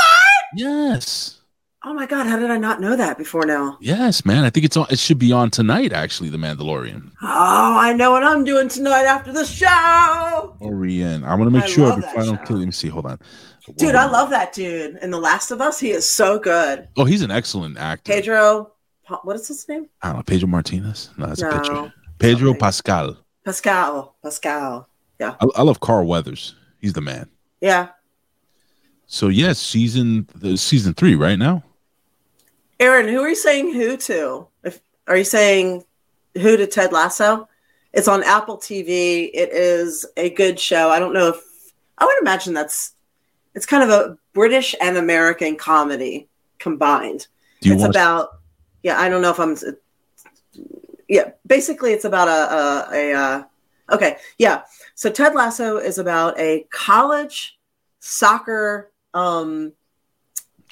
Yes. 0.55 1.35
Oh 1.85 1.95
my 1.95 2.07
god, 2.07 2.27
how 2.27 2.39
did 2.39 2.51
I 2.51 2.57
not 2.59 2.81
know 2.81 2.97
that 2.97 3.16
before 3.19 3.47
now? 3.47 3.79
Yes, 3.81 4.25
man. 4.25 4.45
I 4.45 4.51
think 4.51 4.66
it's 4.66 4.77
on. 4.77 4.87
It 4.91 4.99
should 4.99 5.19
be 5.19 5.31
on 5.31 5.51
tonight. 5.51 5.93
Actually, 5.93 6.29
The 6.29 6.37
Mandalorian. 6.37 7.12
Oh, 7.23 7.77
I 7.79 7.93
know 7.93 8.11
what 8.11 8.25
I'm 8.25 8.45
doing 8.45 8.69
tonight 8.69 9.05
after 9.05 9.33
the 9.33 9.45
show. 9.45 10.57
Orion. 10.61 11.23
I 11.25 11.35
want 11.35 11.45
to 11.45 11.51
make 11.51 11.64
I 11.64 11.66
sure 11.69 11.93
I 11.93 12.25
don't 12.25 12.45
kill. 12.45 12.57
Let 12.59 12.66
me 12.66 12.73
see. 12.73 12.89
Hold 12.89 13.07
on. 13.07 13.19
Dude, 13.77 13.95
I 13.95 14.07
love 14.11 14.31
that 14.31 14.53
dude. 14.53 14.97
In 15.03 15.11
The 15.11 15.19
Last 15.21 15.51
of 15.51 15.61
Us, 15.61 15.79
he 15.79 15.91
is 15.91 16.11
so 16.11 16.39
good. 16.39 16.89
Oh, 16.97 17.05
he's 17.05 17.23
an 17.23 17.31
excellent 17.31 17.79
actor. 17.79 18.12
Pedro, 18.12 18.73
what 19.23 19.37
is 19.37 19.47
his 19.47 19.69
name? 19.69 19.89
I 20.03 20.09
don't 20.09 20.16
know. 20.16 20.23
Pedro 20.25 20.49
Martinez. 20.49 21.11
No, 21.16 21.27
that's 21.27 21.43
a 21.43 21.51
No. 21.51 21.59
picture. 21.59 21.93
Pedro 22.19 22.55
Pascal. 22.55 23.16
Pascal. 23.45 24.16
Pascal. 24.23 24.89
Yeah. 25.21 25.37
I, 25.41 25.47
I 25.57 25.62
love 25.62 25.81
Carl 25.81 26.07
Weathers. 26.07 26.55
He's 26.81 26.95
the 26.95 27.01
man. 27.03 27.29
Yeah. 27.61 27.89
So 29.11 29.28
yes, 29.28 29.59
season 29.59 30.28
the 30.34 30.59
season 30.59 30.92
three 30.92 31.14
right 31.14 31.38
now. 31.38 31.64
Aaron, 32.78 33.09
who 33.09 33.20
are 33.22 33.30
you 33.30 33.34
saying 33.34 33.72
who 33.72 33.96
to? 33.96 34.46
If 34.62 34.80
are 35.09 35.16
you 35.16 35.24
saying 35.24 35.84
who 36.34 36.59
to 36.59 36.66
Ted 36.66 36.92
Lasso? 36.92 37.48
It's 37.94 38.06
on 38.06 38.22
Apple 38.22 38.59
TV. 38.59 39.30
It 39.32 39.48
is 39.50 40.04
a 40.18 40.28
good 40.30 40.61
show. 40.61 40.90
I 40.90 40.98
don't 40.98 41.14
know 41.14 41.28
if 41.28 41.40
I 41.96 42.04
would 42.04 42.18
imagine 42.20 42.52
that's 42.52 42.92
it's 43.54 43.64
kind 43.64 43.82
of 43.82 43.88
a 43.88 44.18
British 44.34 44.74
and 44.78 44.98
American 44.98 45.56
comedy 45.56 46.28
combined. 46.59 47.28
Do 47.62 47.70
you 47.70 47.74
it's 47.76 47.80
want? 47.80 47.96
about 47.96 48.28
yeah. 48.82 49.00
I 49.00 49.09
don't 49.09 49.22
know 49.22 49.30
if 49.30 49.40
I'm 49.40 49.56
yeah. 51.09 51.30
Basically, 51.46 51.92
it's 51.92 52.04
about 52.04 52.28
a 52.28 52.92
a, 52.92 53.12
a 53.12 53.14
uh, 53.14 53.44
okay 53.90 54.18
yeah. 54.36 54.64
So 54.94 55.09
Ted 55.09 55.34
Lasso 55.34 55.78
is 55.78 55.96
about 55.96 56.38
a 56.38 56.66
college 56.70 57.59
soccer 58.00 58.90
um 59.14 59.72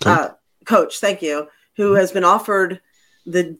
uh, 0.04 0.30
coach. 0.64 0.98
Thank 1.00 1.22
you. 1.22 1.48
Who 1.76 1.94
has 1.94 2.12
been 2.12 2.24
offered 2.24 2.80
the 3.26 3.56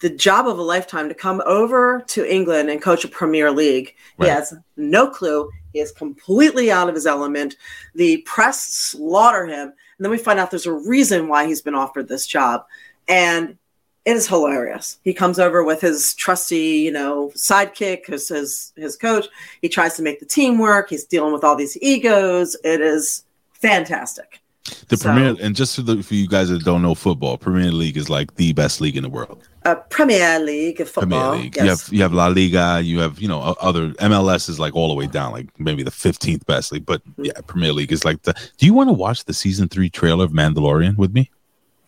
the 0.00 0.10
job 0.10 0.46
of 0.46 0.58
a 0.58 0.62
lifetime 0.62 1.08
to 1.08 1.14
come 1.14 1.42
over 1.46 2.02
to 2.08 2.30
England 2.30 2.68
and 2.68 2.82
coach 2.82 3.04
a 3.04 3.08
Premier 3.08 3.50
League. 3.50 3.94
He 4.20 4.26
has 4.26 4.54
no 4.76 5.08
clue. 5.08 5.50
He 5.72 5.80
is 5.80 5.92
completely 5.92 6.70
out 6.70 6.88
of 6.88 6.94
his 6.94 7.06
element. 7.06 7.56
The 7.94 8.18
press 8.18 8.64
slaughter 8.64 9.46
him, 9.46 9.68
and 9.68 10.04
then 10.04 10.10
we 10.10 10.18
find 10.18 10.38
out 10.38 10.50
there's 10.50 10.66
a 10.66 10.72
reason 10.72 11.28
why 11.28 11.46
he's 11.46 11.62
been 11.62 11.74
offered 11.74 12.06
this 12.06 12.26
job, 12.26 12.66
and 13.08 13.56
it 14.04 14.16
is 14.16 14.28
hilarious. 14.28 14.98
He 15.04 15.12
comes 15.12 15.38
over 15.38 15.64
with 15.64 15.80
his 15.80 16.14
trusty, 16.14 16.78
you 16.78 16.92
know, 16.92 17.30
sidekick, 17.34 18.06
his 18.06 18.28
his, 18.28 18.72
his 18.76 18.96
coach. 18.96 19.26
He 19.62 19.68
tries 19.68 19.96
to 19.96 20.02
make 20.02 20.20
the 20.20 20.26
team 20.26 20.58
work. 20.58 20.90
He's 20.90 21.04
dealing 21.04 21.32
with 21.32 21.44
all 21.44 21.56
these 21.56 21.78
egos. 21.80 22.56
It 22.64 22.80
is 22.80 23.24
fantastic. 23.60 24.40
The 24.88 24.96
So- 24.98 25.04
Premier 25.12 25.34
and 25.40 25.56
just 25.56 25.76
for, 25.76 25.82
the, 25.82 26.02
for 26.02 26.14
you 26.14 26.28
guys 26.28 26.50
that 26.50 26.62
don't 26.64 26.82
know 26.82 26.94
football, 26.94 27.38
Premier 27.38 27.70
League 27.72 27.96
is 27.96 28.10
like 28.10 28.34
the 28.36 28.52
best 28.52 28.80
league 28.82 28.96
in 28.96 29.02
the 29.02 29.08
world. 29.08 29.42
Uh, 29.64 29.74
Premier 29.76 30.38
League 30.40 30.80
of 30.80 30.88
football. 30.90 31.30
Premier 31.30 31.42
League. 31.44 31.56
Yes. 31.56 31.64
You 31.64 31.70
have 31.70 31.88
you 31.92 32.02
have 32.02 32.12
La 32.12 32.26
Liga. 32.28 32.80
You 32.82 32.98
have 33.00 33.18
you 33.18 33.28
know 33.28 33.40
other 33.60 33.90
MLS 33.92 34.48
is 34.48 34.58
like 34.60 34.74
all 34.76 34.88
the 34.88 34.94
way 34.94 35.06
down, 35.06 35.32
like 35.32 35.46
maybe 35.58 35.82
the 35.82 35.90
fifteenth 35.90 36.44
best 36.46 36.70
league. 36.72 36.84
But 36.86 37.02
Mm-hmm. 37.04 37.24
yeah, 37.24 37.32
Premier 37.46 37.72
League 37.72 37.92
is 37.92 38.04
like 38.04 38.22
the. 38.22 38.34
Do 38.58 38.66
you 38.66 38.74
want 38.74 38.88
to 38.88 38.92
watch 38.94 39.24
the 39.24 39.32
season 39.34 39.68
three 39.68 39.88
trailer 39.88 40.24
of 40.24 40.32
Mandalorian 40.32 40.96
with 40.96 41.12
me? 41.14 41.30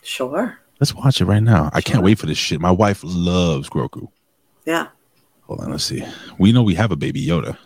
Sure. 0.02 0.58
Let's 0.80 0.94
watch 0.94 1.20
it 1.20 1.26
right 1.26 1.42
now. 1.42 1.68
I 1.74 1.82
can't 1.82 2.02
wait 2.02 2.18
for 2.18 2.24
this 2.26 2.38
shit. 2.38 2.60
My 2.60 2.70
wife 2.70 3.00
loves 3.04 3.68
Grogu. 3.68 4.08
Yeah. 4.64 4.88
Hold 5.42 5.60
on, 5.60 5.70
let's 5.72 5.84
see. 5.84 6.02
We 6.38 6.52
know 6.52 6.62
we 6.62 6.74
have 6.76 6.90
a 6.92 6.96
baby 6.96 7.24
Yoda. 7.26 7.58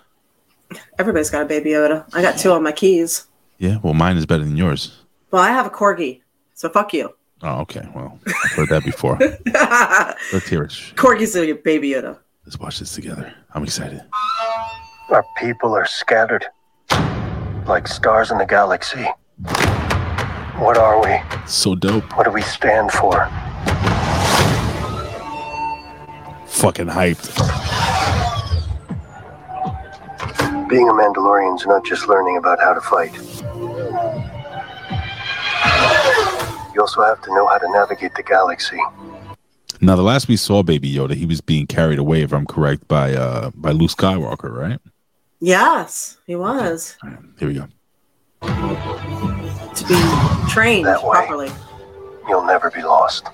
Everybody's 0.98 1.30
got 1.30 1.42
a 1.42 1.46
baby 1.46 1.70
Yoda. 1.70 2.04
I 2.12 2.22
got 2.22 2.38
two 2.38 2.50
on 2.50 2.62
my 2.64 2.72
keys. 2.72 3.26
Yeah, 3.64 3.78
well, 3.82 3.94
mine 3.94 4.18
is 4.18 4.26
better 4.26 4.44
than 4.44 4.58
yours. 4.58 4.92
Well, 5.30 5.40
I 5.40 5.48
have 5.48 5.64
a 5.64 5.70
corgi, 5.70 6.20
so 6.52 6.68
fuck 6.68 6.92
you. 6.92 7.14
Oh, 7.42 7.60
okay. 7.60 7.88
Well, 7.94 8.18
I've 8.26 8.50
heard 8.50 8.68
that 8.68 8.84
before. 8.84 9.16
Let's 10.34 10.46
hear 10.48 10.64
it. 10.64 10.70
Corgi's 10.96 11.34
a 11.34 11.50
baby 11.52 11.92
Yoda. 11.92 12.18
Let's 12.44 12.58
watch 12.58 12.78
this 12.78 12.92
together. 12.92 13.32
I'm 13.54 13.64
excited. 13.64 14.02
Our 15.08 15.24
people 15.38 15.74
are 15.74 15.86
scattered 15.86 16.44
like 17.66 17.88
stars 17.88 18.30
in 18.30 18.36
the 18.36 18.44
galaxy. 18.44 19.06
What 20.58 20.76
are 20.76 21.02
we? 21.02 21.18
So 21.46 21.74
dope. 21.74 22.18
What 22.18 22.24
do 22.24 22.32
we 22.32 22.42
stand 22.42 22.92
for? 22.92 23.26
Fucking 26.48 26.88
hyped. 26.88 27.32
Being 30.68 30.86
a 30.86 30.92
Mandalorian 30.92 31.58
is 31.58 31.66
not 31.66 31.86
just 31.86 32.08
learning 32.08 32.36
about 32.36 32.60
how 32.60 32.74
to 32.74 32.82
fight. 32.82 33.18
You 36.74 36.80
also 36.80 37.02
have 37.02 37.20
to 37.22 37.30
know 37.34 37.46
how 37.48 37.58
to 37.58 37.70
navigate 37.70 38.14
the 38.14 38.22
galaxy. 38.22 38.78
Now, 39.80 39.96
the 39.96 40.02
last 40.02 40.28
we 40.28 40.36
saw 40.36 40.62
Baby 40.62 40.92
Yoda, 40.92 41.14
he 41.14 41.26
was 41.26 41.40
being 41.40 41.66
carried 41.66 41.98
away, 41.98 42.22
if 42.22 42.32
I'm 42.32 42.46
correct, 42.46 42.88
by 42.88 43.12
uh 43.14 43.50
by 43.54 43.70
Luke 43.72 43.90
Skywalker, 43.90 44.50
right? 44.50 44.78
Yes, 45.40 46.16
he 46.26 46.34
was 46.36 46.96
Here 47.38 47.48
we 47.48 47.54
go. 47.54 47.66
to 48.42 49.84
be 49.86 49.94
trained 50.50 50.86
That 50.86 51.02
way. 51.02 51.10
properly. 51.10 51.50
You'll 52.28 52.44
never 52.46 52.70
be 52.70 52.82
lost. 52.82 53.26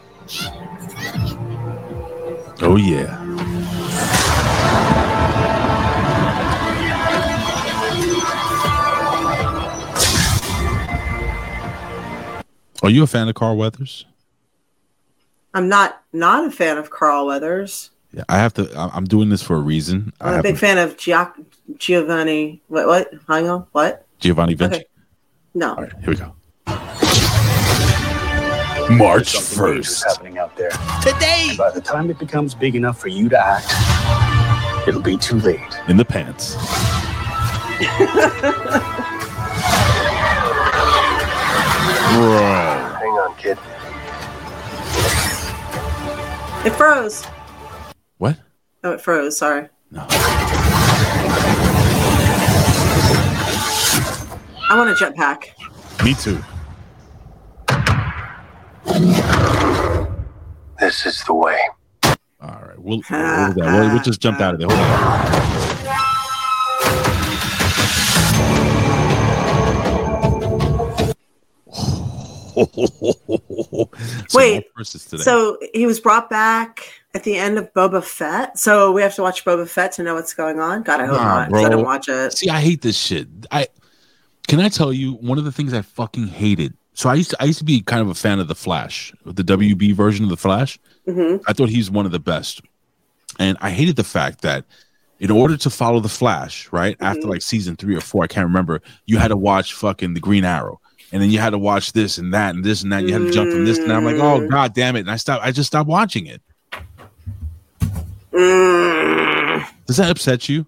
Oh 2.62 2.76
yeah. 2.76 3.16
Are 12.82 12.90
you 12.90 13.02
a 13.02 13.06
fan 13.06 13.28
of 13.28 13.34
Carl 13.34 13.56
Weathers? 13.56 14.06
I'm 15.54 15.68
not 15.68 16.02
not 16.12 16.44
a 16.46 16.50
fan 16.50 16.78
of 16.78 16.90
Carl 16.90 17.26
Weathers. 17.26 17.90
Yeah, 18.12 18.24
I 18.28 18.38
have 18.38 18.54
to. 18.54 18.70
I- 18.76 18.90
I'm 18.94 19.04
doing 19.04 19.28
this 19.28 19.42
for 19.42 19.56
a 19.56 19.60
reason. 19.60 20.12
I 20.20 20.26
I'm 20.28 20.32
a 20.32 20.36
have 20.36 20.42
big 20.44 20.56
fan 20.58 20.78
of 20.78 20.96
Gioc- 20.96 21.44
Giovanni. 21.76 22.62
What? 22.68 22.86
What? 22.86 23.10
Hang 23.28 23.48
on. 23.48 23.66
What? 23.72 24.06
Giovanni 24.18 24.54
Vinci. 24.54 24.76
Okay. 24.76 24.84
No. 25.54 25.74
All 25.74 25.82
right, 25.82 25.92
here 26.00 26.10
we 26.10 26.16
go. 26.16 26.32
March 28.96 29.32
There's 29.32 29.44
something 29.46 29.66
dangerous 29.74 30.02
first. 30.02 30.04
happening 30.04 30.38
out 30.38 30.56
there. 30.56 30.70
Today. 31.02 31.54
By 31.56 31.70
the 31.70 31.80
time 31.80 32.10
it 32.10 32.18
becomes 32.18 32.54
big 32.54 32.74
enough 32.74 32.98
for 33.00 33.08
you 33.08 33.28
to 33.28 33.38
act, 33.38 33.68
it'll 34.88 35.00
be 35.02 35.16
too 35.16 35.38
late. 35.40 35.60
In 35.88 35.96
the 35.96 36.04
pants. 36.04 36.56
Bro. 42.12 42.38
Hang 42.98 43.12
on, 43.12 43.36
kid. 43.36 43.58
It 46.66 46.76
froze. 46.76 47.24
What? 48.18 48.38
Oh, 48.82 48.92
it 48.92 49.00
froze. 49.00 49.38
Sorry. 49.38 49.68
No. 49.90 50.06
I 54.68 54.76
want 54.76 54.90
a 54.90 54.94
jetpack. 54.94 55.50
Me 56.04 56.14
too. 56.14 56.42
This 60.80 61.06
is 61.06 61.22
the 61.24 61.34
way. 61.34 61.58
All 62.40 62.60
right, 62.62 62.78
we'll, 62.78 63.02
we'll, 63.10 63.54
we'll, 63.56 63.88
we'll 63.90 64.02
just 64.02 64.20
jump 64.20 64.40
out 64.40 64.54
of 64.54 64.60
there. 64.60 64.68
Wait, 74.34 74.64
today. 74.76 75.22
So 75.22 75.58
he 75.72 75.86
was 75.86 76.00
brought 76.00 76.28
back 76.28 76.92
at 77.14 77.24
the 77.24 77.36
end 77.36 77.58
of 77.58 77.72
Boba 77.72 78.02
Fett. 78.04 78.58
So 78.58 78.92
we 78.92 79.02
have 79.02 79.14
to 79.16 79.22
watch 79.22 79.44
Boba 79.44 79.68
Fett 79.68 79.92
to 79.92 80.02
know 80.02 80.14
what's 80.14 80.34
going 80.34 80.60
on. 80.60 80.82
God, 80.82 81.00
I 81.00 81.06
hope 81.06 81.16
Nah, 81.16 81.46
not. 81.46 81.64
I 81.64 81.68
don't 81.68 81.84
watch 81.84 82.08
it. 82.08 82.36
See, 82.36 82.48
I 82.48 82.60
hate 82.60 82.82
this 82.82 82.98
shit. 82.98 83.28
I 83.50 83.66
Can 84.48 84.60
I 84.60 84.68
tell 84.68 84.92
you 84.92 85.14
one 85.14 85.38
of 85.38 85.44
the 85.44 85.52
things 85.52 85.72
I 85.72 85.82
fucking 85.82 86.26
hated? 86.28 86.74
So 86.94 87.08
I 87.08 87.14
used 87.14 87.30
to 87.30 87.36
I 87.40 87.46
used 87.46 87.58
to 87.58 87.64
be 87.64 87.80
kind 87.80 88.02
of 88.02 88.08
a 88.08 88.14
fan 88.14 88.40
of 88.40 88.48
the 88.48 88.54
Flash, 88.54 89.12
the 89.24 89.44
WB 89.44 89.94
version 89.94 90.24
of 90.24 90.30
the 90.30 90.36
Flash. 90.36 90.78
Mhm. 91.08 91.40
I 91.46 91.52
thought 91.52 91.68
he's 91.68 91.90
one 91.90 92.04
of 92.04 92.12
the 92.12 92.18
best, 92.18 92.60
and 93.38 93.56
I 93.60 93.70
hated 93.70 93.96
the 93.96 94.04
fact 94.04 94.42
that 94.42 94.64
in 95.18 95.30
order 95.30 95.56
to 95.56 95.70
follow 95.70 96.00
the 96.00 96.08
Flash, 96.08 96.68
right 96.72 96.96
after 97.00 97.22
like 97.26 97.42
season 97.42 97.76
three 97.76 97.94
or 97.94 98.00
four, 98.00 98.24
I 98.24 98.26
can't 98.26 98.46
remember, 98.46 98.80
you 99.06 99.18
had 99.18 99.28
to 99.28 99.36
watch 99.36 99.74
fucking 99.74 100.14
the 100.14 100.20
Green 100.20 100.44
Arrow, 100.44 100.79
and 101.12 101.22
then 101.22 101.30
you 101.30 101.38
had 101.38 101.50
to 101.50 101.58
watch 101.58 101.92
this 101.92 102.18
and 102.18 102.32
that 102.34 102.54
and 102.54 102.64
this 102.64 102.82
and 102.82 102.92
that. 102.92 103.00
And 103.00 103.08
you 103.08 103.14
had 103.14 103.26
to 103.26 103.32
jump 103.32 103.50
from 103.50 103.64
this 103.64 103.78
and 103.78 103.90
that. 103.90 103.96
I'm 103.96 104.04
like, 104.04 104.16
oh 104.16 104.46
god 104.48 104.74
damn 104.74 104.96
it! 104.96 105.00
And 105.00 105.10
I 105.10 105.16
stopped. 105.16 105.44
I 105.44 105.52
just 105.52 105.68
stopped 105.68 105.88
watching 105.88 106.26
it. 106.26 106.42
Mm. 108.32 109.66
Does 109.86 109.96
that 109.96 110.10
upset 110.10 110.48
you? 110.48 110.66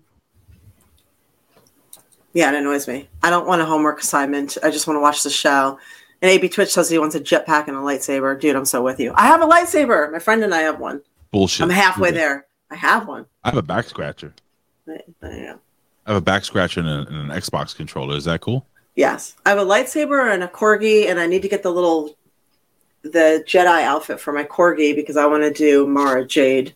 Yeah, 2.32 2.51
it 2.51 2.59
annoys 2.59 2.89
me. 2.89 3.09
I 3.23 3.31
don't 3.31 3.47
want 3.47 3.62
a 3.62 3.64
homework 3.64 4.01
assignment. 4.01 4.56
I 4.62 4.70
just 4.70 4.86
want 4.86 4.97
to 4.97 5.01
watch 5.01 5.23
the 5.23 5.31
show. 5.31 5.78
And 6.23 6.31
AB 6.31 6.48
Twitch 6.48 6.70
says 6.70 6.89
he 6.89 6.98
wants 6.98 7.14
a 7.14 7.20
jetpack 7.20 7.69
and 7.69 7.77
a 7.77 7.81
lightsaber. 7.81 8.40
Dude, 8.40 8.56
I'm 8.56 8.64
so 8.64 8.82
with 8.82 9.01
you. 9.01 9.12
I 9.14 9.27
have 9.27 9.43
a 9.43 9.47
lightsaber. 9.47 10.10
My 10.10 10.19
friend 10.19 10.43
and 10.43 10.55
I 10.55 10.60
have 10.60 10.81
one. 10.81 11.02
Bullshit. 11.31 11.62
I'm 11.62 11.70
halfway 11.70 12.10
there. 12.10 12.47
I 12.70 12.77
have 12.77 13.06
one. 13.06 13.27
I 13.44 13.48
have 13.51 13.59
a 13.59 13.62
back 13.62 13.86
scratcher. 13.86 14.35
You 14.86 14.98
go. 15.20 15.59
I 16.06 16.12
have 16.12 16.16
a 16.16 16.24
back 16.24 16.44
scratcher 16.44 16.81
and, 16.81 16.89
a, 16.89 17.06
and 17.06 17.31
an 17.31 17.36
Xbox 17.36 17.77
controller. 17.77 18.16
Is 18.16 18.24
that 18.24 18.40
cool? 18.40 18.66
Yes, 18.94 19.35
I 19.47 19.51
have 19.51 19.59
a 19.59 19.64
lightsaber 19.64 20.32
and 20.32 20.43
a 20.43 20.48
corgi, 20.48 21.06
and 21.09 21.19
I 21.19 21.27
need 21.27 21.43
to 21.43 21.48
get 21.48 21.62
the 21.62 21.70
little 21.70 22.16
the 23.02 23.43
Jedi 23.48 23.82
outfit 23.82 24.20
for 24.20 24.32
my 24.32 24.44
corgi 24.44 24.94
because 24.94 25.16
I 25.16 25.27
want 25.27 25.43
to 25.43 25.51
do 25.52 25.86
Mara 25.86 26.27
Jade. 26.27 26.74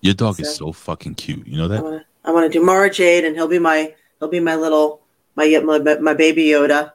Your 0.00 0.14
dog 0.14 0.38
is 0.40 0.54
so 0.54 0.72
fucking 0.72 1.14
cute. 1.14 1.46
You 1.46 1.56
know 1.56 1.68
that? 1.68 2.04
I 2.24 2.30
want 2.32 2.50
to 2.52 2.58
do 2.58 2.64
Mara 2.64 2.90
Jade, 2.90 3.24
and 3.24 3.34
he'll 3.36 3.48
be 3.48 3.58
my 3.58 3.94
he'll 4.18 4.28
be 4.28 4.40
my 4.40 4.56
little 4.56 5.00
my 5.36 5.46
my, 5.64 5.78
my 5.78 6.14
baby 6.14 6.44
Yoda, 6.46 6.92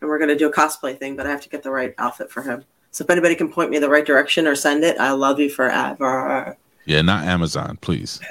and 0.00 0.08
we're 0.08 0.18
gonna 0.18 0.36
do 0.36 0.48
a 0.48 0.52
cosplay 0.52 0.96
thing. 0.98 1.16
But 1.16 1.26
I 1.26 1.30
have 1.30 1.40
to 1.42 1.48
get 1.48 1.62
the 1.62 1.70
right 1.70 1.94
outfit 1.98 2.30
for 2.30 2.42
him. 2.42 2.64
So 2.92 3.02
if 3.02 3.10
anybody 3.10 3.34
can 3.34 3.52
point 3.52 3.70
me 3.70 3.78
the 3.80 3.88
right 3.90 4.06
direction 4.06 4.46
or 4.46 4.54
send 4.54 4.84
it, 4.84 4.98
I 5.00 5.10
love 5.10 5.40
you 5.40 5.50
forever. 5.50 6.56
Yeah, 6.86 7.02
not 7.02 7.24
Amazon, 7.24 7.78
please. 7.80 8.20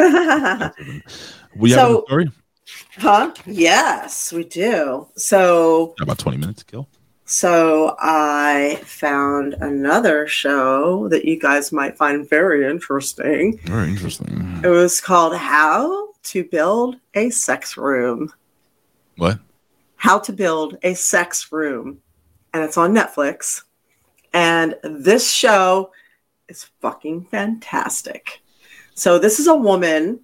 We 1.55 1.69
have 1.71 1.79
So- 1.79 1.99
a 1.99 2.05
story. 2.07 2.31
Huh? 2.97 3.33
Yes, 3.45 4.31
we 4.31 4.43
do. 4.43 5.07
So 5.15 5.95
About 6.01 6.19
twenty 6.19 6.37
minutes 6.37 6.59
to 6.59 6.65
kill. 6.65 6.87
So 7.25 7.95
I 7.99 8.81
found 8.83 9.53
another 9.55 10.27
show 10.27 11.07
that 11.07 11.23
you 11.25 11.39
guys 11.39 11.71
might 11.71 11.97
find 11.97 12.29
very 12.29 12.69
interesting. 12.69 13.59
Very 13.63 13.89
interesting. 13.89 14.59
It 14.63 14.67
was 14.67 14.99
called 14.99 15.35
How 15.37 16.09
to 16.23 16.43
Build 16.43 16.97
a 17.13 17.29
Sex 17.29 17.77
Room. 17.77 18.31
What? 19.15 19.39
How 19.95 20.19
to 20.19 20.33
Build 20.33 20.77
a 20.83 20.95
Sex 20.95 21.51
Room. 21.51 21.99
And 22.53 22.61
it's 22.63 22.77
on 22.77 22.93
Netflix. 22.93 23.63
And 24.33 24.75
this 24.83 25.31
show 25.31 25.91
is 26.49 26.65
fucking 26.81 27.25
fantastic. 27.31 28.41
So 28.95 29.17
this 29.17 29.39
is 29.39 29.47
a 29.47 29.55
woman, 29.55 30.19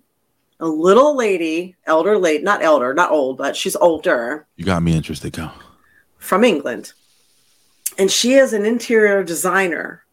a 0.60 0.68
little 0.68 1.16
lady, 1.16 1.76
elder 1.86 2.18
lady, 2.18 2.44
not 2.44 2.62
elder, 2.62 2.94
not 2.94 3.12
old, 3.12 3.38
but 3.38 3.56
she's 3.56 3.76
older 3.78 4.46
You 4.58 4.66
got 4.66 4.84
me 4.84 4.94
interested. 4.94 5.34
Go. 5.34 5.50
from 6.18 6.44
England. 6.44 6.94
And 7.98 8.12
she 8.12 8.34
is 8.34 8.54
an 8.54 8.66
interior 8.66 9.24
designer, 9.24 10.04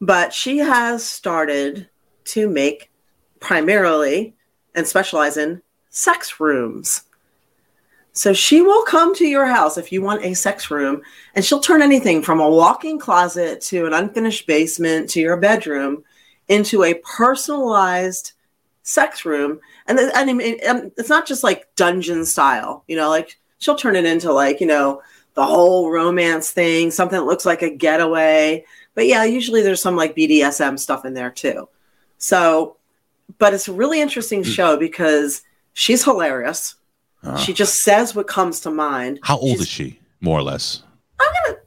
but 0.00 0.32
she 0.32 0.58
has 0.58 1.04
started 1.04 1.88
to 2.26 2.48
make 2.48 2.90
primarily 3.38 4.34
and 4.74 4.86
specialize 4.86 5.36
in 5.36 5.62
sex 5.88 6.40
rooms. 6.40 7.02
So 8.12 8.32
she 8.32 8.60
will 8.60 8.82
come 8.82 9.14
to 9.14 9.26
your 9.26 9.46
house 9.46 9.78
if 9.78 9.92
you 9.92 10.02
want 10.02 10.24
a 10.24 10.34
sex 10.34 10.70
room, 10.70 11.00
and 11.34 11.44
she'll 11.44 11.60
turn 11.60 11.80
anything 11.80 12.22
from 12.22 12.40
a 12.40 12.50
walk-in 12.50 12.98
closet 12.98 13.60
to 13.62 13.86
an 13.86 13.94
unfinished 13.94 14.46
basement 14.46 15.08
to 15.10 15.20
your 15.20 15.36
bedroom 15.36 16.04
into 16.48 16.82
a 16.82 16.94
personalized 16.94 18.32
sex 18.90 19.24
room. 19.24 19.60
And 19.86 19.96
then- 19.98 20.10
I 20.14 20.24
mean, 20.32 20.58
um, 20.68 20.90
it's 20.98 21.08
not 21.08 21.26
just 21.26 21.42
like 21.44 21.66
dungeon 21.76 22.24
style, 22.24 22.84
you 22.88 22.96
know, 22.96 23.08
like 23.08 23.38
she'll 23.58 23.76
turn 23.76 23.96
it 23.96 24.04
into 24.04 24.32
like, 24.32 24.60
you 24.60 24.66
know, 24.66 25.00
the 25.34 25.44
whole 25.46 25.90
romance 25.90 26.50
thing, 26.50 26.90
something 26.90 27.18
that 27.18 27.24
looks 27.24 27.46
like 27.46 27.62
a 27.62 27.70
getaway. 27.70 28.64
But 28.94 29.06
yeah, 29.06 29.24
usually 29.24 29.62
there's 29.62 29.80
some 29.80 29.96
like 29.96 30.16
BDSM 30.16 30.78
stuff 30.78 31.04
in 31.04 31.14
there 31.14 31.30
too. 31.30 31.68
So, 32.18 32.76
but 33.38 33.54
it's 33.54 33.68
a 33.68 33.72
really 33.72 34.00
interesting 34.00 34.42
show 34.42 34.76
because 34.76 35.42
she's 35.72 36.02
hilarious. 36.04 36.74
Uh, 37.22 37.36
She 37.36 37.52
just 37.52 37.82
says 37.82 38.14
what 38.14 38.26
comes 38.26 38.60
to 38.60 38.70
mind. 38.70 39.20
how 39.22 39.38
old 39.38 39.60
is 39.60 39.68
she, 39.68 40.00
more 40.20 40.38
or 40.38 40.42
less? 40.42 40.82
I'm 41.20 41.32
gonna 41.44 41.58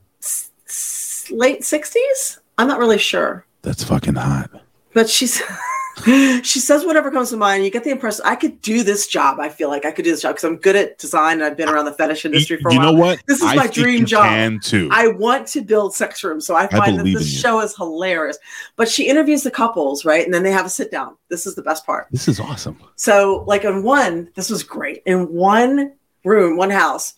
Late 1.32 1.62
60s? 1.62 2.40
I'm 2.58 2.68
not 2.68 2.80
really 2.80 2.98
sure. 2.98 3.46
That's 3.62 3.84
fucking 3.84 4.16
hot. 4.16 4.50
But 4.94 5.10
she's 5.10 5.42
she 6.44 6.60
says 6.60 6.86
whatever 6.86 7.12
comes 7.12 7.30
to 7.30 7.38
mind. 7.38 7.64
You 7.64 7.70
get 7.70 7.84
the 7.84 7.92
impression 7.92 8.22
I 8.26 8.36
could 8.36 8.62
do 8.62 8.84
this 8.84 9.08
job. 9.08 9.40
I 9.40 9.50
feel 9.50 9.70
like 9.70 9.86
I 9.86 9.92
could 9.92 10.06
do 10.06 10.12
this 10.12 10.22
job 10.22 10.36
because 10.36 10.44
I'm 10.44 10.58
good 10.58 10.76
at 10.76 10.98
design 10.98 11.34
and 11.34 11.44
I've 11.44 11.56
been 11.56 11.70
around 11.70 11.86
the 11.86 11.94
fetish 11.94 12.26
industry 12.26 12.58
for 12.58 12.70
a 12.70 12.74
you 12.74 12.80
while. 12.80 12.94
know 12.94 13.00
what? 13.00 13.22
This 13.28 13.42
is 13.42 13.50
I 13.50 13.56
my 13.56 13.68
dream 13.68 14.06
job. 14.06 14.26
can, 14.26 14.60
too. 14.60 14.90
I 14.92 15.08
want 15.08 15.48
to 15.50 15.62
build 15.62 15.94
sex 15.94 16.24
rooms, 16.24 16.46
so 16.48 16.56
I 16.56 16.68
find 16.68 16.98
that 16.98 17.04
believe 17.04 17.20
this 17.20 17.40
show 17.40 17.60
is 17.62 17.76
hilarious. 17.76 18.38
But 18.76 18.90
she 18.90 19.08
interviews 19.08 19.44
the 19.44 19.52
couples, 19.52 20.04
right? 20.04 20.26
And 20.26 20.34
then 20.34 20.44
they 20.44 20.52
have 20.52 20.66
a 20.66 20.70
sit 20.70 20.92
down. 20.92 21.16
This 21.30 21.46
is 21.46 21.56
the 21.56 21.64
best 21.64 21.86
part. 21.86 22.08
This 22.12 22.28
is 22.28 22.40
awesome. 22.40 22.78
So, 22.96 23.44
like 23.48 23.64
in 23.64 23.84
one, 23.84 24.30
this 24.36 24.50
was 24.50 24.64
great. 24.64 25.04
In 25.06 25.32
one 25.32 25.94
room, 26.24 26.58
one 26.58 26.72
house, 26.72 27.14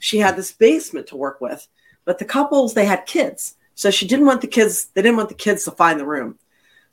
she 0.00 0.18
had 0.18 0.36
this 0.36 0.52
basement 0.52 1.06
to 1.08 1.16
work 1.16 1.40
with, 1.40 1.66
but 2.04 2.18
the 2.18 2.24
couples 2.24 2.74
they 2.74 2.84
had 2.84 3.04
kids, 3.06 3.56
so 3.74 3.90
she 3.90 4.06
didn't 4.06 4.26
want 4.26 4.40
the 4.40 4.46
kids. 4.46 4.86
They 4.94 5.02
didn't 5.02 5.16
want 5.16 5.28
the 5.28 5.34
kids 5.34 5.64
to 5.64 5.70
find 5.72 5.98
the 5.98 6.06
room, 6.06 6.38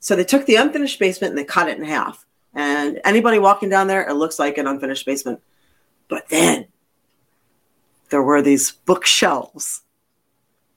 so 0.00 0.16
they 0.16 0.24
took 0.24 0.46
the 0.46 0.56
unfinished 0.56 0.98
basement 0.98 1.30
and 1.32 1.38
they 1.38 1.44
cut 1.44 1.68
it 1.68 1.78
in 1.78 1.84
half. 1.84 2.26
And 2.54 3.00
anybody 3.04 3.38
walking 3.38 3.68
down 3.68 3.86
there, 3.86 4.08
it 4.08 4.14
looks 4.14 4.38
like 4.38 4.58
an 4.58 4.66
unfinished 4.66 5.06
basement. 5.06 5.40
But 6.08 6.28
then 6.30 6.66
there 8.08 8.22
were 8.22 8.42
these 8.42 8.72
bookshelves, 8.72 9.82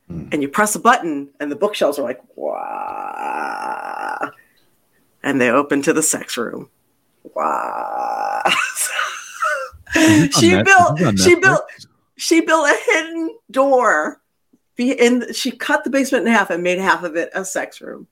and 0.07 0.41
you 0.41 0.47
press 0.49 0.75
a 0.75 0.79
button, 0.79 1.29
and 1.39 1.51
the 1.51 1.55
bookshelves 1.55 1.97
are 1.97 2.03
like 2.03 2.21
wow, 2.35 4.29
and 5.23 5.41
they 5.41 5.49
open 5.49 5.81
to 5.81 5.93
the 5.93 6.03
sex 6.03 6.37
room. 6.37 6.69
Wow. 7.35 8.43
she 9.93 10.61
built 10.61 10.99
she 11.17 11.35
Netflix. 11.35 11.41
built 11.41 11.63
she 12.17 12.41
built 12.41 12.69
a 12.69 12.77
hidden 12.85 13.35
door 13.49 14.21
in 14.77 15.33
she 15.33 15.49
cut 15.51 15.83
the 15.83 15.89
basement 15.89 16.27
in 16.27 16.33
half 16.33 16.51
and 16.51 16.61
made 16.61 16.77
half 16.77 17.03
of 17.03 17.15
it 17.15 17.31
a 17.33 17.43
sex 17.43 17.81
room 17.81 18.07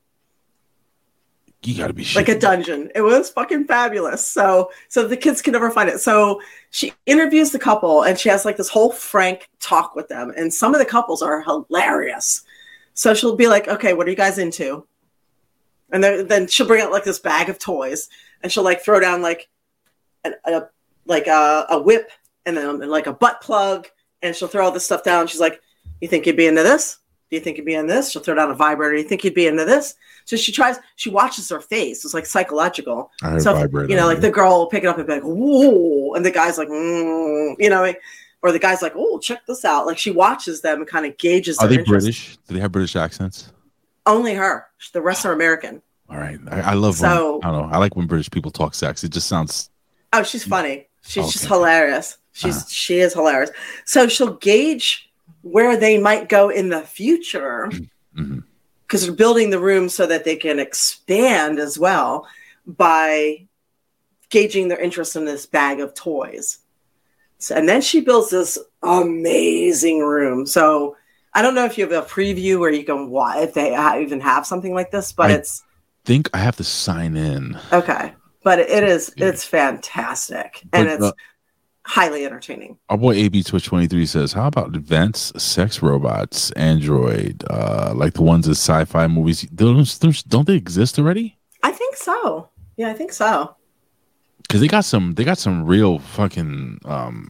You 1.63 1.77
got 1.77 1.87
to 1.87 1.93
be 1.93 2.07
like 2.15 2.27
a 2.27 2.39
dungeon. 2.39 2.89
It 2.95 3.01
was 3.01 3.29
fucking 3.29 3.65
fabulous. 3.65 4.27
So 4.27 4.71
so 4.87 5.07
the 5.07 5.17
kids 5.17 5.43
can 5.43 5.53
never 5.53 5.69
find 5.69 5.89
it. 5.89 5.99
So 5.99 6.41
she 6.71 6.93
interviews 7.05 7.51
the 7.51 7.59
couple 7.59 8.01
and 8.01 8.17
she 8.17 8.29
has 8.29 8.45
like 8.45 8.57
this 8.57 8.69
whole 8.69 8.91
frank 8.91 9.47
talk 9.59 9.95
with 9.95 10.07
them. 10.07 10.33
And 10.35 10.51
some 10.51 10.73
of 10.73 10.79
the 10.79 10.85
couples 10.85 11.21
are 11.21 11.43
hilarious. 11.43 12.41
So 12.95 13.13
she'll 13.13 13.35
be 13.35 13.47
like 13.47 13.67
okay 13.67 13.93
what 13.93 14.07
are 14.07 14.09
you 14.09 14.15
guys 14.15 14.39
into? 14.39 14.87
And 15.91 16.03
then, 16.03 16.27
then 16.27 16.47
she'll 16.47 16.67
bring 16.67 16.81
out 16.81 16.91
like 16.91 17.03
this 17.03 17.19
bag 17.19 17.47
of 17.49 17.59
toys 17.59 18.09
and 18.41 18.51
she'll 18.51 18.63
like 18.63 18.81
throw 18.81 18.99
down 18.99 19.21
like 19.21 19.47
a, 20.23 20.31
a 20.45 20.61
like 21.05 21.27
a, 21.27 21.67
a 21.69 21.79
whip 21.79 22.09
and 22.47 22.57
then 22.57 22.79
like 22.89 23.05
a 23.05 23.13
butt 23.13 23.39
plug 23.39 23.87
and 24.23 24.35
she'll 24.35 24.47
throw 24.47 24.65
all 24.65 24.71
this 24.71 24.85
stuff 24.85 25.03
down. 25.03 25.27
She's 25.27 25.39
like 25.39 25.61
you 25.99 26.07
think 26.07 26.25
you'd 26.25 26.37
be 26.37 26.47
into 26.47 26.63
this 26.63 27.00
do 27.31 27.37
you 27.37 27.41
think 27.41 27.57
you'd 27.57 27.65
be 27.65 27.73
in 27.73 27.87
this 27.87 28.11
she'll 28.11 28.21
throw 28.21 28.35
down 28.35 28.51
a 28.51 28.53
vibrator 28.53 28.95
Do 28.95 29.01
you 29.01 29.07
think 29.07 29.23
you'd 29.23 29.33
be 29.33 29.47
into 29.47 29.65
this 29.65 29.95
so 30.25 30.35
she 30.35 30.51
tries 30.51 30.77
she 30.97 31.09
watches 31.09 31.49
her 31.49 31.59
face 31.61 32.05
it's 32.05 32.13
like 32.13 32.25
psychological 32.27 33.09
I 33.23 33.39
so 33.39 33.53
vibrator, 33.55 33.89
you 33.89 33.95
know 33.95 34.05
like 34.05 34.21
the 34.21 34.29
girl 34.29 34.59
will 34.59 34.67
pick 34.67 34.83
it 34.83 34.87
up 34.87 34.97
and 34.99 35.07
be 35.07 35.13
like 35.13 35.23
whoa 35.23 36.13
and 36.13 36.23
the 36.25 36.29
guy's 36.31 36.57
like 36.59 36.67
mm, 36.67 37.55
you 37.57 37.69
know 37.69 37.91
or 38.43 38.51
the 38.51 38.59
guy's 38.59 38.81
like 38.81 38.93
oh 38.95 39.17
check 39.19 39.39
this 39.47 39.63
out 39.65 39.85
like 39.87 39.97
she 39.97 40.11
watches 40.11 40.61
them 40.61 40.79
and 40.79 40.87
kind 40.87 41.05
of 41.05 41.17
gauges 41.17 41.57
Are 41.59 41.67
they 41.67 41.79
interest. 41.79 41.89
British? 42.05 42.37
Do 42.47 42.53
they 42.55 42.59
have 42.59 42.71
British 42.71 42.95
accents? 42.95 43.51
only 44.05 44.33
her 44.33 44.67
the 44.93 45.01
rest 45.01 45.25
are 45.25 45.31
american 45.31 45.81
All 46.09 46.17
right. 46.17 46.37
I, 46.49 46.59
I 46.61 46.73
love 46.73 46.95
So- 46.95 47.37
when, 47.37 47.45
I 47.45 47.51
don't 47.51 47.69
know. 47.69 47.73
I 47.75 47.77
like 47.77 47.95
when 47.95 48.07
British 48.07 48.29
people 48.29 48.51
talk 48.51 48.73
sex. 48.75 49.03
It 49.03 49.11
just 49.13 49.27
sounds 49.27 49.69
Oh, 50.13 50.23
she's 50.23 50.43
funny. 50.43 50.87
She's 51.03 51.31
just 51.31 51.45
hilarious. 51.45 52.17
She's 52.33 52.57
Uh-huh. 52.57 52.65
she 52.69 52.99
is 52.99 53.13
hilarious. 53.13 53.51
So 53.85 54.07
she'll 54.09 54.33
gauge 54.33 55.09
where 55.41 55.75
they 55.77 55.97
might 55.99 56.29
go 56.29 56.49
in 56.49 56.69
the 56.69 56.81
future 56.81 57.69
Mm-hmm. 58.15 58.39
because 58.81 59.03
they're 59.05 59.15
building 59.15 59.51
the 59.51 59.59
room 59.59 59.87
so 59.87 60.05
that 60.05 60.25
they 60.25 60.35
can 60.35 60.59
expand 60.59 61.59
as 61.59 61.79
well 61.79 62.27
by 62.67 63.47
gauging 64.29 64.67
their 64.67 64.79
interest 64.81 65.15
in 65.15 65.23
this 65.23 65.45
bag 65.45 65.79
of 65.79 65.93
toys. 65.93 66.57
So, 67.37 67.55
and 67.55 67.67
then 67.69 67.79
she 67.81 68.01
builds 68.01 68.29
this 68.29 68.57
amazing 68.83 69.99
room. 69.99 70.45
So 70.45 70.97
I 71.33 71.41
don't 71.41 71.55
know 71.55 71.63
if 71.65 71.77
you 71.77 71.87
have 71.87 72.03
a 72.03 72.05
preview 72.05 72.59
where 72.59 72.71
you 72.73 72.83
can 72.83 73.09
watch 73.09 73.37
if 73.37 73.53
they 73.53 73.73
even 74.01 74.19
have 74.19 74.45
something 74.45 74.73
like 74.73 74.91
this, 74.91 75.13
but 75.13 75.31
I- 75.31 75.35
it's 75.35 75.63
think 76.03 76.29
I 76.33 76.39
have 76.39 76.57
to 76.57 76.63
sign 76.65 77.15
in. 77.15 77.57
okay. 77.71 78.13
But 78.43 78.57
it 78.59 78.83
is 78.83 79.13
it's 79.17 79.45
fantastic, 79.45 80.61
and 80.73 80.87
But, 80.87 80.93
it's 80.95 81.03
uh, 81.03 81.11
highly 81.91 82.25
entertaining. 82.25 82.77
Our 82.89 82.97
boy 82.97 83.15
AB 83.15 83.43
Twitch 83.43 83.65
twenty 83.65 83.87
three 83.87 84.05
says, 84.05 84.31
"How 84.31 84.47
about 84.47 84.75
advanced 84.75 85.39
sex 85.39 85.81
robots, 85.81 86.51
android, 86.51 87.43
uh, 87.49 87.91
like 87.95 88.13
the 88.13 88.21
ones 88.23 88.47
in 88.47 88.53
sci-fi 88.53 89.07
movies? 89.07 89.45
Those, 89.51 89.97
those 89.97 90.23
don't 90.23 90.47
they 90.47 90.55
exist 90.55 90.97
already? 90.97 91.37
I 91.63 91.71
think 91.71 91.97
so. 91.97 92.49
Yeah, 92.77 92.89
I 92.89 92.93
think 92.93 93.11
so. 93.11 93.55
Because 94.41 94.61
they 94.61 94.67
got 94.67 94.85
some, 94.85 95.15
they 95.15 95.23
got 95.23 95.37
some 95.37 95.65
real 95.65 95.99
fucking 95.99 96.79
um, 96.85 97.29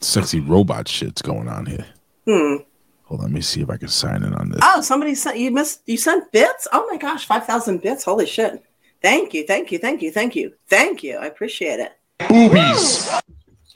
sexy 0.00 0.40
robot 0.40 0.86
shits 0.86 1.22
going 1.22 1.48
on 1.48 1.66
here. 1.66 1.86
Hmm. 2.26 2.56
Hold 3.04 3.20
on, 3.20 3.26
let 3.26 3.30
me 3.30 3.40
see 3.40 3.60
if 3.60 3.70
I 3.70 3.76
can 3.76 3.88
sign 3.88 4.22
in 4.24 4.34
on 4.34 4.50
this. 4.50 4.60
Oh, 4.62 4.80
somebody 4.80 5.14
sent 5.14 5.38
you 5.38 5.50
missed 5.52 5.82
you 5.86 5.96
sent 5.96 6.32
bits? 6.32 6.66
Oh 6.72 6.88
my 6.90 6.96
gosh, 6.96 7.24
five 7.24 7.46
thousand 7.46 7.82
bits. 7.82 8.04
Holy 8.04 8.26
shit. 8.26 8.64
Thank 9.00 9.32
you, 9.32 9.46
thank 9.46 9.70
you, 9.70 9.78
thank 9.78 10.02
you, 10.02 10.10
thank 10.10 10.34
you, 10.34 10.54
thank 10.68 11.02
you. 11.02 11.16
I 11.18 11.26
appreciate 11.26 11.78
it. 11.80 11.92
Boobies, 12.28 13.10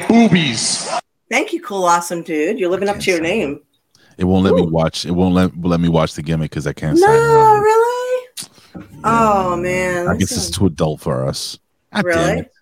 boobies. 0.09 0.91
Thank 1.31 1.53
you, 1.53 1.61
cool, 1.63 1.85
awesome 1.85 2.23
dude. 2.23 2.59
You're 2.59 2.71
living 2.71 2.89
up 2.89 2.99
to 3.01 3.11
your 3.11 3.21
name. 3.21 3.61
It 4.19 4.25
won't 4.25 4.45
let 4.45 4.55
me 4.55 4.63
watch. 4.63 5.05
It 5.05 5.11
won't 5.11 5.35
let 5.35 5.57
let 5.61 5.81
me 5.81 5.89
watch 5.89 6.15
the 6.15 6.23
gimmick 6.23 6.51
because 6.51 6.67
I 6.67 6.73
can't 6.73 6.99
No, 6.99 7.07
on 7.07 7.61
really? 7.61 8.29
Oh 9.05 9.57
man. 9.57 10.09
I 10.09 10.17
guess 10.17 10.33
it's 10.33 10.51
too 10.51 10.67
adult 10.67 11.01
for 11.01 11.27
us. 11.27 11.59
God 11.95 12.05
really? 12.05 12.39
it. 12.41 12.53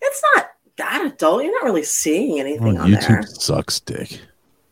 It's 0.00 0.22
not 0.34 0.46
that 0.76 1.04
adult. 1.06 1.42
You're 1.42 1.52
not 1.52 1.64
really 1.64 1.82
seeing 1.82 2.38
Oh, 2.38 2.40
anything 2.40 2.78
on 2.78 2.90
there. 2.90 3.00
YouTube 3.00 3.26
sucks 3.26 3.80
dick. 3.80 4.20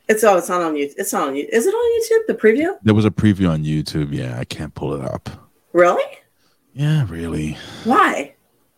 It's 0.09 0.25
oh, 0.25 0.39
it's 0.39 0.49
not 0.49 0.63
on 0.63 0.75
YouTube. 0.75 0.95
It's 0.97 1.13
not 1.13 1.29
on 1.29 1.37
you. 1.37 1.47
Is 1.53 1.67
it 1.67 1.75
on 1.75 2.01
YouTube? 2.01 2.27
The 2.29 2.35
preview? 2.35 2.79
There 2.83 2.95
was 2.95 3.05
a 3.05 3.11
preview 3.11 3.51
on 3.51 3.65
YouTube. 3.65 4.13
Yeah, 4.13 4.39
I 4.39 4.45
can't 4.45 4.75
pull 4.75 4.95
it 4.95 5.05
up. 5.05 5.29
Really? 5.73 6.05
Yeah, 6.73 7.05
really. 7.09 7.59
Why? 7.85 8.35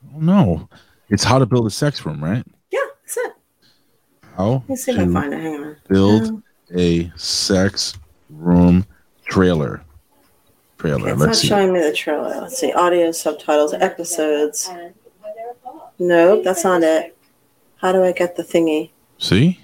I 0.08 0.12
don't 0.12 0.22
know. 0.22 0.68
It's 1.10 1.24
how 1.24 1.38
to 1.38 1.46
build 1.46 1.66
a 1.66 1.70
sex 1.70 2.04
room, 2.06 2.22
right? 2.22 2.44
Yeah, 2.70 2.78
that's 3.02 3.16
it. 3.16 3.32
How 4.36 4.64
Let's 4.68 4.84
see 4.84 4.92
if 4.92 4.98
I 4.98 5.12
find 5.12 5.34
it. 5.34 5.40
Hang 5.40 5.64
on. 5.64 5.76
build 5.88 6.42
a 6.74 7.10
sex 7.16 7.94
room 8.30 8.86
trailer. 9.26 9.82
Trailer. 10.78 11.10
It's 11.10 11.18
Let's 11.20 11.26
not 11.26 11.36
see. 11.36 11.48
showing 11.48 11.72
me 11.72 11.80
the 11.80 11.92
trailer. 11.92 12.40
Let's 12.40 12.58
see. 12.58 12.72
Audio, 12.72 13.10
subtitles, 13.12 13.74
episodes. 13.74 14.70
Nope, 15.98 16.42
that's 16.44 16.64
not 16.64 16.82
it. 16.82 17.16
How 17.76 17.92
do 17.92 18.02
I 18.02 18.12
get 18.12 18.36
the 18.36 18.42
thingy? 18.42 18.90
See? 19.18 19.60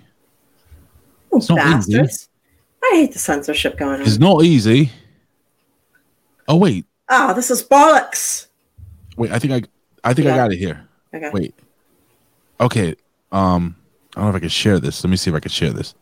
Oh, 1.32 1.39
It's 1.39 1.48
not 1.48 1.78
easy. 1.89 1.98
I 2.82 2.90
hate 2.93 3.12
the 3.12 3.18
censorship 3.18 3.78
going 3.78 4.01
on. 4.01 4.06
It's 4.06 4.18
not 4.18 4.44
easy. 4.44 4.90
Oh 6.48 6.56
wait, 6.56 6.86
Ah, 7.09 7.32
this 7.32 7.51
is 7.51 7.62
bollocks. 7.66 8.47
wait. 9.16 9.32
I 9.32 9.39
think 9.39 9.52
I, 10.05 10.09
I 10.10 10.14
think 10.14 10.28
I 10.28 10.36
got 10.36 10.52
it 10.52 10.59
here. 10.59 10.86
Okay. 11.17 11.31
Wait. 11.31 11.55
Okay. 12.61 12.95
Um, 13.33 13.77
I 14.15 14.21
don't 14.21 14.25
know 14.25 14.31
if 14.31 14.37
I 14.37 14.41
can 14.41 14.49
share 14.49 14.79
this. 14.79 15.03
Let 15.05 15.11
me 15.11 15.17
see 15.17 15.31
if 15.31 15.37
I 15.37 15.41
can 15.41 15.51
share 15.51 15.73
this. 15.73 15.95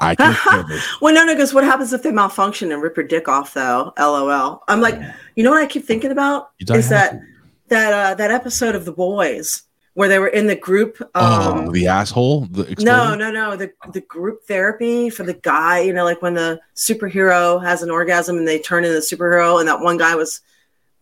I 0.00 0.14
can 0.14 0.34
share 0.50 0.62
this. 0.64 0.86
Well, 1.00 1.14
no, 1.14 1.24
no, 1.24 1.34
because 1.34 1.52
what 1.52 1.64
happens 1.64 1.92
if 1.92 2.02
they 2.02 2.12
malfunction 2.12 2.72
and 2.72 2.82
rip 2.82 2.96
your 2.96 3.06
dick 3.06 3.28
off, 3.28 3.54
though? 3.54 3.92
LOL. 3.98 4.62
I'm 4.68 4.80
like, 4.80 5.00
you 5.34 5.42
know 5.42 5.50
what 5.50 5.62
I 5.62 5.66
keep 5.66 5.84
thinking 5.84 6.12
about 6.12 6.50
is 6.60 6.88
that 6.88 7.20
that 7.68 7.92
uh, 7.92 8.14
that 8.14 8.30
episode 8.30 8.74
of 8.74 8.84
The 8.84 8.92
Boys 8.92 9.62
where 9.98 10.08
they 10.08 10.20
were 10.20 10.28
in 10.28 10.46
the 10.46 10.54
group. 10.54 11.00
Um, 11.16 11.66
oh, 11.66 11.72
the 11.72 11.88
asshole. 11.88 12.42
The 12.46 12.72
no, 12.78 13.16
no, 13.16 13.32
no. 13.32 13.56
The 13.56 13.72
the 13.92 14.00
group 14.02 14.44
therapy 14.44 15.10
for 15.10 15.24
the 15.24 15.34
guy, 15.34 15.80
you 15.80 15.92
know, 15.92 16.04
like 16.04 16.22
when 16.22 16.34
the 16.34 16.60
superhero 16.76 17.60
has 17.64 17.82
an 17.82 17.90
orgasm 17.90 18.38
and 18.38 18.46
they 18.46 18.60
turn 18.60 18.84
into 18.84 18.94
the 18.94 19.00
superhero, 19.00 19.58
and 19.58 19.68
that 19.68 19.80
one 19.80 19.96
guy 19.96 20.14
was 20.14 20.40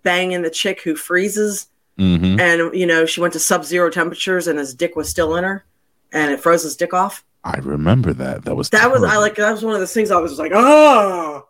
banging 0.03 0.41
the 0.41 0.49
chick 0.49 0.81
who 0.81 0.97
freezes, 0.97 1.67
Mhm. 1.99 2.39
and 2.39 2.75
you 2.75 2.87
know 2.87 3.07
she 3.07 3.21
went 3.21 3.33
to 3.33 3.39
sub 3.41 3.65
zero 3.65 3.89
temperatures 3.91 4.47
and 4.49 4.59
his 4.59 4.75
dick 4.75 4.97
was 4.97 5.09
still 5.09 5.35
in 5.37 5.45
her, 5.45 5.65
and 6.13 6.31
it 6.33 6.41
froze 6.41 6.63
his 6.63 6.77
dick 6.77 6.93
off. 6.93 7.25
I 7.45 7.59
remember 7.59 8.13
that. 8.13 8.45
That 8.45 8.57
was 8.57 8.69
That 8.71 8.91
was 8.91 9.03
I 9.05 9.17
like 9.19 9.37
that 9.37 9.53
was 9.53 9.65
one 9.65 9.75
of 9.75 9.81
those 9.81 9.95
things 9.95 10.11
I 10.11 10.19
was 10.21 10.33
just 10.33 10.41
like, 10.41 10.53
oh. 10.55 11.47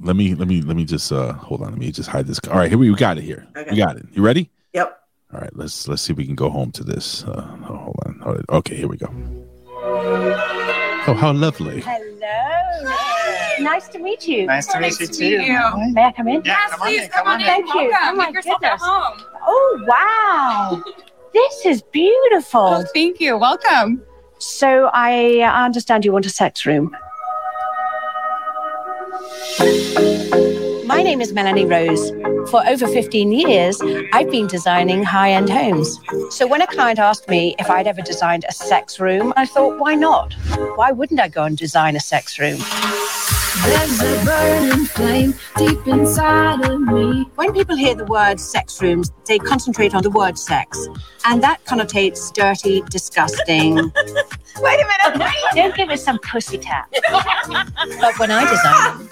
Let 0.00 0.16
me 0.16 0.34
let 0.34 0.48
me 0.48 0.62
let 0.62 0.76
me 0.76 0.84
just 0.84 1.12
uh 1.12 1.32
hold 1.32 1.62
on. 1.62 1.70
Let 1.70 1.78
me 1.78 1.92
just 1.92 2.08
hide 2.08 2.26
this. 2.26 2.40
All 2.50 2.56
right, 2.58 2.68
here 2.68 2.78
we, 2.78 2.90
we 2.90 2.96
got 2.96 3.18
it 3.18 3.22
here. 3.22 3.46
We 3.70 3.76
got 3.76 3.96
it. 3.96 4.06
You 4.12 4.22
ready? 4.22 4.50
Yep. 4.72 4.98
All 5.32 5.40
right, 5.40 5.54
let's 5.56 5.86
let's 5.86 6.02
see 6.02 6.12
if 6.12 6.16
we 6.18 6.26
can 6.26 6.34
go 6.34 6.50
home 6.50 6.72
to 6.72 6.82
this. 6.84 7.24
Uh, 7.24 7.46
oh, 7.68 7.76
hold 7.76 7.96
on. 8.04 8.18
Hold 8.20 8.36
on. 8.38 8.44
Okay, 8.58 8.74
here 8.76 8.88
we 8.88 8.96
go. 8.96 9.08
Oh, 11.06 11.14
how 11.14 11.32
lovely. 11.32 11.80
Hello. 11.82 13.08
Nice 13.60 13.88
to 13.88 13.98
meet 13.98 14.26
you. 14.26 14.46
Nice 14.46 14.66
to 14.68 14.80
meet 14.80 14.98
you 15.00 15.06
too. 15.06 15.38
May 15.92 16.04
I 16.04 16.12
come 16.12 16.28
in? 16.28 16.42
Yeah, 16.44 16.68
come 16.68 16.82
on 16.82 16.92
in, 16.92 17.08
come 17.08 17.26
on 17.26 17.40
in. 17.40 17.46
Thank 17.46 17.66
you. 17.66 17.92
Oh 17.94 18.14
my 18.14 18.26
Make 18.26 18.34
yourself 18.34 18.62
at 18.62 18.78
goodness. 18.78 18.82
Oh 19.46 19.84
wow. 19.86 20.82
this 21.32 21.66
is 21.66 21.82
beautiful. 21.82 22.60
Oh, 22.60 22.84
thank 22.94 23.20
you. 23.20 23.36
Welcome. 23.36 24.02
So 24.38 24.90
I 24.92 25.40
uh, 25.40 25.64
understand 25.64 26.04
you 26.04 26.12
want 26.12 26.26
a 26.26 26.30
sex 26.30 26.66
room. 26.66 26.96
My 30.84 31.02
name 31.02 31.20
is 31.20 31.32
Melanie 31.32 31.64
Rose. 31.64 32.10
For 32.50 32.66
over 32.66 32.86
15 32.86 33.32
years, 33.32 33.80
I've 34.12 34.30
been 34.30 34.46
designing 34.46 35.04
high 35.04 35.32
end 35.32 35.48
homes. 35.48 35.98
So 36.30 36.46
when 36.46 36.60
a 36.60 36.66
client 36.66 36.98
asked 36.98 37.28
me 37.28 37.54
if 37.58 37.70
I'd 37.70 37.86
ever 37.86 38.02
designed 38.02 38.44
a 38.48 38.52
sex 38.52 38.98
room, 39.00 39.32
I 39.36 39.46
thought, 39.46 39.78
why 39.78 39.94
not? 39.94 40.34
Why 40.76 40.90
wouldn't 40.92 41.20
I 41.20 41.28
go 41.28 41.44
and 41.44 41.56
design 41.56 41.96
a 41.96 42.00
sex 42.00 42.38
room? 42.38 42.58
There's 43.60 44.00
a 44.00 44.24
burning 44.24 44.84
flame 44.86 45.34
deep 45.58 45.86
inside 45.86 46.64
of 46.64 46.80
me. 46.80 47.28
When 47.34 47.52
people 47.52 47.76
hear 47.76 47.94
the 47.94 48.06
word 48.06 48.40
sex 48.40 48.80
rooms, 48.80 49.12
they 49.26 49.38
concentrate 49.38 49.94
on 49.94 50.02
the 50.02 50.08
word 50.08 50.38
sex. 50.38 50.88
And 51.26 51.42
that 51.42 51.62
connotates 51.66 52.32
dirty, 52.32 52.80
disgusting. 52.88 53.74
wait 53.76 54.80
a 54.80 54.86
minute, 55.06 55.18
wait. 55.20 55.34
Don't 55.54 55.76
give 55.76 55.90
us 55.90 56.02
some 56.02 56.18
pussy 56.20 56.56
tap. 56.56 56.90
but 57.10 58.18
when 58.18 58.30
I 58.30 58.48
design 58.48 58.98
them, 58.98 59.10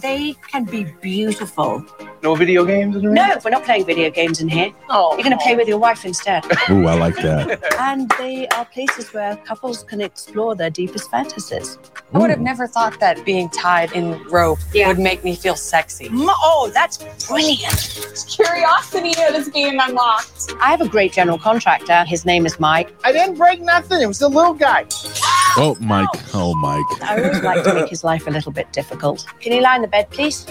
they 0.00 0.34
can 0.50 0.64
be 0.64 0.84
beautiful. 1.00 1.84
No 2.22 2.34
video 2.34 2.64
games 2.64 2.96
in 2.96 3.02
the? 3.02 3.10
No, 3.10 3.36
we're 3.44 3.50
not 3.50 3.64
playing 3.64 3.86
video 3.86 4.10
games 4.10 4.40
in 4.40 4.48
here. 4.48 4.72
Oh. 4.90 5.14
You're 5.14 5.24
going 5.24 5.38
to 5.38 5.42
play 5.42 5.56
with 5.56 5.68
your 5.68 5.78
wife 5.78 6.04
instead. 6.04 6.44
Ooh, 6.70 6.86
I 6.86 6.94
like 6.94 7.16
that. 7.16 7.62
and 7.78 8.10
they 8.18 8.48
are 8.48 8.64
places 8.64 9.12
where 9.12 9.36
couples 9.36 9.84
can 9.84 10.00
explore 10.00 10.54
their 10.54 10.70
deepest 10.70 11.10
fantasies. 11.10 11.78
I 12.12 12.18
would 12.18 12.30
have 12.30 12.40
never 12.40 12.66
thought 12.66 12.98
that 13.00 13.24
being 13.24 13.48
tied 13.50 13.92
in 13.92 14.22
rope 14.24 14.58
would 14.74 14.98
make 14.98 15.22
me 15.24 15.36
feel 15.36 15.56
sexy. 15.56 16.08
Mm, 16.08 16.26
oh, 16.28 16.70
that's 16.72 16.98
brilliant. 17.26 18.24
Curiosity 18.28 19.10
is 19.10 19.50
being 19.50 19.78
unlocked. 19.80 20.52
I 20.60 20.70
have 20.70 20.80
a 20.80 20.88
great 20.88 21.12
general 21.12 21.38
contractor. 21.38 22.04
His 22.04 22.24
name 22.24 22.46
is 22.46 22.58
Mike. 22.58 22.94
I 23.04 23.12
didn't 23.12 23.36
break 23.36 23.60
nothing. 23.60 24.00
It 24.00 24.06
was 24.06 24.18
the 24.18 24.28
little 24.28 24.54
guy. 24.54 24.86
Oh, 25.60 25.76
Mike. 25.80 26.08
Oh, 26.34 26.54
Mike. 26.54 26.84
I 27.02 27.20
always 27.22 27.42
like 27.42 27.64
to 27.64 27.74
make 27.74 27.88
his 27.88 28.04
life 28.04 28.26
a 28.26 28.30
little 28.30 28.52
bit 28.52 28.72
difficult. 28.72 29.26
Can 29.40 29.52
you 29.52 29.60
lie 29.60 29.76
in 29.76 29.82
the 29.82 29.88
bed, 29.88 30.08
please? 30.10 30.44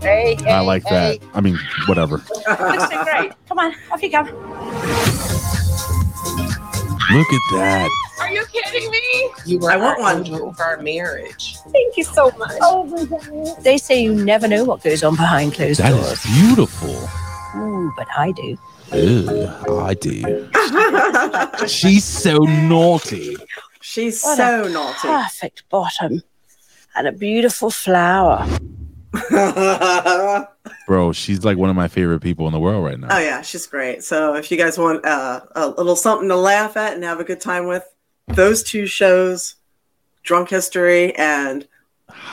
Hey, 0.00 0.34
hey, 0.36 0.50
I 0.50 0.60
like 0.60 0.82
that. 0.84 1.18
I 1.34 1.42
mean, 1.42 1.58
whatever. 1.86 2.16
Looks 2.16 2.90
so 2.90 3.04
great. 3.04 3.32
Come 3.46 3.58
on, 3.58 3.74
off 3.92 4.02
you 4.02 4.10
go. 4.10 4.20
Look 7.12 7.26
at 7.32 7.40
that. 7.52 7.90
Are 8.20 8.30
you 8.32 8.44
kidding 8.46 8.90
me? 8.90 9.30
You 9.44 9.58
were 9.58 9.70
I 9.72 9.76
want 9.76 10.00
one. 10.00 10.54
for 10.54 10.62
our 10.62 10.78
marriage. 10.80 11.56
Thank 11.72 11.96
you 11.98 12.04
so 12.04 12.30
much. 12.38 12.52
Oh, 12.62 13.56
they 13.62 13.76
say 13.76 14.02
you 14.02 14.14
never 14.14 14.48
know 14.48 14.64
what 14.64 14.82
goes 14.82 15.02
on 15.02 15.16
behind 15.16 15.52
closed 15.54 15.80
That 15.80 15.90
doors. 15.90 16.24
is 16.24 16.24
beautiful. 16.24 17.08
Ooh, 17.60 17.92
but 17.96 18.06
I 18.16 18.30
do. 18.32 18.56
Ew, 18.92 19.48
I 19.80 19.94
do. 19.94 20.48
She's 21.68 22.04
so 22.04 22.38
naughty. 22.38 23.36
She's 23.80 24.22
What 24.22 24.36
so 24.36 24.64
a 24.64 24.68
naughty. 24.68 25.08
Perfect 25.08 25.68
bottom 25.68 26.22
and 26.96 27.06
a 27.06 27.12
beautiful 27.12 27.70
flower. 27.70 28.46
Bro, 30.86 31.12
she's 31.12 31.44
like 31.44 31.56
one 31.56 31.70
of 31.70 31.76
my 31.76 31.88
favorite 31.88 32.20
people 32.20 32.46
in 32.46 32.52
the 32.52 32.60
world 32.60 32.84
right 32.84 32.98
now. 32.98 33.08
Oh 33.10 33.18
yeah, 33.18 33.42
she's 33.42 33.66
great. 33.66 34.02
So 34.04 34.34
if 34.34 34.50
you 34.50 34.56
guys 34.56 34.78
want 34.78 35.04
uh, 35.04 35.40
a 35.54 35.68
little 35.68 35.96
something 35.96 36.28
to 36.28 36.36
laugh 36.36 36.76
at 36.76 36.94
and 36.94 37.04
have 37.04 37.20
a 37.20 37.24
good 37.24 37.40
time 37.40 37.66
with, 37.66 37.84
those 38.28 38.62
two 38.62 38.86
shows, 38.86 39.56
Drunk 40.22 40.50
History 40.50 41.14
and 41.16 41.66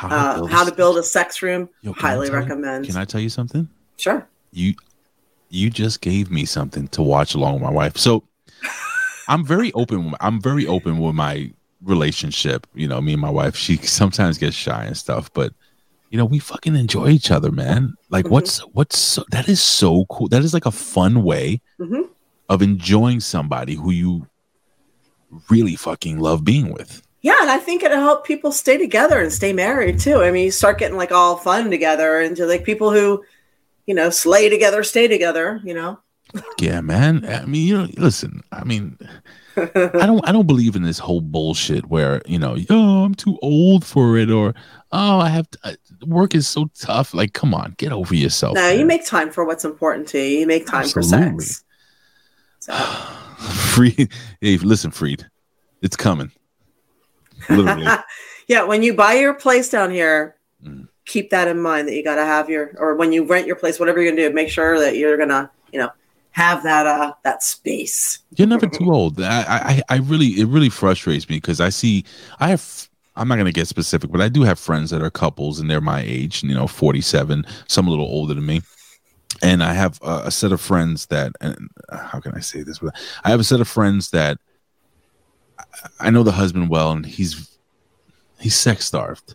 uh, 0.03 0.35
Build 0.35 0.51
How 0.51 0.63
to 0.65 0.71
Build 0.73 0.97
a 0.97 1.03
Sex 1.03 1.41
Room, 1.41 1.69
Yo, 1.81 1.93
highly 1.93 2.27
tell 2.27 2.35
you- 2.35 2.41
recommend. 2.41 2.85
Can 2.85 2.97
I 2.97 3.05
tell 3.05 3.21
you 3.21 3.29
something? 3.29 3.67
Sure. 3.97 4.27
You 4.51 4.75
you 5.49 5.69
just 5.69 6.01
gave 6.01 6.29
me 6.31 6.45
something 6.45 6.87
to 6.89 7.01
watch 7.01 7.33
along 7.35 7.53
with 7.55 7.63
my 7.63 7.71
wife. 7.71 7.97
So 7.97 8.23
I'm 9.27 9.45
very 9.45 9.71
open. 9.73 10.13
I'm 10.19 10.41
very 10.41 10.65
open 10.67 10.97
with 10.99 11.15
my 11.15 11.51
relationship. 11.83 12.67
You 12.73 12.87
know, 12.87 13.01
me 13.01 13.13
and 13.13 13.21
my 13.21 13.29
wife. 13.29 13.55
She 13.55 13.77
sometimes 13.99 14.37
gets 14.37 14.55
shy 14.55 14.85
and 14.85 14.97
stuff, 14.97 15.31
but 15.33 15.53
you 16.09 16.17
know, 16.17 16.25
we 16.25 16.39
fucking 16.39 16.75
enjoy 16.75 17.09
each 17.09 17.31
other, 17.31 17.51
man. 17.51 17.93
Like, 18.09 18.25
Mhm. 18.25 18.29
what's 18.31 18.59
what's 18.73 18.97
so, 18.97 19.25
that 19.31 19.49
is 19.49 19.61
so 19.61 20.05
cool. 20.05 20.29
That 20.29 20.43
is 20.43 20.53
like 20.53 20.65
a 20.65 20.71
fun 20.71 21.23
way 21.23 21.61
Mhm. 21.79 22.07
of 22.49 22.61
enjoying 22.61 23.19
somebody 23.19 23.75
who 23.75 23.91
you 23.91 24.27
really 25.49 25.75
fucking 25.75 26.19
love 26.19 26.43
being 26.45 26.71
with. 26.71 27.01
Yeah, 27.21 27.35
and 27.41 27.49
I 27.49 27.57
think 27.57 27.83
it'll 27.83 27.97
help 27.99 28.25
people 28.25 28.51
stay 28.53 28.77
together 28.77 29.19
and 29.19 29.33
stay 29.33 29.51
married 29.51 29.99
too. 29.99 30.21
I 30.23 30.31
mean, 30.31 30.45
you 30.45 30.51
start 30.51 30.77
getting 30.79 30.95
like 30.97 31.11
all 31.11 31.35
fun 31.35 31.69
together 31.69 32.19
and 32.21 32.37
to 32.37 32.45
like 32.45 32.63
people 32.63 32.91
who, 32.91 33.23
you 33.87 33.95
know, 33.95 34.11
slay 34.11 34.49
together, 34.49 34.83
stay 34.83 35.07
together. 35.07 35.59
You 35.63 35.73
know. 35.73 35.99
Yeah, 36.59 36.81
man. 36.81 37.25
I 37.25 37.45
mean, 37.45 37.65
you 37.67 37.77
know, 37.77 37.87
listen. 37.97 38.41
I 38.51 38.63
mean, 38.65 38.97
I 39.55 40.05
don't. 40.05 40.27
I 40.27 40.31
don't 40.31 40.45
believe 40.45 40.75
in 40.75 40.83
this 40.83 40.99
whole 40.99 41.21
bullshit 41.21 41.87
where 41.87 42.21
you 42.27 42.37
know, 42.37 42.57
oh, 42.69 43.03
I'm 43.05 43.15
too 43.15 43.39
old 43.41 43.85
for 43.85 44.17
it, 44.17 44.29
or 44.29 44.53
oh, 44.91 45.19
I 45.19 45.29
have 45.29 45.49
to, 45.51 45.59
uh, 45.63 45.73
work 46.05 46.35
is 46.35 46.47
so 46.47 46.69
tough. 46.77 47.13
Like, 47.13 47.33
come 47.33 47.55
on, 47.55 47.75
get 47.77 47.91
over 47.91 48.13
yourself. 48.13 48.55
No, 48.55 48.69
you 48.69 48.85
make 48.85 49.05
time 49.05 49.31
for 49.31 49.45
what's 49.45 49.65
important 49.65 50.07
to 50.09 50.19
you. 50.19 50.41
You 50.41 50.47
make 50.47 50.67
time 50.67 50.87
for 50.87 50.99
Absolutely. 50.99 51.45
sex. 51.45 51.63
Freed. 53.73 54.11
Hey, 54.41 54.57
listen, 54.57 54.91
Freed. 54.91 55.25
It's 55.81 55.95
coming. 55.95 56.31
Literally. 57.49 57.87
yeah, 58.47 58.63
when 58.63 58.83
you 58.83 58.93
buy 58.93 59.13
your 59.13 59.33
place 59.33 59.69
down 59.69 59.91
here, 59.91 60.37
Mm. 60.63 60.87
Keep 61.07 61.29
that 61.31 61.47
in 61.47 61.59
mind 61.59 61.87
that 61.87 61.95
you 61.95 62.03
got 62.03 62.15
to 62.17 62.25
have 62.25 62.49
your, 62.49 62.75
or 62.77 62.95
when 62.95 63.11
you 63.11 63.23
rent 63.25 63.47
your 63.47 63.55
place, 63.55 63.79
whatever 63.79 63.99
you're 64.01 64.11
gonna 64.11 64.29
do, 64.29 64.35
make 64.35 64.49
sure 64.49 64.77
that 64.79 64.97
you're 64.97 65.17
gonna, 65.17 65.49
you 65.71 65.79
know, 65.79 65.89
have 66.31 66.61
that 66.61 66.85
uh 66.85 67.13
that 67.23 67.41
space. 67.41 68.19
You're 68.35 68.47
never 68.47 68.67
too 68.67 68.91
old. 68.93 69.19
I, 69.19 69.81
I, 69.89 69.95
I 69.95 69.97
really, 69.97 70.39
it 70.39 70.45
really 70.47 70.69
frustrates 70.69 71.27
me 71.27 71.37
because 71.37 71.59
I 71.59 71.69
see, 71.69 72.03
I 72.39 72.49
have, 72.49 72.89
I'm 73.15 73.27
not 73.27 73.35
going 73.37 73.47
to 73.47 73.51
get 73.51 73.67
specific, 73.67 74.11
but 74.11 74.21
I 74.21 74.29
do 74.29 74.43
have 74.43 74.59
friends 74.59 74.91
that 74.91 75.01
are 75.01 75.09
couples 75.09 75.59
and 75.59 75.67
they're 75.71 75.81
my 75.81 76.01
age, 76.05 76.43
you 76.43 76.53
know, 76.53 76.67
47, 76.67 77.43
some 77.67 77.87
a 77.87 77.89
little 77.89 78.05
older 78.05 78.35
than 78.35 78.45
me. 78.45 78.61
And 79.41 79.63
I 79.63 79.73
have 79.73 79.99
a, 80.03 80.23
a 80.25 80.31
set 80.31 80.51
of 80.51 80.61
friends 80.61 81.07
that, 81.07 81.31
and 81.41 81.69
how 81.91 82.19
can 82.19 82.35
I 82.35 82.39
say 82.41 82.61
this? 82.61 82.77
But 82.79 82.95
I 83.23 83.31
have 83.31 83.39
a 83.39 83.43
set 83.43 83.59
of 83.59 83.67
friends 83.67 84.11
that 84.11 84.37
I- 85.57 85.63
I 85.99 86.09
know 86.11 86.21
the 86.23 86.31
husband 86.33 86.69
well, 86.69 86.91
and 86.91 87.05
he's 87.05 87.57
he's 88.39 88.55
sex 88.55 88.85
starved, 88.85 89.33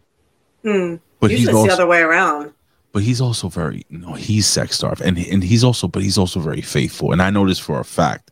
Hmm. 0.62 0.96
But 1.22 1.30
Usually 1.30 1.46
he's 1.46 1.54
also- 1.54 1.66
the 1.68 1.72
other 1.74 1.86
way 1.86 2.00
around. 2.00 2.50
but 2.92 3.02
he's 3.04 3.20
also 3.20 3.48
very, 3.48 3.86
you 3.88 3.98
know, 3.98 4.14
he's 4.14 4.44
sex 4.46 4.76
starved, 4.76 5.00
and 5.00 5.16
and 5.16 5.42
he's 5.44 5.62
also, 5.64 5.86
but 5.88 6.02
he's 6.02 6.18
also 6.18 6.40
very 6.40 6.60
faithful, 6.60 7.12
and 7.12 7.22
I 7.22 7.30
know 7.30 7.46
this 7.46 7.58
for 7.60 7.78
a 7.80 7.84
fact. 7.84 8.30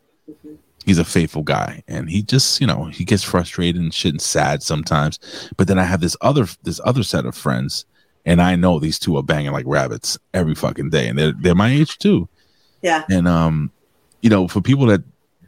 He's 0.85 0.97
a 0.99 1.05
faithful 1.05 1.43
guy, 1.43 1.83
and 1.87 2.09
he 2.09 2.21
just, 2.21 2.59
you 2.59 2.67
know, 2.67 2.85
he 2.85 3.05
gets 3.05 3.23
frustrated 3.23 3.81
and 3.81 3.93
shit 3.93 4.11
and 4.13 4.21
sad 4.21 4.61
sometimes. 4.61 5.19
But 5.55 5.67
then 5.67 5.79
I 5.79 5.83
have 5.85 6.01
this 6.01 6.17
other 6.21 6.47
this 6.63 6.81
other 6.83 7.03
set 7.03 7.25
of 7.25 7.33
friends, 7.35 7.85
and 8.25 8.41
I 8.41 8.55
know 8.57 8.77
these 8.77 8.99
two 8.99 9.15
are 9.15 9.23
banging 9.23 9.51
like 9.53 9.65
rabbits 9.67 10.17
every 10.33 10.53
fucking 10.55 10.89
day, 10.89 11.07
and 11.07 11.17
they're 11.17 11.33
they're 11.39 11.55
my 11.55 11.71
age 11.71 11.97
too. 11.97 12.27
Yeah. 12.81 13.03
And 13.09 13.27
um, 13.27 13.71
you 14.21 14.29
know, 14.29 14.47
for 14.49 14.59
people 14.59 14.85
that 14.87 15.01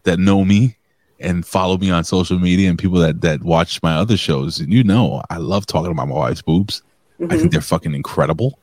that 0.03 0.17
know 0.17 0.45
me 0.45 0.77
and 1.19 1.45
follow 1.45 1.77
me 1.77 1.89
on 1.91 2.03
social 2.03 2.39
media, 2.39 2.69
and 2.69 2.79
people 2.79 2.99
that 2.99 3.21
that 3.21 3.43
watch 3.43 3.81
my 3.83 3.95
other 3.95 4.17
shows, 4.17 4.59
and 4.59 4.71
you 4.71 4.83
know, 4.83 5.21
I 5.29 5.37
love 5.37 5.65
talking 5.65 5.91
about 5.91 6.07
my 6.07 6.15
wife's 6.15 6.41
boobs. 6.41 6.81
I 7.29 7.37
think 7.37 7.51
they're 7.51 7.61
fucking 7.61 7.93
incredible. 7.93 8.59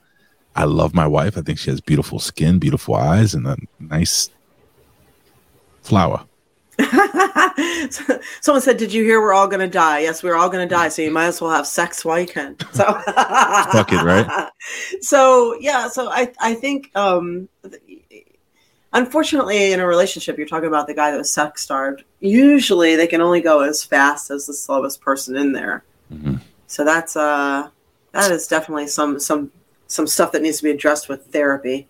I 0.55 0.65
love 0.65 0.95
my 0.95 1.07
wife. 1.07 1.39
I 1.39 1.43
think 1.43 1.59
she 1.59 1.71
has 1.71 1.81
beautiful 1.81 2.19
skin, 2.19 2.59
beautiful 2.59 2.95
eyes, 2.95 3.35
and 3.35 3.47
a 3.47 3.57
nice 3.79 4.31
flower. 5.83 6.25
Someone 8.41 8.63
said, 8.63 8.77
"Did 8.77 8.93
you 8.93 9.05
hear 9.05 9.21
we're 9.21 9.33
all 9.33 9.47
gonna 9.49 9.69
die?" 9.69 10.01
Yes, 10.01 10.23
we're 10.23 10.35
all 10.37 10.49
gonna 10.49 10.67
die. 10.69 10.89
So 10.89 11.03
you 11.03 11.11
might 11.11 11.27
as 11.27 11.41
well 11.41 11.51
have 11.51 11.67
sex 11.67 12.05
while 12.05 12.19
you 12.19 12.27
can. 12.27 12.57
So 12.73 12.85
Fuck 13.73 13.93
it, 13.93 14.03
right? 14.03 14.51
So 15.01 15.57
yeah, 15.59 15.89
so 15.89 16.11
I 16.11 16.33
I 16.41 16.55
think 16.55 16.91
um 16.95 17.49
unfortunately 18.93 19.73
in 19.73 19.81
a 19.81 19.87
relationship 19.87 20.37
you're 20.37 20.47
talking 20.47 20.69
about 20.69 20.87
the 20.87 20.95
guy 20.95 21.11
that 21.11 21.17
was 21.17 21.33
sex 21.33 21.63
starved. 21.63 22.05
Usually 22.21 22.97
they 22.97 23.07
can 23.07 23.21
only 23.21 23.41
go 23.41 23.61
as 23.61 23.83
fast 23.85 24.31
as 24.31 24.47
the 24.47 24.55
slowest 24.55 25.01
person 25.01 25.37
in 25.37 25.53
there. 25.53 25.83
So 26.67 26.85
that's 26.85 27.17
uh 27.17 27.71
that 28.13 28.31
is 28.31 28.47
definitely 28.47 28.87
some 28.87 29.19
some 29.21 29.51
some 29.87 30.07
stuff 30.07 30.33
that 30.33 30.43
needs 30.43 30.59
to 30.59 30.65
be 30.65 30.71
addressed 30.71 31.09
with 31.09 31.27
therapy. 31.27 31.89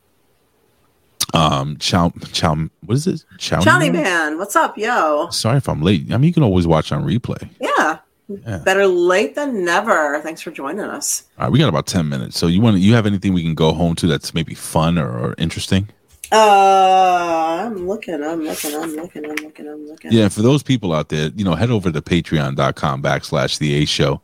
Um, 1.32 1.76
chow, 1.76 2.12
chow, 2.32 2.56
what 2.84 2.96
is 2.96 3.06
it? 3.06 3.24
Chow. 3.38 3.60
Johnny 3.60 3.90
man, 3.90 4.38
what's 4.38 4.56
up, 4.56 4.76
yo? 4.76 5.28
Sorry 5.30 5.58
if 5.58 5.68
I'm 5.68 5.82
late. 5.82 6.12
I 6.12 6.16
mean, 6.16 6.28
you 6.28 6.32
can 6.34 6.42
always 6.42 6.66
watch 6.66 6.90
on 6.92 7.04
replay. 7.04 7.48
Yeah. 7.60 7.98
Yeah. 8.28 8.58
Better 8.58 8.86
late 8.86 9.34
than 9.34 9.64
never. 9.64 10.20
Thanks 10.22 10.40
for 10.40 10.52
joining 10.52 10.84
us. 10.84 11.24
All 11.38 11.46
right, 11.46 11.52
we 11.52 11.58
got 11.58 11.68
about 11.68 11.86
ten 11.86 12.08
minutes. 12.08 12.38
So 12.38 12.46
you 12.46 12.60
want 12.60 12.78
you 12.78 12.94
have 12.94 13.06
anything 13.06 13.32
we 13.32 13.42
can 13.42 13.54
go 13.54 13.72
home 13.72 13.96
to 13.96 14.06
that's 14.06 14.34
maybe 14.34 14.54
fun 14.54 14.98
or, 14.98 15.10
or 15.10 15.34
interesting? 15.36 15.88
Uh, 16.32 17.64
I'm 17.66 17.88
looking, 17.88 18.22
I'm 18.22 18.44
looking, 18.44 18.72
I'm 18.76 18.94
looking, 18.94 19.24
I'm 19.24 19.34
looking, 19.34 19.68
I'm 19.68 19.88
looking. 19.88 20.12
Yeah, 20.12 20.28
for 20.28 20.42
those 20.42 20.62
people 20.62 20.92
out 20.92 21.08
there, 21.08 21.30
you 21.34 21.44
know, 21.44 21.56
head 21.56 21.72
over 21.72 21.90
to 21.90 22.00
patreon.com 22.00 23.02
backslash 23.02 23.58
the 23.58 23.82
A 23.82 23.84
show 23.84 24.22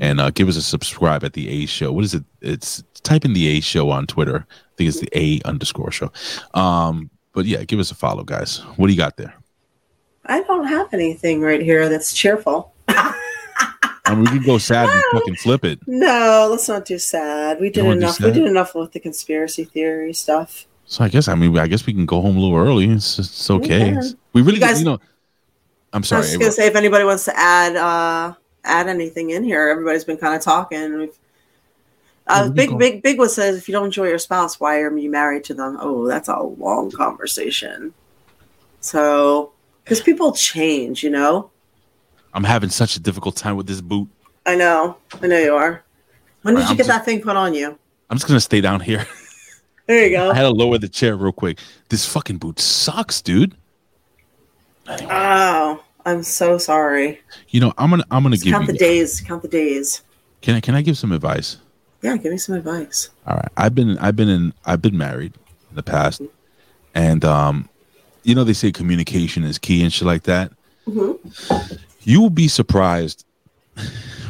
and 0.00 0.20
uh, 0.20 0.30
give 0.30 0.48
us 0.48 0.56
a 0.56 0.62
subscribe 0.62 1.24
at 1.24 1.32
the 1.34 1.48
A 1.48 1.66
show. 1.66 1.92
What 1.92 2.04
is 2.04 2.14
it? 2.14 2.24
It's 2.40 2.82
type 3.02 3.24
in 3.24 3.32
the 3.32 3.46
A 3.48 3.60
show 3.60 3.90
on 3.90 4.06
Twitter. 4.06 4.46
I 4.48 4.76
think 4.76 4.88
it's 4.88 5.00
the 5.00 5.08
A 5.18 5.40
underscore 5.44 5.90
show. 5.92 6.10
Um, 6.54 7.10
but 7.32 7.46
yeah, 7.46 7.64
give 7.64 7.78
us 7.80 7.90
a 7.90 7.94
follow, 7.94 8.24
guys. 8.24 8.58
What 8.76 8.86
do 8.88 8.92
you 8.92 8.98
got 8.98 9.16
there? 9.16 9.34
I 10.26 10.42
don't 10.42 10.66
have 10.66 10.92
anything 10.94 11.40
right 11.42 11.60
here 11.60 11.88
that's 11.88 12.12
cheerful. 12.14 12.72
I 14.06 14.14
mean, 14.14 14.20
we 14.20 14.26
can 14.38 14.42
go 14.42 14.58
sad 14.58 14.88
and 14.88 15.02
fucking 15.12 15.36
flip 15.36 15.64
it. 15.64 15.80
No, 15.86 16.48
let's 16.50 16.68
not 16.68 16.84
do 16.84 16.98
sad. 16.98 17.58
We 17.60 17.70
did 17.70 17.84
enough. 17.86 18.20
We 18.20 18.32
did 18.32 18.44
enough 18.44 18.74
with 18.74 18.92
the 18.92 19.00
conspiracy 19.00 19.64
theory 19.64 20.12
stuff. 20.12 20.66
So 20.86 21.02
I 21.02 21.08
guess 21.08 21.28
I 21.28 21.34
mean 21.34 21.56
I 21.58 21.66
guess 21.66 21.86
we 21.86 21.94
can 21.94 22.04
go 22.04 22.20
home 22.20 22.36
a 22.36 22.40
little 22.40 22.56
early. 22.56 22.90
It's 22.90 23.18
it's 23.18 23.50
okay. 23.50 23.92
Yeah. 23.92 24.02
We 24.34 24.42
really, 24.42 24.56
You 24.56 24.60
guys- 24.60 24.78
you 24.80 24.84
know. 24.84 24.98
I'm 25.94 26.02
sorry. 26.02 26.18
I 26.18 26.20
was 26.20 26.28
just 26.30 26.40
gonna 26.40 26.52
say 26.52 26.66
if 26.66 26.76
anybody 26.76 27.04
wants 27.04 27.24
to 27.26 27.38
add 27.38 27.76
uh 27.76 28.34
add 28.64 28.88
anything 28.88 29.30
in 29.30 29.44
here, 29.44 29.68
everybody's 29.68 30.04
been 30.04 30.16
kind 30.16 30.34
of 30.34 30.42
talking. 30.42 30.98
We've, 30.98 31.18
uh, 32.26 32.48
big, 32.48 32.76
big, 32.78 33.02
big 33.02 33.18
one 33.18 33.28
says 33.28 33.56
if 33.58 33.68
you 33.68 33.72
don't 33.72 33.86
enjoy 33.86 34.08
your 34.08 34.18
spouse, 34.18 34.58
why 34.58 34.80
are 34.80 34.96
you 34.96 35.10
married 35.10 35.44
to 35.44 35.54
them? 35.54 35.76
Oh, 35.80 36.06
that's 36.08 36.28
a 36.28 36.38
long 36.40 36.90
conversation. 36.90 37.92
So, 38.80 39.52
because 39.82 40.00
people 40.00 40.32
change, 40.32 41.02
you 41.02 41.10
know. 41.10 41.50
I'm 42.32 42.44
having 42.44 42.70
such 42.70 42.96
a 42.96 43.00
difficult 43.00 43.36
time 43.36 43.56
with 43.56 43.66
this 43.66 43.80
boot. 43.80 44.08
I 44.46 44.54
know, 44.56 44.96
I 45.22 45.26
know 45.26 45.38
you 45.38 45.54
are. 45.54 45.84
When 46.42 46.54
did 46.54 46.60
Right, 46.60 46.64
you 46.66 46.70
I'm 46.70 46.76
get 46.76 46.86
just- 46.86 46.88
that 46.98 47.04
thing 47.04 47.20
put 47.22 47.36
on 47.36 47.54
you? 47.54 47.78
I'm 48.10 48.16
just 48.16 48.26
gonna 48.26 48.40
stay 48.40 48.60
down 48.60 48.80
here. 48.80 49.06
There 49.86 50.06
you 50.06 50.16
go. 50.16 50.30
I 50.30 50.34
had 50.34 50.44
to 50.44 50.50
lower 50.50 50.78
the 50.78 50.88
chair 50.88 51.14
real 51.14 51.30
quick. 51.30 51.58
This 51.90 52.06
fucking 52.06 52.38
boot 52.38 52.58
sucks, 52.58 53.20
dude. 53.20 53.54
Oh, 54.88 55.83
I'm 56.06 56.22
so 56.22 56.58
sorry. 56.58 57.20
You 57.48 57.60
know, 57.60 57.72
I'm 57.78 57.90
gonna 57.90 58.04
I'm 58.10 58.22
gonna 58.22 58.36
Just 58.36 58.44
give 58.44 58.52
count 58.52 58.66
you. 58.66 58.72
the 58.72 58.78
days. 58.78 59.20
Count 59.20 59.42
the 59.42 59.48
days. 59.48 60.02
Can 60.42 60.54
I 60.56 60.60
can 60.60 60.74
I 60.74 60.82
give 60.82 60.98
some 60.98 61.12
advice? 61.12 61.56
Yeah, 62.02 62.16
give 62.18 62.32
me 62.32 62.38
some 62.38 62.54
advice. 62.54 63.08
All 63.26 63.36
right. 63.36 63.48
I've 63.56 63.74
been 63.74 63.96
I've 63.98 64.14
been 64.16 64.28
in 64.28 64.52
I've 64.66 64.82
been 64.82 64.98
married 64.98 65.32
in 65.70 65.76
the 65.76 65.82
past, 65.82 66.20
and 66.94 67.24
um, 67.24 67.68
you 68.22 68.34
know 68.34 68.44
they 68.44 68.52
say 68.52 68.70
communication 68.70 69.44
is 69.44 69.58
key 69.58 69.82
and 69.82 69.92
shit 69.92 70.06
like 70.06 70.24
that. 70.24 70.52
Mm-hmm. 70.86 71.74
You 72.02 72.20
will 72.20 72.30
be 72.30 72.48
surprised 72.48 73.24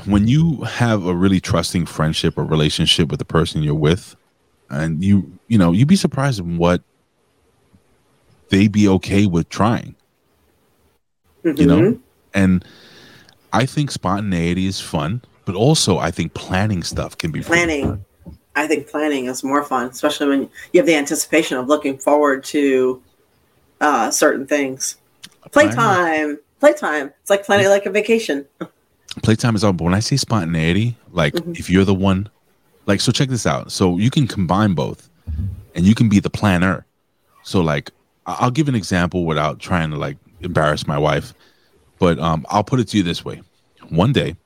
when 0.05 0.29
you 0.29 0.61
have 0.63 1.05
a 1.07 1.15
really 1.15 1.41
trusting 1.41 1.87
friendship 1.87 2.39
or 2.39 2.45
relationship 2.45 3.09
with 3.11 3.19
the 3.19 3.25
person 3.25 3.65
you're 3.65 3.75
with, 3.75 4.15
and 4.71 5.03
you 5.03 5.33
you 5.49 5.59
know 5.59 5.73
you'd 5.73 5.89
be 5.89 5.97
surprised 5.97 6.39
in 6.39 6.59
what 6.59 6.83
they 8.51 8.69
be 8.69 8.87
okay 8.87 9.27
with 9.27 9.49
trying. 9.49 9.97
You 11.45 11.67
know, 11.67 11.81
Mhm. 11.81 11.99
and 12.33 12.65
I 13.53 13.67
think 13.67 13.91
spontaneity 13.91 14.67
is 14.67 14.81
fun, 14.81 15.23
but 15.45 15.55
also 15.55 15.99
I 15.99 16.11
think 16.11 16.33
planning 16.35 16.83
stuff 16.83 17.17
can 17.19 17.31
be 17.31 17.41
planning. 17.43 18.05
I 18.57 18.67
think 18.67 18.89
planning 18.89 19.27
is 19.27 19.45
more 19.45 19.63
fun, 19.65 19.89
especially 19.89 20.29
when 20.29 20.41
you 20.73 20.81
have 20.81 20.87
the 20.87 20.95
anticipation 20.95 21.59
of 21.59 21.67
looking 21.69 21.99
forward 21.99 22.45
to 22.45 23.03
uh, 23.81 24.11
certain 24.11 24.47
things. 24.47 24.97
Playtime, 25.51 26.39
playtime. 26.61 27.13
It's 27.21 27.29
like 27.31 27.45
planning 27.45 27.69
like 27.69 27.85
a 27.87 27.91
vacation. 27.91 28.47
playtime 29.23 29.55
is 29.55 29.63
all, 29.63 29.73
but 29.73 29.85
when 29.85 29.95
i 29.95 30.01
say 30.01 30.17
spontaneity 30.17 30.97
like 31.13 31.35
Mm-hmm. 31.35 31.53
if 31.53 31.71
you're 31.71 31.85
the 31.85 31.95
one 31.95 32.29
like 32.87 33.01
so 33.01 33.13
check 33.13 33.29
this 33.29 33.47
out 33.47 33.71
so 33.71 33.97
you 33.97 34.11
can 34.11 34.27
combine 34.27 34.75
both 34.75 35.09
and 35.77 35.85
you 35.87 35.95
can 35.95 36.09
be 36.09 36.19
the 36.19 36.31
planner 36.31 36.85
so 37.45 37.61
like 37.61 37.93
i'll 38.27 38.51
give 38.51 38.69
an 38.69 38.75
example 38.75 39.25
without 39.25 39.61
trying 39.61 39.91
to 39.91 39.97
like 39.97 40.17
embarrass 40.45 40.87
my 40.87 40.99
wife. 40.99 41.35
But 41.99 42.19
um 42.19 42.45
i'll 42.51 42.65
put 42.65 42.81
it 42.81 42.89
to 42.89 42.97
you 42.99 43.03
this 43.03 43.25
way. 43.25 43.41
One 43.89 44.13
day 44.13 44.37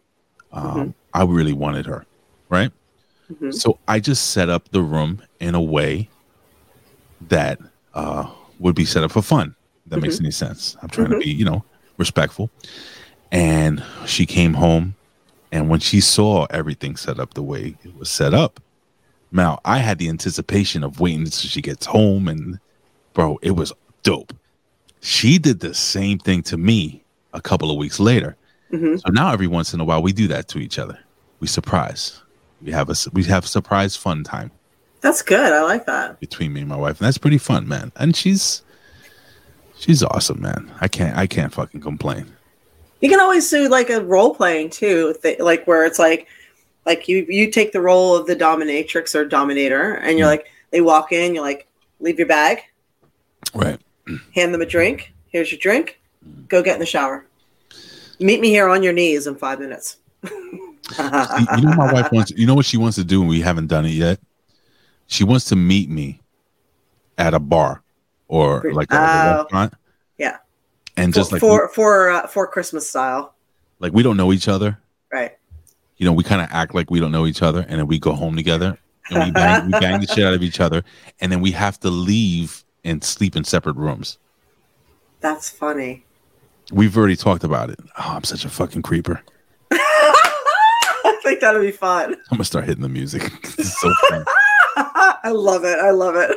um 0.53 0.65
Mm-hmm. 0.65 0.91
i 1.15 1.23
really 1.25 1.53
wanted 1.53 1.87
her 1.87 2.05
right? 2.49 2.71
Mhm. 3.33 3.53
so 3.55 3.79
i 3.89 4.01
just 4.01 4.31
set 4.31 4.49
up 4.49 4.71
the 4.71 4.81
room 4.83 5.21
in 5.41 5.55
a 5.55 5.61
way 5.61 6.09
that 7.29 7.59
uh 7.95 8.27
would 8.59 8.75
be 8.75 8.85
set 8.85 9.03
up 9.05 9.13
for 9.13 9.23
fun. 9.23 9.55
That 9.87 10.01
makes 10.01 10.17
Mhm. 10.17 10.21
any 10.25 10.31
sense. 10.31 10.77
I'm 10.83 10.89
trying 10.89 11.11
to 11.11 11.19
be 11.19 11.31
you 11.31 11.45
know 11.45 11.65
respectful. 11.99 12.51
And 13.31 13.83
she 14.07 14.25
came 14.27 14.55
home 14.55 14.95
and 15.53 15.69
when 15.69 15.81
she 15.81 16.01
saw 16.01 16.47
everything 16.51 16.97
set 16.97 17.19
up 17.19 17.35
the 17.35 17.43
way 17.43 17.77
it 17.85 17.95
was 17.97 18.11
set 18.11 18.33
up 18.35 18.61
now 19.33 19.59
i 19.65 19.79
had 19.79 19.99
the 19.99 20.09
anticipation 20.09 20.83
of 20.85 21.01
waiting 21.01 21.21
until 21.21 21.49
she 21.51 21.61
gets 21.61 21.85
home 21.87 22.29
and 22.29 22.59
bro 23.15 23.39
it 23.43 23.51
was 23.53 23.73
dope 24.03 24.33
she 25.01 25.39
did 25.39 25.61
the 25.61 25.75
same 25.75 26.19
thing 26.19 26.43
to 26.43 26.57
me 26.57 27.03
a 27.33 27.41
couple 27.41 27.71
of 27.71 27.77
weeks 27.77 28.01
later 28.01 28.37
Mhm. 28.73 29.01
so 29.01 29.11
now 29.13 29.33
every 29.33 29.47
once 29.47 29.73
in 29.75 29.81
a 29.81 29.85
while 29.85 30.03
we 30.03 30.13
do 30.13 30.27
that 30.29 30.49
to 30.49 30.59
each 30.59 30.79
other 30.79 30.99
we 31.41 31.47
surprise 31.47 32.21
we 32.63 32.73
have 32.73 32.89
a 32.91 32.95
we 33.13 33.23
have 33.25 33.47
surprise 33.47 33.97
fun 33.97 34.25
time 34.25 34.51
That's 35.01 35.23
good. 35.23 35.53
I 35.53 35.63
like 35.63 35.87
that. 35.87 36.19
between 36.21 36.53
me 36.53 36.61
and 36.61 36.69
my 36.69 36.77
wife 36.77 36.99
and 37.01 37.07
that's 37.07 37.19
pretty 37.19 37.39
fun 37.39 37.69
man 37.69 37.93
and 37.97 38.15
she's 38.17 38.63
She's 39.81 40.03
awesome, 40.03 40.43
man. 40.43 40.73
I 40.81 40.89
can't 40.89 41.17
I 41.17 41.29
can't 41.29 41.53
fucking 41.53 41.81
complain. 41.83 42.27
You 43.01 43.09
can 43.09 43.21
always 43.21 43.49
do 43.49 43.69
like 43.69 43.91
a 43.91 44.01
role 44.03 44.35
playing 44.35 44.71
too, 44.71 45.15
th- 45.23 45.39
like 45.39 45.65
where 45.69 45.85
it's 45.87 46.01
like, 46.01 46.27
like 46.85 47.07
you 47.07 47.25
you 47.29 47.49
take 47.49 47.71
the 47.71 47.81
role 47.81 48.17
of 48.17 48.27
the 48.27 48.35
dominatrix 48.35 49.15
or 49.15 49.25
dominator, 49.25 49.93
and 49.95 50.19
you're 50.19 50.27
Mm. 50.27 50.31
like, 50.33 50.47
they 50.73 50.81
walk 50.81 51.13
in, 51.13 51.33
you're 51.33 51.45
like, 51.45 51.69
leave 52.01 52.19
your 52.19 52.27
bag, 52.27 52.59
Right. 53.55 53.79
Hand 54.35 54.53
them 54.55 54.61
a 54.63 54.67
drink. 54.67 55.13
Here's 55.29 55.51
your 55.53 55.59
drink. 55.59 56.01
Go 56.49 56.63
get 56.63 56.75
in 56.75 56.81
the 56.81 56.87
shower. 56.87 57.27
Meet 58.21 58.41
me 58.41 58.49
here 58.51 58.69
on 58.69 58.83
your 58.83 58.93
knees 58.93 59.27
in 59.27 59.37
five 59.37 59.61
minutes. 59.61 59.99
You 60.25 60.31
know 60.99 61.75
my 61.77 61.93
wife 61.93 62.11
wants 62.13 62.31
you 62.33 62.47
know 62.47 62.55
what 62.55 62.65
she 62.65 62.77
wants 62.79 62.97
to 62.97 63.05
do 63.05 63.21
and 63.21 63.29
we 63.29 63.41
haven't 63.41 63.67
done 63.67 63.85
it 63.85 63.91
yet? 63.91 64.19
She 65.07 65.23
wants 65.25 65.45
to 65.47 65.57
meet 65.57 65.89
me 65.91 66.21
at 67.19 67.35
a 67.35 67.39
bar 67.39 67.83
or 68.29 68.63
like 68.73 68.93
a, 68.93 68.97
a 68.97 68.99
Oh. 68.99 69.43
restaurant 69.43 69.75
Yeah, 70.19 70.39
and 70.97 71.13
just 71.13 71.31
like 71.33 71.41
for 71.41 71.69
for 71.69 72.11
uh, 72.11 72.27
for 72.27 72.47
Christmas 72.47 72.89
style, 72.89 73.35
like 73.81 73.93
we 73.93 74.03
don't 74.03 74.17
know 74.17 74.33
each 74.33 74.49
other. 74.49 74.79
right? 75.13 75.37
You 75.99 76.07
know, 76.07 76.13
we 76.13 76.23
kind 76.25 76.41
of 76.41 76.49
act 76.51 76.75
like 76.75 76.91
we 76.91 77.01
don't 77.01 77.13
know 77.13 77.27
each 77.27 77.43
other 77.43 77.67
and 77.69 77.79
then 77.81 77.87
we 77.87 77.99
go 77.99 78.13
home 78.15 78.37
together 78.37 78.79
and 79.11 79.25
we 79.25 79.31
bang, 79.33 79.67
we 79.67 79.73
bang 79.73 80.01
the 80.01 80.07
shit 80.07 80.25
out 80.25 80.33
of 80.35 80.43
each 80.45 80.61
other 80.61 80.85
and 81.21 81.31
then 81.33 81.41
we 81.41 81.51
have 81.51 81.79
to 81.81 81.91
leave 81.91 82.65
and 82.85 83.03
sleep 83.05 83.37
in 83.37 83.45
separate 83.45 83.77
rooms. 83.77 84.19
That's 85.21 85.51
funny. 85.51 86.05
We've 86.73 86.97
already 86.97 87.17
talked 87.17 87.45
about 87.45 87.71
it. 87.71 87.79
Oh, 87.99 88.13
I'm 88.17 88.25
such 88.25 88.45
a 88.45 88.49
fucking 88.49 88.83
creeper. 88.83 89.23
I 89.73 91.19
think 91.23 91.41
that'll 91.41 91.61
be 91.63 91.71
fun. 91.73 92.15
I'm 92.15 92.37
gonna 92.37 92.45
start 92.45 92.65
hitting 92.67 92.83
the 92.83 92.89
music. 92.89 93.33
So. 93.59 93.93
I 94.81 95.31
love 95.33 95.65
it. 95.65 95.79
I 95.81 95.91
love 95.91 96.15
it. 96.15 96.37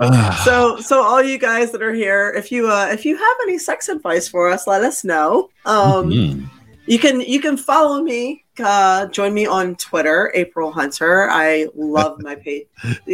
Ah. 0.00 0.40
so 0.44 0.76
so 0.80 1.02
all 1.02 1.22
you 1.22 1.38
guys 1.38 1.70
that 1.72 1.82
are 1.82 1.92
here, 1.92 2.32
if 2.34 2.50
you 2.50 2.68
uh 2.70 2.88
if 2.90 3.04
you 3.04 3.16
have 3.16 3.36
any 3.42 3.58
sex 3.58 3.88
advice 3.88 4.26
for 4.26 4.48
us, 4.50 4.66
let 4.66 4.82
us 4.82 5.04
know. 5.04 5.50
Um 5.66 6.10
Mm. 6.10 6.50
you 6.86 6.98
can 6.98 7.20
you 7.20 7.40
can 7.40 7.56
follow 7.58 8.02
me, 8.02 8.44
uh 8.62 9.06
join 9.08 9.34
me 9.34 9.44
on 9.46 9.76
Twitter, 9.76 10.32
April 10.34 10.72
Hunter. 10.72 11.28
I 11.30 11.68
love 11.74 12.16
my 12.22 12.34
page 12.36 12.66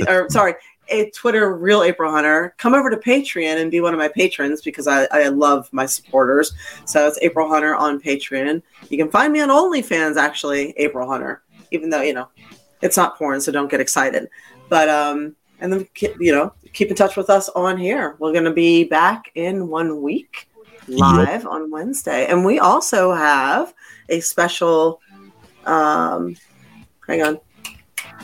or 0.06 0.30
sorry, 0.30 0.54
a 0.90 1.10
Twitter 1.10 1.56
real 1.56 1.82
April 1.82 2.10
Hunter. 2.10 2.54
Come 2.58 2.74
over 2.74 2.90
to 2.90 2.96
Patreon 2.96 3.60
and 3.60 3.70
be 3.70 3.80
one 3.80 3.94
of 3.94 3.98
my 3.98 4.08
patrons 4.08 4.62
because 4.62 4.86
I, 4.86 5.04
I 5.12 5.28
love 5.28 5.68
my 5.72 5.86
supporters. 5.86 6.52
So 6.84 7.06
it's 7.06 7.18
April 7.22 7.48
Hunter 7.48 7.74
on 7.74 8.00
Patreon. 8.00 8.62
You 8.88 8.98
can 8.98 9.10
find 9.10 9.32
me 9.32 9.40
on 9.40 9.48
OnlyFans 9.48 10.16
actually, 10.16 10.74
April 10.76 11.08
Hunter. 11.08 11.42
Even 11.70 11.90
though, 11.90 12.02
you 12.02 12.14
know, 12.14 12.28
it's 12.82 12.96
not 12.96 13.16
porn, 13.16 13.40
so 13.40 13.52
don't 13.52 13.70
get 13.70 13.80
excited. 13.80 14.28
But 14.68 14.88
um, 14.88 15.36
and 15.60 15.72
then 15.72 15.86
you 16.18 16.32
know, 16.32 16.52
keep 16.72 16.88
in 16.88 16.96
touch 16.96 17.16
with 17.16 17.30
us 17.30 17.48
on 17.50 17.78
here. 17.78 18.16
We're 18.18 18.32
gonna 18.32 18.52
be 18.52 18.84
back 18.84 19.30
in 19.34 19.68
one 19.68 20.02
week, 20.02 20.48
live 20.88 21.46
on 21.46 21.70
Wednesday, 21.70 22.26
and 22.26 22.44
we 22.44 22.58
also 22.58 23.12
have 23.12 23.74
a 24.08 24.20
special. 24.20 25.00
Um, 25.66 26.36
hang 27.06 27.22
on, 27.22 27.40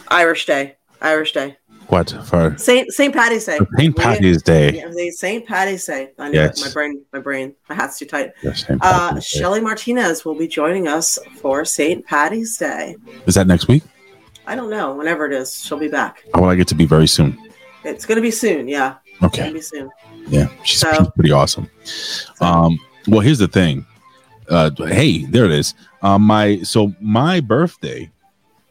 Irish 0.09 0.47
Day, 0.47 0.77
Irish 1.03 1.33
Day, 1.33 1.57
What 1.89 2.11
for 2.27 2.57
Saint 2.59 2.91
Saint 2.93 3.15
Patty's 3.15 3.45
Day, 3.45 3.59
Saint 3.79 3.97
Patty's 3.97 4.43
Day. 4.43 4.73
Yeah, 4.73 5.11
Saint 5.13 5.47
Patty's 5.47 5.85
Day. 5.87 6.11
I 6.19 6.29
know 6.29 6.33
Yes. 6.35 6.65
my 6.65 6.73
brain, 6.73 7.03
my 7.13 7.21
brain, 7.21 7.55
my 7.69 7.75
hat's 7.77 7.99
too 7.99 8.07
tight. 8.07 8.31
Yes, 8.43 8.65
Uh, 8.81 9.21
Shelly 9.21 9.61
Martinez 9.61 10.25
will 10.25 10.35
be 10.35 10.49
joining 10.49 10.89
us 10.89 11.17
for 11.41 11.65
Saint 11.65 12.05
Patty's 12.05 12.57
Day. 12.59 12.97
Is 13.27 13.37
that 13.37 13.47
next 13.47 13.69
week? 13.69 13.85
I 14.49 14.57
don't 14.57 14.71
know. 14.71 14.95
Whenever 14.95 15.27
it 15.27 15.33
is, 15.33 15.63
she'll 15.65 15.79
be 15.79 15.89
back. 15.89 16.25
I 16.35 16.41
would 16.41 16.47
like 16.47 16.59
it 16.59 16.69
to 16.69 16.75
be 16.75 16.87
very 16.87 17.07
soon. 17.07 17.39
It's 17.85 18.05
gonna 18.05 18.21
be 18.21 18.33
soon. 18.33 18.67
Yeah. 18.69 18.95
Okay. 19.23 19.51
It's 19.51 19.69
soon. 19.71 19.89
Yeah, 20.29 20.49
she's, 20.65 20.81
So- 20.81 20.93
she's 20.93 21.09
pretty 21.15 21.31
awesome. 21.33 21.71
Um, 22.41 22.79
well, 23.07 23.21
here's 23.21 23.39
the 23.39 23.49
thing. 23.49 23.87
Uh, 24.49 24.71
hey, 24.89 25.25
there 25.27 25.45
it 25.45 25.53
is. 25.53 25.75
Um, 26.03 26.23
my 26.23 26.63
so 26.63 26.93
my 27.01 27.39
birthday 27.41 28.11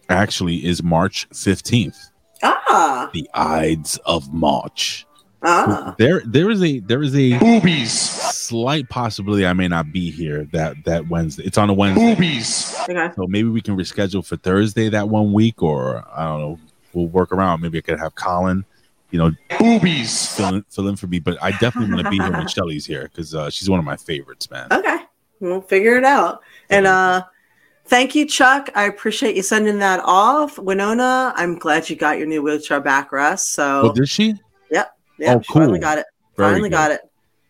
actually 0.09 0.65
is 0.65 0.83
March 0.83 1.27
fifteenth. 1.33 1.97
Ah. 2.45 3.09
The 3.13 3.30
Ides 3.34 3.97
of 4.05 4.31
March. 4.34 5.05
Ah. 5.43 5.95
There, 5.97 6.22
there 6.26 6.49
is 6.49 6.63
a 6.63 6.80
there 6.80 7.03
is 7.03 7.15
a 7.15 7.38
boobies 7.38 7.91
slight 7.91 8.89
possibility 8.89 9.45
I 9.45 9.53
may 9.53 9.67
not 9.67 9.91
be 9.91 10.11
here 10.11 10.45
that 10.53 10.84
that 10.85 11.07
Wednesday. 11.07 11.43
It's 11.43 11.57
on 11.57 11.69
a 11.69 11.73
Wednesday. 11.73 12.15
Boobies. 12.15 12.76
Okay. 12.89 13.11
So 13.15 13.27
maybe 13.27 13.49
we 13.49 13.61
can 13.61 13.76
reschedule 13.76 14.26
for 14.26 14.38
Thursday 14.38 14.89
that 14.89 15.09
one 15.09 15.34
week, 15.34 15.61
or 15.61 16.03
I 16.15 16.26
don't 16.26 16.39
know. 16.39 16.59
We'll 16.93 17.07
work 17.07 17.31
around. 17.31 17.61
Maybe 17.61 17.77
I 17.77 17.81
could 17.81 17.99
have 17.99 18.15
Colin, 18.15 18.63
you 19.11 19.19
know, 19.19 19.31
boobies 19.59 20.34
fill 20.34 20.55
in, 20.55 20.65
fill 20.69 20.88
in 20.88 20.95
for 20.95 21.07
me. 21.07 21.19
But 21.19 21.38
I 21.43 21.51
definitely 21.51 21.93
want 21.93 22.05
to 22.05 22.09
be 22.09 22.17
here 22.17 22.31
when 22.31 22.47
Shelly's 22.49 22.85
here 22.85 23.09
because 23.11 23.35
uh, 23.35 23.49
she's 23.49 23.69
one 23.69 23.80
of 23.80 23.85
my 23.85 23.97
favorites, 23.97 24.49
man. 24.49 24.67
Okay. 24.72 24.99
We'll 25.41 25.61
figure 25.61 25.97
it 25.97 26.05
out. 26.05 26.41
And 26.69 26.88
uh 26.88 27.26
thank 27.86 28.16
you, 28.16 28.26
Chuck. 28.26 28.70
I 28.76 28.84
appreciate 28.86 29.36
you 29.36 29.41
sending 29.44 29.80
that 29.80 30.02
off. 30.03 30.57
Winona, 30.60 31.34
I'm 31.36 31.57
glad 31.57 31.90
you 31.90 31.95
got 31.95 32.18
your 32.18 32.28
new 32.28 32.41
wheelchair 32.41 32.82
backrest. 32.82 33.40
So 33.52 33.90
Oh, 33.90 33.94
did 33.94 34.10
she? 34.10 34.36
Yep. 34.72 34.91
Yep. 35.20 35.38
Oh, 35.38 35.41
she 35.41 35.53
finally 35.53 35.80
got 35.80 35.98
it. 35.98 36.06
Very 36.38 36.52
finally 36.53 36.70
good. 36.70 36.76
got 36.76 36.91
it. 36.91 37.02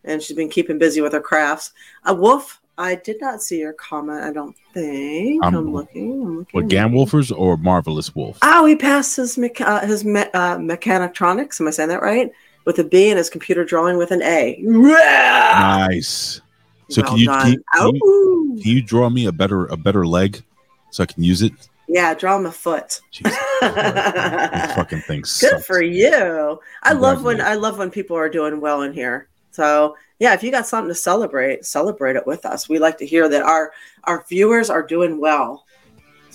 And 0.04 0.22
she's 0.22 0.36
been 0.36 0.50
keeping 0.50 0.78
busy 0.78 1.02
with 1.02 1.14
her 1.14 1.22
crafts. 1.22 1.72
A 2.06 2.14
wolf, 2.14 2.62
I 2.78 2.96
did 2.96 3.20
not 3.22 3.42
see 3.42 3.58
your 3.60 3.74
comment, 3.74 4.24
I 4.24 4.32
don't 4.32 4.56
think. 4.74 5.44
Um, 5.44 5.56
I'm 5.56 5.74
looking. 5.74 6.12
I'm 6.12 6.38
looking. 6.40 6.48
What 6.52 6.68
Gamwolfers 6.68 7.36
or 7.36 7.58
Marvelous 7.58 8.14
Wolf? 8.14 8.38
Oh, 8.44 8.66
he 8.66 8.76
passed 8.76 9.16
his 9.16 9.38
mecha- 9.38 9.62
uh, 9.66 9.86
his 9.88 10.04
me- 10.06 10.26
uh, 10.34 10.58
mechanitronics. 10.58 11.60
Am 11.60 11.68
I 11.68 11.72
saying 11.72 11.90
that 11.90 12.02
right? 12.04 12.32
With 12.66 12.78
a 12.80 12.84
B 12.84 13.10
and 13.10 13.18
his 13.18 13.30
computer 13.30 13.64
drawing 13.64 13.98
with 13.98 14.12
an 14.12 14.22
A. 14.24 14.58
Nice. 14.62 16.42
So 16.90 17.02
Well 17.02 17.12
can 17.12 17.20
you, 17.20 17.28
can, 17.28 17.52
you, 17.52 17.64
can, 17.74 17.96
you, 17.96 18.60
can 18.62 18.72
you 18.72 18.82
draw 18.82 19.10
me 19.10 19.26
a 19.26 19.32
better 19.32 19.66
a 19.66 19.78
better 19.78 20.06
leg 20.06 20.44
so 20.92 21.04
I 21.04 21.06
can 21.06 21.24
use 21.24 21.42
it? 21.42 21.54
Yeah, 21.88 22.14
draw 22.14 22.38
him 22.38 22.46
a 22.46 22.52
foot. 22.52 23.00
Fucking 23.62 25.02
things. 25.02 25.40
Good 25.40 25.64
for 25.64 25.82
you. 25.82 26.60
I 26.84 26.94
love 26.94 27.24
when 27.24 27.42
I 27.42 27.56
love 27.56 27.78
when 27.78 27.92
people 27.92 28.18
are 28.18 28.30
doing 28.30 28.60
well 28.60 28.82
in 28.82 28.94
here. 28.94 29.28
So 29.52 29.96
yeah, 30.20 30.34
if 30.34 30.44
you 30.44 30.52
got 30.52 30.68
something 30.68 30.90
to 30.90 30.96
celebrate, 30.96 31.66
celebrate 31.66 32.16
it 32.16 32.26
with 32.26 32.46
us. 32.46 32.70
We 32.70 32.80
like 32.80 32.98
to 33.00 33.06
hear 33.06 33.30
that 33.30 33.44
our 33.44 33.72
our 34.06 34.26
viewers 34.28 34.70
are 34.70 34.84
doing 34.84 35.20
well. 35.20 35.66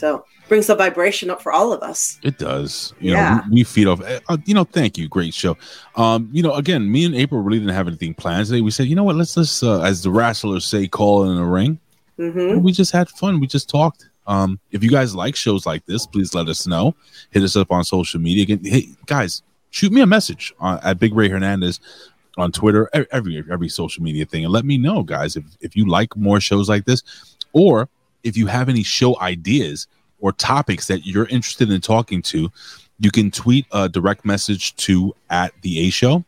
So 0.01 0.25
brings 0.49 0.67
the 0.67 0.75
vibration 0.75 1.31
up 1.31 1.41
for 1.41 1.53
all 1.53 1.73
of 1.73 1.83
us. 1.83 2.19
It 2.23 2.39
does. 2.39 2.93
You 2.99 3.13
Yeah. 3.13 3.35
know, 3.37 3.43
we, 3.51 3.55
we 3.57 3.65
feed 3.65 3.87
off. 3.87 4.01
uh, 4.29 4.37
you 4.47 4.55
know, 4.55 4.65
thank 4.65 4.99
you. 4.99 5.07
Great 5.09 5.33
show. 5.35 5.57
Um, 5.95 6.29
you 6.33 6.43
know, 6.43 6.55
again, 6.55 6.91
me 6.91 7.05
and 7.05 7.15
April 7.15 7.41
really 7.43 7.59
didn't 7.61 7.75
have 7.75 7.87
anything 7.87 8.15
planned 8.15 8.47
today. 8.47 8.61
We 8.63 8.71
said, 8.73 8.87
you 8.87 8.97
know 8.97 9.05
what? 9.05 9.15
Let's 9.17 9.35
just, 9.35 9.63
uh, 9.63 9.81
as 9.83 10.03
the 10.03 10.11
wrestlers 10.11 10.65
say, 10.65 10.89
call 10.89 11.31
in 11.31 11.37
a 11.37 11.47
ring. 11.47 11.79
Mm-hmm. 12.19 12.63
We 12.63 12.73
just 12.73 12.91
had 12.93 13.09
fun. 13.11 13.39
We 13.41 13.47
just 13.47 13.69
talked. 13.69 14.09
Um, 14.27 14.59
if 14.71 14.83
you 14.83 14.91
guys 14.91 15.15
like 15.15 15.37
shows 15.37 15.67
like 15.67 15.85
this, 15.87 16.07
please 16.07 16.35
let 16.35 16.49
us 16.49 16.67
know. 16.67 16.95
Hit 17.31 17.43
us 17.43 17.57
up 17.57 17.71
on 17.71 17.85
social 17.85 18.21
media. 18.21 18.43
Again, 18.45 18.61
hey 18.65 18.89
guys, 19.07 19.43
shoot 19.71 19.93
me 19.93 20.01
a 20.01 20.07
message 20.07 20.53
uh, 20.61 20.79
at 20.83 20.99
Big 20.99 21.15
Ray 21.15 21.29
Hernandez 21.29 21.81
on 22.39 22.53
Twitter, 22.53 22.89
every 23.11 23.43
every 23.51 23.69
social 23.69 24.03
media 24.03 24.25
thing, 24.25 24.45
and 24.45 24.53
let 24.53 24.65
me 24.65 24.79
know, 24.79 25.03
guys, 25.03 25.37
if 25.37 25.45
if 25.61 25.75
you 25.77 25.87
like 25.87 26.17
more 26.17 26.41
shows 26.41 26.69
like 26.69 26.85
this, 26.85 27.03
or 27.53 27.89
if 28.23 28.37
you 28.37 28.47
have 28.47 28.69
any 28.69 28.83
show 28.83 29.19
ideas 29.21 29.87
or 30.21 30.33
topics 30.33 30.87
that 30.89 31.07
you're 31.07 31.27
interested 31.27 31.71
in 31.71 31.81
talking 31.81 32.23
to, 32.23 32.51
you 32.99 33.11
can 33.11 33.31
tweet 33.31 33.67
a 33.73 33.89
direct 33.89 34.25
message 34.25 34.77
to 34.77 35.15
at 35.31 35.53
the 35.63 35.87
A 35.87 35.91
Show 35.91 36.25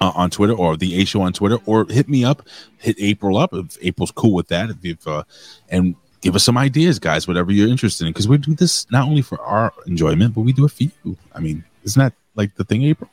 uh, 0.00 0.12
on 0.14 0.30
Twitter 0.30 0.54
or 0.54 0.76
the 0.76 1.00
A 1.00 1.04
Show 1.04 1.22
on 1.22 1.32
Twitter, 1.32 1.58
or 1.66 1.86
hit 1.88 2.08
me 2.08 2.24
up, 2.24 2.46
hit 2.78 2.96
April 2.98 3.36
up 3.36 3.54
if 3.54 3.78
April's 3.80 4.10
cool 4.10 4.34
with 4.34 4.48
that. 4.48 4.70
If, 4.82 5.06
uh, 5.06 5.24
and 5.68 5.94
give 6.20 6.34
us 6.34 6.44
some 6.44 6.58
ideas, 6.58 6.98
guys, 6.98 7.28
whatever 7.28 7.52
you're 7.52 7.68
interested 7.68 8.06
in, 8.06 8.12
because 8.12 8.28
we 8.28 8.38
do 8.38 8.54
this 8.54 8.90
not 8.90 9.06
only 9.06 9.22
for 9.22 9.40
our 9.40 9.72
enjoyment, 9.86 10.34
but 10.34 10.42
we 10.42 10.52
do 10.52 10.64
it 10.64 10.72
for 10.72 10.82
you. 10.82 11.16
I 11.34 11.40
mean, 11.40 11.64
isn't 11.84 12.00
that 12.00 12.14
like 12.34 12.54
the 12.56 12.64
thing, 12.64 12.82
April? 12.82 13.10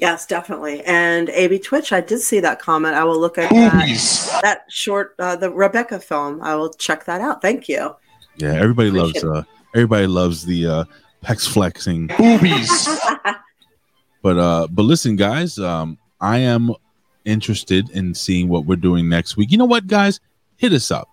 Yes, 0.00 0.24
definitely. 0.24 0.82
And 0.84 1.28
AB 1.28 1.58
Twitch, 1.58 1.92
I 1.92 2.00
did 2.00 2.20
see 2.20 2.40
that 2.40 2.58
comment. 2.58 2.94
I 2.94 3.04
will 3.04 3.20
look 3.20 3.36
at 3.36 3.50
that, 3.50 4.40
that 4.42 4.64
short, 4.70 5.14
uh, 5.18 5.36
the 5.36 5.50
Rebecca 5.50 6.00
film. 6.00 6.40
I 6.42 6.54
will 6.54 6.72
check 6.72 7.04
that 7.04 7.20
out. 7.20 7.42
Thank 7.42 7.68
you. 7.68 7.94
Yeah, 8.38 8.54
everybody 8.54 8.90
loves 8.90 9.22
uh 9.22 9.42
everybody 9.74 10.06
loves 10.06 10.46
the 10.46 10.66
uh 10.66 10.84
pecs 11.22 11.46
flexing 11.46 12.06
boobies. 12.16 12.88
but 14.22 14.38
uh 14.38 14.66
but 14.70 14.82
listen 14.82 15.16
guys, 15.16 15.58
um 15.58 15.98
I 16.18 16.38
am 16.38 16.72
interested 17.26 17.90
in 17.90 18.14
seeing 18.14 18.48
what 18.48 18.64
we're 18.64 18.76
doing 18.76 19.06
next 19.06 19.36
week. 19.36 19.52
You 19.52 19.58
know 19.58 19.66
what 19.66 19.86
guys? 19.86 20.20
Hit 20.56 20.72
us 20.72 20.90
up. 20.90 21.10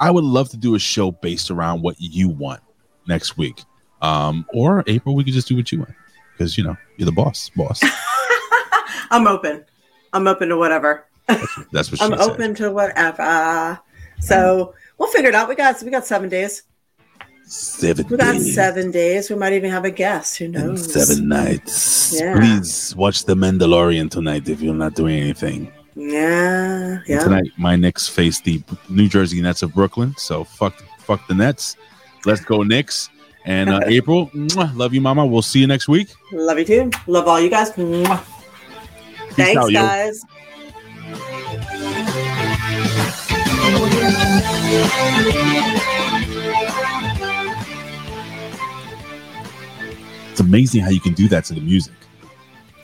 I 0.00 0.10
would 0.10 0.24
love 0.24 0.48
to 0.48 0.56
do 0.56 0.74
a 0.74 0.80
show 0.80 1.12
based 1.12 1.52
around 1.52 1.82
what 1.82 1.94
you 2.00 2.28
want 2.28 2.62
next 3.06 3.36
week. 3.38 3.62
Um 4.00 4.44
or 4.52 4.82
April 4.88 5.14
we 5.14 5.22
could 5.22 5.34
just 5.34 5.46
do 5.46 5.54
what 5.54 5.70
you 5.70 5.78
want 5.78 5.94
because 6.32 6.56
you 6.58 6.64
know, 6.64 6.76
you're 6.96 7.06
the 7.06 7.12
boss, 7.12 7.50
boss. 7.56 7.80
I'm 9.10 9.26
open. 9.26 9.64
I'm 10.12 10.26
open 10.26 10.48
to 10.48 10.56
whatever. 10.56 11.06
That's 11.72 11.90
what 11.90 12.02
I'm 12.02 12.10
said. 12.10 12.20
open 12.20 12.54
to 12.56 12.70
whatever. 12.70 13.78
So 14.20 14.74
we'll 14.98 15.10
figure 15.10 15.28
it 15.30 15.34
out. 15.34 15.48
We 15.48 15.54
got 15.54 15.82
we 15.82 15.90
got 15.90 16.06
seven 16.06 16.28
days. 16.28 16.62
Seven 17.44 18.06
We 18.08 18.16
got 18.16 18.32
days 18.32 18.54
seven 18.54 18.90
days. 18.90 19.28
We 19.28 19.36
might 19.36 19.52
even 19.52 19.70
have 19.70 19.84
a 19.84 19.90
guest. 19.90 20.38
Who 20.38 20.46
and 20.46 20.54
knows? 20.54 20.92
seven 20.92 21.28
nights. 21.28 22.14
Yeah. 22.18 22.34
Please 22.36 22.94
watch 22.96 23.24
The 23.24 23.34
Mandalorian 23.34 24.10
tonight 24.10 24.48
if 24.48 24.60
you're 24.62 24.74
not 24.74 24.94
doing 24.94 25.20
anything. 25.20 25.70
Yeah, 25.94 27.00
yeah. 27.06 27.22
Tonight, 27.22 27.50
my 27.58 27.76
Knicks 27.76 28.08
face 28.08 28.40
the 28.40 28.62
New 28.88 29.08
Jersey 29.08 29.42
Nets 29.42 29.62
of 29.62 29.74
Brooklyn. 29.74 30.14
So 30.16 30.44
fuck, 30.44 30.80
fuck 31.00 31.26
the 31.28 31.34
Nets. 31.34 31.76
Let's 32.24 32.42
go 32.42 32.62
Knicks. 32.62 33.10
And 33.44 33.70
uh, 33.70 33.80
April, 33.86 34.28
mwah, 34.28 34.74
love 34.76 34.94
you, 34.94 35.00
Mama. 35.00 35.26
We'll 35.26 35.42
see 35.42 35.60
you 35.60 35.66
next 35.66 35.88
week. 35.88 36.14
Love 36.32 36.58
you 36.58 36.64
too. 36.64 36.90
Love 37.06 37.28
all 37.28 37.40
you 37.40 37.50
guys. 37.50 37.72
Mwah. 37.72 38.18
Thanks, 39.34 39.56
out, 39.56 39.72
guys. 39.72 40.24
It's 50.30 50.40
amazing 50.40 50.82
how 50.82 50.90
you 50.90 51.00
can 51.00 51.14
do 51.14 51.28
that 51.28 51.44
to 51.46 51.54
the 51.54 51.60
music. 51.60 51.94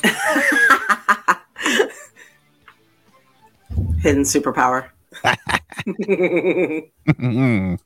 Hidden 4.02 4.24
superpower. 4.24 4.90